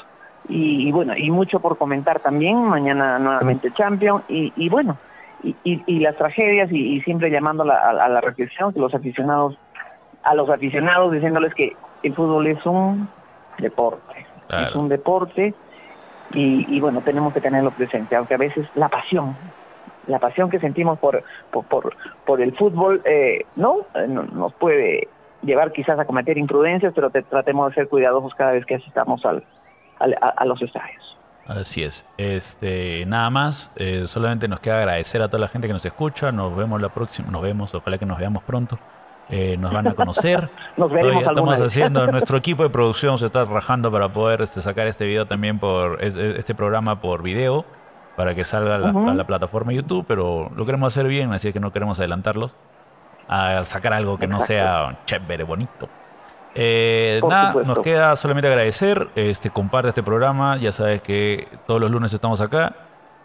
y, 0.49 0.91
bueno, 0.93 1.15
y 1.17 1.31
mucho 1.31 1.61
por 1.61 1.77
comentar 1.77 2.21
también, 2.21 2.57
mañana 2.63 3.19
nuevamente 3.19 3.71
Champion 3.75 4.23
y, 4.29 4.53
y 4.57 4.69
bueno, 4.71 4.97
y, 5.43 5.57
y, 5.65 6.01
las 6.01 6.17
tragedias 6.17 6.71
y, 6.73 7.01
siempre 7.03 7.31
llamando 7.31 7.63
a, 7.63 7.93
la 7.93 8.21
reflexión 8.21 8.73
que 8.73 8.81
los 8.81 8.95
aficionados, 8.95 9.59
a 10.23 10.35
los 10.35 10.49
aficionados 10.49 11.13
diciéndoles 11.13 11.55
que 11.55 11.77
el 12.03 12.15
fútbol 12.15 12.47
es 12.47 12.65
un 12.67 13.09
deporte, 13.59 14.27
es 14.49 14.75
un 14.75 14.89
deporte 14.89 15.55
y, 16.33 16.81
bueno, 16.81 17.01
tenemos 17.03 17.33
que 17.33 17.41
tenerlo 17.41 17.71
presente, 17.71 18.17
aunque 18.17 18.35
a 18.35 18.39
veces 18.39 18.67
la 18.75 18.89
pasión, 18.89 19.37
la 20.07 20.19
pasión 20.19 20.51
que 20.51 20.59
sentimos 20.59 20.99
por, 20.99 21.23
por, 21.51 21.65
por, 21.67 21.97
por 22.25 22.41
el 22.41 22.55
fútbol, 22.57 23.03
eh, 23.05 23.45
¿no? 23.57 23.87
Nos 24.07 24.53
puede 24.55 25.09
llevar 25.43 25.73
quizás 25.73 25.99
a 25.99 26.05
cometer 26.05 26.37
imprudencias, 26.39 26.93
pero 26.95 27.11
tratemos 27.11 27.69
de 27.69 27.75
ser 27.75 27.89
cuidadosos 27.89 28.35
cada 28.35 28.53
vez 28.53 28.67
que 28.67 28.77
asistamos 28.77 29.25
al, 29.25 29.45
a, 29.99 30.45
los 30.45 30.61
estadios. 30.61 31.06
Así 31.49 31.83
es. 31.83 32.05
Este, 32.19 33.05
nada 33.07 33.31
más, 33.31 33.71
eh, 33.77 34.05
solamente 34.07 34.49
nos 34.49 34.61
queda 34.61 34.79
agradecer 34.79 35.23
a 35.23 35.29
toda 35.29 35.41
la 35.41 35.49
gente 35.49 35.69
que 35.69 35.73
nos 35.73 35.85
escucha. 35.85 36.33
Nos 36.33 36.57
vemos 36.57 36.83
la 36.83 36.89
próxima, 36.89 37.31
nos 37.31 37.43
vemos, 37.43 37.75
ojalá 37.75 37.99
que 37.99 38.07
nos 38.07 38.19
veamos 38.19 38.43
pronto. 38.43 38.79
Eh, 39.29 39.57
nos 39.57 39.73
van 39.73 39.87
a 39.89 39.95
conocer. 39.95 40.51
nos 40.77 40.91
veremos 40.91 41.23
estamos 41.23 41.61
haciendo, 41.61 42.07
nuestro 42.13 42.37
equipo 42.39 42.63
de 42.63 42.71
producción 42.71 43.19
se 43.19 43.27
está 43.27 43.45
rajando 43.45 43.91
para 43.91 44.09
poder 44.09 44.43
este, 44.43 44.61
sacar 44.61 44.87
este 44.87 45.05
video 45.05 45.27
también 45.27 45.59
por 45.59 46.03
este 46.03 46.55
programa 46.55 47.01
por 47.01 47.23
video 47.23 47.65
para 48.17 48.35
que 48.35 48.45
salga 48.45 48.77
a 48.77 48.79
la 49.15 49.27
plataforma 49.27 49.73
YouTube, 49.73 50.05
pero 50.09 50.51
lo 50.57 50.65
queremos 50.65 50.95
hacer 50.95 51.07
bien, 51.07 51.33
así 51.33 51.53
que 51.53 51.61
no 51.61 51.71
queremos 51.71 51.99
adelantarlos 51.99 52.57
a 53.29 53.63
sacar 53.65 53.93
algo 53.93 54.19
que 54.19 54.27
no 54.27 54.41
sea 54.41 55.01
chévere, 55.05 55.45
bonito. 55.45 55.89
Eh, 56.59 57.21
nada, 57.29 57.63
nos 57.65 57.81
queda 57.81 58.17
solamente 58.17 58.49
agradecer. 58.49 59.09
Este, 59.15 59.51
comparte 59.51 59.91
este 59.91 60.03
programa. 60.03 60.57
Ya 60.57 60.73
sabes 60.73 61.03
que 61.03 61.49
todos 61.67 61.81
los 61.81 61.91
lunes 61.91 62.13
estamos 62.13 62.41
acá. 62.41 62.75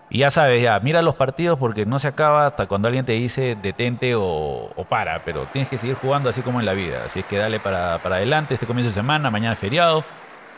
Y 0.09 0.19
ya 0.19 0.29
sabes, 0.29 0.61
ya, 0.61 0.77
mira 0.81 1.01
los 1.01 1.15
partidos 1.15 1.57
porque 1.57 1.85
no 1.85 1.97
se 1.97 2.09
acaba 2.09 2.45
hasta 2.45 2.67
cuando 2.67 2.89
alguien 2.89 3.05
te 3.05 3.13
dice 3.13 3.57
detente 3.61 4.13
o, 4.15 4.69
para. 4.89 5.23
Pero 5.23 5.45
tienes 5.45 5.69
que 5.69 5.77
seguir 5.77 5.95
jugando 5.95 6.29
así 6.29 6.41
como 6.41 6.59
en 6.59 6.65
la 6.65 6.73
vida. 6.73 7.03
Así 7.05 7.19
es 7.19 7.25
que 7.25 7.37
dale 7.37 7.61
para, 7.61 7.95
adelante 7.95 8.55
este 8.55 8.67
comienzo 8.67 8.89
de 8.89 8.95
semana. 8.95 9.31
Mañana 9.31 9.53
es 9.53 9.59
feriado. 9.59 10.03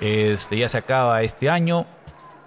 Este, 0.02 0.58
ya 0.58 0.68
se 0.68 0.80
acaba 0.80 1.22
este 1.22 1.52
año. 1.52 1.86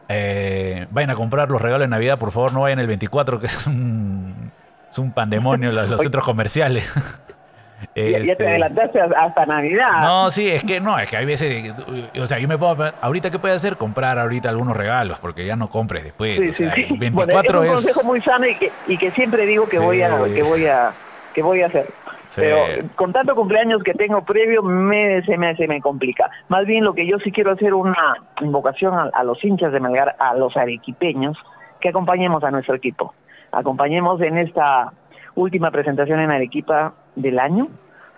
Eh, 0.08 0.86
vayan 0.90 1.10
a 1.10 1.14
comprar 1.14 1.48
los 1.48 1.62
regalos 1.62 1.84
de 1.84 1.88
Navidad. 1.88 2.18
Por 2.18 2.32
favor, 2.32 2.52
no 2.52 2.62
vayan 2.62 2.80
el 2.80 2.88
24, 2.88 3.38
que 3.38 3.46
es 3.46 3.66
un 3.68 4.50
es 4.96 4.98
un 4.98 5.12
pandemonio 5.12 5.72
los, 5.72 6.00
centros 6.00 6.24
comerciales. 6.24 6.92
ya 7.80 7.92
te 7.94 8.22
este, 8.22 8.46
adelantaste 8.46 9.00
hasta 9.00 9.46
Navidad. 9.46 10.00
No, 10.02 10.30
sí, 10.30 10.48
es 10.50 10.64
que 10.64 10.80
no, 10.80 10.98
es 10.98 11.08
que 11.10 11.16
hay 11.16 11.26
veces, 11.26 11.74
o 12.20 12.26
sea, 12.26 12.38
yo 12.38 12.48
me 12.48 12.58
puedo, 12.58 12.92
ahorita 13.00 13.30
qué 13.30 13.38
puede 13.38 13.54
hacer, 13.54 13.76
comprar 13.76 14.18
ahorita 14.18 14.48
algunos 14.48 14.76
regalos, 14.76 15.18
porque 15.20 15.46
ya 15.46 15.56
no 15.56 15.68
compres 15.68 16.04
después. 16.04 16.56
Sí, 16.56 16.66
sí, 16.66 16.70
sí. 16.74 16.96
24 16.98 17.62
es 17.62 17.68
un 17.68 17.74
consejo 17.76 18.04
muy 18.04 18.20
sano 18.22 18.46
y 18.46 18.54
que, 18.56 18.72
y 18.86 18.96
que 18.96 19.10
siempre 19.12 19.46
digo 19.46 19.66
que 19.68 19.78
voy 19.78 20.02
a, 20.02 20.10
que 20.34 20.42
voy 20.42 20.66
a, 20.66 20.92
que 21.34 21.42
voy 21.42 21.62
a 21.62 21.66
hacer. 21.66 21.86
Pero 22.34 22.66
con 22.96 23.12
tanto 23.12 23.34
cumpleaños 23.34 23.82
que 23.82 23.94
tengo 23.94 24.24
previo, 24.24 24.62
me, 24.62 25.22
se, 25.22 25.36
me, 25.36 25.54
se 25.56 25.68
me 25.68 25.80
complica. 25.80 26.28
Más 26.48 26.66
bien 26.66 26.84
lo 26.84 26.92
que 26.92 27.06
yo 27.06 27.18
sí 27.20 27.30
quiero 27.30 27.52
hacer 27.52 27.72
una 27.72 28.16
invocación 28.40 28.94
a, 28.94 29.10
a 29.14 29.22
los 29.22 29.42
hinchas 29.44 29.72
de 29.72 29.80
Melgar, 29.80 30.16
a 30.18 30.34
los 30.34 30.56
arequipeños, 30.56 31.36
que 31.80 31.90
acompañemos 31.90 32.42
a 32.42 32.50
nuestro 32.50 32.74
equipo 32.74 33.14
acompañemos 33.56 34.20
en 34.20 34.38
esta 34.38 34.92
última 35.34 35.70
presentación 35.70 36.20
en 36.20 36.30
Arequipa 36.30 36.94
del 37.16 37.38
año, 37.38 37.68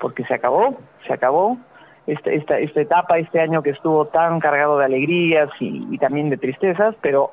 porque 0.01 0.25
se 0.25 0.35
acabó, 0.35 0.77
se 1.07 1.15
acabó 1.15 1.57
esta, 2.07 2.31
esta, 2.31 2.59
esta 2.59 2.81
etapa, 2.81 3.19
este 3.19 3.41
año 3.41 3.63
que 3.63 3.71
estuvo 3.71 4.07
tan 4.07 4.41
cargado 4.41 4.79
de 4.79 4.87
alegrías 4.87 5.51
y, 5.61 5.99
también 5.99 6.31
de 6.31 6.39
tristezas, 6.39 6.95
pero 7.01 7.31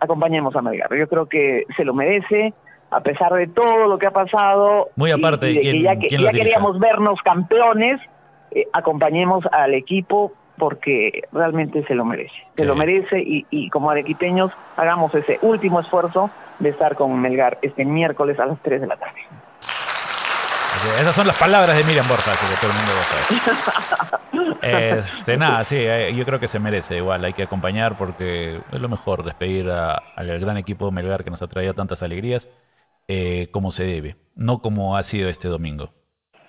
acompañemos 0.00 0.54
a 0.56 0.62
Melgar. 0.62 0.94
Yo 0.94 1.08
creo 1.08 1.26
que 1.26 1.64
se 1.76 1.84
lo 1.84 1.94
merece, 1.94 2.52
a 2.90 3.00
pesar 3.00 3.32
de 3.34 3.46
todo 3.46 3.86
lo 3.86 3.98
que 3.98 4.08
ha 4.08 4.10
pasado. 4.10 4.90
Muy 4.96 5.12
aparte 5.12 5.46
de 5.46 5.60
que 5.60 5.82
ya, 5.82 5.96
queríamos 5.96 6.78
vernos 6.78 7.20
campeones, 7.22 8.00
eh, 8.50 8.66
acompañemos 8.72 9.44
al 9.52 9.74
equipo 9.74 10.32
porque 10.58 11.22
realmente 11.32 11.84
se 11.86 11.94
lo 11.94 12.04
merece. 12.04 12.34
Se 12.56 12.64
lo 12.64 12.74
merece 12.74 13.20
y, 13.20 13.46
y 13.50 13.70
como 13.70 13.90
arequipeños 13.90 14.52
hagamos 14.76 15.14
ese 15.14 15.38
último 15.42 15.80
esfuerzo 15.80 16.30
de 16.58 16.70
estar 16.70 16.96
con 16.96 17.20
Melgar 17.20 17.58
este 17.62 17.84
miércoles 17.84 18.38
a 18.38 18.46
las 18.46 18.60
3 18.62 18.80
de 18.80 18.86
la 18.86 18.96
tarde. 18.96 19.20
Esas 20.98 21.14
son 21.14 21.26
las 21.26 21.36
palabras 21.36 21.76
de 21.76 21.84
Miriam 21.84 22.08
Borja, 22.08 22.32
así 22.32 22.46
que 22.46 22.56
todo 22.56 22.70
el 22.70 22.76
mundo 22.76 22.92
va 22.94 23.02
a 23.02 23.06
saber. 23.06 24.22
Este, 24.62 25.36
nada, 25.36 25.64
sí, 25.64 25.76
eh, 25.76 26.14
yo 26.14 26.24
creo 26.24 26.38
que 26.38 26.46
se 26.46 26.60
merece 26.60 26.96
igual, 26.96 27.24
hay 27.24 27.32
que 27.32 27.42
acompañar 27.42 27.98
porque 27.98 28.60
es 28.70 28.80
lo 28.80 28.88
mejor 28.88 29.24
despedir 29.24 29.68
al 29.68 30.40
gran 30.40 30.56
equipo 30.56 30.86
de 30.86 30.92
Melgar 30.92 31.24
que 31.24 31.30
nos 31.30 31.42
ha 31.42 31.48
traído 31.48 31.74
tantas 31.74 32.02
alegrías 32.02 32.48
eh, 33.08 33.48
como 33.50 33.72
se 33.72 33.84
debe, 33.84 34.16
no 34.36 34.58
como 34.60 34.96
ha 34.96 35.02
sido 35.02 35.28
este 35.28 35.48
domingo. 35.48 35.90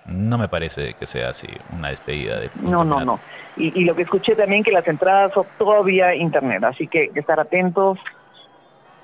No 0.05 0.37
me 0.37 0.47
parece 0.47 0.93
que 0.93 1.05
sea 1.05 1.29
así 1.29 1.47
una 1.71 1.89
despedida 1.89 2.39
de... 2.39 2.51
No, 2.61 2.83
no, 2.83 3.03
no. 3.03 3.19
Y, 3.55 3.83
lo 3.83 3.95
que 3.95 4.03
escuché 4.03 4.35
también 4.35 4.63
que 4.63 4.71
las 4.71 4.87
entradas 4.87 5.33
son 5.33 5.45
todavía 5.57 6.13
internet, 6.15 6.63
así 6.63 6.87
que 6.87 7.11
estar 7.15 7.39
atentos. 7.39 7.99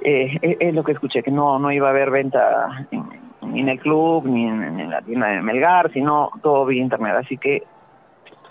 Eh, 0.04 0.58
es, 0.60 0.74
lo 0.74 0.84
que 0.84 0.94
escuché, 0.94 1.24
que 1.24 1.32
no, 1.32 1.60
no 1.60 1.72
iba 1.72 1.88
a 1.88 1.92
haber 1.92 2.10
venta 2.10 2.88
ni 3.42 3.62
en 3.62 3.70
el 3.70 3.80
club, 3.80 4.26
ni 4.26 4.46
en, 4.46 4.90
la 4.90 5.02
tienda 5.02 5.28
de 5.28 5.42
Melgar, 5.42 5.92
sino 5.92 6.32
todo 6.42 6.66
vía 6.66 6.82
internet. 6.82 7.16
Así 7.20 7.38
que 7.38 7.64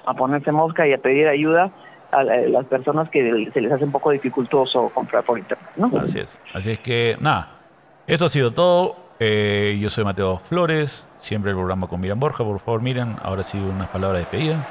a 0.06 0.15
ponerse 0.15 0.52
mosca 0.52 0.86
y 0.86 0.93
a 0.93 0.98
pedir 0.98 1.28
ayuda 1.28 1.70
a 2.10 2.24
las 2.24 2.65
personas 2.66 3.10
que 3.10 3.51
se 3.52 3.60
les 3.60 3.70
hace 3.70 3.85
un 3.85 3.93
poco 3.93 4.10
dificultoso 4.10 4.90
comprar 4.94 5.24
por 5.24 5.39
internet. 5.39 5.69
¿no? 5.77 5.90
Así 6.01 6.20
es. 6.20 6.40
Así 6.55 6.70
es 6.70 6.81
que, 6.81 7.16
nada, 7.20 7.51
esto 8.06 8.24
ha 8.24 8.28
sido 8.31 8.52
todo. 8.52 8.97
Eh, 9.20 9.78
yo 9.81 9.90
soy 9.90 10.05
Mateo 10.05 10.39
Flores, 10.39 11.06
siempre 11.19 11.51
el 11.51 11.56
programa 11.56 11.86
con 11.86 12.01
Miran 12.01 12.20
Borja. 12.20 12.44
Por 12.44 12.59
favor, 12.60 12.81
miren, 12.81 13.16
ahora 13.23 13.43
sí 13.43 13.59
unas 13.59 13.89
palabras 13.89 14.20
de 14.20 14.20
despedida. 14.20 14.66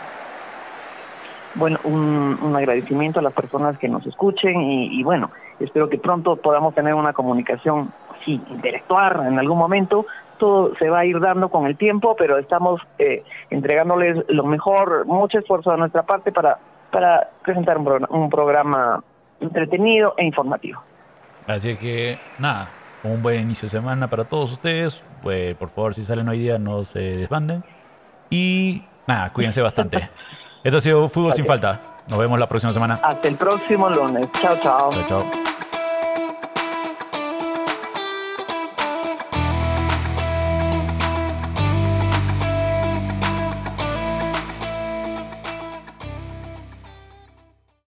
Bueno, 1.55 1.79
un, 1.83 2.39
un 2.41 2.55
agradecimiento 2.55 3.19
a 3.19 3.23
las 3.23 3.33
personas 3.33 3.77
que 3.77 3.87
nos 3.87 4.05
escuchen 4.05 4.61
y, 4.61 4.99
y 4.99 5.03
bueno, 5.03 5.31
espero 5.59 5.89
que 5.89 5.97
pronto 5.97 6.35
podamos 6.37 6.73
tener 6.75 6.93
una 6.93 7.13
comunicación 7.13 7.91
interactuar 8.33 9.25
en 9.27 9.39
algún 9.39 9.57
momento, 9.57 10.05
todo 10.37 10.75
se 10.77 10.89
va 10.89 10.99
a 10.99 11.05
ir 11.05 11.19
dando 11.19 11.49
con 11.49 11.65
el 11.65 11.77
tiempo, 11.77 12.15
pero 12.17 12.37
estamos 12.37 12.81
eh, 12.99 13.23
entregándoles 13.49 14.23
lo 14.29 14.43
mejor, 14.43 15.05
mucho 15.05 15.39
esfuerzo 15.39 15.71
de 15.71 15.77
nuestra 15.77 16.03
parte 16.03 16.31
para, 16.31 16.57
para 16.91 17.29
presentar 17.43 17.77
un, 17.77 18.29
programa 18.29 19.03
entretenido 19.39 20.13
e 20.17 20.25
informativo. 20.25 20.81
Así 21.47 21.75
que, 21.77 22.19
nada, 22.39 22.69
un 23.03 23.21
buen 23.21 23.41
inicio 23.41 23.67
de 23.67 23.71
semana 23.71 24.09
para 24.09 24.25
todos 24.25 24.51
ustedes. 24.51 25.03
Pues, 25.23 25.55
por 25.55 25.69
favor, 25.69 25.93
si 25.93 26.03
salen 26.03 26.27
hoy 26.27 26.39
día, 26.39 26.59
no 26.59 26.83
se 26.83 26.99
desbanden. 26.99 27.63
Y 28.29 28.83
nada, 29.07 29.31
cuídense 29.31 29.61
bastante. 29.61 30.09
Esto 30.63 30.77
ha 30.77 30.81
sido 30.81 31.07
Fútbol 31.07 31.33
sin 31.33 31.45
falta. 31.45 31.79
Nos 32.07 32.19
vemos 32.19 32.39
la 32.39 32.47
próxima 32.47 32.73
semana. 32.73 32.99
Hasta 33.03 33.27
el 33.27 33.35
próximo 33.35 33.89
lunes. 33.89 34.29
Chao, 34.33 34.57
chao. 34.61 34.91
Chao, 34.91 35.05
chao. 35.07 35.46